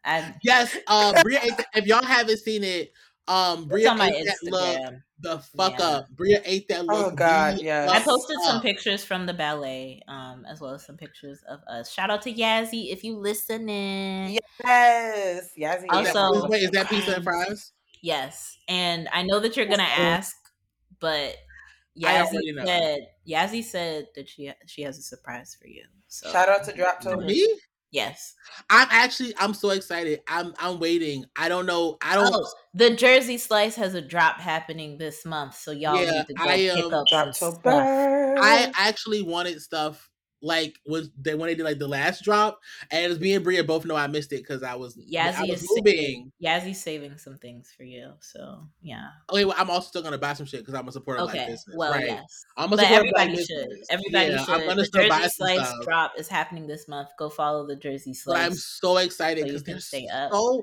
I 0.04 0.34
yes 0.44 0.76
uh 0.86 1.20
Bria 1.22 1.40
ate 1.42 1.56
the- 1.56 1.66
if 1.74 1.86
y'all 1.86 2.04
haven't 2.04 2.38
seen 2.38 2.62
it 2.62 2.92
um 3.28 3.66
Bria 3.68 3.90
on 3.90 3.98
my 3.98 4.08
ate 4.08 4.24
that 4.26 4.38
look 4.42 4.94
the 5.20 5.38
fuck 5.56 5.78
Yeah. 5.78 5.84
up. 5.86 6.08
Bria 6.10 6.40
ate 6.44 6.68
that 6.68 6.86
look. 6.86 7.12
Oh, 7.12 7.14
God, 7.14 7.58
the 7.58 7.64
yes. 7.64 7.90
I 7.90 7.94
fuck 7.98 8.04
posted 8.06 8.36
some 8.42 8.60
pictures 8.62 9.04
from 9.04 9.26
the 9.26 9.34
ballet, 9.34 10.00
um, 10.06 10.44
as 10.48 10.60
well 10.60 10.72
as 10.74 10.86
some 10.86 10.96
pictures 10.96 11.40
of 11.48 11.60
us. 11.68 11.90
Shout 11.92 12.08
out 12.10 12.22
to 12.22 12.32
Yazzie 12.32 12.92
if 12.92 13.02
you 13.02 13.16
listening. 13.16 14.38
Yes. 14.64 15.50
Yazzie. 15.58 15.86
Also- 15.90 16.48
wait, 16.48 16.62
is 16.62 16.70
that 16.70 16.88
pizza 16.88 17.16
and 17.16 17.24
fries? 17.24 17.72
Yes, 18.00 18.56
and 18.68 19.08
I 19.12 19.22
know 19.24 19.40
that 19.40 19.56
you're 19.56 19.66
gonna 19.66 19.82
ask, 19.82 20.36
but 21.00 21.34
I 22.04 22.22
Yazzie 22.24 22.64
said 22.64 23.00
Yazzie 23.28 23.64
said 23.64 24.06
that 24.14 24.28
she 24.28 24.52
she 24.66 24.82
has 24.82 24.98
a 24.98 25.02
surprise 25.02 25.56
for 25.60 25.66
you. 25.66 25.82
So 26.06 26.30
Shout 26.30 26.48
out 26.48 26.62
to 26.64 26.70
For 26.70 26.78
Droptober. 26.78 27.26
me? 27.26 27.58
Yes. 27.90 28.34
I'm 28.70 28.88
actually 28.90 29.34
I'm 29.38 29.54
so 29.54 29.70
excited. 29.70 30.20
I'm 30.28 30.54
I'm 30.58 30.78
waiting. 30.80 31.24
I 31.36 31.48
don't 31.48 31.66
know. 31.66 31.96
I 32.02 32.14
don't 32.14 32.30
Oh, 32.32 32.52
the 32.74 32.94
Jersey 32.94 33.38
Slice 33.38 33.76
has 33.76 33.94
a 33.94 34.02
drop 34.02 34.40
happening 34.40 34.98
this 34.98 35.24
month, 35.24 35.54
so 35.54 35.70
y'all 35.70 36.04
Yeah, 36.04 36.10
need 36.10 36.26
to 36.26 36.34
go 36.34 36.48
I, 36.50 36.68
pick 36.74 36.84
um, 36.84 36.92
up 36.92 37.08
some 37.08 37.32
stuff. 37.32 37.88
I 38.40 38.70
actually 38.76 39.22
wanted 39.22 39.60
stuff 39.60 40.10
like 40.40 40.78
when 40.84 41.10
they 41.20 41.34
when 41.34 41.48
they 41.48 41.54
did 41.54 41.64
like 41.64 41.78
the 41.78 41.88
last 41.88 42.22
drop, 42.22 42.60
and 42.90 43.12
as 43.12 43.18
me 43.18 43.34
and 43.34 43.44
Bria 43.44 43.64
both 43.64 43.84
know 43.84 43.96
I 43.96 44.06
missed 44.06 44.32
it 44.32 44.38
because 44.38 44.62
I 44.62 44.74
was 44.74 44.96
I 44.98 45.02
Yazzie 45.12 45.48
was 45.48 45.62
is 45.62 45.68
moving. 45.68 45.84
saving, 45.94 46.32
Yazzie's 46.42 46.82
saving 46.82 47.18
some 47.18 47.38
things 47.38 47.72
for 47.76 47.82
you. 47.84 48.12
So 48.20 48.66
yeah. 48.82 49.08
Okay, 49.32 49.44
well, 49.44 49.56
I'm 49.58 49.70
also 49.70 49.88
still 49.88 50.02
gonna 50.02 50.18
buy 50.18 50.34
some 50.34 50.46
shit 50.46 50.60
because 50.60 50.74
I'm 50.74 50.86
a 50.88 50.92
supporter 50.92 51.20
of 51.20 51.28
Okay. 51.28 51.38
black 51.38 51.48
business. 51.48 51.76
Well, 51.76 51.92
right? 51.92 52.06
yes. 52.06 52.44
I'm 52.56 52.72
a 52.72 52.76
But 52.76 52.84
supporter 52.84 53.08
of 53.08 53.14
black 53.14 53.28
everybody 53.28 53.44
should. 53.46 53.68
business. 53.68 53.88
Everybody 53.90 54.30
Yeah, 54.30 54.44
should. 54.44 54.54
I'm 54.54 54.66
gonna 54.66 54.76
the 54.76 54.84
still 54.86 55.08
buy 55.08 55.18
Jersey 55.18 55.28
some 55.30 55.46
Slice 55.48 55.68
stuff. 55.68 55.84
drop 55.84 56.12
is 56.18 56.28
happening 56.28 56.66
this 56.66 56.88
month. 56.88 57.08
Go 57.18 57.28
follow 57.30 57.66
the 57.66 57.76
Jersey 57.76 58.14
But 58.26 58.36
I'm 58.36 58.54
so 58.54 58.96
excited 58.98 59.44
because 59.44 59.62
can 59.62 59.74
they're 59.74 59.80
stay 59.80 60.06
up. 60.12 60.32
so 60.32 60.62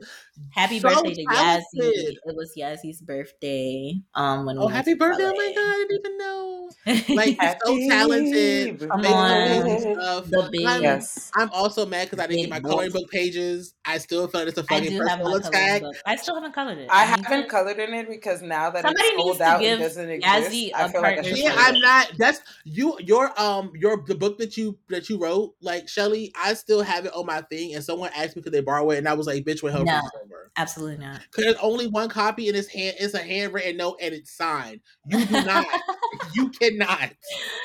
Happy 0.52 0.80
so 0.80 0.88
birthday 0.90 1.14
to 1.16 1.26
Yazzie. 1.26 1.62
It 1.76 2.36
was 2.36 2.54
Yazzie's 2.58 3.02
birthday. 3.02 4.00
Um, 4.14 4.46
when 4.46 4.56
we 4.58 4.62
Oh, 4.64 4.66
went 4.66 4.78
happy 4.78 4.94
to 4.94 4.98
birthday! 5.00 5.24
Oh 5.26 5.34
my 5.36 5.54
god, 5.54 5.64
I 5.66 5.86
didn't 5.90 6.00
even 6.06 6.18
know. 6.18 6.70
Like 7.16 7.38
he's 7.40 7.56
so 7.66 7.78
talented. 7.90 8.80
Come 8.90 9.06
on. 9.06 9.65
Amazing 9.66 9.96
stuff. 9.96 10.26
The 10.30 10.50
big- 10.52 10.66
I'm, 10.66 10.82
Yes. 10.82 11.32
I'm 11.36 11.50
also 11.52 11.86
mad 11.86 12.10
because 12.10 12.24
I 12.24 12.28
didn't 12.28 12.42
get 12.42 12.50
my 12.50 12.60
boy. 12.60 12.70
coloring 12.70 12.92
book 12.92 13.10
pages. 13.10 13.74
I 13.86 13.98
still 13.98 14.28
feel 14.28 14.42
like 14.42 14.50
it's 14.50 14.58
a 14.58 14.64
fucking 14.64 14.90
do 14.90 14.98
personal 15.00 15.36
attack. 15.36 15.84
I 16.06 16.16
still 16.16 16.36
haven't 16.36 16.54
colored 16.54 16.78
it. 16.78 16.90
I 16.92 17.16
need 17.16 17.26
haven't 17.26 17.44
to- 17.44 17.50
colored 17.50 17.80
in 17.80 17.94
it 17.94 18.10
because 18.10 18.42
now 18.42 18.70
that 18.72 18.84
Somebody 18.84 19.04
it's 19.08 19.18
needs 19.18 19.26
sold 19.28 19.38
to 19.38 19.44
out 19.44 19.60
give 19.62 19.74
and 19.74 19.82
doesn't 19.82 20.10
Yazzie 20.22 20.46
exist, 20.68 20.76
I 20.76 20.86
a 20.86 20.90
feel 20.90 21.02
like 21.02 21.20
I 21.20 21.22
should 21.24 21.38
Yeah, 21.38 21.54
I'm 21.58 21.80
not. 21.80 22.12
That's 22.18 22.40
you. 22.64 22.98
Your 23.00 23.40
um, 23.42 23.72
your 23.76 24.04
the 24.06 24.16
book 24.16 24.38
that 24.40 24.58
you 24.58 24.78
that 24.90 25.10
you 25.10 25.18
wrote, 25.18 25.56
like 25.62 25.88
Shelly. 25.88 26.32
I 26.36 26.54
still 26.54 26.82
have 26.82 27.06
it 27.06 27.14
on 27.14 27.26
my 27.26 27.42
thing, 27.42 27.74
and 27.76 27.84
someone 27.84 28.12
asked 28.16 28.36
me 28.36 28.42
could 28.42 28.54
they 28.54 28.62
borrow 28.62 28.90
it, 28.92 28.98
and 28.98 29.08
I 29.08 29.14
was 29.14 29.28
like, 29.28 29.44
"Bitch, 29.46 29.62
with 29.64 29.74
hell 29.74 29.84
No. 29.86 30.00
freeze 30.00 30.12
over." 30.24 30.52
Absolutely 30.58 30.98
not. 31.06 31.22
Because 31.30 31.44
there's 31.44 31.58
only 31.58 31.88
one 31.88 32.08
copy 32.10 32.48
in 32.48 32.56
his 32.56 32.68
hand. 32.68 32.96
It's 33.00 33.14
a 33.14 33.20
handwritten 33.20 33.78
note, 33.78 33.98
and 34.02 34.14
it's 34.14 34.32
signed. 34.32 34.80
You 35.08 35.26
do 35.26 35.34
not. 35.44 35.66
you 36.36 36.50
cannot. 36.50 37.12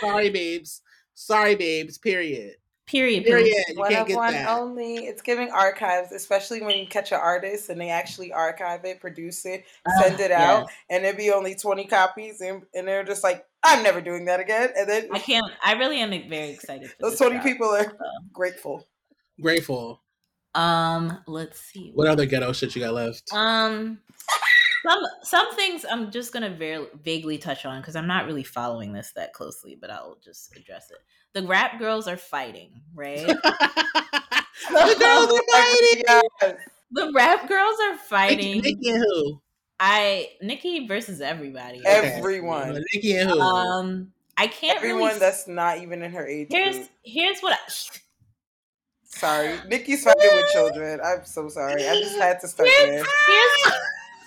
Sorry, 0.00 0.30
babes. 0.30 0.82
Sorry, 1.20 1.54
babes. 1.54 1.98
Period. 1.98 2.54
Period. 2.86 3.24
Period. 3.24 3.44
Period. 3.44 3.64
You 3.68 3.74
One 3.78 3.90
can't 3.90 4.00
of 4.02 4.08
get 4.08 4.16
one 4.16 4.32
that. 4.32 4.48
only. 4.58 4.94
It's 4.96 5.20
giving 5.22 5.50
archives, 5.50 6.12
especially 6.12 6.62
when 6.62 6.78
you 6.78 6.86
catch 6.86 7.12
an 7.12 7.20
artist 7.22 7.68
and 7.68 7.78
they 7.80 7.90
actually 7.90 8.32
archive 8.32 8.84
it, 8.86 9.00
produce 9.00 9.44
it, 9.44 9.64
Ah, 9.86 10.02
send 10.02 10.18
it 10.18 10.30
out, 10.32 10.66
yes. 10.66 10.76
and 10.88 11.04
there 11.04 11.14
be 11.14 11.30
only 11.30 11.54
twenty 11.54 11.84
copies, 11.84 12.40
and, 12.40 12.62
and 12.74 12.88
they're 12.88 13.04
just 13.04 13.22
like, 13.22 13.44
"I'm 13.62 13.82
never 13.82 14.00
doing 14.00 14.24
that 14.24 14.40
again." 14.40 14.70
And 14.76 14.88
then 14.88 15.08
I 15.12 15.18
can't. 15.18 15.44
I 15.62 15.74
really 15.74 16.00
am 16.00 16.10
very 16.28 16.48
excited 16.50 16.90
for 16.90 16.96
those 17.10 17.18
twenty 17.18 17.34
drop. 17.36 17.44
people 17.44 17.68
are 17.68 17.84
So, 17.84 17.96
grateful. 18.32 18.88
Grateful. 19.40 20.02
Um, 20.54 21.18
let's 21.28 21.60
see. 21.60 21.92
What 21.94 22.08
other 22.08 22.26
ghetto 22.26 22.52
shit 22.52 22.74
you 22.74 22.80
got 22.82 22.94
left? 22.94 23.30
Um, 23.32 24.00
some 24.86 25.02
some 25.22 25.54
things 25.54 25.84
I'm 25.90 26.10
just 26.10 26.32
gonna 26.32 26.50
very 26.50 26.86
vaguely 27.02 27.38
touch 27.38 27.64
on 27.66 27.80
because 27.80 27.96
I'm 27.96 28.06
not 28.06 28.26
really 28.26 28.42
following 28.44 28.92
this 28.92 29.12
that 29.16 29.32
closely, 29.32 29.76
but 29.80 29.90
I'll 29.90 30.18
just 30.24 30.56
address 30.56 30.90
it. 30.90 30.98
The 31.32 31.46
rap 31.46 31.78
girls 31.78 32.08
are 32.08 32.16
fighting, 32.16 32.82
right? 32.94 33.26
the 33.26 34.96
girls 34.98 35.30
are 35.30 35.42
fighting. 35.52 36.02
Yes. 36.08 36.56
the 36.92 37.12
rap 37.14 37.48
girls 37.48 37.76
are 37.88 37.96
fighting. 37.98 38.60
Nicki 38.60 38.90
and 38.90 39.04
who? 39.04 39.40
I 39.78 40.28
Nicki 40.42 40.86
versus 40.86 41.20
everybody. 41.20 41.82
Every- 41.86 42.10
Everyone. 42.10 42.82
Nicki 42.92 43.16
and 43.16 43.30
who? 43.30 43.40
Um, 43.40 44.12
I 44.36 44.46
can't 44.46 44.78
Everyone 44.78 45.08
really. 45.08 45.18
that's 45.18 45.46
not 45.46 45.78
even 45.78 46.02
in 46.02 46.12
her 46.12 46.26
age 46.26 46.48
here's 46.50 46.76
group. 46.76 46.88
here's 47.04 47.40
what. 47.40 47.52
I, 47.52 47.58
Sorry, 49.04 49.58
Nicki's 49.68 50.04
fighting 50.04 50.30
with 50.34 50.50
children. 50.52 51.00
I'm 51.04 51.24
so 51.24 51.48
sorry. 51.48 51.86
I 51.86 52.00
just 52.00 52.16
had 52.18 52.40
to 52.40 52.48
start 52.48 52.68
here's, 52.68 52.88
there. 52.88 53.04
here's 53.26 53.72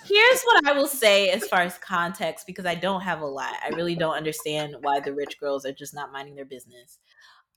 here's 0.05 0.41
what 0.43 0.67
I 0.67 0.73
will 0.73 0.87
say 0.87 1.29
as 1.29 1.47
far 1.47 1.61
as 1.61 1.77
context 1.77 2.45
because 2.47 2.65
I 2.65 2.75
don't 2.75 3.01
have 3.01 3.21
a 3.21 3.25
lot. 3.25 3.53
I 3.63 3.69
really 3.69 3.95
don't 3.95 4.15
understand 4.15 4.75
why 4.81 4.99
the 4.99 5.13
rich 5.13 5.39
girls 5.39 5.65
are 5.65 5.73
just 5.73 5.93
not 5.93 6.11
minding 6.11 6.35
their 6.35 6.45
business. 6.45 6.99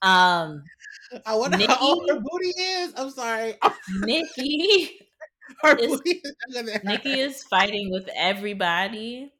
Um, 0.01 0.63
I 1.25 1.35
wonder 1.35 1.57
Nicki? 1.57 1.71
how 1.73 1.79
old 1.79 2.09
her 2.09 2.19
booty 2.19 2.49
is. 2.59 2.93
I'm 2.97 3.09
sorry. 3.09 3.55
Nicki, 4.01 4.99
Her 5.63 5.75
Is- 5.75 5.87
booty 5.91 6.21
is 6.23 6.33
younger 6.49 6.71
than 6.71 6.81
her. 6.81 6.87
Nicki 6.87 7.19
is 7.19 7.43
fighting 7.43 7.89
with 7.91 8.09
everybody. 8.15 9.31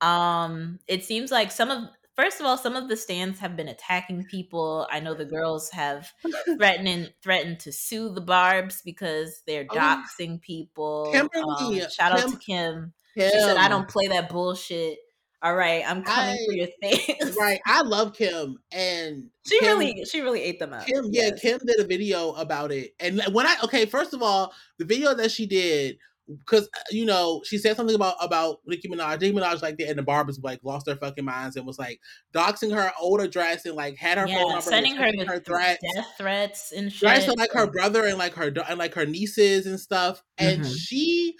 Um, 0.00 0.78
it 0.88 1.04
seems 1.04 1.30
like 1.30 1.50
some 1.52 1.70
of 1.70 1.88
first 2.20 2.40
of 2.40 2.46
all, 2.46 2.58
some 2.58 2.76
of 2.76 2.88
the 2.88 2.96
stands 2.96 3.38
have 3.40 3.56
been 3.56 3.68
attacking 3.68 4.24
people. 4.24 4.86
I 4.90 5.00
know 5.00 5.14
the 5.14 5.24
girls 5.24 5.70
have 5.70 6.10
threatening 6.58 7.08
threatened 7.22 7.60
to 7.60 7.72
sue 7.72 8.10
the 8.10 8.20
Barbs 8.20 8.82
because 8.84 9.42
they're 9.46 9.66
Oh. 9.70 9.74
doxing 9.74 10.40
people. 10.40 11.10
Kimberly, 11.12 11.80
Um, 11.82 11.90
shout 11.90 12.12
out 12.12 12.20
Kim- 12.20 12.30
to 12.32 12.38
Kim. 12.38 12.92
She 13.16 13.28
said, 13.40 13.56
"I 13.56 13.68
don't 13.68 13.88
play 13.88 14.08
that 14.08 14.28
bullshit." 14.28 14.98
All 15.42 15.54
right, 15.56 15.82
I'm 15.88 16.02
coming 16.04 16.36
for 16.46 16.52
your 16.52 16.68
things. 16.82 17.34
Right. 17.38 17.60
I 17.66 17.80
love 17.80 18.14
Kim 18.14 18.58
and 18.72 19.30
She 19.48 19.58
Kim- 19.58 19.78
really, 19.78 20.04
she 20.04 20.20
really 20.20 20.42
ate 20.42 20.58
them 20.58 20.74
up. 20.74 20.84
Kim, 20.84 21.06
yeah, 21.10 21.30
Yes. 21.30 21.40
Kim 21.40 21.58
did 21.66 21.80
a 21.80 21.84
video 21.84 22.32
about 22.32 22.70
it, 22.72 22.92
and 23.00 23.22
when 23.32 23.46
I 23.46 23.56
okay, 23.64 23.86
first 23.86 24.12
of 24.12 24.22
all, 24.22 24.52
the 24.78 24.84
video 24.84 25.14
that 25.14 25.30
she 25.30 25.46
did, 25.46 25.96
because 26.38 26.68
you 26.90 27.04
know 27.04 27.42
she 27.44 27.58
said 27.58 27.76
something 27.76 27.94
about 27.96 28.14
about 28.20 28.58
Nicki 28.66 28.88
Minaj. 28.88 29.20
Nicki 29.20 29.32
Minaj 29.36 29.62
like 29.62 29.76
that, 29.78 29.88
and 29.88 29.98
the 29.98 30.02
Barbers 30.02 30.38
like 30.42 30.60
lost 30.62 30.86
their 30.86 30.96
fucking 30.96 31.24
minds 31.24 31.56
and 31.56 31.66
was 31.66 31.78
like 31.78 32.00
doxing 32.32 32.72
her 32.74 32.92
old 33.00 33.20
address 33.20 33.64
and 33.66 33.74
like 33.74 33.96
had 33.96 34.18
her 34.18 34.26
phone 34.26 34.48
number, 34.48 34.60
sending 34.62 34.96
her 34.96 35.04
sending 35.10 35.26
with 35.28 35.44
threats. 35.44 35.82
death 35.94 36.06
threats 36.16 36.72
and 36.72 36.92
shit. 36.92 37.00
Threats 37.00 37.24
to 37.26 37.32
like 37.32 37.50
her 37.52 37.66
brother 37.70 38.04
and 38.06 38.18
like 38.18 38.34
her 38.34 38.50
da- 38.50 38.64
and 38.68 38.78
like 38.78 38.94
her 38.94 39.06
nieces 39.06 39.66
and 39.66 39.78
stuff, 39.80 40.22
and 40.38 40.60
Mhm. 40.60 40.78
she, 40.78 41.34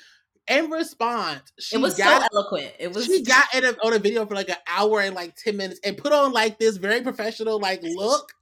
in 0.49 0.71
response, 0.71 1.53
she 1.61 1.77
It 1.77 1.81
was 1.81 1.97
got 1.97 2.23
so 2.23 2.29
eloquent. 2.33 2.73
It 2.79 2.93
was 2.93 3.07
she 3.07 3.23
got 3.23 3.45
in 3.55 3.65
a, 3.65 3.73
on 3.85 3.93
a 3.93 3.99
video 3.99 4.27
for 4.27 4.35
like 4.35 4.49
an 4.49 4.57
hour 4.67 5.01
and 5.01 5.15
like 5.15 5.37
10 5.37 5.57
minutes 5.57 5.81
and 5.85 5.97
put 5.97 6.13
on 6.13 6.33
like 6.33 6.59
this 6.59 6.77
very 6.77 7.03
professional 7.03 7.61
like 7.61 7.81
look 7.83 8.33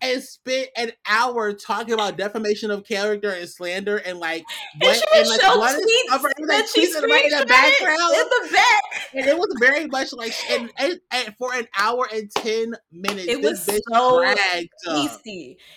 and 0.00 0.22
spent 0.22 0.68
an 0.76 0.92
hour 1.08 1.52
talking 1.52 1.94
about 1.94 2.16
defamation 2.16 2.70
of 2.70 2.84
character 2.84 3.30
and 3.30 3.48
slander 3.48 3.96
and 3.98 4.18
like 4.18 4.44
And 4.74 4.82
what 4.82 4.96
she 4.96 5.04
and 5.14 5.28
like 5.28 5.42
what 5.42 5.78
is 5.78 5.86
tweets 5.86 6.10
cover 6.10 6.32
and 6.36 6.48
like 6.48 6.58
that 6.58 6.68
she 6.68 6.86
tweets 6.86 7.02
right 7.02 7.24
in 7.24 7.38
the 7.38 7.46
background. 7.46 8.14
in 8.14 8.28
the 8.28 8.48
back. 8.52 8.82
And 9.14 9.26
it 9.26 9.38
was 9.38 9.54
very 9.60 9.86
much 9.86 10.12
like 10.12 10.34
and, 10.50 10.70
and, 10.78 11.00
and 11.10 11.34
for 11.36 11.54
an 11.54 11.66
hour 11.78 12.08
and 12.12 12.30
ten 12.30 12.74
minutes, 12.92 13.28
It 13.28 13.40
was 13.42 13.64
so 13.64 14.20
dragged 14.20 14.68
uh, 14.86 15.08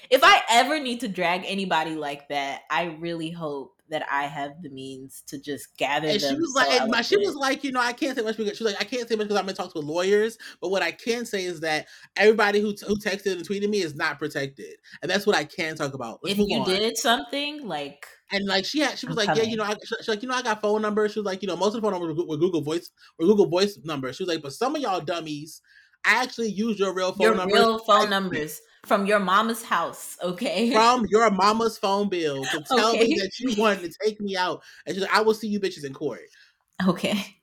If 0.09 0.23
I 0.23 0.41
ever 0.49 0.79
need 0.79 1.01
to 1.01 1.07
drag 1.07 1.43
anybody 1.45 1.95
like 1.95 2.27
that, 2.29 2.61
I 2.69 2.95
really 2.99 3.31
hope 3.31 3.78
that 3.89 4.05
I 4.11 4.23
have 4.27 4.61
the 4.61 4.69
means 4.69 5.23
to 5.27 5.39
just 5.39 5.75
gather 5.77 6.07
And 6.07 6.19
them. 6.19 6.35
she 6.35 6.39
was 6.39 6.53
like, 6.55 6.89
my, 6.89 7.01
she 7.01 7.17
was 7.17 7.35
like, 7.35 7.63
you 7.63 7.71
know, 7.71 7.79
I 7.81 7.93
can't 7.93 8.17
say 8.17 8.23
much 8.23 8.37
because 8.37 8.57
she's 8.57 8.65
like, 8.65 8.79
I 8.79 8.83
can't 8.83 9.07
say 9.07 9.15
much 9.15 9.27
because 9.27 9.41
I'm 9.41 9.49
in 9.49 9.55
talks 9.55 9.75
with 9.75 9.85
lawyers. 9.85 10.37
But 10.61 10.69
what 10.69 10.81
I 10.81 10.91
can 10.91 11.25
say 11.25 11.43
is 11.45 11.59
that 11.61 11.87
everybody 12.15 12.59
who 12.61 12.73
who 12.87 12.95
texted 12.97 13.33
and 13.33 13.47
tweeted 13.47 13.69
me 13.69 13.81
is 13.81 13.95
not 13.95 14.19
protected, 14.19 14.75
and 15.01 15.09
that's 15.09 15.25
what 15.27 15.35
I 15.35 15.43
can 15.45 15.75
talk 15.75 15.93
about. 15.93 16.19
Let's 16.23 16.37
if 16.39 16.47
you 16.47 16.59
on. 16.59 16.65
did 16.67 16.97
something 16.97 17.67
like 17.67 18.07
And 18.31 18.45
like 18.45 18.65
she 18.65 18.79
had, 18.79 18.97
she 18.99 19.07
was 19.07 19.17
I'm 19.17 19.27
like, 19.27 19.37
yeah, 19.37 19.43
you 19.43 19.57
know, 19.57 19.63
I, 19.63 19.73
she- 19.73 19.95
she's 19.97 20.07
like, 20.07 20.21
you 20.21 20.29
know, 20.29 20.35
I 20.35 20.41
got 20.41 20.61
phone 20.61 20.81
numbers. 20.81 21.13
She 21.13 21.19
was 21.19 21.25
like, 21.25 21.41
you 21.41 21.47
know, 21.47 21.57
most 21.57 21.75
of 21.75 21.81
the 21.81 21.81
phone 21.81 21.91
numbers 21.99 22.15
were, 22.15 22.25
were 22.25 22.37
Google 22.37 22.61
Voice 22.61 22.91
or 23.17 23.25
Google 23.25 23.47
Voice 23.47 23.77
numbers. 23.83 24.15
She 24.17 24.23
was 24.23 24.29
like, 24.33 24.43
but 24.43 24.53
some 24.53 24.75
of 24.75 24.81
y'all 24.81 25.01
dummies, 25.01 25.61
I 26.05 26.21
actually 26.23 26.49
use 26.51 26.79
your 26.79 26.93
real 26.93 27.11
phone 27.11 27.21
your 27.23 27.35
numbers 27.35 27.59
real 27.59 27.79
phone 27.79 28.09
numbers 28.09 28.61
from 28.85 29.05
your 29.05 29.19
mama's 29.19 29.63
house, 29.63 30.17
okay? 30.23 30.71
from 30.73 31.05
your 31.09 31.29
mama's 31.31 31.77
phone 31.77 32.09
bill 32.09 32.43
to 32.45 32.61
tell 32.61 32.89
Okay. 32.91 33.07
me 33.07 33.15
that 33.15 33.31
you 33.39 33.61
wanted 33.61 33.81
to 33.91 33.97
take 34.03 34.19
me 34.21 34.35
out. 34.37 34.61
And 34.85 34.95
she's 34.95 35.01
like, 35.03 35.13
I 35.13 35.21
will 35.21 35.33
see 35.33 35.47
you 35.47 35.59
bitches 35.59 35.85
in 35.85 35.93
court. 35.93 36.21
okay. 36.87 37.35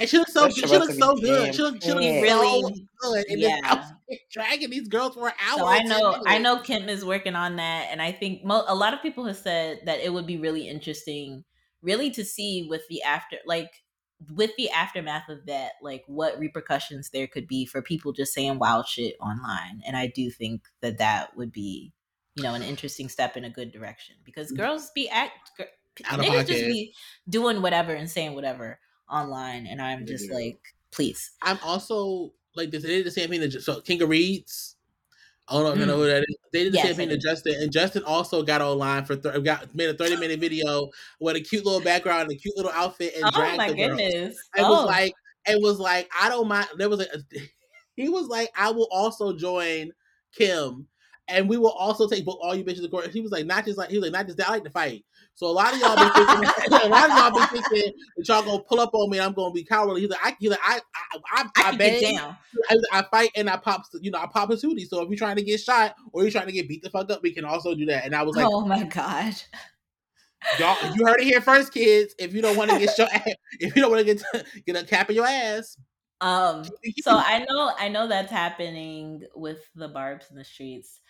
And 0.00 0.08
she 0.08 0.18
looks 0.18 0.32
so 0.32 0.40
That 0.48 0.54
good. 0.54 0.68
She 0.68 0.74
about 0.74 0.80
looks 0.88 0.98
so 0.98 1.14
good. 1.14 1.44
damn 1.44 1.52
She 1.52 1.62
looks 1.62 1.84
she 1.84 1.92
looks 1.92 2.04
She 2.04 2.22
really- 2.22 2.86
good. 3.00 3.24
And 3.28 3.40
yeah. 3.40 3.60
yeah. 4.08 4.16
dragging 4.32 4.70
these 4.70 4.88
girls 4.88 5.14
for 5.14 5.28
an 5.28 5.34
hour. 5.48 5.58
So 5.58 5.66
I 5.66 5.82
know 5.84 6.22
I 6.26 6.38
know 6.38 6.58
Kim 6.58 6.88
is 6.88 7.04
working 7.04 7.36
on 7.36 7.54
that, 7.56 7.86
and 7.92 8.02
I 8.02 8.10
think 8.10 8.44
mo- 8.44 8.64
a 8.66 8.74
lot 8.74 8.94
of 8.94 9.00
people 9.02 9.24
have 9.26 9.36
said 9.36 9.80
that 9.86 10.00
it 10.00 10.12
would 10.12 10.26
be 10.26 10.38
really 10.38 10.68
interesting, 10.68 11.44
really 11.82 12.10
to 12.10 12.24
see 12.24 12.66
with 12.68 12.82
the 12.88 13.02
after 13.04 13.36
like 13.46 13.70
with 14.28 14.50
the 14.56 14.70
aftermath 14.70 15.28
of 15.28 15.46
that, 15.46 15.72
like 15.82 16.04
what 16.06 16.38
repercussions 16.38 17.10
there 17.10 17.26
could 17.26 17.46
be 17.46 17.64
for 17.64 17.80
people 17.80 18.12
just 18.12 18.32
saying 18.32 18.58
wild 18.58 18.86
shit 18.86 19.16
online. 19.20 19.80
And 19.86 19.96
I 19.96 20.06
do 20.08 20.30
think 20.30 20.62
that 20.82 20.98
that 20.98 21.36
would 21.36 21.52
be, 21.52 21.92
you 22.34 22.42
know, 22.42 22.54
an 22.54 22.62
interesting 22.62 23.08
step 23.08 23.36
in 23.36 23.44
a 23.44 23.50
good 23.50 23.72
direction 23.72 24.16
because 24.24 24.52
mm. 24.52 24.58
girls 24.58 24.90
be 24.94 25.08
act 25.08 25.50
gr- 25.56 26.04
Out 26.04 26.20
of 26.20 26.26
niggas 26.26 26.46
just 26.46 26.66
be 26.66 26.94
doing 27.28 27.62
whatever 27.62 27.92
and 27.92 28.10
saying 28.10 28.34
whatever 28.34 28.78
online, 29.10 29.66
and 29.66 29.80
I'm 29.80 30.06
just 30.06 30.28
do. 30.28 30.34
like, 30.34 30.60
please. 30.92 31.32
I'm 31.42 31.58
also 31.64 32.32
like 32.54 32.70
this. 32.70 32.82
They 32.82 32.88
did 32.88 33.06
the 33.06 33.10
same 33.10 33.30
thing 33.30 33.40
to 33.40 33.60
so 33.60 33.80
King 33.80 34.02
of 34.02 34.08
Reeds. 34.08 34.76
I 35.50 35.54
don't 35.54 35.78
you 35.78 35.86
know 35.86 35.96
Mm. 35.96 35.98
who 35.98 36.06
that 36.06 36.22
is. 36.28 36.36
They 36.52 36.64
did 36.64 36.72
the 36.72 36.76
Yes, 36.78 36.86
same 36.86 36.96
thing 36.96 37.08
to. 37.10 37.18
Justin, 37.18 37.54
and 37.60 37.72
Justin 37.72 38.02
also 38.04 38.42
got 38.42 38.60
online 38.62 39.04
for 39.04 39.16
th- 39.16 39.42
got 39.44 39.74
made 39.74 39.88
a 39.90 39.94
30 39.94 40.16
minute 40.16 40.38
video 40.40 40.90
with 41.20 41.36
a 41.36 41.40
cute 41.40 41.64
little 41.64 41.80
background, 41.80 42.22
and 42.22 42.32
a 42.32 42.36
cute 42.36 42.56
little 42.56 42.72
outfit, 42.72 43.14
and 43.16 43.24
Oh 43.34 43.56
my 43.56 43.72
goodness! 43.72 44.36
It 44.56 44.62
oh. 44.62 44.70
was 44.70 44.86
like 44.86 45.12
it 45.46 45.60
was 45.60 45.78
like 45.80 46.08
I 46.18 46.28
don't 46.28 46.48
mind. 46.48 46.68
There 46.76 46.88
was 46.88 47.00
a 47.00 47.06
he 47.96 48.08
was 48.08 48.28
like 48.28 48.50
I 48.56 48.70
will 48.70 48.88
also 48.90 49.32
join 49.36 49.92
Kim, 50.32 50.86
and 51.30 51.48
we 51.48 51.56
will 51.56 51.70
also 51.70 52.08
take 52.08 52.24
both 52.24 52.38
all 52.42 52.54
you 52.54 52.64
bitches 52.64 52.82
to 52.82 52.88
court. 52.88 53.10
He 53.10 53.20
was 53.20 53.32
like 53.32 53.46
not 53.46 53.64
just 53.64 53.78
like 53.78 53.90
he 53.90 53.96
was 53.96 54.04
like 54.04 54.12
not 54.12 54.26
just 54.26 54.38
that 54.38 54.48
I 54.48 54.52
like 54.52 54.64
to 54.64 54.70
fight. 54.70 55.04
So 55.34 55.46
a 55.46 55.52
lot 55.52 55.72
of 55.72 55.80
y'all 55.80 55.96
be 55.96 56.10
thinking 56.12 56.82
a 56.84 56.88
lot 56.88 57.10
of 57.10 57.16
y'all 57.16 57.30
be 57.30 57.46
thinking 57.46 57.92
that 58.16 58.28
y'all 58.28 58.42
gonna 58.42 58.62
pull 58.62 58.78
up 58.80 58.90
on 58.92 59.08
me 59.08 59.18
and 59.18 59.26
I'm 59.26 59.32
gonna 59.32 59.52
be 59.52 59.64
cowardly. 59.64 60.02
He's 60.02 60.10
like 60.10 60.20
I 60.22 60.36
he's 60.38 60.50
like 60.50 60.60
I 60.62 60.80
I 60.94 61.18
I, 61.32 61.42
I 61.56 61.68
I, 61.68 61.76
bang, 61.76 62.00
get 62.00 62.16
down. 62.16 62.36
I, 62.68 62.76
I 62.92 63.02
fight 63.10 63.30
and 63.36 63.48
I 63.48 63.56
pop 63.56 63.84
you 64.00 64.10
know 64.10 64.18
I 64.18 64.26
pop 64.26 64.50
a 64.50 64.54
tootie. 64.54 64.86
So 64.86 65.02
if 65.02 65.08
you're 65.08 65.16
trying 65.16 65.36
to 65.36 65.42
get 65.42 65.60
shot 65.60 65.94
or 66.12 66.22
you're 66.22 66.30
trying 66.30 66.46
to 66.46 66.52
get 66.52 66.68
beat 66.68 66.82
the 66.82 66.90
fuck 66.90 67.10
up, 67.10 67.22
we 67.22 67.32
can 67.32 67.44
also 67.44 67.74
do 67.74 67.86
that. 67.86 68.04
And 68.04 68.14
I 68.14 68.22
was 68.22 68.36
like, 68.36 68.46
oh 68.48 68.66
my 68.66 68.84
god. 68.84 69.34
y'all, 70.58 70.76
you 70.94 71.06
heard 71.06 71.20
it 71.20 71.24
here 71.24 71.40
first, 71.40 71.72
kids. 71.72 72.14
If 72.18 72.34
you 72.34 72.42
don't 72.42 72.56
want 72.56 72.70
to 72.70 72.78
get 72.78 72.94
shot, 72.94 73.08
if 73.60 73.74
you 73.74 73.82
don't 73.82 73.90
want 73.90 74.06
to 74.06 74.14
get 74.14 74.22
get 74.66 74.76
a 74.76 74.84
cap 74.84 75.08
in 75.10 75.16
your 75.16 75.26
ass, 75.26 75.76
Um 76.20 76.64
so 77.02 77.16
I 77.16 77.46
know 77.48 77.72
I 77.78 77.88
know 77.88 78.08
that's 78.08 78.30
happening 78.30 79.22
with 79.34 79.58
the 79.74 79.88
barbs 79.88 80.26
in 80.30 80.36
the 80.36 80.44
streets. 80.44 81.00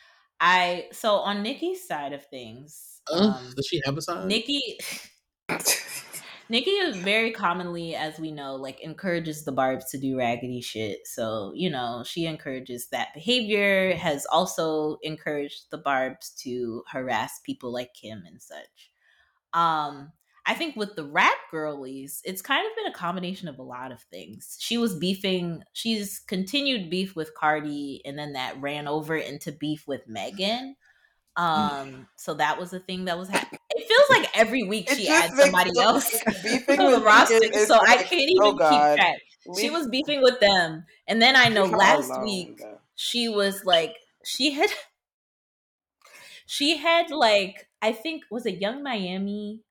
I 0.40 0.88
so 0.92 1.16
on 1.16 1.42
Nicki's 1.42 1.86
side 1.86 2.12
of 2.12 2.24
things, 2.26 3.00
Ugh, 3.12 3.36
um, 3.36 3.52
does 3.54 3.66
she 3.66 3.80
have 3.84 3.96
a 3.96 4.02
sign? 4.02 4.28
Nicki 4.28 4.78
Nicki 6.48 6.70
is 6.70 6.96
very 6.96 7.30
commonly, 7.30 7.94
as 7.94 8.18
we 8.18 8.32
know, 8.32 8.56
like 8.56 8.80
encourages 8.80 9.44
the 9.44 9.52
barbs 9.52 9.90
to 9.90 9.98
do 9.98 10.18
raggedy 10.18 10.60
shit. 10.60 11.06
So, 11.06 11.52
you 11.54 11.70
know, 11.70 12.02
she 12.04 12.26
encourages 12.26 12.88
that 12.88 13.14
behavior, 13.14 13.94
has 13.94 14.26
also 14.26 14.98
encouraged 15.02 15.70
the 15.70 15.78
barbs 15.78 16.30
to 16.42 16.82
harass 16.90 17.40
people 17.44 17.72
like 17.72 17.94
Kim 17.94 18.24
and 18.26 18.42
such. 18.42 18.90
Um, 19.52 20.12
I 20.46 20.54
think 20.54 20.76
with 20.76 20.96
the 20.96 21.04
rap 21.04 21.36
girlies, 21.50 22.22
it's 22.24 22.42
kind 22.42 22.66
of 22.66 22.76
been 22.76 22.92
a 22.92 22.96
combination 22.96 23.48
of 23.48 23.58
a 23.58 23.62
lot 23.62 23.92
of 23.92 24.00
things. 24.02 24.56
She 24.58 24.78
was 24.78 24.94
beefing, 24.94 25.62
she's 25.72 26.18
continued 26.18 26.90
beef 26.90 27.14
with 27.14 27.34
Cardi, 27.34 28.02
and 28.04 28.18
then 28.18 28.32
that 28.32 28.60
ran 28.60 28.88
over 28.88 29.16
into 29.16 29.52
beef 29.52 29.86
with 29.86 30.08
Megan. 30.08 30.76
Um, 31.36 32.06
so 32.16 32.34
that 32.34 32.58
was 32.58 32.70
the 32.70 32.80
thing 32.80 33.06
that 33.06 33.18
was 33.18 33.28
happening. 33.28 33.60
It 33.70 33.86
feels 33.86 34.20
like 34.20 34.36
every 34.36 34.64
week 34.64 34.90
It 34.90 34.96
she 34.96 35.08
adds 35.08 35.38
somebody 35.38 35.70
no- 35.74 35.82
else 35.82 36.10
beefing 36.42 36.78
to 36.78 36.82
the 36.82 36.90
with 36.96 37.02
roster, 37.02 37.52
so 37.66 37.78
I 37.80 37.98
can't 37.98 38.12
even 38.12 38.42
oh 38.42 38.50
keep 38.52 38.58
God. 38.58 38.96
track. 38.96 39.18
She 39.58 39.70
was 39.70 39.88
beefing 39.88 40.22
with 40.22 40.38
them, 40.40 40.84
and 41.06 41.22
then 41.22 41.36
I 41.36 41.48
know 41.48 41.64
last 41.66 42.10
alone, 42.10 42.24
week 42.24 42.62
she 42.96 43.28
was 43.28 43.64
like 43.64 43.96
she 44.24 44.52
had 44.52 44.70
she 46.46 46.76
had 46.76 47.10
like 47.10 47.68
I 47.80 47.92
think 47.92 48.24
was 48.30 48.44
it 48.44 48.60
Yung 48.60 48.82
Miami? 48.82 49.62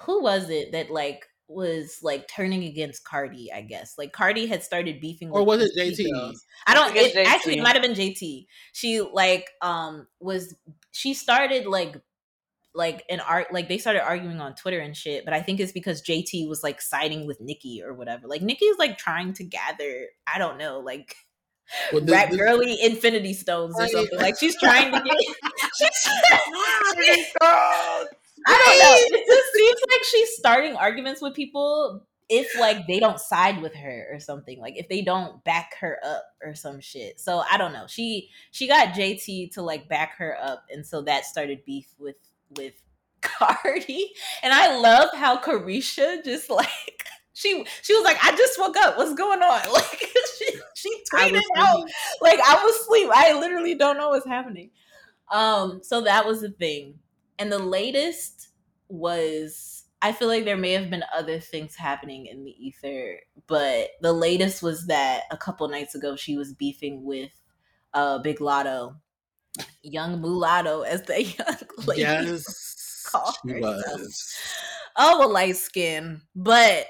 Who 0.00 0.22
was 0.22 0.50
it 0.50 0.72
that 0.72 0.90
like 0.90 1.26
was 1.48 1.98
like 2.02 2.26
turning 2.28 2.64
against 2.64 3.04
Cardi? 3.04 3.52
I 3.52 3.60
guess 3.62 3.94
like 3.98 4.12
Cardi 4.12 4.46
had 4.46 4.62
started 4.62 5.00
beefing 5.00 5.30
Or 5.30 5.44
with 5.44 5.60
was 5.60 5.70
it 5.70 5.78
JT? 5.78 6.10
girls. 6.12 6.44
I 6.66 6.74
don't. 6.74 6.92
I 6.96 7.00
It, 7.00 7.14
it's 7.16 7.28
actually, 7.28 7.58
it 7.58 7.62
might 7.62 7.74
have 7.76 7.82
been 7.82 7.94
JT. 7.94 8.46
She 8.72 9.00
like 9.00 9.50
um 9.60 10.06
was 10.20 10.54
she 10.90 11.14
started 11.14 11.66
like 11.66 11.96
like 12.74 13.04
an 13.10 13.20
art 13.20 13.52
like 13.52 13.68
they 13.68 13.76
started 13.76 14.02
arguing 14.02 14.40
on 14.40 14.54
Twitter 14.54 14.80
and 14.80 14.96
shit. 14.96 15.24
But 15.26 15.34
I 15.34 15.42
think 15.42 15.60
it's 15.60 15.72
because 15.72 16.02
JT 16.02 16.48
was 16.48 16.62
like 16.62 16.80
siding 16.80 17.26
with 17.26 17.40
Nicki 17.40 17.82
or 17.84 17.92
whatever. 17.92 18.26
Like 18.26 18.40
Nicki's 18.42 18.78
like 18.78 18.96
trying 18.98 19.34
to 19.34 19.44
gather. 19.44 20.06
I 20.32 20.38
don't 20.38 20.56
know 20.58 20.80
like 20.80 21.14
Well, 21.92 22.00
this- 22.00 22.10
rap 22.10 22.30
this- 22.30 22.38
girly 22.38 22.78
infinity 22.82 23.34
stones 23.34 23.74
or 23.78 23.86
something. 23.88 24.18
Like 24.18 24.38
she's 24.40 24.58
trying 24.58 24.90
to 24.90 25.00
get. 25.02 25.16
she's 25.78 27.32
God. 27.40 28.06
I 28.46 28.58
don't 28.58 28.78
know. 28.78 29.18
It 29.18 29.26
just 29.26 29.52
seems 29.54 29.80
like 29.90 30.04
she's 30.04 30.36
starting 30.36 30.76
arguments 30.76 31.20
with 31.20 31.34
people 31.34 32.04
if 32.28 32.58
like 32.58 32.86
they 32.86 32.98
don't 32.98 33.20
side 33.20 33.60
with 33.60 33.74
her 33.74 34.08
or 34.10 34.18
something. 34.18 34.58
Like 34.58 34.74
if 34.76 34.88
they 34.88 35.02
don't 35.02 35.42
back 35.44 35.74
her 35.80 35.98
up 36.02 36.24
or 36.42 36.54
some 36.54 36.80
shit. 36.80 37.20
So 37.20 37.42
I 37.50 37.58
don't 37.58 37.72
know. 37.74 37.84
She 37.86 38.30
she 38.50 38.66
got 38.66 38.94
JT 38.94 39.52
to 39.52 39.62
like 39.62 39.88
back 39.88 40.16
her 40.16 40.36
up, 40.42 40.64
and 40.70 40.86
so 40.86 41.02
that 41.02 41.26
started 41.26 41.64
beef 41.64 41.94
with 41.98 42.16
with 42.56 42.74
Cardi. 43.20 44.12
And 44.42 44.52
I 44.52 44.78
love 44.78 45.10
how 45.14 45.36
Caresha 45.38 46.24
just 46.24 46.48
like 46.48 46.68
she 47.34 47.66
she 47.82 47.94
was 47.94 48.04
like, 48.04 48.18
I 48.22 48.34
just 48.34 48.58
woke 48.58 48.76
up. 48.78 48.96
What's 48.96 49.14
going 49.14 49.42
on? 49.42 49.60
Like 49.72 50.00
she 50.38 50.58
she 50.74 51.02
tweeted 51.12 51.42
out 51.58 51.84
like 52.20 52.40
I 52.40 52.64
was 52.64 52.76
asleep. 52.80 53.10
I 53.12 53.38
literally 53.38 53.74
don't 53.74 53.98
know 53.98 54.08
what's 54.08 54.26
happening. 54.26 54.70
Um, 55.30 55.80
so 55.82 56.02
that 56.02 56.26
was 56.26 56.40
the 56.40 56.50
thing. 56.50 56.98
And 57.38 57.50
the 57.50 57.58
latest 57.58 58.48
was 58.88 59.84
I 60.02 60.12
feel 60.12 60.28
like 60.28 60.44
there 60.44 60.56
may 60.56 60.72
have 60.72 60.90
been 60.90 61.04
other 61.14 61.38
things 61.38 61.76
happening 61.76 62.26
in 62.26 62.44
the 62.44 62.50
ether, 62.58 63.20
but 63.46 63.90
the 64.00 64.12
latest 64.12 64.62
was 64.62 64.86
that 64.88 65.22
a 65.30 65.36
couple 65.36 65.68
nights 65.68 65.94
ago 65.94 66.16
she 66.16 66.36
was 66.36 66.52
beefing 66.52 67.04
with 67.04 67.30
uh 67.94 68.18
Big 68.18 68.38
Latto, 68.38 68.96
young 69.82 70.20
mulatto 70.20 70.82
as 70.82 71.02
the 71.02 71.22
young 71.38 71.86
lady 71.86 72.02
yes, 72.02 73.02
call 73.04 73.32
she 73.46 73.52
herself. 73.52 74.00
was. 74.00 74.36
Oh, 74.96 75.26
a 75.26 75.28
light 75.28 75.56
skin. 75.56 76.22
But 76.34 76.86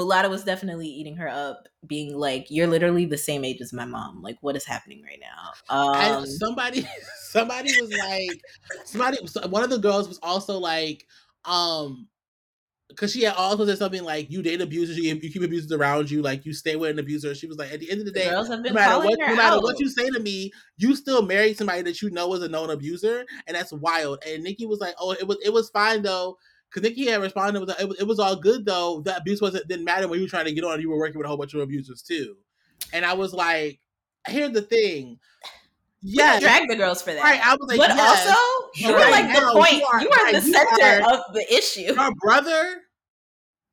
Mulatto 0.00 0.30
was 0.30 0.44
definitely 0.44 0.88
eating 0.88 1.16
her 1.16 1.28
up, 1.28 1.68
being 1.86 2.16
like, 2.16 2.46
You're 2.48 2.66
literally 2.66 3.04
the 3.04 3.18
same 3.18 3.44
age 3.44 3.60
as 3.60 3.72
my 3.72 3.84
mom. 3.84 4.22
Like, 4.22 4.38
what 4.40 4.56
is 4.56 4.64
happening 4.64 5.02
right 5.02 5.20
now? 5.20 5.52
I, 5.68 6.08
Um 6.08 6.26
somebody 6.26 6.88
somebody 7.30 7.72
was 7.80 7.92
like 7.92 8.40
somebody 8.86 9.18
one 9.48 9.62
of 9.62 9.68
the 9.68 9.78
girls 9.78 10.08
was 10.08 10.18
also 10.22 10.58
like 10.58 11.06
um 11.44 12.08
because 12.88 13.12
she 13.12 13.22
had 13.22 13.34
also 13.34 13.64
said 13.66 13.78
something 13.78 14.02
like 14.02 14.30
you 14.30 14.42
date 14.42 14.60
abusers 14.60 14.96
you, 14.96 15.14
you 15.14 15.30
keep 15.30 15.42
abusers 15.42 15.70
around 15.70 16.10
you 16.10 16.22
like 16.22 16.44
you 16.44 16.52
stay 16.52 16.76
with 16.76 16.90
an 16.90 16.98
abuser 16.98 17.34
she 17.34 17.46
was 17.46 17.56
like 17.56 17.72
at 17.72 17.78
the 17.78 17.90
end 17.90 18.00
of 18.00 18.06
the 18.06 18.12
day 18.12 18.28
no 18.30 18.72
matter 18.72 18.98
what 18.98 19.18
no 19.18 19.36
matter 19.36 19.56
out. 19.56 19.62
what 19.62 19.78
you 19.78 19.88
say 19.88 20.08
to 20.10 20.18
me 20.18 20.50
you 20.76 20.96
still 20.96 21.22
married 21.22 21.56
somebody 21.56 21.82
that 21.82 22.02
you 22.02 22.10
know 22.10 22.32
is 22.34 22.42
a 22.42 22.48
known 22.48 22.70
abuser 22.70 23.24
and 23.46 23.56
that's 23.56 23.72
wild 23.72 24.18
and 24.26 24.42
Nicki 24.42 24.66
was 24.66 24.80
like 24.80 24.94
oh 24.98 25.12
it 25.12 25.26
was 25.26 25.36
it 25.44 25.52
was 25.52 25.70
fine 25.70 26.02
though 26.02 26.36
because 26.72 26.88
Nicki 26.88 27.06
had 27.08 27.20
responded 27.20 27.58
was 27.60 27.68
like, 27.68 27.80
it 27.80 27.88
was, 27.88 28.00
it 28.00 28.06
was 28.06 28.18
all 28.18 28.36
good 28.36 28.64
though 28.64 29.00
that 29.02 29.20
abuse 29.20 29.40
wasn't 29.42 29.66
didn't 29.68 29.84
matter 29.84 30.06
when 30.08 30.18
you 30.18 30.24
were 30.24 30.30
trying 30.30 30.44
to 30.46 30.52
get 30.52 30.64
on 30.64 30.80
you 30.80 30.88
were 30.90 30.98
working 30.98 31.18
with 31.18 31.24
a 31.24 31.28
whole 31.28 31.36
bunch 31.36 31.52
of 31.54 31.60
abusers 31.60 32.02
too 32.02 32.36
and 32.92 33.04
I 33.04 33.12
was 33.14 33.32
like 33.32 33.80
here's 34.26 34.52
the 34.52 34.62
thing 34.62 35.18
yeah, 36.02 36.40
drag 36.40 36.66
the 36.66 36.76
girls 36.76 37.02
for 37.02 37.12
that. 37.12 37.22
Right, 37.22 37.46
I 37.46 37.54
was 37.56 37.68
like, 37.68 37.76
but 37.76 37.88
yes. 37.94 38.26
also 38.26 38.70
you 38.74 38.94
Right 38.94 39.04
were 39.04 39.10
like 39.10 39.34
the 39.34 39.40
now, 39.40 39.52
point. 39.52 39.72
you 39.72 39.84
are- 39.84 40.00
You 40.02 40.08
are 40.10 40.24
right, 40.24 40.34
the 40.34 40.46
you 40.46 40.52
center 40.54 41.04
are- 41.04 41.12
of 41.28 41.34
the 41.34 41.54
issue. 41.54 41.92
your 41.94 42.14
brother 42.14 42.76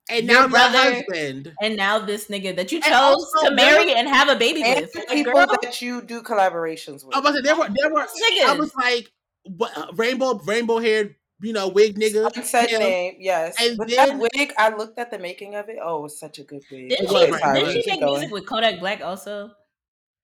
and 0.10 0.26
Your 0.26 0.34
now 0.36 0.40
your 0.42 0.50
brother 0.50 0.78
husband. 0.96 1.54
And 1.62 1.78
now 1.78 2.00
this 2.00 2.28
nigga 2.28 2.54
that 2.58 2.70
you 2.74 2.82
chose 2.82 2.92
also 2.94 3.50
to 3.50 3.56
marry 3.56 3.94
and 3.94 4.10
have 4.10 4.28
a 4.28 4.36
baby 4.36 4.62
and 4.64 4.82
with. 4.82 4.94
Like, 4.96 5.08
people 5.08 5.32
girl, 5.34 5.48
that 5.62 5.82
you 5.82 6.02
do 6.02 6.22
collaborations 6.22 7.06
with. 7.06 7.16
I 7.16 7.20
was 7.20 7.34
like, 7.36 7.44
there 7.46 7.56
were 7.56 7.68
there 7.74 7.94
were. 7.94 8.06
I 8.46 8.56
was 8.60 8.76
like, 8.76 9.10
what, 9.44 9.78
uh, 9.78 9.88
rainbow 9.96 10.38
rainbow 10.40 10.80
haired, 10.80 11.16
you 11.42 11.54
know, 11.54 11.68
wig 11.68 11.98
nigga. 12.00 12.34
Sunset 12.34 12.70
him. 12.70 12.80
name, 12.80 13.16
yes. 13.20 13.56
And 13.62 13.78
but 13.78 13.88
then- 13.90 14.20
that 14.20 14.30
wig, 14.36 14.54
I 14.58 14.70
looked 14.76 14.98
at 15.00 15.12
the 15.12 15.20
making 15.20 15.56
of 15.56 15.70
it. 15.70 15.78
Oh, 15.82 16.00
it 16.00 16.02
was 16.04 16.20
such 16.20 16.40
a 16.40 16.44
good 16.44 16.64
wig. 16.72 16.90
Didn't 16.90 17.08
she, 17.10 17.14
was, 17.14 17.42
right. 17.42 17.66
didn't 17.66 17.84
she 17.84 17.92
make 17.92 18.02
music 18.02 18.32
with 18.32 18.46
Kodak 18.46 18.80
Black 18.80 19.02
also? 19.02 19.52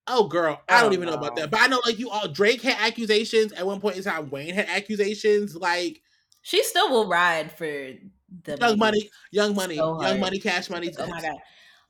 Oh 0.06 0.28
girl, 0.28 0.60
I 0.68 0.82
don't 0.82 0.90
Oh, 0.90 0.94
even 0.94 1.08
know 1.08 1.14
about 1.14 1.34
that, 1.36 1.50
but 1.50 1.60
I 1.60 1.66
know 1.66 1.80
like 1.86 1.98
you 1.98 2.10
all. 2.10 2.28
Drake 2.28 2.60
had 2.60 2.76
accusations 2.78 3.52
at 3.52 3.64
one 3.66 3.80
point 3.80 3.96
in 3.96 4.02
time. 4.02 4.28
Wayne 4.28 4.52
had 4.54 4.68
accusations. 4.68 5.56
Like 5.56 6.02
She 6.42 6.62
still 6.62 6.90
will 6.90 7.08
ride 7.08 7.50
for 7.52 7.64
the 7.66 8.56
Young. 8.60 8.78
Money, 8.78 9.08
Young 9.30 9.54
Money, 9.54 9.76
So 9.76 10.02
Young. 10.02 10.20
Money, 10.20 10.38
Cash 10.40 10.68
Money. 10.68 10.92
Oh 10.98 11.06
my 11.06 11.22
god. 11.22 11.36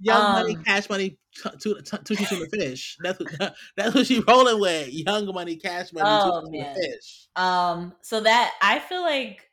Young 0.01 0.33
Money, 0.33 0.57
Um, 0.57 0.65
Cash 0.65 0.89
Money, 0.89 1.19
to 1.43 1.49
to 1.59 1.99
to 1.99 2.15
the 2.15 2.49
fish. 2.53 2.97
That's 3.03 3.19
what 3.19 3.55
that's 3.77 3.95
what 3.95 4.07
she 4.07 4.21
rolling 4.21 4.61
with. 4.61 4.89
Young 4.93 5.27
Money, 5.33 5.57
Cash 5.57 5.93
Money, 5.93 6.07
Oh, 6.09 6.43
the 6.43 6.81
fish. 6.81 7.29
Um, 7.37 7.95
so 8.03 8.21
that 8.21 8.53
I 8.61 8.79
feel 8.79 9.03
like 9.03 9.49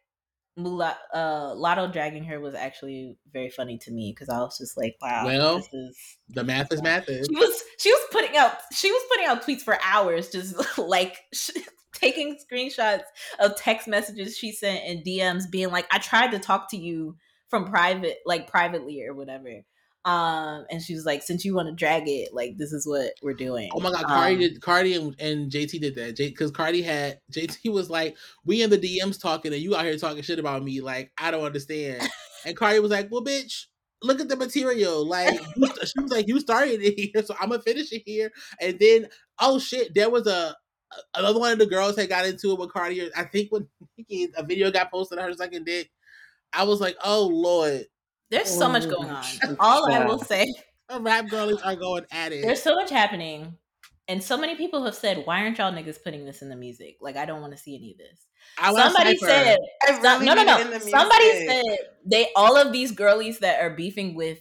Mula, 0.58 0.98
uh, 1.14 1.56
Latto 1.56 1.92
dragging 1.92 2.26
her 2.26 2.40
was 2.40 2.56
actually 2.56 3.18
very 3.32 3.50
funny 3.50 3.78
to 3.80 3.92
me 3.92 4.12
because 4.14 4.30
I 4.30 4.40
was 4.40 4.58
just 4.58 4.78
like, 4.78 4.96
wow, 5.02 5.26
Well, 5.26 5.58
this 5.58 5.70
is. 5.74 6.18
The 6.30 6.44
math 6.44 6.72
is 6.74 6.82
math 6.82 7.08
is. 7.08 7.28
She 7.28 7.36
was 7.36 7.64
she 7.80 7.92
was 7.92 8.02
putting 8.12 8.36
out 8.38 8.58
she 8.74 8.92
was 8.92 9.02
putting 9.10 9.28
out 9.28 9.44
tweets 9.44 9.62
for 9.62 9.78
hours, 9.84 10.30
just 10.30 10.56
like 10.78 11.18
taking 11.94 12.38
screenshots 12.38 13.04
of 13.40 13.56
text 13.56 13.88
messages 13.88 14.38
she 14.38 14.52
sent 14.52 14.84
and 14.86 15.06
DMs, 15.06 15.50
being 15.50 15.70
like, 15.72 15.88
I 15.92 16.00
tried 16.00 16.32
to 16.32 16.40
talk 16.40 16.70
to 16.72 16.78
you 16.78 17.16
from 17.50 17.66
private, 17.66 18.18
like 18.26 18.50
privately 18.50 19.04
or 19.04 19.14
whatever. 19.14 19.62
Um, 20.04 20.66
and 20.72 20.82
she 20.82 20.96
was 20.96 21.06
like, 21.06 21.22
since 21.22 21.46
you 21.46 21.54
want 21.54 21.68
to 21.68 21.76
drag 21.76 22.08
it, 22.08 22.34
like 22.34 22.58
this 22.58 22.74
is 22.74 22.88
what 22.88 23.12
we're 23.22 23.34
doing. 23.34 23.70
Oh 23.74 23.80
my 23.80 23.92
god, 23.92 24.06
Cardi 24.06 24.34
Um, 24.34 24.40
did 24.40 24.62
Cardi 24.62 24.94
and, 24.96 25.16
and 25.20 25.52
JT 25.52 25.80
did 25.80 25.96
that. 25.96 26.18
Because 26.18 26.50
Cardi 26.50 26.82
had 26.82 27.20
JT 27.32 27.72
was 27.72 27.90
like, 27.90 28.18
we 28.44 28.64
in 28.64 28.72
the 28.72 28.80
DMs 28.80 29.22
talking 29.22 29.54
and 29.54 29.62
you 29.62 29.76
out 29.76 29.86
here 29.86 29.98
talking 29.98 30.24
shit 30.24 30.40
about 30.40 30.64
me. 30.64 30.82
Like, 30.82 31.12
I 31.20 31.30
don't 31.30 31.44
understand. 31.44 32.08
and 32.46 32.58
Cardi 32.58 32.80
was 32.80 32.92
like, 32.92 33.10
Well, 33.12 33.24
bitch, 33.24 33.66
look 34.02 34.20
at 34.20 34.28
the 34.28 34.36
material. 34.36 35.06
Like 35.08 35.40
you 35.56 35.68
she 35.86 36.02
was 36.02 36.12
like, 36.12 36.28
You 36.28 36.40
started 36.40 36.82
it 36.82 37.00
here, 37.00 37.24
so 37.24 37.36
I'm 37.40 37.50
gonna 37.50 37.62
finish 37.62 37.92
it 37.92 38.04
here. 38.06 38.32
And 38.60 38.80
then 38.80 39.08
oh 39.40 39.60
shit, 39.60 39.94
there 39.94 40.10
was 40.10 40.26
a 40.26 40.56
another 41.16 41.40
one 41.40 41.54
of 41.54 41.60
the 41.60 41.68
girls 41.68 41.96
had 41.96 42.10
got 42.10 42.26
into 42.26 42.52
it 42.52 42.60
with 42.60 42.74
Cardi. 42.74 43.10
I 43.16 43.24
think 43.24 43.52
when 43.52 43.68
a 44.36 44.44
video 44.44 44.72
got 44.72 44.92
posted 44.92 45.20
of 45.20 45.26
her 45.26 45.34
sucking 45.34 45.64
dick. 45.64 45.92
I 46.54 46.64
was 46.64 46.82
like, 46.82 46.98
oh 47.04 47.28
lord, 47.28 47.86
There's 48.32 48.50
so 48.50 48.68
much 48.70 48.86
Oh, 48.86 48.90
going 48.90 49.10
on. 49.10 49.24
shit. 49.24 49.56
All 49.60 49.92
I 49.92 50.06
will 50.06 50.20
say, 50.20 50.48
the 50.90 51.00
rap 51.00 51.28
girlies 51.30 51.62
are 51.62 51.76
going 51.76 52.06
at 52.12 52.32
it. 52.32 52.42
there's 52.44 52.62
so 52.64 52.76
much 52.76 52.90
happening. 52.90 53.58
And 54.08 54.22
so 54.22 54.36
many 54.38 54.56
people 54.56 54.84
have 54.86 54.96
said, 54.96 55.24
why 55.26 55.42
aren't 55.42 55.58
y'all 55.60 55.72
niggas 55.72 56.04
putting 56.04 56.26
this 56.26 56.42
in 56.42 56.50
the 56.50 56.56
music? 56.56 56.98
Like, 57.00 57.16
I 57.16 57.26
don't 57.26 57.40
want 57.40 57.54
to 57.54 57.58
see 57.58 57.76
any 57.76 57.92
of 57.92 57.98
this. 57.98 58.26
I 58.58 58.74
Somebody 58.74 59.16
Cypher. 59.18 59.26
said, 59.32 59.58
I 59.88 60.02
So- 60.02 60.14
really 60.20 60.26
no, 60.26 60.34
no, 60.34 60.44
need 60.44 60.62
it 60.62 60.66
in 60.66 60.72
no. 60.72 60.78
Somebody 60.80 61.48
said 61.48 61.64
they 62.06 62.28
all 62.36 62.58
of 62.58 62.72
these 62.74 62.92
girlies 62.92 63.40
that 63.40 63.62
are 63.62 63.70
beefing 63.70 64.16
with 64.16 64.40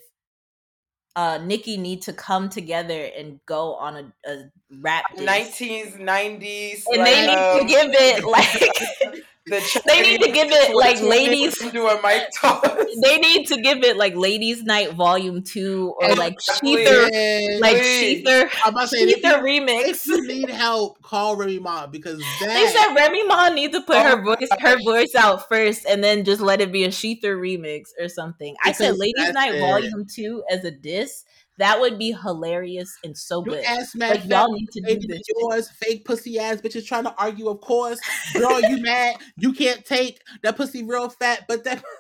uh 1.16 1.38
Nicki 1.44 1.76
need 1.76 2.02
to 2.02 2.12
come 2.12 2.48
together 2.48 3.08
and 3.16 3.40
go 3.44 3.74
on 3.74 3.96
a, 3.96 4.30
a 4.30 4.44
rap 4.80 5.04
1990s. 5.16 6.82
and 6.86 6.98
like, 6.98 7.04
they 7.04 7.26
need 7.26 7.36
um, 7.36 7.58
to 7.60 7.64
give 7.66 7.90
it 7.92 8.24
like 9.14 9.24
the 9.51 9.82
they 9.86 10.02
need 10.02 10.20
to 10.22 10.32
give 10.32 10.48
it 10.51 10.74
like 10.74 11.01
ladies 11.02 11.56
do 11.72 11.86
a 11.86 12.01
mic 12.02 12.22
toss. 12.40 12.62
they 13.02 13.18
need 13.18 13.47
to 13.47 13.60
give 13.60 13.82
it 13.85 13.97
like 13.97 14.14
ladies 14.16 14.62
night 14.62 14.93
volume 14.93 15.43
2 15.43 15.94
or 15.98 16.09
And 16.09 16.18
like 16.18 16.36
please, 16.60 16.89
Shether 16.89 17.09
Yes. 17.12 17.60
like 17.60 17.77
please. 17.77 18.22
Shether 18.24 18.51
to 18.51 18.89
say 18.89 18.98
if 18.98 19.22
you, 19.22 19.31
Shether 19.31 19.43
remix 19.43 19.89
if 19.89 20.06
you 20.06 20.27
need 20.27 20.51
help, 20.51 21.02
call 21.02 21.36
Remy 21.36 21.59
Ma 21.59 21.86
because 21.86 22.20
that 22.39 22.48
They 22.55 22.66
said 22.66 22.94
Remy 22.94 23.27
Ma 23.27 23.48
needs 23.51 23.74
to 23.74 23.82
put 23.82 23.97
Oh 23.97 24.02
her 24.16 24.22
voice 24.22 24.48
her 24.60 24.77
voice 24.85 25.14
out 25.14 25.48
first 25.48 25.85
and 25.86 26.02
then 26.02 26.24
just 26.24 26.40
let 26.40 26.60
it 26.60 26.72
be 26.72 26.85
a 26.85 26.89
Shether 26.89 27.36
remix 27.36 27.89
or 28.01 28.09
something. 28.09 28.55
I 28.64 28.72
said 28.72 28.97
Ladies 28.97 29.32
Night 29.32 29.55
it. 29.55 29.60
Volume 29.60 30.06
2 30.06 30.44
as 30.51 30.64
a 30.64 30.70
diss. 30.70 31.24
That 31.60 31.78
would 31.78 31.98
be 31.98 32.12
hilarious 32.12 32.90
and 33.04 33.16
so 33.16 33.44
you 33.44 33.52
good. 33.52 33.62
ass 33.66 33.92
Like 33.94 34.24
y'all 34.24 34.50
need 34.50 34.70
to 34.72 34.80
do 34.80 35.06
this. 35.06 35.20
yours, 35.36 35.70
fake 35.70 36.06
pussy 36.06 36.38
ass 36.38 36.62
bitches 36.62 36.86
trying 36.86 37.04
to 37.04 37.14
argue. 37.18 37.48
Of 37.48 37.60
course, 37.60 38.00
girl, 38.34 38.62
you 38.62 38.78
mad? 38.82 39.16
You 39.36 39.52
can't 39.52 39.84
take 39.84 40.22
that 40.42 40.56
pussy 40.56 40.82
real 40.82 41.10
fat, 41.10 41.44
but 41.46 41.64
that. 41.64 41.84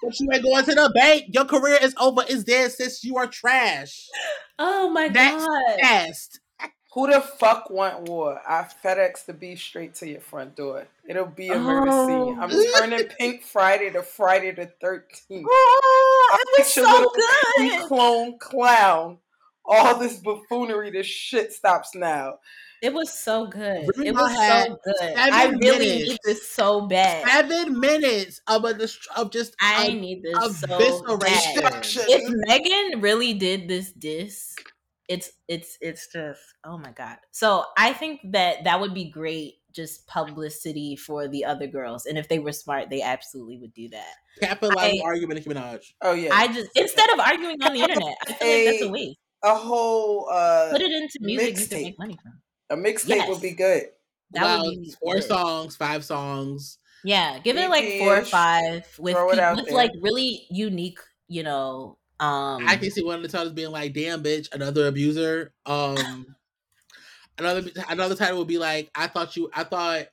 But 0.00 0.12
you 0.20 0.28
ain't 0.32 0.44
going 0.44 0.64
to 0.64 0.74
the 0.74 0.92
bank. 0.94 1.24
Your 1.34 1.44
career 1.44 1.76
is 1.82 1.92
over. 2.00 2.22
It's 2.28 2.44
dead, 2.44 2.70
sis. 2.70 3.02
You 3.02 3.16
are 3.16 3.26
trash. 3.26 4.06
Oh 4.56 4.88
my 4.90 5.08
Next. 5.08 5.44
god. 5.44 5.80
Fast. 5.80 6.40
Who 6.94 7.10
the 7.10 7.20
fuck 7.20 7.70
want 7.70 8.02
war? 8.02 8.40
I 8.46 8.66
FedEx 8.84 9.24
the 9.24 9.32
beef 9.32 9.58
straight 9.60 9.94
to 9.96 10.06
your 10.08 10.20
front 10.20 10.56
door. 10.56 10.86
It'll 11.08 11.24
be 11.24 11.48
a 11.48 11.58
murder 11.58 11.90
scene. 11.90 12.36
Oh. 12.38 12.40
I'm 12.40 12.50
Oh. 12.52 12.78
turning 12.78 13.06
Pink 13.18 13.44
Friday 13.44 13.90
to 13.92 14.02
Friday 14.02 14.50
the 14.50 14.70
13th. 14.82 15.44
Oh, 15.48 16.38
it 16.38 16.58
was 16.60 16.72
so 16.72 17.10
good. 17.14 17.88
clone 17.88 18.38
clown. 18.38 19.18
All 19.64 19.96
this 19.98 20.18
buffoonery, 20.18 20.90
this 20.90 21.06
shit 21.06 21.52
stops 21.52 21.94
now. 21.94 22.40
It 22.82 22.92
was 22.92 23.10
so 23.16 23.46
good. 23.46 23.86
Remy 23.96 24.08
It 24.08 24.14
was 24.14 24.32
so 24.34 24.78
good. 24.84 25.14
I 25.16 25.46
really 25.46 25.86
minutes. 25.86 26.08
need 26.10 26.18
this 26.24 26.48
so 26.50 26.88
bad. 26.88 27.26
Seven 27.28 27.78
minutes 27.78 28.40
of 28.48 28.64
a 28.64 28.76
of 29.16 29.30
just 29.30 29.54
I 29.60 29.92
need 29.92 30.24
this 30.24 30.60
so 30.60 31.16
bad. 31.16 31.84
If 31.86 32.28
Megan 32.48 33.00
really 33.00 33.34
did 33.34 33.68
this 33.68 33.92
diss, 33.92 34.56
it's 35.08 35.30
it's 35.48 35.76
it's 35.80 36.06
just 36.12 36.40
oh 36.64 36.78
my 36.78 36.92
god. 36.92 37.16
So 37.32 37.64
I 37.76 37.92
think 37.92 38.20
that 38.32 38.64
that 38.64 38.80
would 38.80 38.94
be 38.94 39.10
great, 39.10 39.54
just 39.72 40.06
publicity 40.06 40.96
for 40.96 41.28
the 41.28 41.44
other 41.44 41.66
girls, 41.66 42.06
and 42.06 42.16
if 42.18 42.28
they 42.28 42.38
were 42.38 42.52
smart, 42.52 42.90
they 42.90 43.02
absolutely 43.02 43.58
would 43.58 43.74
do 43.74 43.88
that. 43.90 44.14
capitalizing 44.40 45.00
I- 45.02 45.04
argument 45.06 45.38
Nicki 45.46 45.50
Minaj. 45.58 45.92
Oh 46.00 46.12
yeah, 46.12 46.30
I 46.32 46.48
just 46.48 46.70
instead 46.76 47.10
of 47.10 47.20
arguing 47.20 47.62
on 47.62 47.72
the 47.72 47.80
internet, 47.80 48.16
I 48.26 48.32
feel 48.32 48.48
like 48.48 48.64
that's 48.66 48.82
a 48.82 48.86
A- 48.86 48.90
waste. 48.90 49.18
a 49.44 49.54
whole 49.56 50.28
uh, 50.30 50.70
Put 50.70 50.80
it 50.82 50.92
into 50.92 51.18
music 51.20 51.58
you 51.58 51.66
can 51.66 51.82
make 51.82 51.98
money 51.98 52.18
from. 52.22 52.40
a 52.70 52.76
mixtape 52.80 53.08
Yes. 53.08 53.28
would 53.28 53.42
be 53.42 53.52
good. 53.52 53.84
That 54.32 54.44
wow, 54.44 54.62
would 54.64 54.80
be 54.82 54.94
four 55.02 55.14
good. 55.14 55.24
songs, 55.24 55.76
five 55.76 56.04
songs. 56.04 56.78
Yeah, 57.04 57.38
give 57.40 57.56
it 57.58 57.68
like 57.68 57.98
four 57.98 58.18
or 58.18 58.24
five 58.24 58.86
with 58.98 59.14
Throw 59.14 59.28
it 59.30 59.32
peop- 59.34 59.40
out 59.42 59.56
with 59.56 59.70
like 59.72 59.90
really 60.00 60.46
unique, 60.50 61.00
you 61.28 61.42
know. 61.42 61.98
Um, 62.22 62.68
I 62.68 62.76
can 62.76 62.92
see 62.92 63.02
one 63.02 63.16
of 63.16 63.22
the 63.22 63.28
titles 63.28 63.52
being 63.52 63.72
like, 63.72 63.92
"Damn, 63.94 64.22
bitch, 64.22 64.52
another 64.54 64.86
abuser." 64.86 65.52
Um, 65.66 66.36
another 67.36 67.68
another 67.88 68.14
title 68.14 68.38
would 68.38 68.46
be 68.46 68.58
like, 68.58 68.90
"I 68.94 69.08
thought 69.08 69.36
you, 69.36 69.50
I 69.52 69.64
thought, 69.64 70.06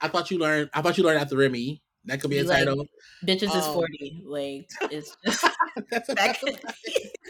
I 0.00 0.08
thought 0.08 0.30
you 0.30 0.38
learned, 0.38 0.70
I 0.72 0.80
thought 0.80 0.96
you 0.96 1.04
learned 1.04 1.20
after 1.20 1.36
Remy." 1.36 1.82
That 2.06 2.22
could 2.22 2.30
be 2.30 2.38
a 2.38 2.42
Be 2.42 2.48
like, 2.48 2.58
title. 2.60 2.86
bitches 3.26 3.54
is 3.54 3.66
um, 3.66 3.74
forty. 3.74 4.22
Like 4.24 4.70
it's 4.90 5.14
just 5.26 5.44
That's 5.90 6.08
a, 6.08 6.14
that 6.14 6.40
could 6.40 6.58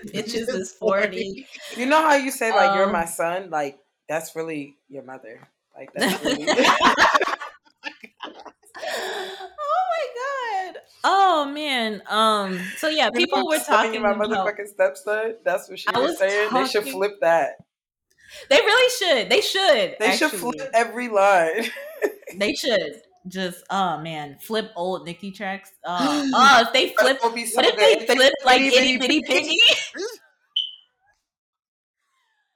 bitches 0.06 0.48
is 0.48 0.72
forty. 0.72 1.48
You 1.76 1.86
know 1.86 2.00
how 2.00 2.14
you 2.14 2.30
say 2.30 2.52
like 2.52 2.72
you're 2.76 2.86
Um, 2.86 2.92
my 2.92 3.06
son? 3.06 3.50
Like 3.50 3.80
that's 4.08 4.36
really 4.36 4.76
your 4.88 5.02
mother. 5.02 5.40
Like 5.76 5.92
that's 5.92 6.22
really 6.24 6.46
oh 6.48 6.94
my 9.90 10.72
god. 10.72 10.80
Man. 11.90 12.02
Um. 12.08 12.60
So 12.78 12.88
yeah, 12.88 13.10
people 13.10 13.46
were 13.48 13.58
talking 13.58 13.96
about. 13.96 14.16
motherfucking 14.18 14.68
stepson. 14.68 15.36
That's 15.44 15.68
what 15.68 15.78
she 15.78 15.88
I 15.88 15.98
was 15.98 16.10
was 16.10 16.18
saying. 16.18 16.50
They 16.52 16.66
should 16.66 16.84
flip 16.88 17.20
that. 17.20 17.56
They 18.48 18.56
really 18.56 18.90
should. 18.98 19.28
They 19.30 19.40
should. 19.40 19.96
They 19.98 20.16
should 20.16 20.30
flip 20.30 20.70
every 20.72 21.08
line. 21.08 21.64
They 22.36 22.54
should. 22.54 23.00
Just 23.28 23.64
oh 23.70 23.98
man, 24.00 24.38
flip 24.40 24.70
old 24.76 25.04
Nicki 25.04 25.30
tracks. 25.32 25.70
Oh, 25.84 26.30
oh 26.34 26.62
if 26.66 26.72
they 26.72 26.88
flip. 26.90 27.18
That 27.20 27.24
would 27.24 27.34
be 27.34 27.44
so 27.44 27.56
What 27.56 27.66
if 27.66 27.76
good. 27.76 28.08
they 28.08 28.14
flip 28.14 28.32
like 28.44 28.60
itty 28.62 28.76
itty 28.76 28.96
bitty 28.98 29.20
bitty 29.20 29.40
piggy? 29.40 29.58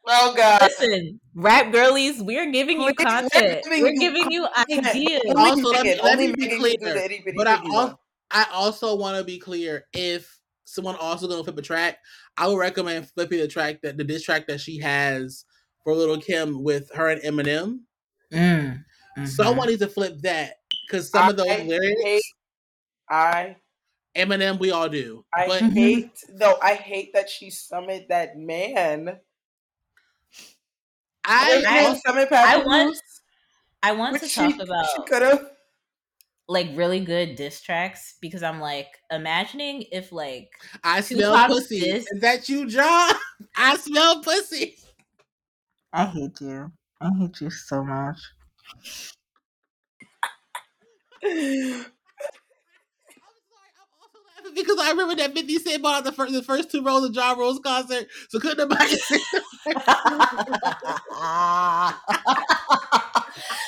Oh 0.07 0.35
god. 0.37 0.61
Listen, 0.63 1.21
rap 1.35 1.73
girlies, 1.73 2.23
we're 2.23 2.51
giving 2.51 2.81
you 2.81 2.93
Please, 2.95 2.97
we're 2.99 3.05
content. 3.11 3.65
giving 3.65 3.83
We're 3.83 3.93
you 3.93 4.01
giving 4.01 4.31
you 4.31 4.47
content. 4.55 4.87
ideas. 4.87 5.21
Only 5.29 5.51
Also, 5.51 5.69
let 5.71 5.83
me- 5.85 5.91
Megan- 5.91 6.05
let 6.05 6.19
me 6.19 6.27
be 6.27 6.33
Megan 6.43 6.49
do 6.51 6.59
clear, 6.59 6.77
the 6.95 7.05
itty 7.05 7.23
bitty 7.25 7.37
but 7.37 7.47
I 7.47 7.57
piggy 7.57 7.69
also, 7.75 7.87
one. 7.89 7.97
I 8.35 8.47
also 8.53 8.95
want 8.97 9.17
to 9.17 9.25
be 9.25 9.39
clear. 9.39 9.87
If 9.95 10.39
someone 10.65 10.97
also 10.97 11.29
gonna 11.29 11.45
flip 11.45 11.57
a 11.57 11.63
track, 11.63 11.99
I 12.37 12.49
would 12.49 12.59
recommend 12.59 13.09
flipping 13.11 13.39
the 13.39 13.49
track 13.49 13.81
that 13.83 13.97
the 13.97 14.05
diss 14.05 14.23
track 14.25 14.47
that 14.49 14.61
she 14.61 14.79
has 14.81 15.45
for 15.83 15.95
Little 15.95 16.21
Kim 16.21 16.63
with 16.63 16.91
her 16.95 17.09
and 17.09 17.23
Eminem. 17.23 17.81
Mm, 18.33 18.83
Someone 19.25 19.69
needs 19.69 19.81
to 19.81 19.89
flip 19.89 20.19
that 20.23 20.55
because 20.87 21.11
some 21.11 21.29
of 21.31 21.37
those 21.37 21.47
I 21.49 21.63
lyrics, 21.63 22.03
hate- 22.03 22.23
I 23.09 23.57
Eminem, 24.17 24.59
we 24.59 24.71
all 24.73 24.89
do. 24.89 25.25
I 25.33 25.47
but 25.47 25.63
hate 25.63 26.11
no, 26.31 26.59
I 26.61 26.75
hate 26.75 27.13
that 27.15 27.31
she 27.31 27.51
summoned 27.51 28.07
that 28.09 28.37
man 28.37 29.21
I, 31.25 31.63
I- 31.67 32.01
Summit 32.07 32.29
I 32.33 32.59
want 32.59 32.97
I 33.83 33.93
want 33.93 34.13
which 34.15 34.23
to 34.23 34.29
talk 34.35 34.55
she 34.55 34.61
about 34.63 35.07
could 35.07 35.23
have. 35.23 35.51
Like 36.47 36.69
really 36.75 37.01
good 37.01 37.37
diss 37.37 37.61
tracks 37.63 38.17
because 38.21 38.43
I'm 38.43 38.61
like 38.61 38.89
imagining 39.11 39.85
if 39.91 40.13
like 40.13 40.51
I 40.83 41.01
smell 41.01 41.33
Tupac's 41.33 41.55
pussy. 41.55 41.81
diss- 41.81 42.07
Is 42.13 42.21
that 42.21 42.49
you, 42.49 42.67
John? 42.69 43.15
I 43.57 43.77
smell 43.79 44.23
pussy. 44.23 44.77
I 45.93 46.05
hate 46.07 46.41
you. 46.41 46.71
I 47.01 47.11
hate 47.19 47.41
you 47.41 47.51
so 47.51 47.83
much. 47.85 48.19
Because 54.55 54.79
I 54.79 54.91
remember 54.91 55.15
that 55.17 55.33
50 55.33 55.59
Cent 55.59 55.83
bought 55.83 55.97
out 55.99 56.05
the 56.05 56.13
first, 56.13 56.33
the 56.35 56.43
first 56.43 56.71
two 56.71 56.83
rows 56.85 57.05
of 57.05 57.15
Ja 57.15 57.33
Rule's 57.33 57.59
concert, 57.61 58.07
so 58.29 58.39
couldn't 58.39 58.59
nobody 58.59 58.95
sit 58.97 59.21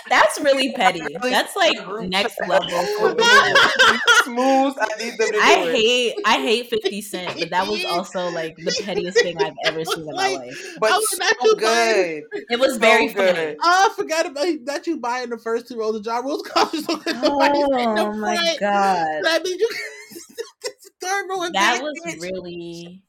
That's 0.08 0.40
really 0.40 0.72
petty. 0.76 1.00
That's 1.22 1.56
like 1.56 1.74
next 2.08 2.38
level. 2.48 2.68
Smooth. 4.24 4.74
I 4.78 4.86
need 4.98 5.18
them 5.18 5.26
to 5.28 5.32
do 5.32 5.38
I 5.42 5.64
it. 5.68 5.74
hate 5.74 6.14
I 6.24 6.34
hate 6.40 6.68
50 6.70 7.02
Cent, 7.02 7.38
but 7.38 7.50
that 7.50 7.66
was 7.66 7.84
also 7.88 8.28
like 8.30 8.56
the 8.56 8.72
pettiest 8.84 9.20
thing 9.20 9.36
I've 9.40 9.54
ever 9.66 9.84
seen 9.84 10.08
in 10.08 10.14
my 10.16 10.28
life. 10.34 10.76
but 10.80 10.90
I 10.92 10.96
was 10.96 11.16
not 11.18 11.34
so 11.40 11.50
too 11.54 11.56
bad. 11.60 12.22
good. 12.32 12.44
It 12.50 12.58
was 12.60 12.76
very 12.76 13.08
so 13.08 13.14
funny. 13.14 13.32
good. 13.32 13.56
Oh, 13.62 13.88
I 13.90 13.94
forgot 13.94 14.26
about 14.26 14.46
that 14.64 14.86
you 14.86 14.98
buying 14.98 15.30
the 15.30 15.38
first 15.38 15.68
two 15.68 15.78
rows 15.78 15.96
of 15.96 16.04
Ja 16.04 16.18
Rule's 16.18 16.42
concert, 16.42 16.84
so 16.84 16.96
couldn't 16.98 17.22
nobody 17.22 17.60
sit 17.60 17.70
in 17.70 17.94
the 17.94 18.00
Oh 18.02 18.12
my 18.14 18.36
front. 18.36 18.60
god. 18.60 19.06
That 19.24 19.42
means 19.44 19.60
you 19.60 19.68
third 21.00 21.26
row 21.28 21.48
That 21.52 21.80
was 21.82 21.94
bitch. 22.06 22.20
really 22.20 23.02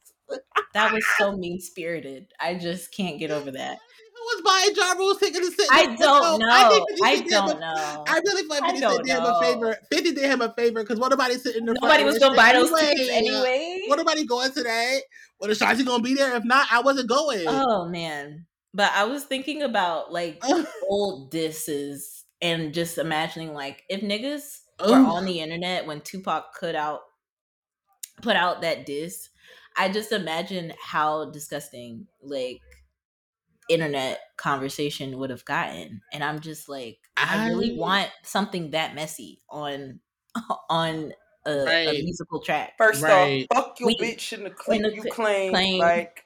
that 0.74 0.92
was 0.92 1.04
so 1.18 1.36
mean 1.36 1.58
spirited. 1.58 2.26
I 2.38 2.54
just 2.54 2.92
can't 2.94 3.18
get 3.18 3.30
over 3.30 3.50
that. 3.52 3.78
Was 4.26 4.42
buying 4.42 4.74
Ja 4.76 4.92
Rule's 4.98 5.18
ticket 5.18 5.42
to 5.42 5.50
sit? 5.50 5.66
I 5.70 5.86
don't 5.86 5.98
front? 5.98 6.40
know. 6.42 6.48
I, 6.50 6.68
think 6.68 6.88
50 6.90 7.04
I 7.04 7.14
did 7.16 7.22
him 7.24 7.28
don't 7.30 7.50
a- 7.56 7.60
know. 7.60 8.04
I 8.06 8.20
really 8.24 8.42
feel 8.42 8.48
like 8.50 8.64
50 8.64 8.80
don't 8.80 9.04
did 9.06 9.16
him 9.16 9.24
a 9.24 9.40
favor. 9.40 9.76
50 9.92 10.12
did 10.12 10.24
him 10.24 10.40
a 10.42 10.54
favor 10.54 10.82
because 10.82 10.98
what 10.98 11.10
nobody 11.10 11.34
sitting 11.34 11.60
in 11.60 11.66
the 11.66 11.72
front 11.78 11.82
Nobody 11.84 12.04
was 12.04 12.18
gonna 12.18 12.32
shit 12.32 12.36
buy 12.36 12.52
those 12.52 12.72
anyway. 12.72 12.88
tickets 12.94 13.10
anyway. 13.10 13.80
What 13.86 13.96
nobody 13.96 14.26
going 14.26 14.52
today? 14.52 15.00
Well, 15.40 15.48
the 15.48 15.54
shots 15.54 15.82
gonna 15.82 16.02
be 16.02 16.14
there. 16.14 16.34
If 16.36 16.44
not, 16.44 16.66
I 16.70 16.80
wasn't 16.82 17.08
going. 17.08 17.44
Oh 17.46 17.86
man. 17.88 18.46
But 18.74 18.92
I 18.94 19.04
was 19.04 19.24
thinking 19.24 19.62
about 19.62 20.12
like 20.12 20.42
old 20.88 21.30
disses 21.30 22.24
and 22.42 22.74
just 22.74 22.98
imagining 22.98 23.54
like 23.54 23.82
if 23.88 24.00
niggas 24.02 24.60
were 24.86 24.94
on 24.96 25.24
the 25.24 25.40
internet 25.40 25.86
when 25.86 26.00
Tupac 26.02 26.58
put 26.58 26.74
out 26.74 27.00
put 28.22 28.36
out 28.36 28.62
that 28.62 28.84
diss, 28.84 29.28
I 29.76 29.88
just 29.88 30.12
imagine 30.12 30.72
how 30.84 31.30
disgusting 31.30 32.06
like 32.22 32.60
internet 33.68 34.20
conversation 34.36 35.18
would 35.18 35.30
have 35.30 35.44
gotten. 35.44 36.00
And 36.12 36.24
I'm 36.24 36.40
just 36.40 36.68
like, 36.68 36.98
I, 37.16 37.48
really 37.48 37.76
want 37.76 38.10
something 38.22 38.70
that 38.70 38.94
messy 38.94 39.42
on 39.50 40.00
on 40.70 41.12
a, 41.46 41.50
a 41.88 42.02
musical 42.02 42.40
track. 42.40 42.72
First 42.78 43.02
Right. 43.02 43.46
off, 43.50 43.64
fuck 43.64 43.80
your 43.80 43.88
We- 43.88 43.98
bitch 43.98 44.32
in 44.32 44.44
the 44.44 44.50
clip 44.50 44.82
the 44.82 44.94
you 44.94 45.02
claim. 45.10 45.52
claim. 45.52 45.78
Like 45.80 46.24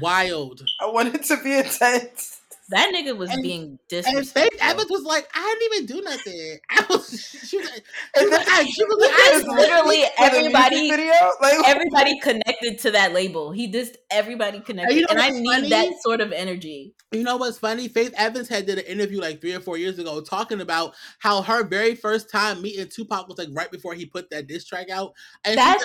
Wild. 0.00 0.62
I 0.80 0.86
want 0.86 1.14
it 1.14 1.24
to 1.24 1.36
be 1.42 1.58
intense. 1.58 2.40
That 2.72 2.92
nigga 2.94 3.16
was 3.16 3.30
And- 3.30 3.42
being 3.42 3.62
And 3.62 3.78
disrespectful. 3.88 4.42
Faith 4.42 4.58
Evans 4.60 4.90
was 4.90 5.02
like, 5.04 5.28
I 5.34 5.56
didn't 5.60 5.74
even 5.74 5.96
do 5.96 6.02
nothing. 6.10 6.58
I 6.70 6.86
was, 6.90 7.20
she 7.46 7.58
was, 7.58 7.70
like- 7.70 7.84
she 8.16 8.20
And 8.22 8.30
was 8.30 8.38
like, 8.38 8.48
I, 8.48 8.64
she 8.64 8.84
was 8.84 8.96
like, 9.00 9.10
Because 9.12 9.44
I, 9.44 9.56
literally 9.56 10.02
For 10.16 10.24
the 10.30 10.40
music 10.40 10.54
everybody 10.56 10.90
video, 10.90 11.12
like 11.40 11.68
everybody 11.68 12.20
connected 12.20 12.78
to 12.80 12.90
that 12.92 13.12
label. 13.12 13.52
He 13.52 13.68
just 13.70 13.96
everybody 14.10 14.60
connected, 14.60 14.94
you 14.96 15.02
know 15.02 15.06
and 15.10 15.20
I 15.20 15.28
what's 15.28 15.38
need 15.40 15.54
funny? 15.54 15.68
that 15.70 15.92
sort 16.02 16.20
of 16.20 16.32
energy. 16.32 16.94
You 17.12 17.22
know 17.22 17.36
what's 17.36 17.58
funny? 17.58 17.88
Faith 17.88 18.14
Evans 18.16 18.48
had 18.48 18.66
did 18.66 18.78
an 18.78 18.84
interview 18.86 19.20
like 19.20 19.40
three 19.40 19.54
or 19.54 19.60
four 19.60 19.76
years 19.76 19.98
ago 19.98 20.20
talking 20.22 20.60
about 20.62 20.94
how 21.18 21.42
her 21.42 21.62
very 21.64 21.94
first 21.94 22.30
time 22.30 22.62
meeting 22.62 22.88
Tupac 22.88 23.28
was 23.28 23.36
like 23.38 23.48
right 23.52 23.70
before 23.70 23.92
he 23.94 24.06
put 24.06 24.30
that 24.30 24.46
diss 24.46 24.64
track 24.64 24.88
out. 24.90 25.12
And 25.44 25.58
That's 25.58 25.84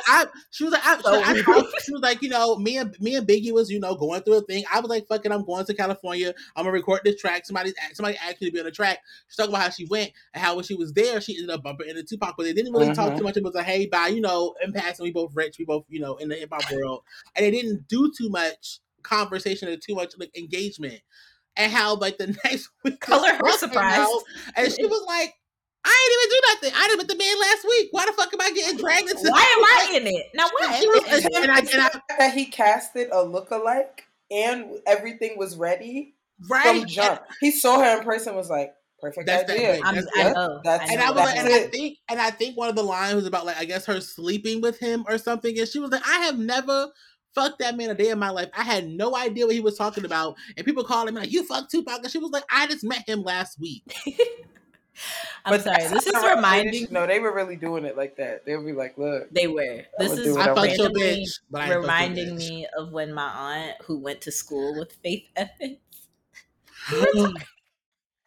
she 0.51 0.63
was 0.63 0.71
like, 0.73 0.85
I, 0.85 0.95
she 0.95 1.03
was 1.03 1.13
like, 1.13 1.35
I, 1.35 1.41
so 1.43 1.51
I- 1.51 1.59
I- 1.59 1.71
she 1.83 1.91
was 1.91 2.01
like, 2.01 2.21
you 2.21 2.29
know, 2.29 2.55
me 2.57 2.77
and 2.77 2.95
me 3.01 3.15
and 3.15 3.27
Biggie 3.27 3.51
was, 3.51 3.69
you 3.69 3.79
know, 3.79 3.95
going 3.95 4.21
through 4.21 4.37
a 4.37 4.41
thing. 4.41 4.63
I 4.73 4.79
was 4.79 4.89
like, 4.89 5.05
fucking, 5.07 5.31
I'm 5.31 5.43
going 5.45 5.65
to 5.65 5.73
California. 5.73 6.33
I'm 6.55 6.63
gonna 6.63 6.76
record 6.77 7.01
this 7.03 7.19
track. 7.19 7.45
Somebody's 7.45 7.73
somebody 7.93 8.17
asked 8.17 8.41
me 8.41 8.47
to 8.47 8.53
be 8.53 8.59
on 8.59 8.65
the 8.65 8.71
track. 8.71 8.99
She's 9.27 9.35
talking 9.35 9.51
about 9.51 9.63
how 9.63 9.69
she 9.69 9.85
went 9.85 10.11
and 10.33 10.43
how 10.43 10.55
when 10.55 10.63
she 10.63 10.75
was 10.75 10.93
there, 10.93 11.19
she 11.21 11.35
ended 11.37 11.49
up 11.49 11.63
bumping 11.63 11.89
into 11.89 12.03
Tupac, 12.03 12.35
but 12.37 12.43
they 12.43 12.53
didn't 12.53 12.73
really 12.73 12.93
talk 12.93 13.13
Mhm. 13.13 13.17
too 13.17 13.23
much. 13.23 13.37
It 13.37 13.43
was 13.43 13.55
like, 13.55 13.65
hey, 13.65 13.85
bye, 13.87 14.07
you 14.07 14.21
know, 14.21 14.55
in 14.63 14.71
passing, 14.73 15.03
we 15.03 15.11
both 15.11 15.31
rich, 15.35 15.57
we 15.59 15.65
both, 15.65 15.85
you 15.89 15.99
know, 15.99 16.15
in 16.17 16.29
the 16.29 16.35
hip 16.35 16.49
hop 16.51 16.71
world, 16.71 17.03
and 17.35 17.45
they 17.45 17.51
didn't 17.51 17.87
do 17.87 18.11
too 18.17 18.29
much 18.29 18.79
conversation 19.03 19.67
or 19.69 19.77
too 19.77 19.95
much 19.95 20.13
like 20.17 20.35
engagement. 20.37 21.01
And 21.55 21.71
how 21.71 21.95
like 21.95 22.17
the 22.17 22.27
next 22.45 22.69
week, 22.83 22.99
Color 22.99 23.29
her 23.33 23.39
this 23.43 23.59
song 23.59 23.69
came 23.69 23.73
surprised. 23.73 23.99
out, 24.01 24.21
and 24.55 24.71
she 24.71 24.85
was 24.85 25.03
like, 25.07 25.33
I 25.89 26.07
didn't 26.09 26.19
even 26.19 26.29
do 26.29 26.41
nothing. 26.69 26.83
I 26.83 26.87
didn't 26.87 26.97
met 26.97 27.07
the 27.07 27.15
man 27.15 27.39
last 27.39 27.65
week. 27.65 27.87
Why 27.91 28.05
the 28.05 28.11
fuck 28.11 28.33
am 28.33 28.41
I 28.41 28.51
getting 28.51 28.77
dragged 28.77 29.09
into? 29.09 29.29
Why 29.31 29.39
am 29.39 29.63
I 29.63 29.95
in 29.95 30.07
it 30.07 30.25
now? 30.35 30.47
Why? 30.59 30.79
She 30.79 30.87
was- 30.87 31.25
am 31.25 31.33
I 31.33 31.41
and 31.43 31.51
I- 31.51 31.59
and 31.59 31.81
I- 31.81 32.01
that 32.19 32.33
he 32.33 32.45
casted 32.45 33.07
a 33.11 33.23
lookalike 33.25 34.01
and 34.29 34.79
everything 34.85 35.37
was 35.37 35.55
ready 35.55 36.13
right? 36.49 36.79
from 36.81 36.87
jump. 36.87 37.21
He 37.41 37.51
saw 37.51 37.79
her 37.81 37.97
in 37.99 38.03
person, 38.03 38.35
was 38.35 38.49
like, 38.49 38.73
perfect 38.99 39.27
That's 39.27 39.45
that 39.45 39.55
idea. 39.55 39.73
thing. 39.73 39.81
I'm, 39.85 39.95
That's 39.95 40.07
I 40.17 40.31
know. 40.31 40.59
That's- 40.63 40.89
And 40.91 41.01
I 41.01 41.11
was 41.11 41.15
that 41.17 41.25
like, 41.25 41.37
and 41.37 41.47
I 41.47 41.59
think, 41.67 41.97
and 42.09 42.19
I 42.21 42.31
think 42.31 42.57
one 42.57 42.69
of 42.69 42.75
the 42.75 42.83
lines 42.83 43.15
was 43.15 43.25
about 43.27 43.45
like 43.45 43.57
I 43.57 43.65
guess 43.65 43.85
her 43.85 44.01
sleeping 44.01 44.61
with 44.61 44.79
him 44.79 45.05
or 45.07 45.17
something, 45.17 45.57
and 45.57 45.67
she 45.67 45.79
was 45.79 45.91
like, 45.91 46.07
"I 46.07 46.19
have 46.25 46.37
never 46.37 46.89
fucked 47.35 47.59
that 47.59 47.77
man 47.77 47.89
a 47.91 47.93
day 47.93 48.09
in 48.09 48.17
my 48.17 48.31
life. 48.31 48.49
I 48.57 48.63
had 48.63 48.87
no 48.87 49.15
idea 49.15 49.45
what 49.45 49.53
he 49.55 49.61
was 49.61 49.77
talking 49.77 50.03
about." 50.05 50.35
And 50.57 50.65
people 50.65 50.83
called 50.83 51.07
him 51.09 51.15
like, 51.15 51.31
"You 51.31 51.43
fucked 51.45 51.69
Tupac," 51.71 52.01
and 52.03 52.11
she 52.11 52.17
was 52.17 52.31
like, 52.31 52.43
"I 52.51 52.65
just 52.67 52.83
met 52.83 53.07
him 53.07 53.21
last 53.23 53.59
week." 53.59 53.83
I'm 55.45 55.59
sorry. 55.61 55.83
This 55.87 56.07
is 56.07 56.13
not 56.13 56.23
right. 56.23 56.35
reminding. 56.35 56.87
No, 56.89 57.05
they 57.05 57.19
were 57.19 57.33
really 57.33 57.55
doing 57.55 57.85
it 57.85 57.95
like 57.95 58.17
that. 58.17 58.45
They 58.45 58.57
would 58.57 58.65
be 58.65 58.73
like, 58.73 58.97
look, 58.97 59.29
They 59.31 59.47
were. 59.47 59.83
This 59.99 60.13
is 60.13 60.35
I 60.35 60.51
I 60.51 60.55
fucked 60.55 60.75
your 60.75 60.87
randomly 60.87 61.01
bitch, 61.23 61.39
but 61.51 61.61
I 61.61 61.63
ain't 61.65 61.69
fucked 61.69 61.69
your 61.69 61.81
reminding 61.81 62.35
bitch. 62.35 62.49
me 62.49 62.67
of 62.77 62.91
when 62.91 63.13
my 63.13 63.27
aunt, 63.29 63.75
who 63.85 63.99
went 63.99 64.21
to 64.21 64.31
school 64.31 64.75
with 64.77 64.91
Faith 65.03 65.27
Evans, 65.35 65.77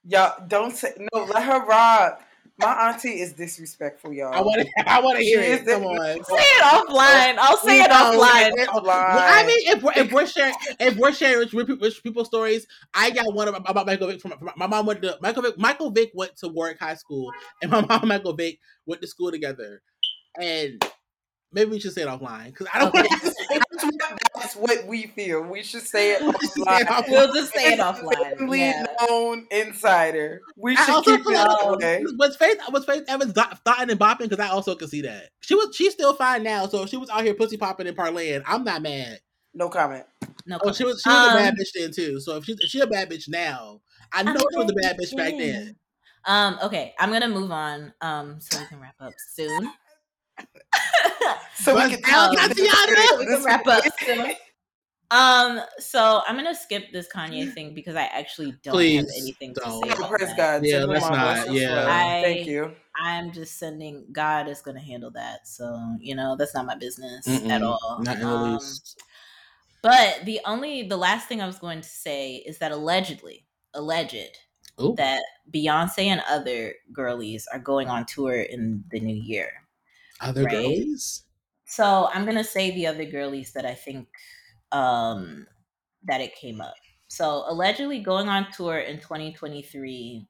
y'all 0.05 0.45
don't 0.47 0.75
say 0.77 0.93
no. 1.13 1.25
Let 1.25 1.43
her 1.45 1.65
rock. 1.67 2.23
My 2.59 2.91
auntie 2.91 3.21
is 3.21 3.33
disrespectful, 3.33 4.13
y'all. 4.13 4.35
I 4.35 4.43
want 4.43 4.61
to. 4.61 4.91
I 4.91 5.01
want 5.01 5.19
to 5.19 5.25
hear 5.25 5.43
She 5.43 5.49
it. 5.49 5.61
is 5.61 5.67
the- 5.67 5.73
Come 5.73 5.85
on. 5.87 6.25
say 6.25 6.35
it 6.35 6.63
offline. 6.63 7.37
I'll 7.39 7.57
say 7.57 7.79
We 7.79 7.85
it 7.85 7.89
know, 7.89 7.95
offline. 7.95 8.53
Offline. 8.67 8.85
I 8.87 9.47
mean, 9.47 9.77
if 9.77 9.83
we're, 9.83 9.93
if 9.97 10.13
we're 10.13 10.27
sharing 10.27 10.55
if 10.79 10.97
we're 10.97 11.13
sharing 11.13 11.39
rich, 11.39 11.53
rich, 11.55 11.69
rich 11.81 12.03
people 12.03 12.25
stories, 12.27 12.67
I 12.93 13.11
got 13.11 13.33
one 13.33 13.49
about, 13.49 13.63
about 13.67 13.87
Michael 13.87 14.09
Vick. 14.09 14.21
From, 14.21 14.33
from 14.33 14.51
my 14.57 14.67
mom 14.67 14.85
went 14.87 15.01
to 15.03 15.17
Michael 15.23 15.43
Vick. 15.43 15.59
Michael 15.59 15.91
Vick 15.91 16.11
went 16.15 16.37
to 16.39 16.49
Warwick 16.49 16.79
High 16.79 16.97
School, 16.97 17.33
and 17.63 17.71
my 17.71 17.81
mom 17.89 18.01
and 18.01 18.09
Michael 18.09 18.35
Vick 18.35 18.59
went 18.85 19.01
to 19.01 19.09
school 19.09 19.31
together. 19.31 19.81
And 20.39 20.85
maybe 21.53 21.71
we 21.71 21.81
should 21.81 21.93
say 21.95 22.03
it 22.03 22.09
offline 22.09 22.47
because 22.47 22.67
I 22.75 22.79
don't 22.81 22.89
Okay. 22.89 23.09
want 23.09 23.23
to. 23.23 23.30
That's 23.51 23.85
what, 23.85 24.23
that's 24.37 24.57
what 24.57 24.87
we 24.87 25.07
feel. 25.09 25.43
We 25.43 25.63
should 25.63 25.83
say 25.83 26.13
it 26.13 26.23
We 26.23 26.33
should 26.33 26.51
say 26.53 26.77
it 26.77 26.87
offline. 26.87 27.05
offline. 27.05 27.09
We'll 27.11 27.33
just 27.35 27.55
say 27.55 27.73
it 27.73 27.81
offline. 27.81 28.39
Family 28.39 28.61
Yeah. 28.61 28.87
known 29.09 29.47
insider. 29.51 30.43
We 30.57 30.77
I 30.77 30.85
should 30.85 30.95
also 30.95 31.17
keep 31.17 31.27
it 31.27 31.33
like 31.33 31.49
that 31.49 31.79
way. 31.79 32.05
was 32.19 32.37
Faith 32.37 32.59
was 32.71 32.85
Faith 32.85 33.05
Evans 33.09 33.33
got, 33.33 33.59
thoughting 33.65 33.91
and 33.91 33.99
bopping 34.01 34.29
because 34.29 34.41
I 34.41 34.49
also 34.49 34.75
can 34.75 34.89
see 34.89 35.03
that 35.03 35.31
she 35.41 35.55
was 35.55 35.75
she's 35.75 35.93
still 35.93 36.15
fine 36.15 36.43
now. 36.43 36.67
So 36.67 36.83
if 36.83 36.91
she 36.91 36.97
was 36.97 37.11
out 37.11 37.25
here 37.25 37.35
pussy 37.35 37.57
popping 37.57 37.87
and 37.87 37.97
parlaying, 37.97 38.43
I'm 38.47 38.65
not 38.65 38.83
mad. 38.83 39.21
No 39.55 39.69
comment. 39.69 40.05
No, 40.47 40.59
Oh, 40.63 40.73
she 40.73 40.85
was 40.85 41.03
she 41.03 41.11
was 41.11 41.27
a 41.33 41.37
bad 41.37 41.51
Um, 41.53 41.57
bitch 41.57 41.71
then 41.75 41.93
too. 41.93 42.21
So 42.21 42.37
if 42.37 42.45
she's 42.45 42.59
she 42.67 42.81
a 42.81 42.87
bad 42.87 43.11
bitch 43.11 43.29
now, 43.29 43.81
I 44.13 44.23
know 44.23 44.31
I'm 44.33 44.39
she 44.53 44.59
was 44.59 44.71
a 44.71 44.75
bad 44.75 44.97
bad 44.97 44.99
bitch 44.99 45.17
back 45.17 45.31
then. 45.31 45.39
then. 45.39 45.77
Um, 46.27 46.59
okay, 46.63 46.95
I'm 46.99 47.11
gonna 47.11 47.29
move 47.29 47.51
on. 47.51 47.93
Um, 48.01 48.41
so 48.41 48.59
we 48.61 48.67
can 48.67 48.81
wrap 48.81 48.95
up 49.01 49.15
soon. 49.35 49.71
So 51.55 51.75
But 51.75 51.91
we 51.91 51.97
can 51.97 52.11
El 52.15 52.35
Tatiana- 52.35 53.19
We 53.19 53.27
can 53.27 53.45
wrap 53.45 53.67
up. 53.67 53.85
Um, 55.11 55.61
so 55.79 56.23
I'm 56.27 56.37
gonna 56.37 56.55
skip 56.55 56.93
this 56.93 57.09
Kanye 57.13 57.53
thing 57.53 57.75
because 57.75 57.97
I 57.97 58.05
actually 58.05 58.53
don't 58.63 58.81
have 58.81 59.07
anything 59.17 59.55
to 59.55 59.61
don't. 59.61 59.85
say. 59.85 59.91
Oh, 59.91 59.95
About 59.97 60.09
praise 60.11 60.29
that. 60.29 60.37
God. 60.37 60.65
Yeah, 60.65 60.79
Send 60.79 60.89
let's 60.91 61.11
not, 61.11 61.49
yeah. 61.49 61.87
I- 61.89 62.23
Thank 62.23 62.47
you. 62.47 62.73
I'm 62.97 63.33
just 63.33 63.59
sending 63.59 64.07
God 64.13 64.47
is 64.49 64.63
gonna 64.63 64.81
handle 64.81 65.11
that. 65.13 65.47
So 65.49 65.97
you 66.01 66.15
know 66.15 66.37
that's 66.37 66.55
not 66.55 66.67
my 66.67 66.77
business 66.77 67.27
Mm-mm, 67.27 67.51
at 67.51 67.63
all. 67.63 67.99
Not 68.01 68.17
in 68.21 68.29
the 68.29 68.35
Um, 68.35 68.53
least. 68.55 69.03
But 69.83 70.21
the 70.25 70.41
only 70.45 70.85
the 70.85 70.97
last 70.97 71.27
thing 71.29 71.41
I 71.43 71.47
was 71.47 71.59
going 71.59 71.81
to 71.81 71.89
say 71.89 72.37
is 72.37 72.59
that 72.59 72.71
allegedly, 72.73 73.47
alleged 73.75 74.37
Ooh. 74.81 74.95
that 74.97 75.23
Beyonce 75.53 76.05
and 76.07 76.23
other 76.29 76.75
girlies 76.93 77.47
are 77.53 77.59
going 77.59 77.89
on 77.89 78.07
tour 78.07 78.43
in 78.43 78.85
the 78.91 79.01
new 79.01 79.17
year. 79.17 79.53
Other 80.21 80.45
right? 80.45 80.47
girlies? 80.47 81.25
So 81.67 82.09
I'm 82.13 82.25
gonna 82.27 82.45
say 82.45 82.71
the 82.73 82.87
other 82.87 83.05
girlies 83.05 83.53
that 83.53 83.67
I 83.67 83.75
think 83.75 84.09
um 84.73 85.47
that 86.05 86.21
it 86.21 86.35
came 86.37 86.61
up. 86.61 86.75
So 87.09 87.45
allegedly 87.49 88.01
going 88.01 88.29
on 88.29 88.51
tour 88.53 88.79
in 88.79 89.01
2023. 89.01 90.27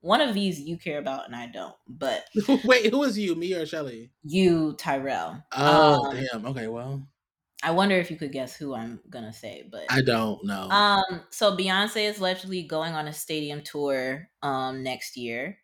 One 0.00 0.20
of 0.20 0.34
these 0.34 0.60
you 0.60 0.78
care 0.78 0.98
about 0.98 1.26
and 1.26 1.36
I 1.36 1.48
don't, 1.48 1.76
but 1.88 2.24
Wait, 2.64 2.90
who 2.90 3.02
is 3.04 3.18
you? 3.18 3.34
Me 3.34 3.54
or 3.54 3.66
Shelly? 3.66 4.10
you, 4.22 4.74
Tyrell. 4.78 5.42
Oh, 5.52 5.98
Um, 6.04 6.10
damn. 6.10 6.46
Okay, 6.46 6.68
well. 6.68 7.06
I 7.62 7.72
wonder 7.72 7.96
if 7.96 8.10
you 8.10 8.16
could 8.16 8.32
guess 8.32 8.56
who 8.56 8.74
I'm 8.74 9.00
gonna 9.10 9.32
say, 9.32 9.66
but 9.70 9.90
I 9.90 10.02
don't 10.02 10.44
know. 10.44 10.70
um, 10.70 11.24
so 11.30 11.56
Beyonce 11.56 12.08
is 12.08 12.18
allegedly 12.20 12.62
going 12.64 12.94
on 12.94 13.08
a 13.08 13.12
stadium 13.12 13.62
tour 13.62 14.30
um 14.42 14.82
next 14.82 15.16
year, 15.16 15.58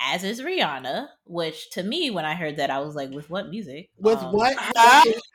as 0.00 0.24
is 0.24 0.40
Rihanna. 0.40 1.08
Which 1.24 1.70
to 1.70 1.82
me, 1.82 2.10
when 2.10 2.24
I 2.24 2.34
heard 2.34 2.56
that, 2.56 2.70
I 2.70 2.80
was 2.80 2.94
like, 2.94 3.10
"With 3.10 3.30
what 3.30 3.48
music? 3.48 3.90
With 3.98 4.18
Um, 4.18 4.32
what 4.32 4.56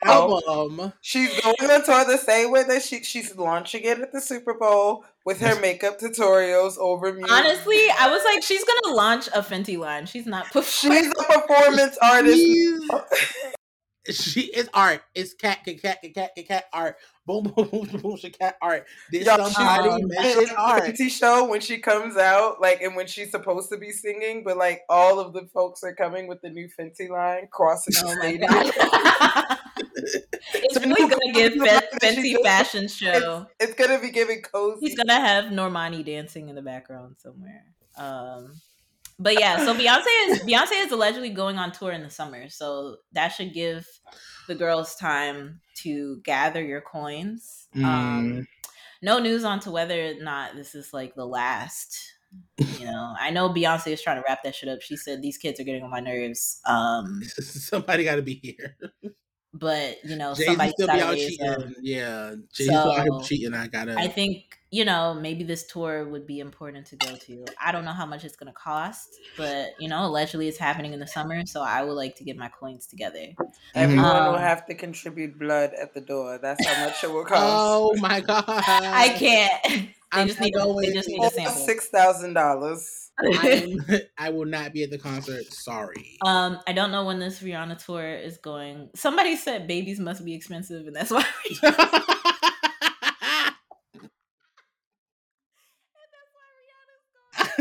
album? 0.04 0.92
She's 1.00 1.40
going 1.40 1.70
on 1.70 1.84
tour 1.84 2.04
the 2.04 2.18
same 2.18 2.50
way 2.50 2.62
that 2.64 2.82
she 2.82 3.02
she's 3.02 3.36
launching 3.36 3.82
it 3.82 3.98
at 3.98 4.12
the 4.12 4.20
Super 4.20 4.54
Bowl 4.54 5.04
with 5.24 5.40
her 5.40 5.60
makeup 5.60 5.98
tutorials 5.98 6.78
over 6.78 7.12
music. 7.12 7.30
Honestly, 7.30 7.80
I 7.98 8.10
was 8.10 8.22
like, 8.24 8.42
she's 8.42 8.64
gonna 8.64 8.94
launch 8.94 9.28
a 9.28 9.42
Fenty 9.42 9.78
line. 9.78 10.06
She's 10.06 10.26
not 10.26 10.46
she's 10.64 11.10
a 11.10 11.24
performance 11.24 11.98
artist. 12.02 12.42
She 14.08 14.46
is 14.46 14.68
art. 14.72 15.02
It's 15.14 15.34
cat, 15.34 15.58
cat, 15.64 15.80
cat, 15.82 15.98
cat, 16.02 16.14
cat, 16.14 16.30
cat, 16.34 16.48
cat 16.48 16.64
art. 16.72 16.96
Boom, 17.42 17.44
boom, 17.44 17.68
boom, 17.70 17.86
boom, 17.86 18.00
boom, 18.00 18.16
she 18.16 18.30
cat 18.30 18.56
art. 18.60 18.86
Did 19.12 19.24
Yo, 19.24 19.36
somebody 19.36 19.88
um, 19.88 20.00
mention 20.08 20.44
the 20.44 20.56
art? 20.56 20.82
Fenty 20.82 21.08
show 21.08 21.48
when 21.48 21.60
she 21.60 21.78
comes 21.78 22.16
out, 22.16 22.60
like, 22.60 22.82
and 22.82 22.96
when 22.96 23.06
she's 23.06 23.30
supposed 23.30 23.70
to 23.70 23.78
be 23.78 23.92
singing, 23.92 24.42
but 24.44 24.56
like 24.56 24.82
all 24.88 25.20
of 25.20 25.32
the 25.32 25.46
folks 25.54 25.84
are 25.84 25.94
coming 25.94 26.26
with 26.26 26.40
the 26.42 26.50
new 26.50 26.68
Fenty 26.78 27.08
line 27.08 27.46
crossing 27.52 27.94
the 27.94 28.08
Oh 28.08 28.16
my 28.16 28.32
stadium. 28.32 28.50
it's 30.54 30.74
So 30.74 30.80
really 30.80 31.02
no 31.02 31.08
gonna 31.08 31.32
give 31.32 31.52
clue 31.52 31.66
Fe- 31.66 31.80
that 32.00 32.14
she's 32.14 32.36
Fenty 32.36 32.42
fashion 32.42 32.88
show. 32.88 33.46
It's 33.60 33.74
gonna 33.74 34.00
be 34.00 34.10
giving 34.10 34.42
cozy. 34.42 34.86
He's 34.86 34.96
gonna 34.96 35.20
have 35.20 35.44
Normani 35.52 36.04
dancing 36.04 36.48
in 36.48 36.56
the 36.56 36.62
background 36.62 37.16
somewhere. 37.18 37.64
Um, 37.96 38.60
but 39.20 39.38
yeah, 39.38 39.64
so 39.64 39.74
Beyonce 39.74 40.06
is 40.28 40.40
Beyonce 40.40 40.84
is 40.84 40.92
allegedly 40.92 41.30
going 41.30 41.58
on 41.58 41.72
tour 41.72 41.92
in 41.92 42.02
the 42.02 42.10
summer, 42.10 42.48
so 42.48 42.96
that 43.12 43.28
should 43.28 43.52
give 43.52 43.86
the 44.48 44.54
girls 44.54 44.96
time 44.96 45.60
to 45.82 46.20
gather 46.24 46.64
your 46.64 46.80
coins. 46.80 47.68
Mm. 47.76 47.84
Um, 47.84 48.48
no 49.02 49.18
news 49.18 49.44
on 49.44 49.60
to 49.60 49.70
whether 49.70 50.10
or 50.10 50.14
not 50.14 50.56
this 50.56 50.74
is 50.74 50.92
like 50.92 51.14
the 51.14 51.26
last. 51.26 51.98
You 52.78 52.86
know, 52.86 53.14
I 53.18 53.30
know 53.30 53.48
Beyonce 53.48 53.88
is 53.88 54.02
trying 54.02 54.16
to 54.16 54.24
wrap 54.26 54.42
that 54.44 54.54
shit 54.54 54.68
up. 54.68 54.82
She 54.82 54.96
said 54.96 55.20
these 55.20 55.36
kids 55.36 55.60
are 55.60 55.64
getting 55.64 55.82
on 55.82 55.90
my 55.90 56.00
nerves. 56.00 56.60
Um, 56.64 57.22
Somebody 57.40 58.04
got 58.04 58.16
to 58.16 58.22
be 58.22 58.34
here. 58.34 58.76
But 59.52 59.96
you 60.04 60.16
know, 60.16 60.34
Jay 60.34 60.42
Z 60.42 60.46
somebody 60.46 60.70
still 60.72 60.86
be 60.88 61.00
out 61.00 61.12
raise 61.14 61.36
them. 61.38 61.60
cheating. 61.60 61.74
Yeah, 61.82 62.34
Jay 62.52 62.64
Z 62.64 62.70
still 62.70 62.78
out 62.78 62.94
here 63.02 63.06
So, 63.06 63.20
cheating. 63.22 63.54
I 63.54 63.66
gotta. 63.66 63.98
I 63.98 64.06
think 64.08 64.58
you 64.72 64.84
know 64.84 65.14
maybe 65.14 65.42
this 65.42 65.66
tour 65.66 66.06
would 66.08 66.26
be 66.26 66.38
important 66.40 66.86
to 66.86 66.96
go 66.96 67.16
to. 67.16 67.44
I 67.60 67.72
don't 67.72 67.84
know 67.84 67.92
how 67.92 68.06
much 68.06 68.24
it's 68.24 68.36
going 68.36 68.46
to 68.52 68.58
cost, 68.58 69.16
but 69.36 69.70
you 69.80 69.88
know, 69.88 70.06
allegedly 70.06 70.46
it's 70.48 70.58
happening 70.58 70.92
in 70.92 71.00
the 71.00 71.06
summer, 71.06 71.44
so 71.46 71.62
I 71.62 71.82
would 71.82 71.94
like 71.94 72.14
to 72.16 72.24
get 72.24 72.36
my 72.36 72.48
coins 72.48 72.86
together. 72.86 73.26
Everyone 73.74 74.04
will 74.04 74.34
Um, 74.36 74.40
have 74.40 74.66
to 74.66 74.74
contribute 74.74 75.38
blood 75.38 75.72
at 75.74 75.94
the 75.94 76.00
door. 76.00 76.38
That's 76.40 76.64
how 76.64 76.84
much 76.86 77.02
it 77.02 77.10
will 77.10 77.24
cost. 77.24 77.42
oh 77.42 77.94
my 77.98 78.20
god! 78.26 78.44
I 78.46 79.08
can't. 79.18 79.88
They 80.12 80.22
I'm 80.22 80.26
just 80.26 80.40
need. 80.40 80.52
To, 80.54 80.76
they 80.80 80.92
just 80.92 81.08
need 81.08 81.22
a 81.22 81.30
sample. 81.30 81.52
six 81.54 81.86
thousand 81.86 82.34
dollars. 82.34 82.99
I 84.18 84.30
will 84.30 84.46
not 84.46 84.72
be 84.72 84.82
at 84.82 84.90
the 84.90 84.98
concert. 84.98 85.52
Sorry. 85.52 86.18
Um, 86.24 86.58
I 86.66 86.72
don't 86.72 86.90
know 86.90 87.04
when 87.04 87.18
this 87.18 87.40
Rihanna 87.40 87.84
tour 87.84 88.06
is 88.14 88.38
going. 88.38 88.90
Somebody 88.94 89.36
said 89.36 89.66
babies 89.66 90.00
must 90.00 90.24
be 90.24 90.34
expensive, 90.34 90.86
and 90.86 90.96
that's 90.96 91.10
why. 91.10 91.24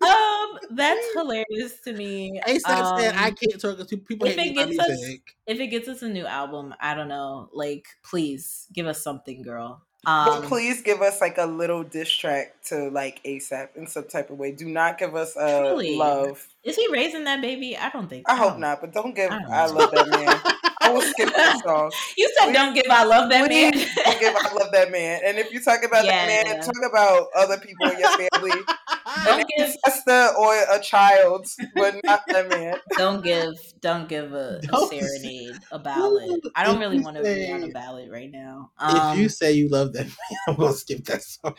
um, 0.00 0.58
that's 0.70 1.12
hilarious 1.14 1.80
to 1.82 1.92
me. 1.92 2.40
ASAP 2.46 2.86
said, 2.98 3.14
"I 3.16 3.28
Um, 3.28 3.34
can't 3.34 3.60
talk 3.60 3.78
to 3.86 3.96
people 3.98 4.26
if 4.26 4.38
it 4.38 4.54
gets 4.54 4.78
us- 4.78 5.16
if 5.46 5.60
it 5.60 5.66
gets 5.68 5.88
us 5.88 6.02
a 6.02 6.08
new 6.08 6.24
album, 6.26 6.74
I 6.80 6.94
don't 6.94 7.08
know. 7.08 7.50
Like, 7.52 7.86
please 8.04 8.68
give 8.72 8.86
us 8.86 9.02
something, 9.02 9.42
girl. 9.42 9.82
But 10.04 10.10
Um, 10.10 10.42
please 10.44 10.82
give 10.82 11.00
us 11.00 11.20
like 11.20 11.38
a 11.38 11.46
little 11.46 11.84
diss 11.84 12.10
track 12.10 12.54
to 12.66 12.90
like 12.90 13.22
ASAP 13.24 13.76
in 13.76 13.86
some 13.86 14.04
type 14.04 14.30
of 14.30 14.38
way. 14.38 14.50
Do 14.50 14.68
not 14.68 14.98
give 14.98 15.14
us 15.14 15.36
uh, 15.36 15.60
Truly. 15.60 15.96
love. 15.96 16.46
is 16.64 16.76
he 16.76 16.88
raising 16.90 17.24
that 17.24 17.40
baby? 17.40 17.76
I 17.76 17.88
don't 17.90 18.08
think. 18.08 18.28
I 18.28 18.36
hope 18.36 18.58
not, 18.58 18.80
but 18.80 18.92
don't 18.92 19.14
give 19.14 19.30
I 19.30 19.42
I 19.48 19.66
love 19.66 19.90
that 19.92 20.08
man. 20.08 20.54
I 20.92 20.94
will 20.94 21.02
skip 21.02 21.34
that 21.34 21.56
song. 21.64 21.90
You 22.16 22.32
said 22.38 22.52
don't 22.52 22.74
give 22.74 22.84
I 22.90 23.04
love 23.04 23.30
that 23.30 23.48
man. 23.48 23.72
Don't 24.04 24.20
give 24.20 24.34
I 24.34 24.54
love 24.54 24.72
that 24.72 24.90
man. 24.90 25.20
And 25.24 25.38
if 25.38 25.52
you 25.52 25.60
talk 25.62 25.82
about 25.84 26.04
that 26.04 26.26
Yeah. 26.26 26.26
man, 26.26 26.60
talk 26.60 26.90
about 26.90 27.26
other 27.36 27.58
people 27.58 27.88
in 27.88 27.98
your 27.98 28.08
family. 28.10 28.52
don't 29.24 29.40
An 29.40 29.46
give 29.56 29.66
ancestor 29.84 30.34
or 30.38 30.54
a 30.70 30.80
child, 30.80 31.46
but 31.76 31.94
not 32.06 32.20
that 32.30 32.48
man. 32.48 32.76
don't 32.96 33.22
give 33.24 33.54
don't 33.80 34.08
give 34.08 34.32
a, 34.32 34.58
a 34.58 34.66
Don't 34.66 34.88
serenade 34.88 35.56
a 35.70 35.78
ballad. 35.78 36.30
I 36.54 36.64
don't 36.64 36.78
really 36.78 37.00
want 37.00 37.16
to 37.16 37.22
be 37.22 37.50
on 37.50 37.64
a 37.64 37.68
ballad 37.68 38.10
right 38.10 38.30
now. 38.30 38.70
if 38.80 38.88
Um, 38.88 39.18
you 39.18 39.28
say 39.28 39.52
you 39.52 39.68
love 39.68 39.92
that 39.94 40.06
man, 40.06 40.38
I'm 40.48 40.56
gonna 40.56 40.72
skip 40.72 41.04
that 41.06 41.22
song. 41.22 41.54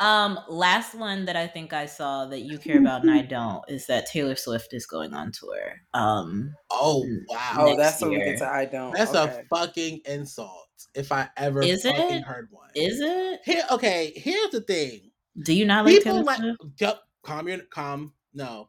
Um, 0.00 0.38
last 0.48 0.94
one 0.94 1.24
that 1.26 1.36
I 1.36 1.46
think 1.46 1.72
I 1.72 1.86
saw 1.86 2.26
that 2.26 2.40
you 2.40 2.58
care 2.58 2.78
about 2.78 3.02
and 3.02 3.10
I 3.10 3.22
don't 3.22 3.62
is 3.68 3.86
that 3.86 4.06
Taylor 4.06 4.34
Swift 4.36 4.72
is 4.74 4.86
going 4.86 5.14
on 5.14 5.30
tour. 5.32 5.74
Um, 5.94 6.54
Oh 6.70 7.06
wow, 7.28 7.54
Oh, 7.58 7.76
that's 7.76 8.00
what 8.00 8.10
year. 8.12 8.24
get 8.32 8.38
to 8.38 8.46
I 8.48 8.64
don't. 8.64 8.92
that's 8.94 9.14
okay. 9.14 9.40
a 9.40 9.56
fucking 9.56 10.00
insult. 10.06 10.68
If 10.94 11.12
I 11.12 11.28
ever 11.36 11.62
Is 11.62 11.82
fucking 11.84 12.18
it? 12.18 12.24
heard 12.24 12.48
one. 12.50 12.68
is 12.74 13.00
it? 13.00 13.40
Here, 13.44 13.62
okay. 13.70 14.12
Here's 14.16 14.50
the 14.50 14.60
thing. 14.60 15.10
Do 15.42 15.52
you 15.52 15.64
not 15.64 15.84
like 15.84 15.96
people 15.96 16.12
Taylor 16.12 16.24
like 16.24 16.38
Swift? 16.38 16.58
yup, 16.80 17.02
calm 17.22 17.48
your 17.48 17.58
calm. 17.70 18.12
No, 18.34 18.68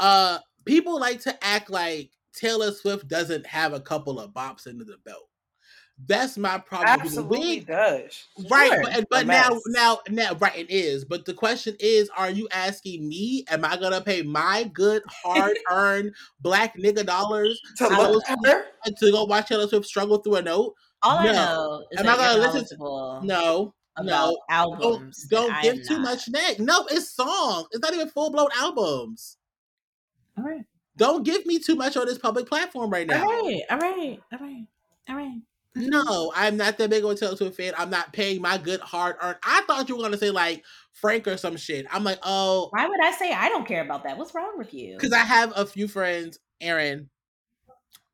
uh, 0.00 0.38
people 0.64 0.98
like 0.98 1.20
to 1.20 1.44
act 1.44 1.68
like 1.70 2.10
Taylor 2.34 2.72
Swift 2.72 3.06
doesn't 3.08 3.46
have 3.46 3.72
a 3.74 3.80
couple 3.80 4.18
of 4.20 4.32
bops 4.32 4.66
under 4.66 4.84
the 4.84 4.96
belt. 5.04 5.28
That's 6.06 6.38
my 6.38 6.58
problem. 6.58 6.88
Absolutely 6.88 7.38
We- 7.40 7.60
does. 7.60 8.24
Right, 8.50 8.70
Sure. 8.70 8.82
but, 8.84 9.04
but 9.10 9.26
now, 9.26 9.48
now, 9.66 9.98
now, 10.08 10.34
right, 10.40 10.56
it 10.56 10.70
is. 10.70 11.04
But 11.04 11.24
the 11.24 11.34
question 11.34 11.76
is, 11.80 12.08
are 12.16 12.30
you 12.30 12.48
asking 12.52 13.08
me? 13.08 13.44
Am 13.50 13.64
I 13.64 13.76
gonna 13.76 14.00
pay 14.00 14.22
my 14.22 14.70
good, 14.72 15.02
hard-earned 15.08 16.14
black 16.40 16.76
nigga 16.78 17.04
dollars 17.04 17.60
To 17.78 17.84
I 17.86 18.08
look 18.10 18.28
was- 18.28 18.38
her, 18.46 18.64
to 18.86 19.10
go 19.10 19.24
watch 19.24 19.48
Taylor 19.48 19.66
Swift 19.66 19.86
struggle 19.86 20.18
through 20.18 20.36
a 20.36 20.42
note? 20.42 20.74
All 21.02 21.18
I 21.18 21.32
know 21.32 21.84
is 21.90 21.98
Am 22.00 22.06
that 22.06 22.18
I 22.18 22.34
gonna 22.34 22.38
listen 22.40 22.64
to- 22.68 22.76
knowledgeable 22.84 23.20
No, 23.24 23.74
about 23.96 24.06
no. 24.06 24.26
Don't, 24.26 24.38
albums. 24.50 25.26
don't 25.28 25.62
give 25.62 25.86
too 25.86 25.94
not. 25.94 26.02
much 26.02 26.28
neck. 26.28 26.58
No, 26.60 26.86
it's 26.90 27.10
songs. 27.14 27.66
It's 27.72 27.82
not 27.82 27.92
even 27.92 28.08
full-blown 28.08 28.48
albums. 28.56 29.36
All 30.36 30.44
right. 30.44 30.62
Don't 30.96 31.24
give 31.24 31.44
me 31.46 31.58
too 31.58 31.74
much 31.76 31.96
on 31.96 32.06
this 32.06 32.18
public 32.18 32.46
platform 32.46 32.90
right 32.90 33.06
now. 33.06 33.22
All 33.24 33.28
right. 33.46 33.62
All 33.70 33.78
right. 33.78 34.20
All 34.32 34.38
right. 34.38 34.64
All 35.08 35.16
right. 35.16 35.40
No, 35.74 36.32
I'm 36.34 36.56
not 36.56 36.78
that 36.78 36.90
big 36.90 37.04
of 37.04 37.10
a 37.10 37.14
Taylor 37.14 37.36
Swift 37.36 37.56
fan. 37.56 37.72
I'm 37.78 37.90
not 37.90 38.12
paying 38.12 38.42
my 38.42 38.58
good 38.58 38.80
hard 38.80 39.16
earned. 39.22 39.36
I 39.42 39.62
thought 39.66 39.88
you 39.88 39.96
were 39.96 40.02
gonna 40.02 40.16
say 40.16 40.30
like 40.30 40.64
Frank 40.94 41.28
or 41.28 41.36
some 41.36 41.56
shit. 41.56 41.86
I'm 41.90 42.02
like, 42.04 42.18
oh, 42.22 42.68
Why 42.72 42.86
would 42.88 43.00
I 43.02 43.12
say 43.12 43.32
I 43.32 43.48
don't 43.48 43.66
care 43.66 43.82
about 43.84 44.04
that? 44.04 44.18
What's 44.18 44.34
wrong 44.34 44.54
with 44.58 44.74
you? 44.74 44.94
because 44.96 45.12
I 45.12 45.18
have 45.20 45.52
a 45.54 45.66
few 45.66 45.86
friends, 45.86 46.38
Aaron, 46.60 47.10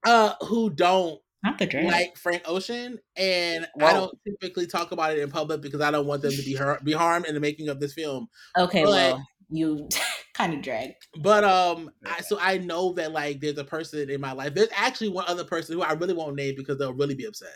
uh, 0.07 0.35
who 0.43 0.69
don't 0.71 1.21
Not 1.43 1.59
the 1.59 1.67
drink. 1.67 1.91
like 1.91 2.17
Frank 2.19 2.43
Ocean, 2.47 2.99
and 3.17 3.67
I 3.81 3.93
don't 3.95 4.19
typically 4.27 4.67
talk 4.67 4.93
about 4.93 5.13
it 5.13 5.21
in 5.21 5.31
public 5.31 5.63
because 5.63 5.81
I 5.81 5.91
don't 5.91 6.07
want 6.07 6.23
them 6.23 6.33
to 6.33 6.43
be 6.43 6.55
hurt, 6.55 6.85
be 6.85 6.93
harmed 6.93 7.27
in 7.27 7.35
the 7.35 7.41
making 7.41 7.69
of 7.71 7.81
this 7.81 7.95
film. 7.95 8.29
okay, 8.59 8.85
but- 8.85 8.91
well, 8.91 9.27
you 9.57 9.89
kind 10.35 10.55
of 10.55 10.63
drag. 10.63 10.95
But 11.21 11.45
um, 11.45 11.91
I, 12.05 12.23
so 12.23 12.39
I 12.41 12.59
know 12.59 12.93
that 12.95 13.13
like 13.13 13.41
there's 13.41 13.59
a 13.59 13.65
person 13.65 14.11
in 14.11 14.21
my 14.21 14.33
life. 14.33 14.55
There's 14.55 14.69
actually 14.75 15.11
one 15.11 15.27
other 15.29 15.45
person 15.45 15.75
who 15.77 15.83
I 15.83 15.93
really 15.93 16.15
won't 16.15 16.35
name 16.37 16.55
because 16.57 16.79
they'll 16.79 16.93
really 16.95 17.15
be 17.15 17.25
upset. 17.25 17.53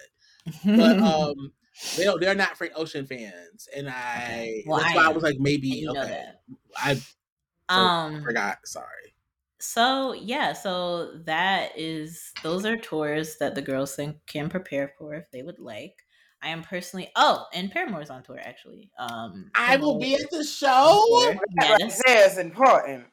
But 0.75 1.01
um, 1.03 1.53
they 1.97 2.05
don't, 2.05 2.21
they're 2.21 2.35
not 2.35 2.57
Frank 2.59 2.75
Ocean 2.77 3.07
fans, 3.07 3.69
and 3.77 3.89
I 3.91 4.65
Well, 4.65 4.79
that's 4.79 4.95
I 4.95 4.95
why 4.95 5.07
I 5.07 5.13
was 5.13 5.23
like 5.25 5.39
maybe 5.41 5.69
you 5.69 5.87
know 5.89 5.97
okay. 5.97 6.33
I 6.77 7.03
Um. 7.69 8.25
forgot. 8.25 8.67
Sorry. 8.67 9.15
So 9.61 10.13
yeah, 10.13 10.53
so 10.53 11.19
that 11.19 11.77
is 11.77 12.33
those 12.43 12.65
are 12.65 12.77
tours 12.77 13.39
that 13.39 13.55
the 13.55 13.63
girls 13.63 13.97
think 13.97 14.25
can 14.27 14.49
prepare 14.49 14.89
for 14.99 15.15
if 15.15 15.31
they 15.33 15.43
would 15.43 15.59
like. 15.59 16.07
I 16.43 16.49
am 16.49 16.63
personally 16.63 17.11
oh, 17.17 17.47
and 17.53 17.71
Paramore's 17.71 18.11
on 18.11 18.23
tour 18.23 18.39
actually. 18.41 18.91
Um 18.99 19.51
I 19.55 19.77
will 19.77 19.99
be 19.99 20.15
at 20.15 20.31
the 20.31 20.45
show. 20.45 21.03
tour, 21.09 21.35
that 21.57 21.71
right 21.71 21.81
Yes, 21.81 22.03
there 22.07 22.27
is 22.27 22.39
important. 22.39 23.07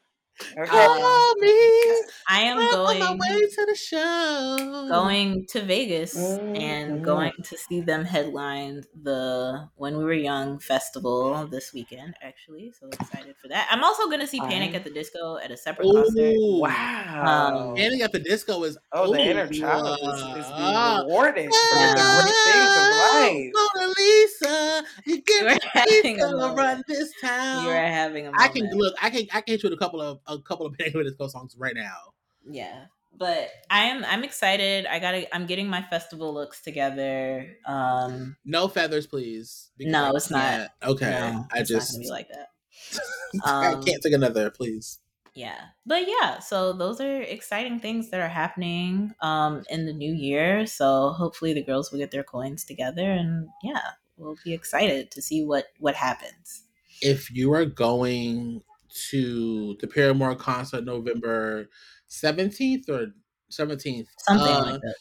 Okay. 0.57 0.65
Call 0.65 1.35
me. 1.39 2.03
I 2.27 2.41
am 2.41 2.57
I'm 2.57 2.79
on 2.85 2.99
my 2.99 3.11
going 3.11 3.19
way 3.19 3.47
to 3.49 3.65
the 3.67 3.75
show. 3.75 4.85
going 4.89 5.45
to 5.47 5.61
Vegas 5.61 6.39
and 6.55 7.01
Mhm. 7.01 7.03
going 7.03 7.31
to 7.43 7.57
see 7.57 7.81
them 7.81 8.05
headline 8.05 8.83
the 9.03 9.69
When 9.75 9.97
We 9.97 10.03
Were 10.03 10.13
Young 10.13 10.59
festival 10.59 11.47
this 11.47 11.73
weekend. 11.73 12.15
Actually, 12.21 12.71
so 12.79 12.87
excited 12.89 13.35
for 13.41 13.47
that. 13.49 13.67
I'm 13.71 13.83
also 13.83 14.05
going 14.07 14.21
to 14.21 14.27
see 14.27 14.39
Panic 14.41 14.71
Alright. 14.71 14.75
at 14.75 14.83
the 14.83 14.89
Disco 14.91 15.37
at 15.37 15.51
a 15.51 15.57
separate 15.57 15.89
concert. 15.93 16.35
Wow. 16.59 17.21
Um, 17.27 17.75
Panic 17.75 18.01
at 18.01 18.11
the 18.11 18.19
Disco 18.19 18.63
is 18.63 18.77
oh, 18.93 19.07
the 19.07 19.19
ooh, 19.19 19.29
inner 19.29 19.47
child 19.47 19.97
is, 20.01 20.27
is 20.35 20.51
being 20.51 20.73
uh, 20.75 20.97
rewarded 21.03 21.49
for 21.69 21.77
the 21.77 22.03
great 22.13 22.39
things 22.43 22.75
of 22.75 22.87
life. 22.87 23.53
Mona 23.53 23.93
Lisa, 23.97 24.83
you 25.05 25.21
You 25.39 25.47
get 25.47 25.47
are 25.47 25.57
having 25.73 26.21
a 26.21 26.27
to 26.27 26.53
run 26.55 26.81
this 26.87 27.13
town. 27.21 27.63
You 27.63 27.69
are 27.69 27.75
having 27.75 28.27
a 28.27 28.31
I 28.37 28.47
can 28.47 28.69
look. 28.71 28.95
I 29.01 29.09
can. 29.09 29.25
I 29.33 29.41
can 29.41 29.53
hit 29.53 29.63
you 29.63 29.69
with 29.69 29.77
a 29.77 29.81
couple 29.81 30.01
of 30.01 30.19
a 30.27 30.39
couple 30.39 30.65
of 30.65 30.77
the 30.77 31.03
Disco 31.03 31.27
songs 31.27 31.55
right 31.57 31.75
now. 31.75 32.13
Yeah. 32.47 32.87
but 33.13 33.49
I 33.69 33.85
am 33.85 34.03
I'm 34.05 34.23
excited. 34.23 34.85
I 34.85 34.99
gotta 34.99 35.33
I'm 35.33 35.45
getting 35.45 35.67
my 35.67 35.81
festival 35.81 36.33
looks 36.33 36.61
together. 36.61 37.55
Um 37.65 38.35
No 38.45 38.67
feathers, 38.67 39.07
please. 39.07 39.71
No, 39.79 40.15
it's 40.15 40.31
not. 40.31 40.61
Okay, 40.83 41.09
no, 41.09 41.45
I 41.51 41.63
just 41.63 41.99
be 41.99 42.09
like 42.09 42.27
that. 42.29 42.51
I 43.61 43.75
Um, 43.75 43.85
can't 43.85 44.01
take 44.03 44.13
another, 44.13 44.49
please. 44.51 44.99
yeah 45.33 45.67
but 45.85 46.07
yeah 46.07 46.39
so 46.39 46.71
those 46.73 47.01
are 47.01 47.21
exciting 47.21 47.79
things 47.79 48.09
that 48.09 48.21
are 48.21 48.29
happening 48.29 49.13
um 49.21 49.63
in 49.69 49.85
the 49.85 49.93
new 49.93 50.13
year 50.13 50.65
so 50.65 51.09
hopefully 51.11 51.53
the 51.53 51.61
girls 51.63 51.91
will 51.91 51.99
get 51.99 52.11
their 52.11 52.23
coins 52.23 52.63
together 52.63 53.11
and 53.11 53.49
yeah 53.63 53.91
we'll 54.17 54.37
be 54.45 54.53
excited 54.53 55.11
to 55.11 55.21
see 55.21 55.43
what 55.43 55.67
what 55.79 55.95
happens 55.95 56.63
If 57.01 57.31
you 57.31 57.53
are 57.53 57.65
going 57.65 58.63
to 59.09 59.75
the 59.79 59.87
Paramore 59.87 60.35
concert 60.35 60.83
November 60.85 61.69
seventeenth 62.07 62.89
or 62.89 63.07
seventeenth, 63.49 64.07
something 64.19 64.47
uh, 64.47 64.61
like 64.61 64.81
that 64.81 64.95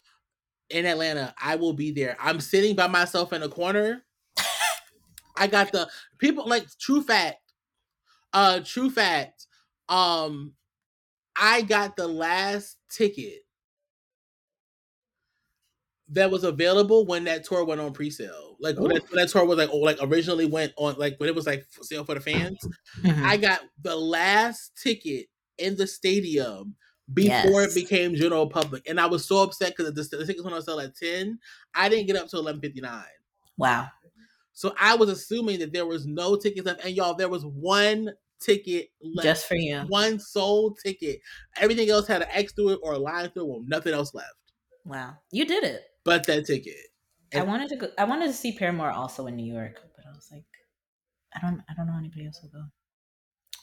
in 0.69 0.85
Atlanta, 0.85 1.33
I 1.41 1.55
will 1.55 1.73
be 1.73 1.91
there. 1.91 2.17
I'm 2.19 2.39
sitting 2.39 2.75
by 2.75 2.87
myself 2.87 3.33
in 3.33 3.43
a 3.43 3.49
corner. 3.49 4.03
I 5.37 5.47
got 5.47 5.71
the 5.71 5.89
people 6.17 6.47
like 6.47 6.65
true 6.79 7.01
fact. 7.01 7.53
Uh 8.33 8.61
true 8.63 8.89
fact. 8.89 9.47
Um 9.89 10.53
I 11.39 11.61
got 11.61 11.97
the 11.97 12.07
last 12.07 12.77
ticket 12.89 13.44
that 16.09 16.29
was 16.29 16.43
available 16.43 17.05
when 17.05 17.23
that 17.23 17.43
tour 17.43 17.65
went 17.65 17.81
on 17.81 17.93
pre-sale. 17.93 18.57
Like 18.59 18.77
when 18.77 18.93
that, 18.93 19.03
when 19.09 19.21
that 19.21 19.29
tour 19.29 19.45
was 19.45 19.57
like 19.57 19.69
oh, 19.71 19.77
like 19.77 19.97
originally 20.01 20.45
went 20.45 20.73
on 20.77 20.95
like 20.97 21.19
when 21.19 21.29
it 21.29 21.35
was 21.35 21.45
like 21.45 21.65
for 21.71 21.83
sale 21.83 22.03
for 22.05 22.13
the 22.13 22.21
fans. 22.21 22.59
Mhm. 23.01 23.23
I 23.23 23.37
got 23.37 23.61
the 23.81 23.95
last 23.95 24.71
ticket 24.81 25.27
in 25.57 25.75
the 25.75 25.87
stadium 25.87 26.75
before 27.13 27.61
Yes. 27.61 27.75
it 27.75 27.81
became 27.81 28.15
general 28.15 28.47
public, 28.49 28.87
and 28.89 28.99
I 28.99 29.05
was 29.05 29.25
so 29.25 29.43
upset 29.43 29.75
because 29.75 29.93
the, 29.93 30.17
the 30.17 30.25
tickets 30.25 30.43
went 30.43 30.55
on 30.55 30.61
sale 30.61 30.79
at 30.79 30.95
ten. 30.95 31.39
I 31.73 31.89
didn't 31.89 32.07
get 32.07 32.15
up 32.15 32.29
till 32.29 32.39
eleven 32.39 32.61
fifty 32.61 32.81
nine, 32.81 33.03
wow 33.57 33.89
so 34.53 34.73
I 34.79 34.95
was 34.95 35.09
assuming 35.09 35.59
that 35.59 35.73
there 35.73 35.85
was 35.85 36.05
no 36.05 36.37
tickets 36.37 36.65
left. 36.65 36.85
And 36.85 36.95
y'all, 36.95 37.13
there 37.13 37.27
was 37.27 37.45
one 37.45 38.13
ticket 38.39 38.87
left, 39.03 39.25
just 39.25 39.47
for 39.47 39.55
you 39.55 39.79
one 39.87 40.17
sold 40.17 40.79
ticket. 40.81 41.19
Everything 41.57 41.89
else 41.89 42.07
had 42.07 42.21
an 42.21 42.29
X 42.31 42.53
through 42.53 42.69
it 42.69 42.79
or 42.81 42.93
a 42.93 42.97
line 42.97 43.29
through 43.31 43.43
it, 43.43 43.49
well, 43.49 43.63
nothing 43.67 43.93
else 43.93 44.13
left 44.13 44.33
wow 44.85 45.15
you 45.31 45.45
did 45.45 45.63
it 45.63 45.83
but 46.05 46.25
that 46.27 46.45
ticket. 46.45 46.75
i 47.33 47.41
wanted 47.41 47.67
to 47.67 47.75
go 47.75 47.87
i 47.97 48.05
wanted 48.05 48.27
to 48.27 48.33
see 48.33 48.57
paramore 48.57 48.91
also 48.91 49.27
in 49.27 49.35
new 49.35 49.53
york 49.53 49.81
but 49.95 50.05
i 50.05 50.11
was 50.15 50.29
like 50.31 50.45
i 51.35 51.39
don't 51.41 51.61
i 51.69 51.73
don't 51.75 51.87
know 51.87 51.97
anybody 51.97 52.25
else 52.25 52.39
will 52.41 52.49
go 52.49 52.63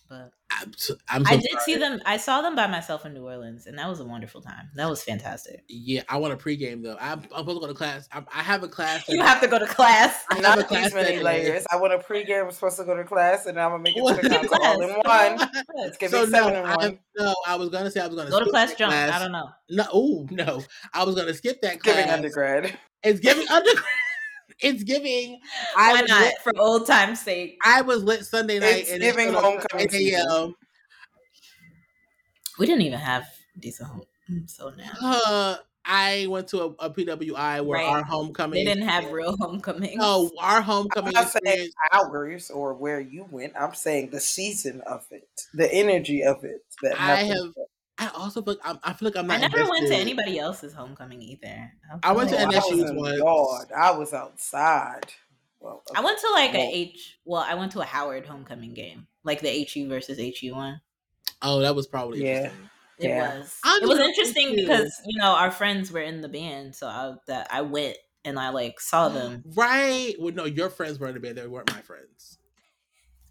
but 0.08 0.30
I'm 0.50 0.72
so, 0.76 0.94
I'm 1.08 1.24
so 1.24 1.32
i 1.32 1.36
did 1.36 1.50
sorry. 1.50 1.62
see 1.64 1.76
them 1.76 2.00
i 2.04 2.16
saw 2.18 2.42
them 2.42 2.54
by 2.54 2.66
myself 2.66 3.06
in 3.06 3.14
new 3.14 3.24
orleans 3.26 3.66
and 3.66 3.78
that 3.78 3.88
was 3.88 4.00
a 4.00 4.04
wonderful 4.04 4.40
time 4.42 4.68
that 4.74 4.88
was 4.90 5.02
fantastic 5.02 5.64
Yeah, 5.68 6.02
I 6.08 6.18
want 6.18 6.34
a 6.34 6.36
pregame 6.36 6.82
though. 6.82 6.96
I'm, 7.00 7.20
I'm 7.34 7.46
supposed 7.46 7.60
to 7.60 7.60
go 7.60 7.66
to 7.68 7.74
class. 7.74 8.08
I, 8.12 8.22
I 8.34 8.42
have 8.42 8.62
a 8.62 8.68
class. 8.68 9.08
you 9.08 9.22
have 9.22 9.40
to 9.40 9.48
go 9.48 9.58
to 9.58 9.66
class 9.66 10.24
I 10.30 10.34
have 10.34 10.42
Not 10.42 10.58
a 10.58 10.64
class 10.64 10.92
many 10.92 11.20
layers. 11.22 11.64
I 11.72 11.76
want 11.76 11.92
a 11.94 11.98
pregame. 11.98 12.44
I'm 12.44 12.50
supposed 12.50 12.76
to 12.78 12.84
go 12.84 12.94
to 12.96 13.04
class, 13.04 13.46
and 13.46 13.58
I'm 13.58 13.70
gonna 13.70 13.82
make 13.82 13.96
it 13.96 14.00
to 14.06 14.22
the 14.22 14.28
concert 14.28 14.58
all 14.62 14.80
in 14.82 15.02
Class. 15.02 15.40
one. 15.40 15.50
It's 15.86 15.96
giving 15.96 16.18
so 16.20 16.26
seven 16.26 16.52
no, 16.54 16.60
in 16.60 16.66
I, 16.66 16.98
no, 17.18 17.34
I 17.46 17.56
was 17.56 17.68
gonna 17.70 17.90
say 17.90 18.00
I 18.00 18.06
was 18.06 18.16
gonna 18.16 18.30
go 18.30 18.40
to 18.44 18.50
class 18.50 18.70
that 18.70 18.78
jump 18.78 18.92
class. 18.92 19.12
i 19.12 19.18
don't 19.18 19.32
know 19.32 19.48
No, 19.70 19.84
oh 19.92 20.26
no, 20.30 20.62
I 20.92 21.04
was 21.04 21.14
gonna 21.14 21.34
skip 21.34 21.60
that 21.62 21.80
class. 21.80 21.96
giving 21.96 22.10
undergrad. 22.10 22.78
It's 23.02 23.20
giving 23.20 23.48
undergrad. 23.50 23.86
It's 24.62 24.82
giving. 24.84 25.40
I 25.76 25.92
Why 25.92 26.00
was 26.02 26.10
not? 26.10 26.20
lit, 26.22 26.34
For 26.42 26.52
old 26.58 26.86
time's 26.86 27.20
sake. 27.20 27.58
I 27.64 27.82
was 27.82 28.02
lit 28.04 28.24
Sunday 28.24 28.58
night. 28.58 28.78
It's 28.80 28.90
and 28.92 29.00
giving 29.00 29.32
showed 29.32 29.42
homecoming 29.42 29.88
8 29.92 30.12
a.m. 30.14 30.54
We 32.58 32.66
didn't 32.66 32.82
even 32.82 32.98
have 32.98 33.26
decent 33.58 33.88
home. 33.88 34.02
So 34.46 34.70
now. 34.70 34.90
Uh, 35.00 35.56
I 35.84 36.26
went 36.28 36.46
to 36.48 36.60
a, 36.60 36.66
a 36.86 36.90
PWI 36.90 37.64
where 37.64 37.78
Right. 37.78 37.88
our 37.88 38.04
homecoming. 38.04 38.64
They 38.64 38.70
didn't 38.72 38.88
have 38.88 39.10
real 39.10 39.36
homecomings. 39.36 39.96
No, 39.96 40.30
our 40.38 40.60
homecoming. 40.62 41.08
I'm 41.16 41.24
not 41.24 41.32
saying 41.32 41.44
experience. 41.44 41.74
hours 41.92 42.50
or 42.50 42.74
where 42.74 43.00
you 43.00 43.26
went. 43.30 43.54
I'm 43.58 43.74
saying 43.74 44.10
the 44.10 44.20
season 44.20 44.80
of 44.86 45.04
it, 45.10 45.28
the 45.54 45.72
energy 45.72 46.22
of 46.22 46.44
it. 46.44 46.62
That 46.82 47.00
I 47.00 47.16
happened. 47.16 47.28
have- 47.56 47.66
I 48.08 48.10
also 48.14 48.42
feel 48.42 48.54
like 48.54 48.62
I'm, 48.68 48.78
I 48.82 48.92
feel 48.92 49.08
like 49.08 49.16
I'm 49.16 49.26
not. 49.26 49.38
I 49.38 49.40
not. 49.42 49.52
never 49.56 49.68
went 49.70 49.88
to 49.88 49.94
anybody 49.96 50.38
else's 50.38 50.72
homecoming 50.72 51.22
either. 51.22 51.72
I 52.02 52.12
went 52.12 52.30
to 52.30 52.40
I 52.40 52.44
NSU's 52.44 52.80
was 52.82 52.90
in 52.90 52.96
once. 52.96 53.18
yard. 53.18 53.68
I 53.76 53.90
was 53.92 54.12
outside. 54.12 55.12
Well, 55.60 55.82
I 55.94 56.00
went 56.02 56.18
to 56.18 56.28
like 56.32 56.54
a 56.54 56.58
Well- 56.58 56.70
H. 56.72 57.18
Well, 57.24 57.44
I 57.46 57.54
went 57.54 57.72
to 57.72 57.80
a 57.80 57.84
Howard 57.84 58.26
homecoming 58.26 58.74
game, 58.74 59.06
like 59.24 59.40
the 59.40 59.68
HU 59.72 59.88
versus 59.88 60.18
HU 60.18 60.54
one. 60.54 60.80
Oh, 61.40 61.60
that 61.60 61.74
was 61.74 61.86
probably 61.86 62.24
Yeah. 62.24 62.36
interesting. 62.36 62.68
It 62.98 63.08
Yeah. 63.08 63.38
was. 63.38 63.58
I'm 63.64 63.82
it 63.82 63.88
was 63.88 63.98
interesting 63.98 64.48
too. 64.50 64.56
because 64.56 64.92
you 65.06 65.18
know 65.20 65.32
our 65.34 65.50
friends 65.50 65.90
were 65.92 66.00
in 66.02 66.20
the 66.20 66.28
band, 66.28 66.74
so 66.76 66.86
I, 66.86 67.14
that 67.26 67.48
I 67.50 67.62
went 67.62 67.96
and 68.24 68.38
I 68.38 68.50
like 68.50 68.80
saw 68.80 69.08
them. 69.08 69.42
Right. 69.56 70.14
Well, 70.18 70.34
no, 70.34 70.44
your 70.44 70.70
friends 70.70 70.98
were 70.98 71.08
in 71.08 71.14
the 71.14 71.20
band. 71.20 71.38
They 71.38 71.46
weren't 71.46 71.72
my 71.72 71.82
friends. 71.82 72.38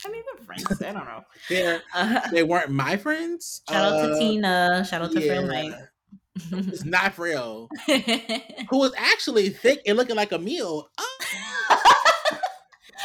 I 0.06 0.10
mean, 0.10 0.24
they're 0.36 0.46
friends. 0.46 0.82
I 0.82 0.92
don't 0.94 1.06
know. 1.06 1.24
They're, 1.50 1.82
Uh, 1.94 2.20
they 2.32 2.44
weren't 2.44 2.70
my 2.72 2.98
friends. 2.98 3.62
shout 3.70 3.94
out 3.94 4.06
to 4.08 4.14
Uh, 4.14 4.20
Tina. 4.20 4.86
Shout 4.90 5.02
out 5.02 5.12
to 5.12 5.26
yeah. 5.26 5.42
Mike. 5.42 5.74
It's 6.52 6.86
not 6.86 7.18
real. 7.18 7.68
Who 8.70 8.78
was 8.80 8.94
actually 8.98 9.50
thick 9.50 9.82
and 9.86 9.98
looking 9.98 10.16
like 10.16 10.32
a 10.32 10.40
meal. 10.40 10.90
Oh, 10.98 11.11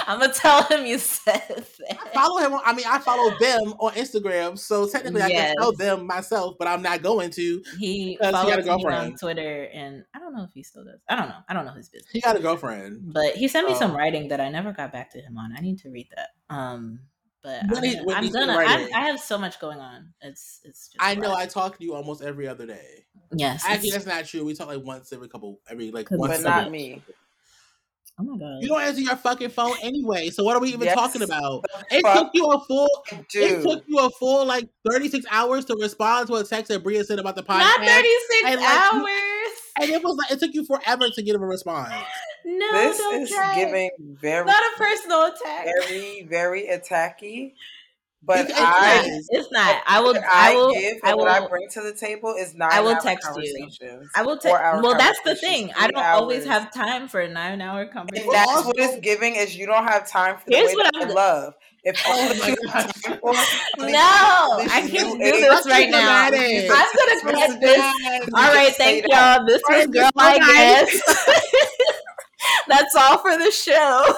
I'm 0.06 0.20
gonna 0.20 0.32
tell 0.32 0.62
him 0.64 0.86
you 0.86 0.98
said 0.98 1.42
I 1.48 1.94
that. 1.94 2.14
follow 2.14 2.38
him. 2.40 2.54
On, 2.54 2.60
I 2.64 2.74
mean, 2.74 2.86
I 2.88 2.98
follow 2.98 3.30
them 3.38 3.74
on 3.78 3.92
Instagram, 3.92 4.58
so 4.58 4.86
technically 4.88 5.22
I 5.22 5.30
can 5.30 5.54
tell 5.56 5.72
them 5.72 6.06
myself, 6.06 6.56
but 6.58 6.68
I'm 6.68 6.82
not 6.82 7.02
going 7.02 7.30
to. 7.30 7.62
He 7.78 8.16
Because 8.20 8.42
he 8.44 8.50
got 8.50 8.58
a 8.60 8.76
me 8.76 8.84
on. 8.84 9.16
Twitter, 9.16 9.64
and 9.72 10.04
I 10.14 10.18
don't 10.18 10.34
know 10.34 10.44
if 10.44 10.52
he 10.52 10.62
still 10.62 10.84
does. 10.84 11.00
I 11.08 11.16
don't 11.16 11.28
know. 11.28 11.36
I 11.48 11.54
don't 11.54 11.64
know 11.66 11.72
his 11.72 11.88
business. 11.88 12.10
He 12.12 12.20
got 12.20 12.36
a 12.36 12.40
girlfriend. 12.40 13.12
But 13.12 13.34
he 13.36 13.48
sent 13.48 13.66
me 13.68 13.74
some 13.74 13.92
Oh. 13.92 13.96
writing 13.96 14.28
that 14.28 14.40
I 14.40 14.48
never 14.48 14.72
got 14.72 14.92
back 14.92 15.10
to 15.12 15.20
him 15.20 15.36
on. 15.38 15.54
I 15.56 15.60
need 15.60 15.78
to 15.80 15.90
read 15.90 16.08
that. 16.16 16.30
Um, 16.54 17.00
but 17.42 17.62
What 17.68 17.78
I'm, 17.78 17.84
is- 17.84 17.94
gonna- 17.96 18.12
I'm 18.14 18.30
gonna. 18.32 18.52
I. 18.58 18.90
I 18.94 19.00
have 19.06 19.20
so 19.20 19.38
much 19.38 19.60
going 19.60 19.78
on. 19.78 20.12
It's 20.20 20.60
it's. 20.64 20.88
Just 20.88 20.96
I 20.98 21.14
know. 21.14 21.28
wild. 21.28 21.40
I 21.40 21.46
talk 21.46 21.78
to 21.78 21.84
you 21.84 21.94
almost 21.94 22.22
every 22.22 22.48
other 22.48 22.66
day. 22.66 23.04
yes. 23.32 23.62
Actually, 23.64 23.88
it's- 23.90 24.04
that's 24.04 24.06
not 24.16 24.24
true. 24.26 24.44
We 24.44 24.54
talk 24.54 24.66
like 24.68 24.82
once 24.82 25.12
every 25.12 25.28
couple, 25.28 25.60
every 25.70 25.90
like 25.92 26.10
once. 26.10 26.20
but 26.20 26.30
it's 26.30 26.40
a 26.40 26.44
not 26.44 26.70
week. 26.70 26.96
me. 26.96 27.02
Oh 28.18 28.24
my 28.24 28.38
god. 28.38 28.62
You 28.62 28.68
don't 28.68 28.82
answer 28.82 29.00
your 29.00 29.16
fucking 29.16 29.50
phone 29.50 29.74
anyway. 29.82 30.30
So 30.30 30.44
what 30.44 30.56
are 30.56 30.60
we 30.60 30.68
even 30.68 30.82
Yes, 30.82 30.94
talking 30.94 31.22
about? 31.22 31.64
It 31.90 32.02
took 32.02 32.30
you 32.34 32.46
a 32.46 32.60
full. 32.64 32.88
It 33.34 33.62
took 33.62 33.84
you 33.86 33.98
a 33.98 34.10
full 34.10 34.46
like 34.46 34.68
36 34.90 35.26
hours 35.30 35.64
to 35.66 35.76
respond 35.80 36.28
to 36.28 36.34
a 36.36 36.44
text 36.44 36.68
that 36.68 36.82
Bria 36.82 37.04
sent 37.04 37.20
about 37.20 37.36
the 37.36 37.42
podcast. 37.42 37.58
Not 37.58 37.80
36 37.80 38.42
And, 38.46 38.60
like, 38.60 38.68
hours. 38.68 39.52
And 39.78 39.90
it 39.90 40.02
was 40.02 40.16
like 40.16 40.30
it 40.32 40.40
took 40.40 40.54
you 40.54 40.64
forever 40.64 41.08
to 41.10 41.22
get 41.22 41.34
him 41.34 41.42
a 41.42 41.46
response. 41.46 41.92
no, 42.46 42.72
this 42.72 42.98
don't 42.98 43.22
is 43.22 43.30
try. 43.30 43.54
giving 43.56 43.90
very, 44.00 44.44
Not 44.46 44.62
a 44.74 44.78
personal 44.78 45.24
attack. 45.26 45.66
very, 45.66 46.22
very 46.22 46.62
attacky. 46.68 47.52
But 48.22 48.40
It's- 48.40 48.58
It's 48.58 48.60
I, 48.60 48.96
not. 48.96 49.20
It's 49.30 49.52
not. 49.52 49.82
I 49.86 50.00
will. 50.00 50.16
I 50.28 50.54
will. 50.54 50.74
I 51.04 51.14
will. 51.14 51.18
what 51.24 51.28
I 51.28 51.46
bring 51.46 51.68
to 51.74 51.80
the 51.82 51.92
table 51.92 52.34
is 52.36 52.54
not. 52.54 52.72
I 52.72 52.80
will 52.80 52.96
text 52.96 53.28
you. 53.36 53.68
I 54.16 54.22
will. 54.22 54.38
Four 54.40 54.60
hour 54.60 54.82
Well, 54.82 54.96
that's 54.98 55.20
the 55.24 55.36
thing. 55.36 55.70
I 55.76 55.88
don't 55.88 56.02
always 56.04 56.44
have 56.44 56.72
time 56.72 57.06
for 57.08 57.20
a 57.20 57.28
nine-hour 57.28 57.82
And 57.94 58.08
that's 58.32 58.64
what 58.64 58.76
it's 58.78 58.98
giving 59.00 59.36
is 59.36 59.56
you 59.56 59.66
don't 59.66 59.84
have 59.84 60.08
time 60.10 60.38
for 60.38 60.50
the 60.50 60.56
Here's 60.56 60.68
way 60.70 60.74
what 60.74 60.84
that 60.94 61.02
I'm 61.02 61.02
I 61.02 61.08
go- 61.08 61.14
love. 61.14 61.54
If 61.84 62.02
all 62.08 62.14
Oh 62.14 62.28
that 62.28 62.38
my 62.40 62.48
you 62.48 62.56
have 62.68 63.02
time 63.02 63.18
for 63.20 63.32
No, 63.86 63.92
I 63.94 64.88
can't 64.90 64.92
do 65.12 65.18
this 65.18 65.46
Fucking 65.48 65.70
right 65.70 65.90
now. 65.90 66.24
I'm 66.24 66.32
gonna 66.32 67.46
cut 67.46 67.60
this. 67.60 67.78
All 68.34 68.52
right, 68.54 68.74
thank 68.74 69.06
that. 69.08 69.36
y'all. 69.38 69.46
This 69.46 69.62
was 69.68 69.86
girl, 69.86 70.08
it's 70.08 70.12
I 70.16 70.38
guess. 70.38 71.02
That's 72.66 72.94
all 72.96 73.18
for 73.18 73.38
the 73.38 73.50
show. 73.52 74.14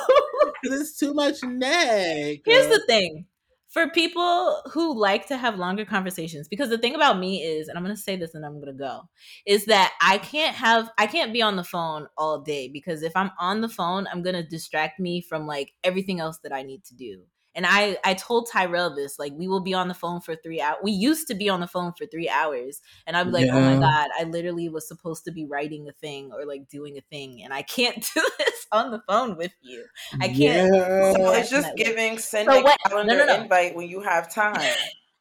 It's 0.63 0.99
too 0.99 1.13
much 1.13 1.43
neck. 1.43 2.39
Here's 2.47 2.69
the 2.69 2.83
thing. 2.87 3.27
For 3.69 3.91
people 3.91 4.63
who 4.73 4.99
like 4.99 5.27
to 5.27 5.37
have 5.37 5.59
longer 5.59 5.85
conversations, 5.85 6.49
because 6.49 6.71
the 6.71 6.79
thing 6.79 6.95
about 6.95 7.19
me 7.19 7.43
is, 7.43 7.69
and 7.69 7.77
I'm 7.77 7.85
gonna 7.85 7.97
say 7.97 8.17
this 8.17 8.35
and 8.35 8.45
I'm 8.45 8.61
gonna 8.61 8.73
go, 8.73 9.03
is 9.47 9.67
that 9.67 9.93
I 10.01 10.19
can't 10.19 10.57
have 10.57 10.91
I 10.97 11.07
can't 11.07 11.35
be 11.35 11.43
on 11.43 11.57
the 11.57 11.65
phone 11.65 12.07
all 12.17 12.41
day 12.41 12.69
because 12.69 13.03
if 13.03 13.13
I'm 13.15 13.31
on 13.39 13.61
the 13.61 13.69
phone, 13.69 14.07
I'm 14.11 14.23
gonna 14.23 14.43
distract 14.43 14.99
me 14.99 15.21
from 15.21 15.47
like 15.47 15.75
everything 15.85 16.19
else 16.19 16.39
that 16.45 16.53
I 16.53 16.63
need 16.63 16.85
to 16.85 16.95
do. 16.95 17.25
And 17.59 17.67
I 17.67 17.97
I 18.05 18.15
told 18.15 18.49
Tyrell 18.49 18.95
this, 18.95 19.19
like 19.19 19.33
we 19.35 19.49
will 19.49 19.59
be 19.63 19.75
on 19.75 19.89
the 19.89 19.95
phone 19.95 20.21
for 20.21 20.37
three 20.37 20.61
hours. 20.61 20.77
We 20.85 20.93
used 20.93 21.27
to 21.27 21.35
be 21.35 21.49
on 21.49 21.59
the 21.59 21.67
phone 21.67 21.93
for 21.99 22.07
three 22.07 22.29
hours, 22.29 22.81
and 23.05 23.17
I'd 23.17 23.25
be 23.25 23.31
like, 23.33 23.49
oh 23.51 23.61
my 23.61 23.81
god, 23.81 24.11
I 24.17 24.23
literally 24.23 24.69
was 24.69 24.87
supposed 24.87 25.25
to 25.25 25.33
be 25.33 25.45
writing 25.45 25.89
a 25.89 25.93
thing 25.93 26.31
or 26.33 26.47
like 26.47 26.69
doing 26.69 26.97
a 26.99 27.01
thing, 27.01 27.43
and 27.43 27.53
I 27.53 27.63
can't 27.63 27.97
do 28.15 28.23
this 28.39 28.67
on 28.71 28.93
the 28.93 29.03
phone 29.09 29.37
with 29.37 29.51
you. 29.61 29.85
I 30.21 30.29
can't- 30.29 30.73
Yeah. 30.73 31.13
So 31.17 31.33
it's 31.33 31.51
just 31.51 31.75
giving 31.75 32.19
send 32.19 32.47
So 32.49 32.61
a 32.61 32.63
what- 32.63 32.79
no, 32.85 32.91
calendar 32.91 33.17
no, 33.17 33.27
no. 33.27 33.43
invite 33.43 33.75
when 33.75 33.89
you 33.89 34.03
have 34.03 34.33
time. 34.33 34.77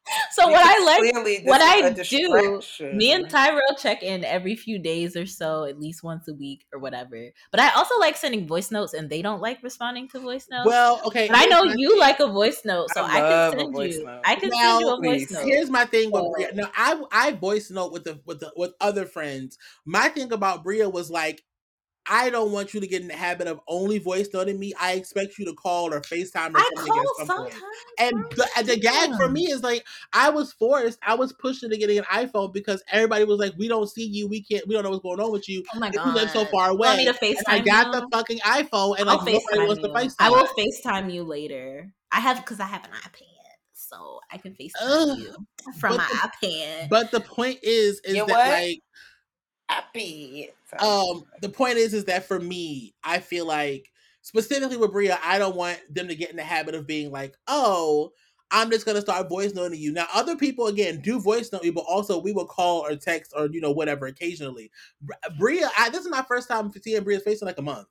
So 0.31 0.47
what 0.47 0.61
I 0.63 0.83
like, 0.85 1.13
what 1.13 1.23
this 1.25 1.41
what 1.43 1.61
is 1.61 2.01
I 2.09 2.85
a 2.85 2.91
do, 2.91 2.95
me 2.95 3.11
and 3.11 3.29
Tyrell 3.29 3.75
check 3.77 4.03
in 4.03 4.23
every 4.23 4.55
few 4.55 4.77
days 4.77 5.15
or 5.15 5.25
so, 5.25 5.63
at 5.63 5.79
least 5.79 6.03
once 6.03 6.27
a 6.27 6.33
week 6.33 6.65
or 6.71 6.79
whatever. 6.79 7.29
But 7.51 7.59
I 7.59 7.69
also 7.71 7.97
like 7.99 8.17
sending 8.17 8.45
voice 8.47 8.69
notes, 8.71 8.93
and 8.93 9.09
they 9.09 9.21
don't 9.21 9.41
like 9.41 9.63
responding 9.63 10.07
to 10.09 10.19
voice 10.19 10.47
notes. 10.51 10.67
Well, 10.67 11.01
okay. 11.05 11.27
but 11.27 11.37
I 11.37 11.45
know 11.45 11.63
my 11.65 11.73
you 11.75 11.89
thing. 11.91 11.99
like 11.99 12.19
a 12.19 12.27
voice 12.27 12.61
note, 12.65 12.89
so 12.91 13.03
I 13.03 13.17
I, 13.17 13.19
can 13.19 13.59
send 13.59 13.77
you. 13.77 14.05
note. 14.05 14.21
I 14.25 14.35
can 14.35 14.49
Now, 14.49 14.77
send 14.77 14.81
you 14.81 14.89
a 14.93 14.97
please. 14.99 15.21
voice 15.23 15.31
note. 15.31 15.45
Here's 15.45 15.69
my 15.69 15.85
thing 15.85 16.11
with. 16.11 16.31
Bria. 16.33 16.53
Now, 16.53 16.69
I 16.75 17.01
I 17.11 17.31
voice 17.31 17.71
note 17.71 17.91
with 17.91 18.03
the 18.03 18.19
with 18.25 18.39
the 18.39 18.53
with 18.55 18.73
other 18.79 19.05
friends. 19.05 19.57
My 19.85 20.09
thing 20.09 20.31
about 20.31 20.63
Bria 20.63 20.89
was 20.89 21.09
like, 21.09 21.43
I 22.09 22.29
don't 22.29 22.51
want 22.51 22.73
you 22.73 22.79
to 22.79 22.87
get 22.87 23.01
in 23.01 23.07
the 23.07 23.15
habit 23.15 23.47
of 23.47 23.59
only 23.67 23.97
voice 23.99 24.29
noting 24.33 24.59
me. 24.59 24.73
I 24.79 24.93
expect 24.93 25.37
you 25.37 25.45
to 25.45 25.53
call 25.53 25.93
or 25.93 26.01
FaceTime 26.01 26.53
or 26.53 26.57
I 26.59 26.69
something 26.75 26.93
call 26.93 27.01
at 27.21 27.27
some 27.27 27.37
point. 27.37 27.53
sometimes. 27.53 27.63
And 27.99 28.23
the, 28.31 28.63
the 28.73 28.79
gag 28.79 29.15
for 29.15 29.29
me 29.29 29.45
is 29.51 29.63
like 29.63 29.85
I 30.13 30.29
was 30.29 30.53
forced. 30.53 30.99
I 31.05 31.15
was 31.15 31.33
pushed 31.33 31.63
into 31.63 31.77
getting 31.77 31.97
an 31.97 32.05
iPhone 32.05 32.53
because 32.53 32.83
everybody 32.91 33.23
was 33.25 33.39
like, 33.39 33.53
"We 33.57 33.67
don't 33.67 33.89
see 33.89 34.05
you. 34.05 34.27
We 34.27 34.43
can't. 34.43 34.67
We 34.67 34.73
don't 34.75 34.83
know 34.83 34.91
what's 34.91 35.03
going 35.03 35.19
on 35.19 35.31
with 35.31 35.49
you. 35.49 35.63
Oh 35.75 35.79
my 35.79 35.89
god! 35.89 36.05
you 36.07 36.13
live 36.13 36.29
so 36.31 36.45
far 36.45 36.71
You 36.71 36.77
want 36.77 36.97
me 36.97 37.07
away." 37.07 37.13
to 37.13 37.25
FaceTime 37.25 37.43
And 37.47 37.47
I 37.47 37.59
got 37.59 37.87
you? 37.87 38.01
the 38.01 38.07
fucking 38.11 38.39
iPhone, 38.39 38.99
and 38.99 39.09
I'll 39.09 39.17
like 39.17 39.25
nobody 39.33 39.73
FaceTime 39.73 39.75
to 39.75 39.81
you. 39.87 39.93
FaceTime. 39.93 40.15
I 40.19 40.29
will 40.29 40.47
FaceTime 40.57 41.13
you 41.13 41.23
later. 41.23 41.91
I 42.11 42.19
have 42.19 42.37
because 42.37 42.59
I 42.59 42.65
have 42.67 42.83
an 42.85 42.91
iPad, 42.91 43.23
so 43.73 44.19
I 44.31 44.37
can 44.37 44.53
FaceTime 44.53 44.71
Ugh. 44.81 45.17
you 45.19 45.35
from 45.79 45.97
my 45.97 46.07
the- 46.41 46.47
iPad. 46.47 46.89
But 46.89 47.11
the 47.11 47.19
point 47.19 47.59
is, 47.63 47.99
is 48.05 48.15
You 48.15 48.25
that 48.27 48.29
what? 48.29 48.47
like 48.47 48.79
Happy. 49.69 50.49
um 50.79 51.23
the 51.41 51.49
point 51.49 51.77
is 51.77 51.93
is 51.93 52.05
that 52.05 52.27
for 52.27 52.39
me 52.39 52.93
i 53.03 53.19
feel 53.19 53.45
like 53.45 53.89
specifically 54.21 54.77
with 54.77 54.91
bria 54.91 55.17
i 55.23 55.37
don't 55.37 55.55
want 55.55 55.79
them 55.89 56.07
to 56.07 56.15
get 56.15 56.29
in 56.29 56.35
the 56.35 56.43
habit 56.43 56.75
of 56.75 56.85
being 56.87 57.11
like 57.11 57.35
oh 57.47 58.11
i'm 58.51 58.69
just 58.69 58.85
gonna 58.85 59.01
start 59.01 59.29
voice 59.29 59.53
noting 59.53 59.79
you. 59.79 59.91
Now 59.91 60.07
other 60.13 60.35
people 60.35 60.67
again 60.67 61.01
do 61.01 61.19
voice 61.19 61.51
note 61.51 61.63
you 61.63 61.73
but 61.73 61.85
also 61.87 62.19
we 62.19 62.31
will 62.31 62.45
call 62.45 62.85
or 62.85 62.95
text 62.95 63.33
or 63.35 63.47
you 63.47 63.59
know 63.59 63.71
whatever 63.71 64.07
occasionally. 64.07 64.71
Bria 65.37 65.69
I, 65.77 65.89
this 65.89 66.05
is 66.05 66.11
my 66.11 66.21
first 66.21 66.47
time 66.47 66.71
seeing 66.81 67.03
bria's 67.03 67.23
face 67.23 67.41
in 67.41 67.45
like 67.45 67.57
a 67.57 67.63
month 67.63 67.87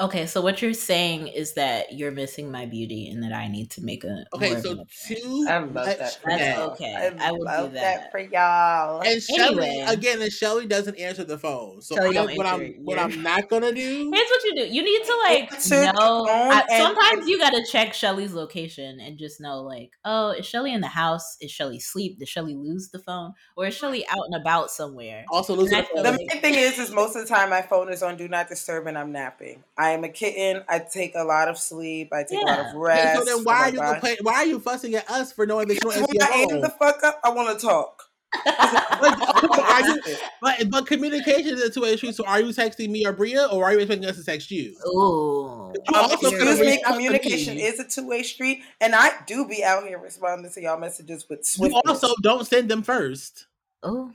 Okay, 0.00 0.26
so 0.26 0.40
what 0.40 0.62
you're 0.62 0.74
saying 0.74 1.26
is 1.26 1.54
that 1.54 1.92
you're 1.92 2.12
missing 2.12 2.52
my 2.52 2.66
beauty 2.66 3.08
and 3.08 3.20
that 3.24 3.32
I 3.32 3.48
need 3.48 3.70
to 3.72 3.84
make 3.84 4.04
a 4.04 4.24
okay 4.32 4.60
so 4.60 4.70
an 4.72 4.84
two 5.08 5.46
I 5.48 5.58
love 5.58 5.72
much 5.74 5.98
that. 5.98 6.14
For 6.22 6.30
That's 6.30 6.56
y'all. 6.58 6.70
okay. 6.70 6.94
I, 7.18 7.28
I 7.28 7.32
will 7.32 7.38
do 7.38 7.44
love 7.44 7.72
that. 7.72 8.12
for 8.12 8.20
y'all. 8.20 9.00
and 9.00 9.20
Shelly 9.20 9.66
Anyway. 9.66 9.84
again, 9.88 10.22
and 10.22 10.30
Shelly 10.32 10.66
doesn't 10.68 10.96
answer 11.00 11.24
the 11.24 11.36
phone. 11.36 11.82
So 11.82 11.96
I, 12.00 12.06
what 12.06 12.16
I'm 12.46 12.60
answer 12.60 12.74
what 12.80 12.94
your- 12.96 13.04
I'm 13.06 13.22
not 13.24 13.48
gonna 13.48 13.72
do. 13.72 14.10
Here's 14.14 14.28
what 14.30 14.44
you 14.44 14.54
do. 14.54 14.66
You 14.72 14.84
need 14.84 15.02
to 15.04 15.18
like 15.24 15.52
Answer 15.52 15.80
the 15.80 15.92
know. 15.92 16.26
I- 16.28 16.64
sometimes 16.78 17.20
and- 17.22 17.28
you 17.28 17.38
gotta 17.40 17.66
check 17.68 17.92
Shelly's 17.92 18.34
location 18.34 19.00
and 19.00 19.18
just 19.18 19.40
know, 19.40 19.62
like, 19.62 19.90
oh, 20.04 20.30
is 20.30 20.46
Shelly 20.46 20.72
in 20.72 20.80
the 20.80 20.86
house? 20.86 21.36
Is 21.40 21.50
Shelly 21.50 21.78
asleep? 21.78 22.20
Did 22.20 22.28
Shelly 22.28 22.54
lose 22.54 22.90
the 22.90 23.00
phone, 23.00 23.32
or 23.56 23.66
is 23.66 23.74
Shelly 23.74 24.06
out 24.06 24.26
and 24.30 24.40
about 24.40 24.70
somewhere? 24.70 25.24
Also, 25.28 25.56
losing 25.56 25.78
the 25.78 25.84
phone. 25.92 26.04
The 26.04 26.12
main 26.12 26.40
thing 26.40 26.54
is, 26.54 26.78
is 26.78 26.92
most 26.92 27.16
of 27.16 27.22
the 27.22 27.28
time 27.28 27.50
my 27.50 27.62
phone 27.62 27.92
is 27.92 28.04
on 28.04 28.16
do 28.16 28.28
not 28.28 28.48
disturb 28.48 28.86
and 28.86 28.96
I'm 28.96 29.10
napping. 29.10 29.64
I 29.76 29.87
am 29.90 30.04
a 30.04 30.08
kitten. 30.08 30.62
I 30.68 30.78
take 30.80 31.14
a 31.14 31.24
lot 31.24 31.48
of 31.48 31.58
sleep. 31.58 32.12
I 32.12 32.22
take 32.24 32.42
a 32.42 32.44
lot 32.46 32.58
Yeah. 32.58 32.60
of 32.60 32.66
Okay, 32.68 32.78
rest. 32.78 33.18
so 33.18 33.24
then 33.24 33.34
Oh 33.38 33.42
why 33.42 33.54
my 33.54 33.60
are 33.60 33.70
you 33.70 34.00
gosh. 34.00 34.16
Why 34.22 34.34
are 34.34 34.46
you 34.46 34.60
fussing 34.60 34.94
at 34.94 35.08
us 35.10 35.32
for 35.32 35.46
knowing 35.46 35.68
that 35.68 35.74
you 35.74 35.80
don't 35.80 35.92
Because 35.92 36.08
answer 36.08 36.32
when 36.32 36.48
I 36.48 36.52
phone? 36.52 36.60
the 36.62 36.68
fuck 36.70 37.02
up, 37.04 37.20
I 37.24 37.30
want 37.30 37.58
to 37.58 37.66
talk. 37.66 38.02
Are 38.46 39.88
you- 39.88 40.02
But 40.42 40.70
but 40.70 40.86
communication 40.86 41.54
is 41.54 41.62
a 41.62 41.70
two 41.70 41.80
way 41.82 41.96
street. 41.96 42.14
So 42.14 42.26
are 42.26 42.40
you 42.40 42.48
texting 42.48 42.90
me 42.90 43.06
or 43.06 43.12
Bria, 43.12 43.46
or 43.46 43.64
are 43.64 43.72
you 43.72 43.78
expecting 43.78 44.06
us 44.08 44.16
to 44.16 44.24
text 44.24 44.50
you? 44.50 44.74
Ooh. 44.86 45.72
You 45.88 46.04
Excuse 46.12 46.32
me, 46.60 46.66
reached 46.66 46.84
out 46.84 46.88
to 46.90 46.92
communication 46.94 47.56
is 47.58 47.80
a 47.80 47.84
two 47.84 48.06
way 48.06 48.22
street, 48.22 48.62
and 48.80 48.94
I 48.94 49.10
do 49.26 49.46
be 49.46 49.64
out 49.64 49.84
here 49.86 49.98
responding 49.98 50.50
to 50.52 50.60
y'all 50.62 50.78
messages 50.78 51.26
with 51.28 51.50
You 51.58 51.80
also 51.86 52.08
don't 52.22 52.46
send 52.46 52.68
them 52.70 52.82
first. 52.82 53.46
Oh, 53.82 54.10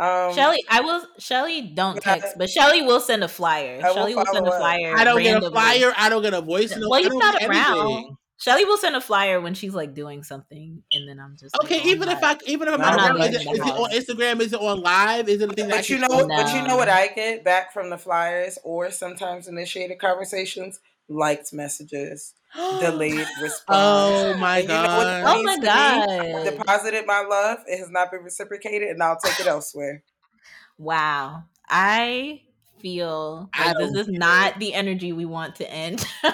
um, 0.00 0.34
Shelly, 0.34 0.58
I 0.70 0.80
will. 0.80 1.02
Shelly 1.18 1.60
don't 1.62 2.00
text, 2.00 2.34
but 2.38 2.48
Shelly 2.50 2.82
will 2.82 3.00
send 3.00 3.22
a 3.22 3.28
flyer. 3.28 3.80
I 3.84 3.92
Shelly 3.92 4.14
will 4.14 4.26
send 4.26 4.46
a 4.48 4.50
flyer. 4.50 4.96
I 4.96 5.04
don't 5.04 5.22
get 5.22 5.42
a 5.42 5.50
flyer. 5.50 5.92
I 5.96 6.08
don't 6.08 6.22
get 6.22 6.34
a 6.34 6.40
voice 6.40 6.74
note. 6.76 6.88
Well, 6.88 6.94
I 6.94 7.02
you're 7.02 7.10
don't 7.10 7.18
not 7.18 7.38
get 7.38 7.48
around. 7.50 7.80
anything. 7.92 8.16
Shelly 8.38 8.64
will 8.64 8.78
send 8.78 8.96
a 8.96 9.02
flyer 9.02 9.38
when 9.38 9.52
she's 9.52 9.74
like 9.74 9.92
doing 9.92 10.22
something, 10.22 10.82
and 10.92 11.06
then 11.06 11.20
I'm 11.20 11.36
just 11.38 11.54
Okay, 11.62 11.82
oh, 11.84 11.88
even 11.88 12.08
if 12.08 12.22
not- 12.22 12.42
I 12.42 12.50
even 12.50 12.68
if 12.68 12.74
I'm 12.74 12.80
I'm 12.80 12.96
not 12.96 12.96
not 12.96 13.16
around, 13.20 13.34
is 13.34 13.44
leaving 13.44 13.54
it, 13.54 13.58
the 13.58 13.64
is 13.64 13.68
it 13.68 13.74
on. 13.74 13.90
Instagram? 14.38 14.40
Is 14.40 14.52
it 14.54 14.60
on 14.60 14.80
live? 14.80 15.28
Is 15.28 15.42
it 15.42 15.50
a 15.50 15.52
thing 15.52 15.68
that 15.68 15.74
I 15.74 15.78
But 15.80 15.88
you 15.90 15.96
can 15.98 16.08
know, 16.08 16.16
scroll 16.16 16.28
but 16.28 16.54
you 16.54 16.62
know 16.66 16.76
what 16.78 16.88
I 16.88 17.08
get 17.08 17.44
back 17.44 17.72
from 17.74 17.90
the 17.90 17.98
flyers, 17.98 18.58
or 18.64 18.90
sometimes 18.90 19.46
initiated 19.46 19.98
conversations, 19.98 20.80
liked 21.10 21.52
messages, 21.52 22.32
delayed 22.54 23.26
oh 23.38 23.42
response. 23.42 23.66
Oh 23.68 24.34
my 24.38 24.58
And 24.58 24.68
you 24.68 24.74
know 24.74 24.84
god! 24.84 25.22
Oh 25.26 25.42
my 25.42 25.56
means 25.56 25.56
to 25.56 25.60
me? 25.60 25.66
God! 25.66 26.44
deposited 26.44 27.06
my 27.06 27.20
love. 27.20 27.58
It 27.66 27.78
has 27.78 27.90
not 27.90 28.10
been 28.10 28.22
reciprocated, 28.22 28.88
and 28.88 29.02
I'll 29.02 29.18
take 29.18 29.40
it 29.40 29.46
elsewhere. 29.46 30.02
Wow, 30.78 31.44
I 31.68 32.42
feel 32.80 33.50
I 33.52 33.74
this 33.74 33.92
don't 33.92 33.96
is 33.96 34.08
not 34.08 34.58
the 34.58 34.74
energy 34.74 35.12
we 35.12 35.24
want 35.26 35.56
to 35.56 35.70
end. 35.70 36.04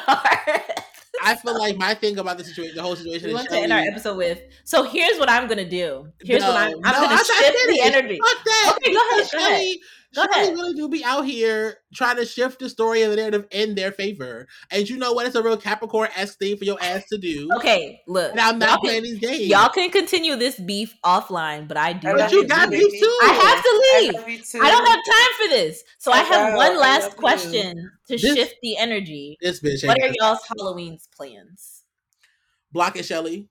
I 1.22 1.34
feel 1.34 1.58
like 1.58 1.76
my 1.76 1.94
thing 1.94 2.18
about 2.18 2.38
the 2.38 2.44
situation, 2.44 2.76
the 2.76 2.82
whole 2.82 2.94
situation, 2.94 3.28
we 3.28 3.32
is 3.32 3.34
want 3.34 3.48
to 3.48 3.56
end 3.56 3.72
our 3.72 3.80
episode 3.80 4.16
with. 4.16 4.40
So 4.64 4.84
here's 4.84 5.18
what 5.18 5.28
I'm 5.28 5.48
gonna 5.48 5.68
do. 5.68 6.08
Here's 6.22 6.42
what 6.42 6.56
I'm. 6.56 6.72
I'm 6.76 6.80
no, 6.80 6.92
gonna 6.92 7.06
I'm 7.06 7.10
not 7.10 7.26
shift 7.26 7.68
the 7.68 7.80
energy. 7.82 8.18
Fuck 8.22 8.44
that. 8.44 8.74
Okay, 8.76 8.92
go 8.92 9.00
ahead, 9.00 9.16
Because 9.16 9.30
go 9.32 9.38
ahead. 9.38 9.76
Shelly, 10.14 10.26
Go 10.26 10.32
Shelly 10.32 10.44
ahead. 10.46 10.54
really 10.56 10.74
do 10.74 10.88
be 10.88 11.04
out 11.04 11.22
here 11.22 11.78
trying 11.94 12.16
to 12.16 12.24
shift 12.24 12.58
the 12.60 12.68
story 12.68 13.02
and 13.02 13.12
the 13.12 13.16
narrative 13.16 13.46
in 13.50 13.74
their 13.74 13.92
favor. 13.92 14.46
And 14.70 14.88
you 14.88 14.96
know 14.96 15.12
what? 15.12 15.26
It's 15.26 15.36
a 15.36 15.42
real 15.42 15.56
Capricorn 15.56 16.08
esque 16.16 16.38
thing 16.38 16.56
for 16.56 16.64
your 16.64 16.78
ass 16.82 17.04
to 17.10 17.18
do. 17.18 17.48
Okay, 17.56 18.00
look. 18.06 18.30
And 18.32 18.40
I'm 18.40 18.52
y'all 18.54 18.58
not 18.60 18.80
can- 18.80 18.88
playing 18.88 19.02
these 19.02 19.18
games. 19.18 19.40
Y'all 19.46 19.68
can 19.68 19.90
continue 19.90 20.36
this 20.36 20.58
beef 20.58 20.94
offline, 21.04 21.66
but 21.68 21.76
I 21.76 21.92
do. 21.92 22.08
I 22.08 22.12
But 22.12 22.20
have 22.22 22.32
you 22.32 22.42
to 22.42 22.48
got 22.48 22.68
leave. 22.70 22.90
beef 22.90 23.00
too. 23.00 23.18
I 23.22 23.26
have 23.26 23.62
to 23.62 23.68
I 23.68 24.00
leave. 24.00 24.14
love 24.14 24.28
you 24.28 24.38
too. 24.38 24.60
I 24.62 24.70
don't 24.70 24.86
have 24.86 25.00
time 25.04 25.36
for 25.42 25.48
this. 25.48 25.82
So 25.98 26.12
I 26.12 26.16
I 26.16 26.22
have 26.22 26.50
know, 26.52 26.56
one 26.56 26.78
last 26.78 27.02
love 27.02 27.12
you. 27.12 27.18
question 27.18 27.90
to 28.08 28.16
This- 28.16 28.34
shift 28.34 28.54
the 28.62 28.76
energy. 28.76 29.36
This 29.40 29.60
bitch. 29.60 29.86
What 29.86 30.00
are 30.02 30.12
y'all's 30.20 30.40
Halloween's 30.48 31.08
plans? 31.16 31.82
blocking 32.72 33.02
Shelly? 33.02 33.48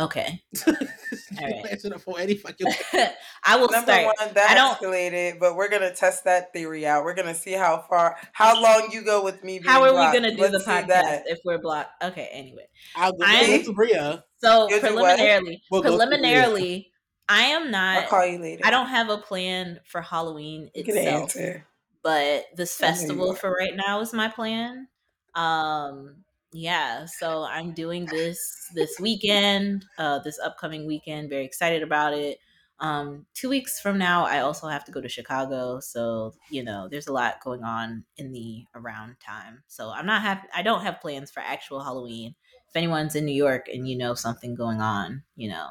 Okay. 0.00 0.42
right. 0.66 1.66
Answer 1.70 1.90
the 1.90 2.14
any 2.18 2.34
fucking. 2.34 2.66
I 3.44 3.56
will 3.56 3.68
Number 3.68 3.92
start. 3.92 4.14
one, 4.18 4.34
that 4.34 4.50
I 4.50 4.54
don't- 4.54 4.78
escalated, 4.78 5.38
but 5.38 5.54
we're 5.56 5.68
gonna 5.68 5.94
test 5.94 6.24
that 6.24 6.52
theory 6.52 6.86
out. 6.86 7.04
We're 7.04 7.14
gonna 7.14 7.34
see 7.34 7.52
how 7.52 7.84
far, 7.88 8.16
how 8.32 8.60
long 8.60 8.88
you 8.92 9.02
go 9.04 9.22
with 9.22 9.42
me. 9.44 9.58
Being 9.58 9.64
How 9.64 9.82
are 9.82 9.90
we 9.92 10.18
going 10.18 10.22
to 10.22 10.34
do 10.34 10.40
Let's 10.42 10.64
the 10.64 10.70
podcast 10.70 10.86
that. 10.88 11.22
if 11.26 11.40
we're 11.44 11.58
blocked? 11.58 12.02
Okay, 12.02 12.28
anyway. 12.32 12.66
I'll 12.96 13.12
go 13.12 13.24
I'm- 13.24 13.50
with 13.50 13.74
Bria. 13.74 14.24
So 14.42 14.68
You'll 14.70 14.80
preliminarily, 14.80 15.62
We'll 15.70 15.82
preliminarily, 15.82 16.90
I 17.28 17.42
am 17.44 17.70
not. 17.70 17.94
I'll 17.96 18.00
not 18.02 18.10
call 18.10 18.26
you 18.26 18.38
later. 18.38 18.62
I 18.64 18.70
don't 18.70 18.88
have 18.88 19.08
a 19.10 19.18
plan 19.18 19.78
for 19.86 20.00
Halloween 20.00 20.70
You 20.74 20.84
can 20.84 20.96
itself. 20.96 21.22
answer. 21.22 21.66
but 22.02 22.46
this 22.56 22.80
I 22.80 22.86
know 22.86 22.88
you 22.88 22.94
festival 22.96 23.34
for 23.34 23.52
right 23.52 23.76
now 23.76 24.00
is 24.00 24.12
my 24.12 24.28
plan. 24.28 24.88
Um 25.34 26.21
yeah, 26.52 27.06
so 27.06 27.44
I'm 27.44 27.72
doing 27.72 28.04
this 28.06 28.38
this 28.74 28.98
weekend, 29.00 29.84
uh 29.98 30.18
this 30.20 30.38
upcoming 30.38 30.86
weekend, 30.86 31.30
very 31.30 31.44
excited 31.44 31.82
about 31.82 32.12
it. 32.14 32.38
Um 32.80 33.26
2 33.34 33.48
weeks 33.48 33.80
from 33.80 33.98
now 33.98 34.24
I 34.24 34.40
also 34.40 34.68
have 34.68 34.84
to 34.84 34.92
go 34.92 35.00
to 35.00 35.08
Chicago, 35.08 35.80
so 35.80 36.34
you 36.50 36.62
know, 36.64 36.88
there's 36.90 37.06
a 37.08 37.12
lot 37.12 37.40
going 37.42 37.64
on 37.64 38.04
in 38.18 38.32
the 38.32 38.64
around 38.74 39.16
time. 39.24 39.62
So 39.68 39.90
I'm 39.90 40.06
not 40.06 40.22
have 40.22 40.40
I 40.54 40.62
don't 40.62 40.82
have 40.82 41.00
plans 41.00 41.30
for 41.30 41.40
actual 41.40 41.82
Halloween. 41.82 42.34
If 42.68 42.76
anyone's 42.76 43.14
in 43.16 43.24
New 43.26 43.32
York 43.34 43.68
and 43.72 43.88
you 43.88 43.96
know 43.98 44.14
something 44.14 44.54
going 44.54 44.80
on, 44.80 45.22
you 45.36 45.48
know, 45.50 45.68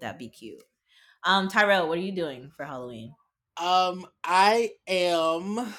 that'd 0.00 0.18
be 0.18 0.28
cute. 0.28 0.62
Um 1.24 1.48
Tyrell, 1.48 1.88
what 1.88 1.98
are 1.98 2.02
you 2.02 2.12
doing 2.14 2.50
for 2.56 2.64
Halloween? 2.64 3.14
Um, 3.58 4.06
I 4.22 4.72
am 4.86 5.74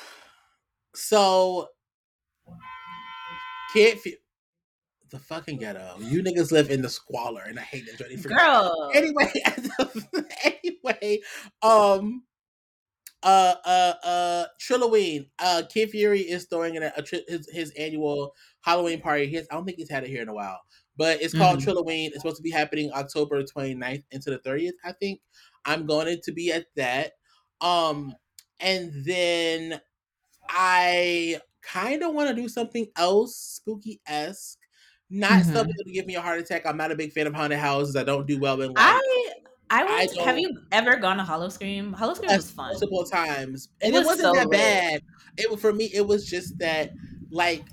so 0.95 1.69
can't 3.73 3.99
feel 3.99 4.15
the 5.09 5.19
fucking 5.19 5.57
ghetto. 5.57 5.95
You 5.99 6.21
niggas 6.23 6.51
live 6.51 6.69
in 6.69 6.81
the 6.81 6.89
squalor, 6.89 7.43
and 7.47 7.59
I 7.59 7.63
hate 7.63 7.85
that. 7.85 7.97
For 8.19 8.29
Girl. 8.29 8.91
Anyway, 8.93 9.31
anyway, 10.63 11.19
um, 11.61 12.23
uh, 13.23 13.55
uh, 13.65 13.93
uh, 14.03 14.45
Trilloween. 14.61 15.29
Uh, 15.39 15.63
Kid 15.69 15.89
Fury 15.89 16.21
is 16.21 16.45
throwing 16.45 16.75
in 16.75 16.83
a, 16.83 16.91
his 17.27 17.49
his 17.51 17.71
annual 17.77 18.33
Halloween 18.61 19.01
party. 19.01 19.33
Has, 19.35 19.47
I 19.51 19.55
don't 19.55 19.65
think 19.65 19.77
he's 19.77 19.89
had 19.89 20.03
it 20.03 20.09
here 20.09 20.21
in 20.21 20.29
a 20.29 20.33
while, 20.33 20.59
but 20.97 21.21
it's 21.21 21.33
called 21.33 21.59
Mhm. 21.59 21.65
Trilloween. 21.65 22.07
It's 22.07 22.17
supposed 22.17 22.37
to 22.37 22.43
be 22.43 22.51
happening 22.51 22.91
October 22.93 23.43
29th 23.43 24.03
into 24.11 24.29
the 24.29 24.39
30th, 24.39 24.73
I 24.83 24.91
think. 24.93 25.21
I'm 25.65 25.85
going 25.85 26.19
to 26.23 26.31
be 26.31 26.51
at 26.51 26.67
that. 26.75 27.13
Um, 27.59 28.13
and 28.59 28.91
then 29.05 29.81
I 30.49 31.41
kind 31.61 32.03
of 32.03 32.13
want 32.13 32.29
to 32.29 32.35
do 32.41 32.47
something 32.47 32.87
else 32.95 33.35
spooky 33.35 33.99
esque. 34.07 34.59
Not 35.09 35.43
Mhm. 35.43 35.53
something 35.53 35.75
to 35.85 35.91
give 35.91 36.05
me 36.05 36.15
a 36.15 36.21
heart 36.21 36.39
attack. 36.39 36.65
I'm 36.65 36.77
not 36.77 36.91
a 36.91 36.95
big 36.95 37.13
fan 37.13 37.27
of 37.27 37.33
haunted 37.33 37.59
houses. 37.59 37.95
I 37.95 38.03
don't 38.03 38.27
do 38.27 38.39
well 38.39 38.61
in 38.61 38.73
like 38.73 38.77
I 38.77 39.33
I 39.69 39.83
I 40.19 40.23
have 40.23 40.37
you 40.39 40.57
ever 40.71 40.95
gone 40.97 41.17
to 41.17 41.23
Howl-O-Scream? 41.23 41.93
Hollow 41.93 42.13
Scream 42.13 42.31
was 42.35 42.51
fun. 42.51 42.71
multiple 42.71 43.03
times, 43.03 43.69
and 43.81 43.93
it, 43.93 43.97
was 43.97 44.05
wasn't 44.05 44.25
so 44.27 44.33
that 44.33 44.49
bad. 44.49 45.01
It 45.37 45.49
was 45.49 45.59
for 45.59 45.73
me. 45.73 45.85
It 45.93 46.05
was 46.05 46.25
just 46.29 46.57
that 46.59 46.91
like 47.31 47.65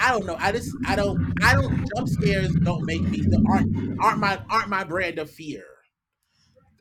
I 0.00 0.10
don't 0.10 0.26
know. 0.26 0.36
I 0.38 0.52
just 0.52 0.70
I 0.86 0.96
don't 0.96 1.32
I 1.42 1.54
don't 1.54 1.84
jump 1.94 2.08
scares 2.08 2.54
don't 2.56 2.84
make 2.84 3.02
me 3.02 3.24
aren't 3.48 4.00
aren't 4.00 4.18
my 4.18 4.40
aren't 4.48 4.68
my 4.68 4.84
brand 4.84 5.18
of 5.18 5.30
fear. 5.30 5.64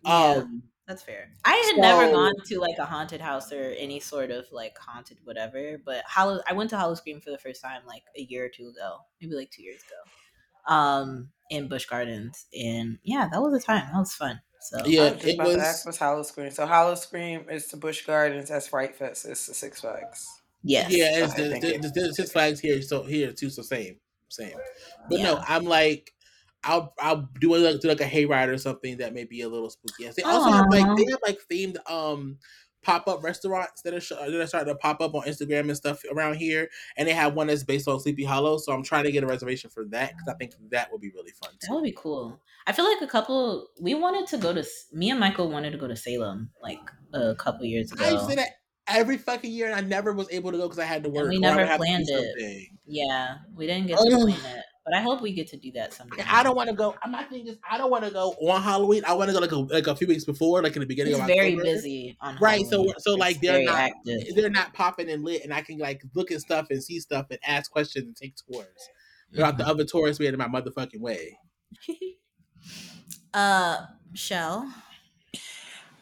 Yeah. 0.05 0.43
Um 0.43 0.63
That's 0.87 1.03
fair. 1.03 1.29
I 1.43 1.55
had 1.73 1.81
never 1.81 2.09
gone 2.11 2.33
to 2.45 2.59
like 2.61 2.77
a 2.79 2.85
haunted 2.85 3.19
house 3.19 3.51
or 3.51 3.73
any 3.77 3.99
sort 3.99 4.31
of 4.31 4.45
like 4.53 4.77
haunted 4.77 5.17
whatever, 5.25 5.77
but 5.85 6.03
Hollow 6.05 6.39
I 6.47 6.53
went 6.53 6.69
to 6.69 6.77
Howl-O-Scream 6.77 7.19
for 7.19 7.29
the 7.31 7.37
first 7.37 7.61
time 7.61 7.81
like 7.85 8.03
a 8.17 8.21
year 8.21 8.45
or 8.45 8.49
two 8.49 8.69
ago, 8.69 8.99
maybe 9.21 9.35
like 9.35 9.51
two 9.51 9.63
years 9.63 9.81
ago, 9.81 10.73
um, 10.73 11.29
in 11.49 11.67
Busch 11.67 11.85
Gardens, 11.87 12.45
and 12.57 12.99
yeah, 13.03 13.27
that 13.31 13.41
was 13.41 13.61
a 13.61 13.65
time. 13.65 13.87
That 13.91 13.99
was 13.99 14.13
fun. 14.13 14.39
So 14.61 14.85
Yeah, 14.85 15.01
I 15.01 15.03
was 15.03 15.13
just 15.15 15.25
it 15.27 15.33
about 15.35 15.43
to 15.45 15.49
was- 15.57 15.85
ask 15.87 15.99
Howl-O-Scream. 15.99 16.51
So 16.51 16.65
Howl-O-Scream 16.65 17.45
is 17.49 17.67
to 17.67 17.77
Busch 17.77 18.05
Gardens. 18.05 18.49
That's 18.49 18.67
Fright 18.67 18.95
Fest. 18.95 19.25
It's 19.25 19.45
the 19.47 19.53
Six 19.53 19.81
Flags. 19.81 20.25
yes, 20.63 20.89
Yeah, 20.89 21.25
it's 21.25 21.33
Okay, 21.33 21.59
the, 21.59 21.77
the, 21.77 21.89
the, 21.89 22.01
the 22.07 22.13
Six 22.13 22.31
Flags 22.31 22.59
here, 22.61 22.81
so 22.81 23.03
here 23.03 23.31
too, 23.33 23.49
so 23.49 23.61
same, 23.61 23.97
same. 24.29 24.55
But 25.09 25.19
no, 25.19 25.41
I'm 25.47 25.65
like, 25.65 26.11
I'll 26.67 26.93
I'll 26.99 27.29
do 27.39 27.55
a, 27.55 27.57
like, 27.57 27.79
do 27.81 27.87
like 27.87 28.01
a 28.01 28.05
hayride 28.05 28.49
or 28.49 28.57
something 28.57 28.97
that 28.97 29.13
may 29.13 29.23
be 29.23 29.41
a 29.41 29.49
little 29.49 29.69
spooky. 29.69 30.09
They 30.15 30.23
also 30.23 30.51
have 30.51 30.65
like 30.69 30.85
they 30.97 31.05
have 31.11 31.19
like 31.25 31.39
themed 31.51 31.77
um 31.89 32.37
pop 32.83 33.07
up 33.07 33.23
restaurants 33.23 33.81
that 33.81 33.93
are 33.93 33.99
sh- 33.99 34.09
that 34.09 34.33
are 34.33 34.47
starting 34.47 34.73
to 34.73 34.77
pop 34.77 35.01
up 35.01 35.13
on 35.15 35.23
Instagram 35.23 35.61
and 35.61 35.75
stuff 35.75 36.01
around 36.11 36.35
here, 36.35 36.69
and 36.97 37.07
they 37.07 37.13
have 37.13 37.33
one 37.33 37.47
that's 37.47 37.63
based 37.63 37.87
on 37.87 37.99
Sleepy 37.99 38.23
Hollow. 38.23 38.57
So 38.57 38.71
I'm 38.73 38.83
trying 38.83 39.05
to 39.05 39.11
get 39.11 39.23
a 39.23 39.27
reservation 39.27 39.69
for 39.69 39.85
that 39.85 40.11
because 40.11 40.27
I 40.27 40.33
think 40.35 40.53
that 40.69 40.91
would 40.91 41.01
be 41.01 41.09
really 41.09 41.31
fun 41.31 41.51
that 41.61 41.73
would 41.73 41.83
be 41.83 41.93
cool. 41.95 42.39
I 42.65 42.73
feel 42.73 42.85
like 42.85 43.01
a 43.01 43.07
couple. 43.07 43.67
We 43.81 43.95
wanted 43.95 44.27
to 44.27 44.37
go 44.37 44.53
to. 44.53 44.65
Me 44.91 45.09
and 45.09 45.19
Michael 45.19 45.49
wanted 45.49 45.71
to 45.71 45.77
go 45.77 45.87
to 45.87 45.95
Salem 45.95 46.49
like 46.61 46.79
a 47.13 47.35
couple 47.35 47.65
years 47.65 47.91
ago. 47.91 48.03
I 48.05 48.27
say 48.27 48.35
that 48.35 48.49
every 48.87 49.17
fucking 49.17 49.51
year, 49.51 49.67
and 49.67 49.75
I 49.75 49.81
never 49.81 50.13
was 50.13 50.29
able 50.31 50.51
to 50.51 50.57
go 50.57 50.63
because 50.63 50.79
I 50.79 50.85
had 50.85 51.03
to 51.03 51.09
work. 51.09 51.29
we 51.29 51.39
never 51.39 51.57
would 51.57 51.67
have 51.67 51.79
to 51.79 51.85
do 51.85 51.91
planned 51.91 52.05
it. 52.09 52.69
Yeah, 52.85 53.37
we 53.55 53.67
didn't 53.67 53.87
get 53.87 53.97
to 53.97 54.03
plan 54.09 54.57
it, 54.57 54.65
but 54.89 54.95
I 54.97 55.01
hope 55.01 55.21
we 55.21 55.33
get 55.33 55.47
to 55.49 55.57
do 55.57 55.69
that 55.73 55.93
someday. 55.93 56.23
I 56.29 56.43
don't 56.43 56.55
want 56.55 56.69
to 56.69 56.75
go. 56.75 56.95
My 57.09 57.23
thing 57.23 57.45
is, 57.45 57.57
I 57.69 57.77
don't 57.77 57.91
want 57.91 58.05
to 58.05 58.09
go 58.11 58.31
on 58.39 58.61
Halloween. 58.63 59.03
I 59.05 59.13
want 59.15 59.29
to 59.29 59.33
go 59.33 59.39
like 59.41 59.51
a 59.51 59.57
like 59.57 59.87
a 59.87 59.95
few 59.97 60.07
weeks 60.07 60.23
before, 60.23 60.63
like 60.63 60.75
in 60.77 60.79
the 60.79 60.85
beginning 60.85 61.11
It's 61.11 61.19
of 61.21 61.27
very 61.27 61.49
October. 61.55 61.63
busy 61.63 62.17
on 62.21 62.37
Right, 62.39 62.65
so 62.65 62.77
Halloween. 62.77 62.93
so 62.99 63.15
like 63.15 63.31
It's 63.35 63.41
they're 63.41 63.63
not 63.65 63.75
active. 63.75 64.21
they're 64.35 64.49
not 64.49 64.73
popping 64.73 65.09
and 65.09 65.25
lit, 65.25 65.43
and 65.43 65.53
I 65.53 65.59
can 65.61 65.77
like 65.77 66.01
look 66.15 66.31
at 66.31 66.39
stuff 66.39 66.67
and 66.69 66.81
see 66.81 67.01
stuff 67.01 67.25
and 67.31 67.39
ask 67.45 67.69
questions 67.69 68.05
and 68.05 68.15
take 68.15 68.35
tours. 68.37 68.67
Without 69.31 69.55
Mm-hmm. 69.55 69.57
the 69.57 69.67
other 69.67 69.83
tourists 69.83 70.19
being 70.19 70.31
in 70.31 70.39
my 70.39 70.47
motherfucking 70.47 71.01
way. 71.01 71.37
uh, 73.33 73.85
Shell. 74.13 74.71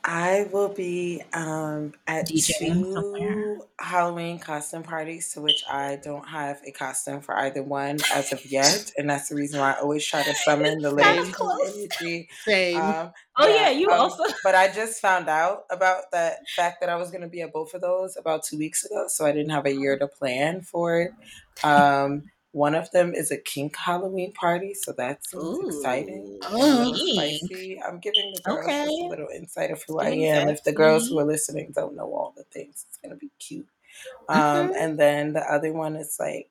I 0.08 0.48
will 0.52 0.70
be 0.70 1.24
um, 1.34 1.94
at 2.06 2.28
DJing 2.28 2.94
somewhere. 2.94 3.34
two 3.34 3.64
Halloween 3.80 4.38
costume 4.38 4.84
parties 4.84 5.34
to 5.34 5.42
which 5.42 5.64
I 5.70 5.98
don't 6.04 6.28
have 6.28 6.62
a 6.66 6.72
costume 6.72 7.22
for 7.22 7.36
either 7.36 7.64
one 7.64 7.98
as 8.14 8.32
of 8.32 8.46
yet, 8.46 8.92
and 8.98 9.10
that's 9.10 9.30
the 9.30 9.36
reason 9.36 9.60
why 9.60 9.72
I 9.72 9.80
always 9.80 10.06
try 10.06 10.22
to 10.22 10.36
summon 10.36 10.80
the 10.80 10.92
ladies 10.92 11.34
energy. 12.00 12.30
Same. 12.44 12.80
Um, 12.80 13.12
Oh 13.38 13.48
yeah, 13.48 13.70
you 13.70 13.90
um, 13.90 14.00
also. 14.00 14.24
But 14.44 14.56
I 14.56 14.72
just 14.72 15.02
found 15.02 15.28
out 15.28 15.66
about 15.70 16.12
that 16.12 16.48
fact 16.56 16.80
that 16.80 16.90
I 16.90 16.96
was 16.96 17.12
going 17.12 17.22
to 17.22 17.28
be 17.28 17.42
at 17.42 17.52
both 17.52 17.74
of 17.74 17.82
those 17.82 18.16
about 18.16 18.44
two 18.44 18.58
weeks 18.58 18.86
ago, 18.86 19.06
so 19.08 19.26
I 19.26 19.32
didn't 19.32 19.50
have 19.50 19.66
a 19.66 19.74
year 19.74 19.98
to 19.98 20.08
plan 20.08 20.62
for 20.62 21.02
it. 21.02 21.12
Um, 21.64 22.24
one 22.56 22.74
of 22.74 22.90
them 22.92 23.14
is 23.14 23.32
a 23.32 23.38
kink 23.38 23.76
Halloween 23.76 24.32
party, 24.32 24.74
so 24.74 24.94
that's 24.94 25.34
exciting. 25.34 26.24
Ooh, 26.24 26.40
and 26.42 26.72
a 26.72 26.78
little 26.78 26.98
kink. 26.98 27.42
spicy. 27.52 27.82
I'm 27.84 28.00
giving 28.00 28.32
the 28.34 28.42
girls 28.44 28.66
just 28.66 28.80
Okay. 28.80 29.06
a 29.06 29.10
little 29.10 29.28
insight 29.36 29.72
of 29.72 29.84
who 29.84 30.00
I 30.00 30.12
am. 30.12 30.48
If 30.48 30.64
the 30.64 30.72
girls 30.72 31.10
who 31.10 31.20
are 31.20 31.26
listening 31.26 31.74
don't 31.76 31.98
know 31.98 32.06
all 32.14 32.34
the 32.38 32.46
things, 32.46 32.86
it's 32.88 32.98
gonna 32.98 33.18
be 33.18 33.30
cute. 33.40 33.68
Um, 34.30 34.40
Mhm. 34.40 34.76
and 34.78 34.98
then 34.98 35.34
the 35.34 35.42
other 35.42 35.74
one 35.74 35.98
is 35.98 36.16
like 36.18 36.50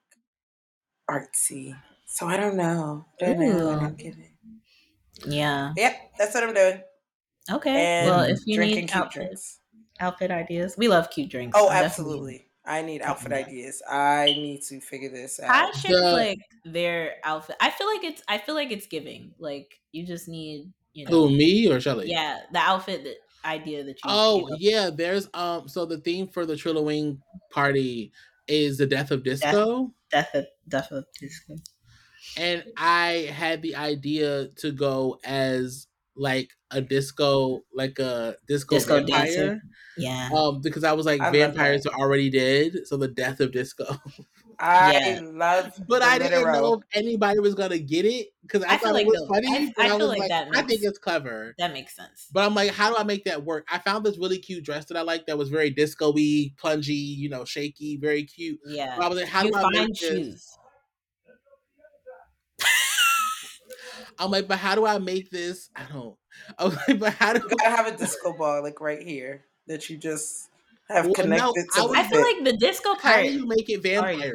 artsy. 1.11 1.75
So 2.07 2.27
I 2.27 2.37
don't 2.37 2.57
know. 2.57 3.07
Don't 3.19 3.39
know 3.39 3.47
what 3.47 3.79
Ooh. 3.79 3.81
I'm 3.81 3.95
getting. 3.97 4.37
Yeah. 5.27 5.73
Yep, 5.77 5.97
that's 6.19 6.35
what 6.35 6.45
I'm 6.45 6.55
doing. 6.55 6.83
Okay. 7.51 7.87
And 7.87 8.07
well, 8.07 8.21
if 8.25 8.47
you 8.47 8.57
drinking 8.57 8.83
need 8.83 8.89
cute 8.89 9.05
outfit, 9.05 9.23
drinks. 9.23 9.61
outfit 10.01 10.31
ideas, 10.31 10.77
we 10.77 10.89
love 10.89 11.11
cute 11.11 11.31
drinks. 11.31 11.57
Oh, 11.59 11.69
I'm 11.69 11.85
absolutely. 11.85 12.49
I 12.67 12.83
need 12.83 13.03
outfit 13.03 13.31
Yeah. 13.33 13.39
ideas. 13.39 13.83
I 13.89 14.27
need 14.27 14.63
to 14.69 14.81
figure 14.81 15.11
this 15.11 15.39
out. 15.41 15.51
I 15.75 15.79
should 15.79 15.91
The- 15.91 16.13
like 16.13 16.39
their 16.65 17.17
outfit. 17.25 17.57
I 17.61 17.71
feel 17.71 17.87
like 17.87 18.05
it's. 18.05 18.23
I 18.29 18.39
feel 18.39 18.55
like 18.55 18.71
it's 18.73 18.87
giving. 18.87 19.35
Like 19.39 19.81
you 19.93 20.07
just 20.07 20.29
need. 20.29 20.73
You 20.95 21.05
know. 21.07 21.11
Who 21.29 21.31
me 21.37 21.67
or 21.71 21.81
Shelly? 21.81 22.09
Yeah, 22.09 22.41
the 22.53 22.59
outfit 22.61 23.05
that 23.05 23.17
idea 23.45 23.83
that 23.85 23.97
you. 23.97 24.01
Oh 24.05 24.47
came 24.49 24.57
yeah, 24.61 24.91
there's 24.95 25.29
um. 25.35 25.69
So 25.69 25.85
the 25.85 25.99
theme 25.99 26.29
for 26.29 26.47
the 26.47 26.55
Trillowing 26.55 27.19
party 27.51 28.13
is 28.49 28.79
the 28.79 28.87
death 28.87 29.11
of 29.11 29.25
disco, 29.25 29.93
Death 30.11 30.35
of 30.35 30.47
Death 30.69 30.91
of 30.93 31.05
Disco. 31.21 31.57
and 32.37 32.65
I 32.77 33.31
had 33.33 33.61
the 33.63 33.77
idea 33.77 34.49
to 34.57 34.71
go 34.73 35.19
as 35.25 35.87
like 36.17 36.51
a 36.71 36.81
disco, 36.81 37.63
like 37.75 37.99
a 37.99 38.37
disco, 38.49 38.77
Disco 38.77 38.97
vampire. 38.97 39.25
dancer. 39.25 39.63
Yeah. 39.97 40.29
Um, 40.35 40.61
because 40.61 40.85
I 40.85 40.93
was 40.93 41.07
like 41.07 41.21
I 41.21 41.31
vampires 41.31 41.87
are 41.87 41.95
already 41.95 42.31
dead, 42.31 42.87
so 42.87 42.97
the 42.97 43.09
death 43.09 43.41
of 43.41 43.53
disco. 43.53 43.85
I 44.59 44.93
Yeah. 44.93 45.21
love 45.23 45.73
But 45.89 46.03
I 46.03 46.19
didn't 46.19 46.39
literal. 46.45 46.61
know 46.63 46.75
if 46.75 46.83
anybody 46.97 47.41
was 47.41 47.55
gonna 47.57 47.79
get 47.79 48.05
it 48.05 48.29
because 48.43 48.63
I, 48.63 48.75
I 48.75 48.79
feel 48.79 48.89
thought 48.89 48.95
like 48.95 49.07
it 49.07 49.11
was 49.11 49.21
the- 49.21 49.27
funny. 49.35 49.49
I- 49.49 49.73
I 49.83 49.87
I, 49.87 49.89
feel 49.89 49.99
was 49.99 50.09
like 50.09 50.19
like, 50.21 50.29
that 50.29 50.49
I 50.55 50.63
think 50.63 50.81
it's 50.85 50.99
clever. 50.99 51.55
that 51.59 51.73
makes 51.73 51.95
sense. 51.97 52.29
But 52.33 52.45
I'm 52.45 52.55
like, 52.55 52.71
how 52.71 52.91
do 52.91 52.97
I 52.97 53.03
make 53.03 53.25
that 53.25 53.45
work? 53.45 53.67
I 53.71 53.79
found 53.79 54.07
this 54.07 54.17
really 54.19 54.39
cute 54.39 54.65
dress 54.65 54.85
that 54.87 54.97
I 54.97 55.03
like 55.03 55.27
that 55.27 55.37
was 55.39 55.49
very 55.49 55.71
disco-y, 55.71 56.53
plungy, 56.63 57.17
you 57.17 57.29
know, 57.29 57.45
shaky, 57.45 57.97
very 57.97 58.25
cute. 58.25 58.61
Yeah. 58.67 58.95
But 58.97 59.05
I 59.05 59.09
was 59.09 59.19
like, 59.19 59.29
how 59.29 59.43
you 59.43 59.51
do 59.51 59.59
I 59.59 59.63
find 59.63 59.75
make 59.75 59.99
this? 60.01 60.57
I'm 64.19 64.31
like, 64.31 64.49
but 64.49 64.59
how 64.59 64.75
do 64.75 64.87
I 64.87 64.99
make 64.99 65.31
this? 65.31 65.71
I 65.77 65.83
don't. 65.93 66.17
I 66.59 66.65
was 66.65 66.77
like, 66.89 66.99
but 66.99 67.13
how 67.15 67.33
do 67.33 67.41
You 67.41 67.57
gotta 67.57 67.71
have 67.77 67.87
a 67.87 67.97
disco 67.97 68.33
ball 68.37 68.63
like 68.63 68.81
right 68.81 69.01
here 69.03 69.45
that 69.67 69.89
you 69.89 69.97
just 69.97 70.51
have 70.89 71.05
Well, 71.07 71.15
no, 71.19 71.23
connected 71.23 71.67
I 71.75 71.81
to 71.81 71.87
was- 71.87 71.93
the 71.93 71.99
I 71.99 72.09
feel 72.09 72.21
like 72.23 72.45
the 72.45 72.57
disco 72.57 72.95
how 73.01 73.23
do 73.23 73.33
you 73.33 73.47
make 73.47 73.69
it 73.71 73.83
Sorry, 73.83 73.95
vampire 74.17 74.35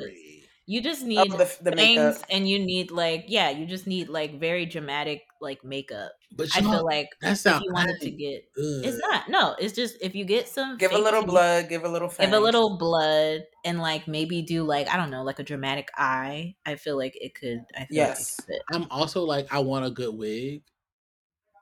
You 0.70 0.82
just 0.82 1.04
Oh, 1.16 1.26
need 1.26 1.38
the, 1.38 1.58
the 1.62 1.72
things, 1.76 2.24
makeup. 2.24 2.30
and 2.30 2.48
you 2.48 2.60
need 2.60 2.91
like 2.91 3.26
yeah, 3.28 3.50
you 3.50 3.66
just 3.66 3.88
need 3.88 4.10
like 4.10 4.40
very 4.40 4.66
dramatic 4.68 5.24
like 5.41 5.64
makeup. 5.64 6.14
But 6.32 6.50
I 6.54 6.62
feel 6.62 6.86
like 6.86 7.10
that 7.22 7.40
if 7.46 7.60
you 7.60 7.72
wanted 7.74 8.00
to 8.02 8.12
get, 8.12 8.44
Ugh. 8.58 8.64
it's 8.84 8.98
not. 9.00 9.30
No, 9.30 9.56
it's 9.60 9.74
just 9.76 9.98
if 10.02 10.16
you 10.16 10.26
get 10.26 10.48
some, 10.48 10.80
Give 10.80 10.94
a 10.94 10.98
little 10.98 11.22
teeth, 11.22 11.28
blood. 11.28 11.70
Give 11.70 11.84
a 11.84 11.90
little. 11.90 12.10
give 12.20 12.34
a 12.34 12.40
little 12.40 12.78
blood, 12.78 13.44
and 13.66 13.80
like 13.82 14.08
maybe 14.08 14.41
do 14.44 14.64
like 14.64 14.88
I 14.90 14.98
don't 14.98 15.12
know, 15.12 15.24
like 15.24 15.40
a 15.40 15.44
dramatic 15.44 15.90
eye. 15.98 16.56
I 16.66 16.76
feel 16.78 16.98
like 16.98 17.16
it 17.18 17.36
could. 17.36 17.66
I 17.76 17.86
feel 17.86 18.04
Yes. 18.04 18.08
like 18.08 18.20
it 18.20 18.28
could 18.48 18.54
fit. 18.56 18.64
I'm 18.72 18.88
also 18.91 19.24
like, 19.24 19.52
I 19.52 19.60
want 19.60 19.86
a 19.86 19.91
good 19.91 20.16
wig. 20.16 20.64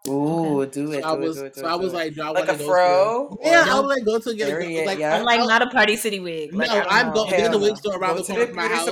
Ooh, 0.10 0.66
do 0.66 0.92
it. 0.94 1.04
So 1.04 1.10
I 1.10 1.14
was, 1.14 1.38
it, 1.38 1.40
do 1.42 1.46
it, 1.48 1.54
do 1.56 1.60
so 1.62 1.68
it, 1.68 1.70
I 1.72 1.76
was 1.76 1.94
like, 1.94 2.16
do 2.16 2.22
I 2.22 2.30
like 2.30 2.36
want 2.48 2.50
a 2.50 2.52
to 2.54 2.58
go 2.60 2.66
fro. 2.66 3.38
To, 3.44 3.50
yeah, 3.50 3.66
or- 3.66 3.72
I 3.72 3.80
would 3.80 3.88
like 3.88 4.06
go 4.06 4.20
to 4.20 4.34
get 4.36 4.48
a 4.50 4.52
Period, 4.58 4.86
like. 4.86 5.00
yeah. 5.00 5.16
I'm 5.18 5.24
like 5.26 5.40
I- 5.40 5.46
not 5.46 5.62
a 5.62 5.68
Party 5.70 5.96
City 5.96 6.20
wig. 6.20 6.54
Like, 6.54 6.70
No, 6.70 6.76
I 6.76 6.80
don't 6.84 6.92
I'm 6.94 7.14
going. 7.14 7.30
There's 7.32 7.56
a 7.56 7.60
wig 7.60 7.78
store 7.78 7.98
around 7.98 8.16
Go 8.18 8.22
the 8.24 8.28
corner 8.28 8.42
the 8.42 8.48
from 8.48 8.56
my 8.56 8.68
house. 8.68 8.86
There's 8.86 8.90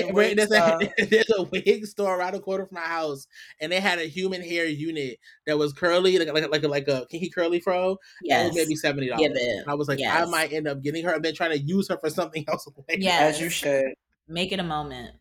a, 0.00 0.12
wig 0.12 0.36
there's, 0.36 0.48
store. 0.48 0.80
a, 0.98 1.04
there's 1.06 1.30
a 1.36 1.42
wig 1.44 1.86
store 1.86 2.18
around 2.18 2.34
the 2.34 2.40
corner 2.40 2.66
from 2.66 2.74
my 2.76 2.80
house, 2.82 3.26
and 3.60 3.72
they 3.72 3.80
had 3.80 3.98
a 3.98 4.04
human 4.04 4.42
hair 4.42 4.66
unit 4.66 5.18
that 5.46 5.58
was 5.58 5.72
curly, 5.72 6.18
like 6.18 6.32
like 6.32 6.50
like 6.50 6.62
a, 6.64 6.68
like 6.68 6.88
a 6.88 7.06
kinky 7.10 7.30
curly 7.30 7.60
fro. 7.60 7.90
and 7.90 7.98
It 8.22 8.28
Yes. 8.28 8.46
was 8.48 8.56
maybe 8.56 8.76
seventy 8.76 9.08
dollars. 9.08 9.28
Give 9.28 9.68
I 9.68 9.74
was 9.74 9.88
like, 9.88 10.00
I 10.06 10.24
might 10.26 10.52
end 10.52 10.68
up 10.68 10.82
getting 10.82 11.04
her, 11.04 11.12
and 11.14 11.24
then 11.24 11.34
trying 11.34 11.50
to 11.52 11.58
use 11.58 11.88
her 11.88 11.96
for 11.98 12.10
something 12.10 12.44
else. 12.48 12.66
later. 12.88 13.00
Yes. 13.02 13.36
As 13.36 13.40
you 13.40 13.48
should. 13.48 13.94
Make 14.28 14.52
it 14.52 14.58
a 14.60 14.64
moment. 14.64 15.16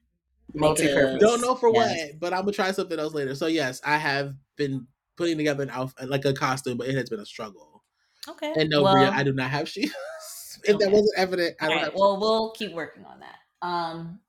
Make 0.54 0.56
it 0.56 0.58
a- 0.58 0.96
Multi-purpose. 0.96 1.22
Don't 1.22 1.42
know 1.42 1.56
for 1.56 1.72
Yes. 1.74 2.12
what, 2.12 2.20
but 2.20 2.34
I'm 2.34 2.42
gonna 2.42 2.52
try 2.54 2.72
something 2.72 3.00
else 3.00 3.14
later. 3.14 3.36
So 3.36 3.48
yes, 3.48 3.82
I 3.86 3.98
have 3.98 4.36
been 4.56 4.88
putting 5.18 5.38
together 5.38 5.64
an 5.64 5.70
outfit, 5.70 6.10
like 6.10 6.26
a 6.26 6.34
costume, 6.34 6.78
but 6.78 6.88
it 6.88 6.96
has 6.96 7.10
been 7.10 7.20
a 7.20 7.26
struggle. 7.26 7.84
Okay. 8.28 8.54
And 8.56 8.70
no, 8.70 8.84
well, 8.84 8.94
Bria, 8.96 9.12
I 9.12 9.24
do 9.24 9.34
not 9.34 9.50
have 9.50 9.68
shoes. 9.70 9.94
if 10.64 10.78
that 10.80 10.92
wasn't 10.92 11.12
evident, 11.18 11.56
I 11.60 11.66
All 11.66 11.70
don't 11.70 11.78
right. 11.78 11.86
have. 11.86 11.96
Well, 11.96 12.20
we'll 12.20 12.52
keep 12.52 12.72
working 12.74 13.06
on 13.06 13.20
that. 13.20 13.36
Um, 13.62 14.20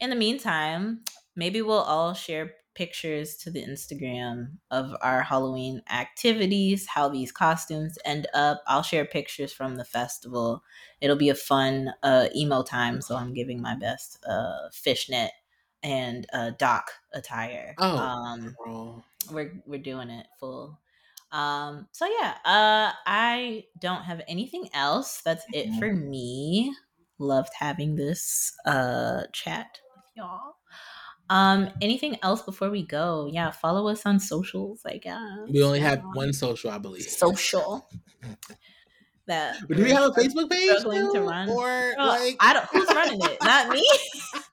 in 0.00 0.10
the 0.10 0.16
meantime, 0.16 1.04
maybe 1.36 1.62
we'll 1.62 1.78
all 1.78 2.14
share 2.14 2.52
pictures 2.74 3.36
to 3.36 3.50
the 3.50 3.64
Instagram 3.64 4.58
of 4.72 4.96
our 5.00 5.22
Halloween 5.22 5.80
activities, 5.90 6.88
how 6.88 7.08
these 7.08 7.30
costumes 7.30 7.96
end 8.04 8.26
up. 8.34 8.62
I'll 8.66 8.82
share 8.82 9.04
pictures 9.04 9.52
from 9.52 9.76
the 9.76 9.84
festival. 9.84 10.64
It'll 11.00 11.16
be 11.16 11.28
a 11.28 11.34
fun 11.36 11.92
uh, 12.02 12.28
emo 12.34 12.62
time, 12.64 13.00
so 13.00 13.16
I'm 13.16 13.32
giving 13.32 13.62
my 13.62 13.76
best 13.76 14.18
uh, 14.28 14.68
fishnet 14.72 15.30
and 15.84 16.26
uh, 16.32 16.50
dock 16.58 16.90
attire. 17.12 17.74
Oh. 17.78 17.96
Um, 17.98 18.56
we're 19.30 19.52
we're 19.66 19.78
doing 19.80 20.10
it 20.10 20.26
full. 20.40 20.78
Um 21.32 21.88
so 21.90 22.06
yeah 22.06 22.34
uh 22.44 22.92
i 23.06 23.64
don't 23.80 24.02
have 24.02 24.22
anything 24.28 24.68
else. 24.72 25.20
That's 25.24 25.44
it 25.52 25.68
for 25.78 25.92
me. 25.92 26.74
Loved 27.18 27.50
having 27.58 27.96
this 27.96 28.52
uh 28.66 29.22
chat 29.32 29.80
with 29.96 30.04
y'all. 30.14 30.56
Um 31.30 31.70
anything 31.82 32.18
else 32.22 32.42
before 32.42 32.70
we 32.70 32.86
go? 32.86 33.28
Yeah 33.32 33.50
follow 33.50 33.88
us 33.88 34.04
on 34.06 34.20
socials 34.20 34.82
i 34.86 34.98
guess 34.98 35.18
We 35.48 35.62
only 35.64 35.80
have 35.80 36.02
one 36.12 36.32
social, 36.32 36.70
I 36.70 36.78
believe. 36.78 37.02
social 37.02 37.88
that 39.26 39.56
Do 39.68 39.82
we 39.82 39.90
have 39.90 40.04
a 40.04 40.10
Facebook 40.10 40.50
page 40.50 40.70
struggling 40.78 41.12
to 41.12 41.22
run? 41.22 41.48
or 41.48 41.92
Girl, 41.96 42.06
like 42.06 42.36
I 42.40 42.52
don't. 42.52 42.66
Who's 42.66 42.88
running 42.94 43.20
it? 43.22 43.38
Not 43.42 43.68
me. 43.70 43.88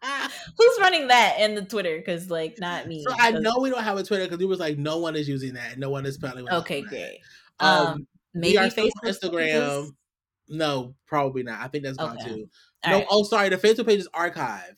who's 0.57 0.77
running 0.79 1.07
that 1.07 1.39
in 1.39 1.55
the 1.55 1.61
Twitter? 1.63 1.97
Because 1.97 2.29
like 2.29 2.57
not 2.59 2.87
me. 2.87 3.03
So 3.07 3.13
I 3.19 3.31
know 3.31 3.59
we 3.59 3.69
don't 3.69 3.83
have 3.83 3.97
a 3.97 4.03
Twitter 4.03 4.25
because 4.25 4.39
we 4.39 4.45
was 4.45 4.59
like, 4.59 4.77
no 4.77 4.97
one 4.99 5.15
is 5.15 5.27
using 5.27 5.53
that. 5.55 5.77
No 5.77 5.89
one 5.89 6.05
is 6.05 6.17
with 6.19 6.33
Okay, 6.51 6.81
that. 6.81 6.89
great. 6.89 7.19
Um, 7.59 7.87
Um, 7.87 8.07
we 8.33 8.39
maybe 8.41 8.57
on 8.59 8.69
Facebook 8.69 8.89
Instagram. 9.03 9.37
pages? 9.81 9.91
No, 10.47 10.95
probably 11.07 11.43
not. 11.43 11.61
I 11.61 11.67
think 11.67 11.83
that's 11.85 11.97
gone 11.97 12.17
Okay. 12.19 12.29
too. 12.29 12.49
All 12.83 12.91
no, 12.91 12.97
right. 12.97 13.07
oh 13.09 13.23
sorry, 13.23 13.49
the 13.49 13.57
Facebook 13.57 13.87
page 13.87 13.99
is 13.99 14.09
archived. 14.09 14.75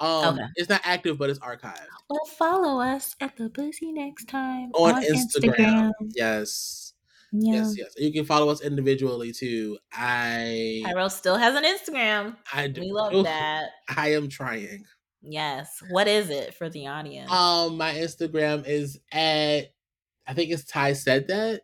Um, 0.00 0.34
Okay. 0.34 0.44
it's 0.56 0.68
not 0.68 0.80
active, 0.82 1.16
but 1.16 1.30
it's 1.30 1.38
archived 1.38 1.78
Well, 2.10 2.24
follow 2.36 2.80
us 2.80 3.14
at 3.20 3.36
the 3.36 3.48
Bussy 3.48 3.92
next 3.92 4.26
time 4.26 4.70
on, 4.74 5.00
Instagram. 5.04 5.92
Yes, 6.14 6.81
Yeah. 7.32 7.54
yes, 7.54 7.74
yes. 7.78 7.94
You 7.96 8.12
can 8.12 8.24
follow 8.26 8.50
us 8.50 8.60
individually 8.60 9.32
too. 9.32 9.78
I, 9.92 10.82
Pyro 10.84 11.08
still 11.08 11.36
has 11.36 11.54
an 11.54 11.64
Instagram. 11.64 12.36
I 12.52 12.68
do. 12.68 12.82
We 12.82 12.92
love 12.92 13.12
that. 13.24 13.70
I 13.96 14.12
am 14.12 14.28
trying. 14.28 14.84
Yes. 15.22 15.82
What 15.90 16.08
is 16.08 16.28
it 16.30 16.52
for 16.54 16.68
the 16.68 16.88
audience? 16.88 17.30
Um, 17.30 17.76
my 17.78 17.92
Instagram 17.94 18.66
is 18.66 18.98
at. 19.12 19.72
I 20.26 20.34
think 20.34 20.50
it's 20.50 20.64
Ty 20.64 20.92
said 20.92 21.28
that. 21.28 21.62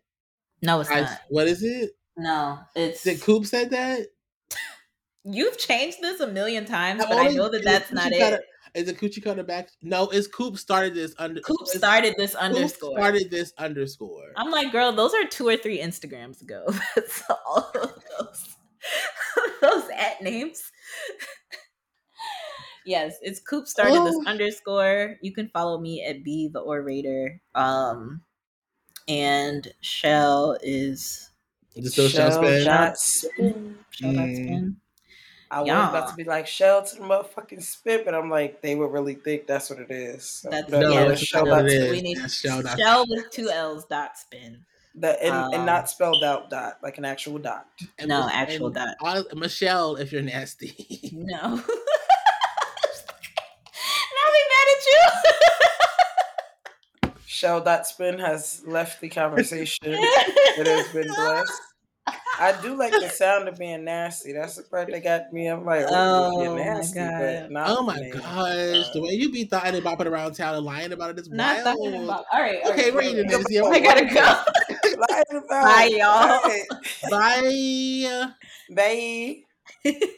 no, 0.63 0.81
it's 0.81 0.89
Ty- 0.89 1.03
not. 1.03 1.21
what 1.29 1.47
is 1.47 1.63
it? 1.63 1.91
No, 2.17 2.59
it's 2.75 3.03
Did 3.05 3.21
Coop 3.21 3.47
said 3.47 3.71
that? 3.71 4.07
you've 5.25 5.59
changed 5.59 5.99
this 6.01 6.21
a 6.21 6.27
million 6.27 6.65
times, 6.65 7.03
I'm 7.03 7.09
but 7.09 7.19
I 7.19 7.27
only- 7.27 7.37
know 7.37 7.49
that 7.51 7.63
that's 7.65 7.93
not 7.93 8.11
it. 8.13 8.41
Is 8.75 8.89
it 8.89 8.99
Coochie 8.99 9.23
Cutter 9.23 9.43
back? 9.43 9.71
No, 9.83 10.09
it's 10.09 10.27
Coop 10.27 10.59
started 10.59 10.95
this 10.95 11.15
under. 11.19 11.41
Coop 11.41 11.67
started 11.67 12.15
this 12.19 12.33
Coop 12.33 12.43
underscore. 12.43 12.99
started 12.99 13.31
this 13.31 13.53
underscore. 13.59 14.33
I'm 14.37 14.51
like, 14.51 14.73
girl, 14.73 14.93
those 14.93 15.15
are 15.15 15.25
two 15.27 15.47
or 15.49 15.57
three 15.57 15.79
Instagrams 15.79 16.43
ago. 16.43 16.67
That's 16.95 17.23
all 17.31 17.71
of 17.75 18.03
those. 18.19 18.57
those 19.61 19.89
at 19.97 20.23
names. 20.23 20.71
yes, 22.87 23.17
it's 23.23 23.41
Coop 23.41 23.67
started 23.67 24.05
this 24.05 24.17
Oh. 24.17 24.25
underscore. 24.27 25.17
You 25.23 25.33
can 25.33 25.49
follow 25.49 25.79
me 25.81 26.03
at 26.05 26.25
B 26.25 26.49
the 26.53 26.61
orator. 26.61 27.41
Um 27.55 28.23
and 29.09 29.73
Shell 29.81 30.59
is 30.63 31.31
Just 31.77 31.93
still 31.93 32.09
Shell 32.09 32.31
Shell 32.63 32.95
spin. 32.97 32.97
spin. 32.97 33.79
Shell 33.91 34.13
Spin. 35.51 35.71
I 35.71 35.81
was 35.81 35.89
about 35.91 36.09
to 36.11 36.17
be 36.17 36.25
like 36.25 36.47
shell 36.47 36.83
to 36.85 36.97
the 36.97 37.03
motherfucking 37.03 37.63
spit, 37.63 38.05
but 38.05 38.15
I'm 38.15 38.29
like, 38.31 38.61
they 38.63 38.75
would 38.75 38.91
really 38.93 39.15
think 39.15 39.47
that's 39.47 39.71
what 39.71 39.79
it 39.79 39.91
is. 39.91 40.25
So, 40.25 40.51
That's 40.51 40.71
but 40.71 40.81
No, 40.81 40.91
yeah, 40.93 41.01
yeah, 41.03 41.09
that's 41.09 41.21
shell 41.23 41.47
not 41.47 41.51
what 41.51 41.57
dot 41.63 41.67
it 41.67 41.71
spin. 41.71 41.83
is. 41.85 41.91
We 41.91 42.01
need 42.03 42.19
That's 42.19 42.35
Shell 42.35 42.63
dot- 42.63 42.79
Shell 42.79 43.07
with 43.09 43.31
two 43.31 43.49
L's 43.51 43.85
dot 43.87 44.19
spin. 44.19 44.65
The, 44.95 45.23
and, 45.23 45.35
Um, 45.35 45.53
and 45.55 45.67
not 45.67 45.89
spelled 45.89 46.25
out 46.25 46.51
dot, 46.51 46.79
like 46.83 46.99
an 46.99 47.05
actual 47.05 47.39
dot. 47.39 47.67
And 47.99 48.09
No, 48.09 48.27
Mich- 48.27 48.35
actual 48.35 48.67
and 48.67 48.75
dot. 48.75 48.97
all- 49.01 49.25
Michelle, 49.37 49.97
if 49.97 50.13
you're 50.13 50.23
nasty. 50.23 51.11
No. 51.17 51.37
now 51.39 51.57
they 54.35 54.45
mad 54.53 54.69
at 54.75 54.87
you. 54.87 55.03
Shell 57.27 57.61
dot 57.63 57.87
spin 57.87 58.19
has 58.19 58.63
left 58.67 59.01
the 59.01 59.09
conversation. 59.09 59.79
it 59.85 60.67
has 60.67 60.89
been 60.93 61.07
blessed. 61.15 61.53
I 62.39 62.61
do 62.63 62.77
like 62.77 62.93
the 62.93 63.09
sound 63.09 63.49
of 63.49 63.59
being 63.59 63.85
nasty. 63.85 64.33
That's 64.33 64.57
the 64.57 64.63
part 64.63 64.91
that 64.91 65.03
got 65.03 65.33
me. 65.33 65.47
I'm 65.49 65.65
like, 65.65 65.87
oh, 65.89 66.33
Oh 66.33 66.43
you're 66.43 66.55
my 66.57 66.87
God. 66.95 67.51
but 67.53 67.71
oh 67.71 67.83
my 67.83 67.99
me. 68.01 68.11
gosh, 68.11 68.91
the 68.93 69.01
way 69.03 69.11
you 69.13 69.31
be 69.33 69.45
thotting 69.45 69.75
and 69.75 69.85
bopping 69.85 70.07
around 70.07 70.35
town 70.35 70.55
and 70.55 70.65
lying 70.65 70.93
about 70.93 71.11
it 71.11 71.19
is 71.19 71.29
Not 71.29 71.65
wild. 71.65 71.79
talking 71.79 72.05
about. 72.05 72.25
All 72.33 72.41
right. 72.41 72.61
all 72.65 72.73
Okay, 72.73 72.85
right, 72.85 72.95
we're 72.95 73.03
all 73.03 73.09
eating 73.09 73.29
right. 73.29 73.39
this. 73.39 73.51
Yeah, 73.51 73.63
I 73.65 73.81
gotta 73.81 74.05
go. 74.05 74.95
Lying 75.09 75.45
about 75.45 75.65
Bye, 75.65 75.91
y'all. 75.93 76.41
Right. 77.11 78.35
Bye. 78.71 79.43
Bye. 79.85 80.01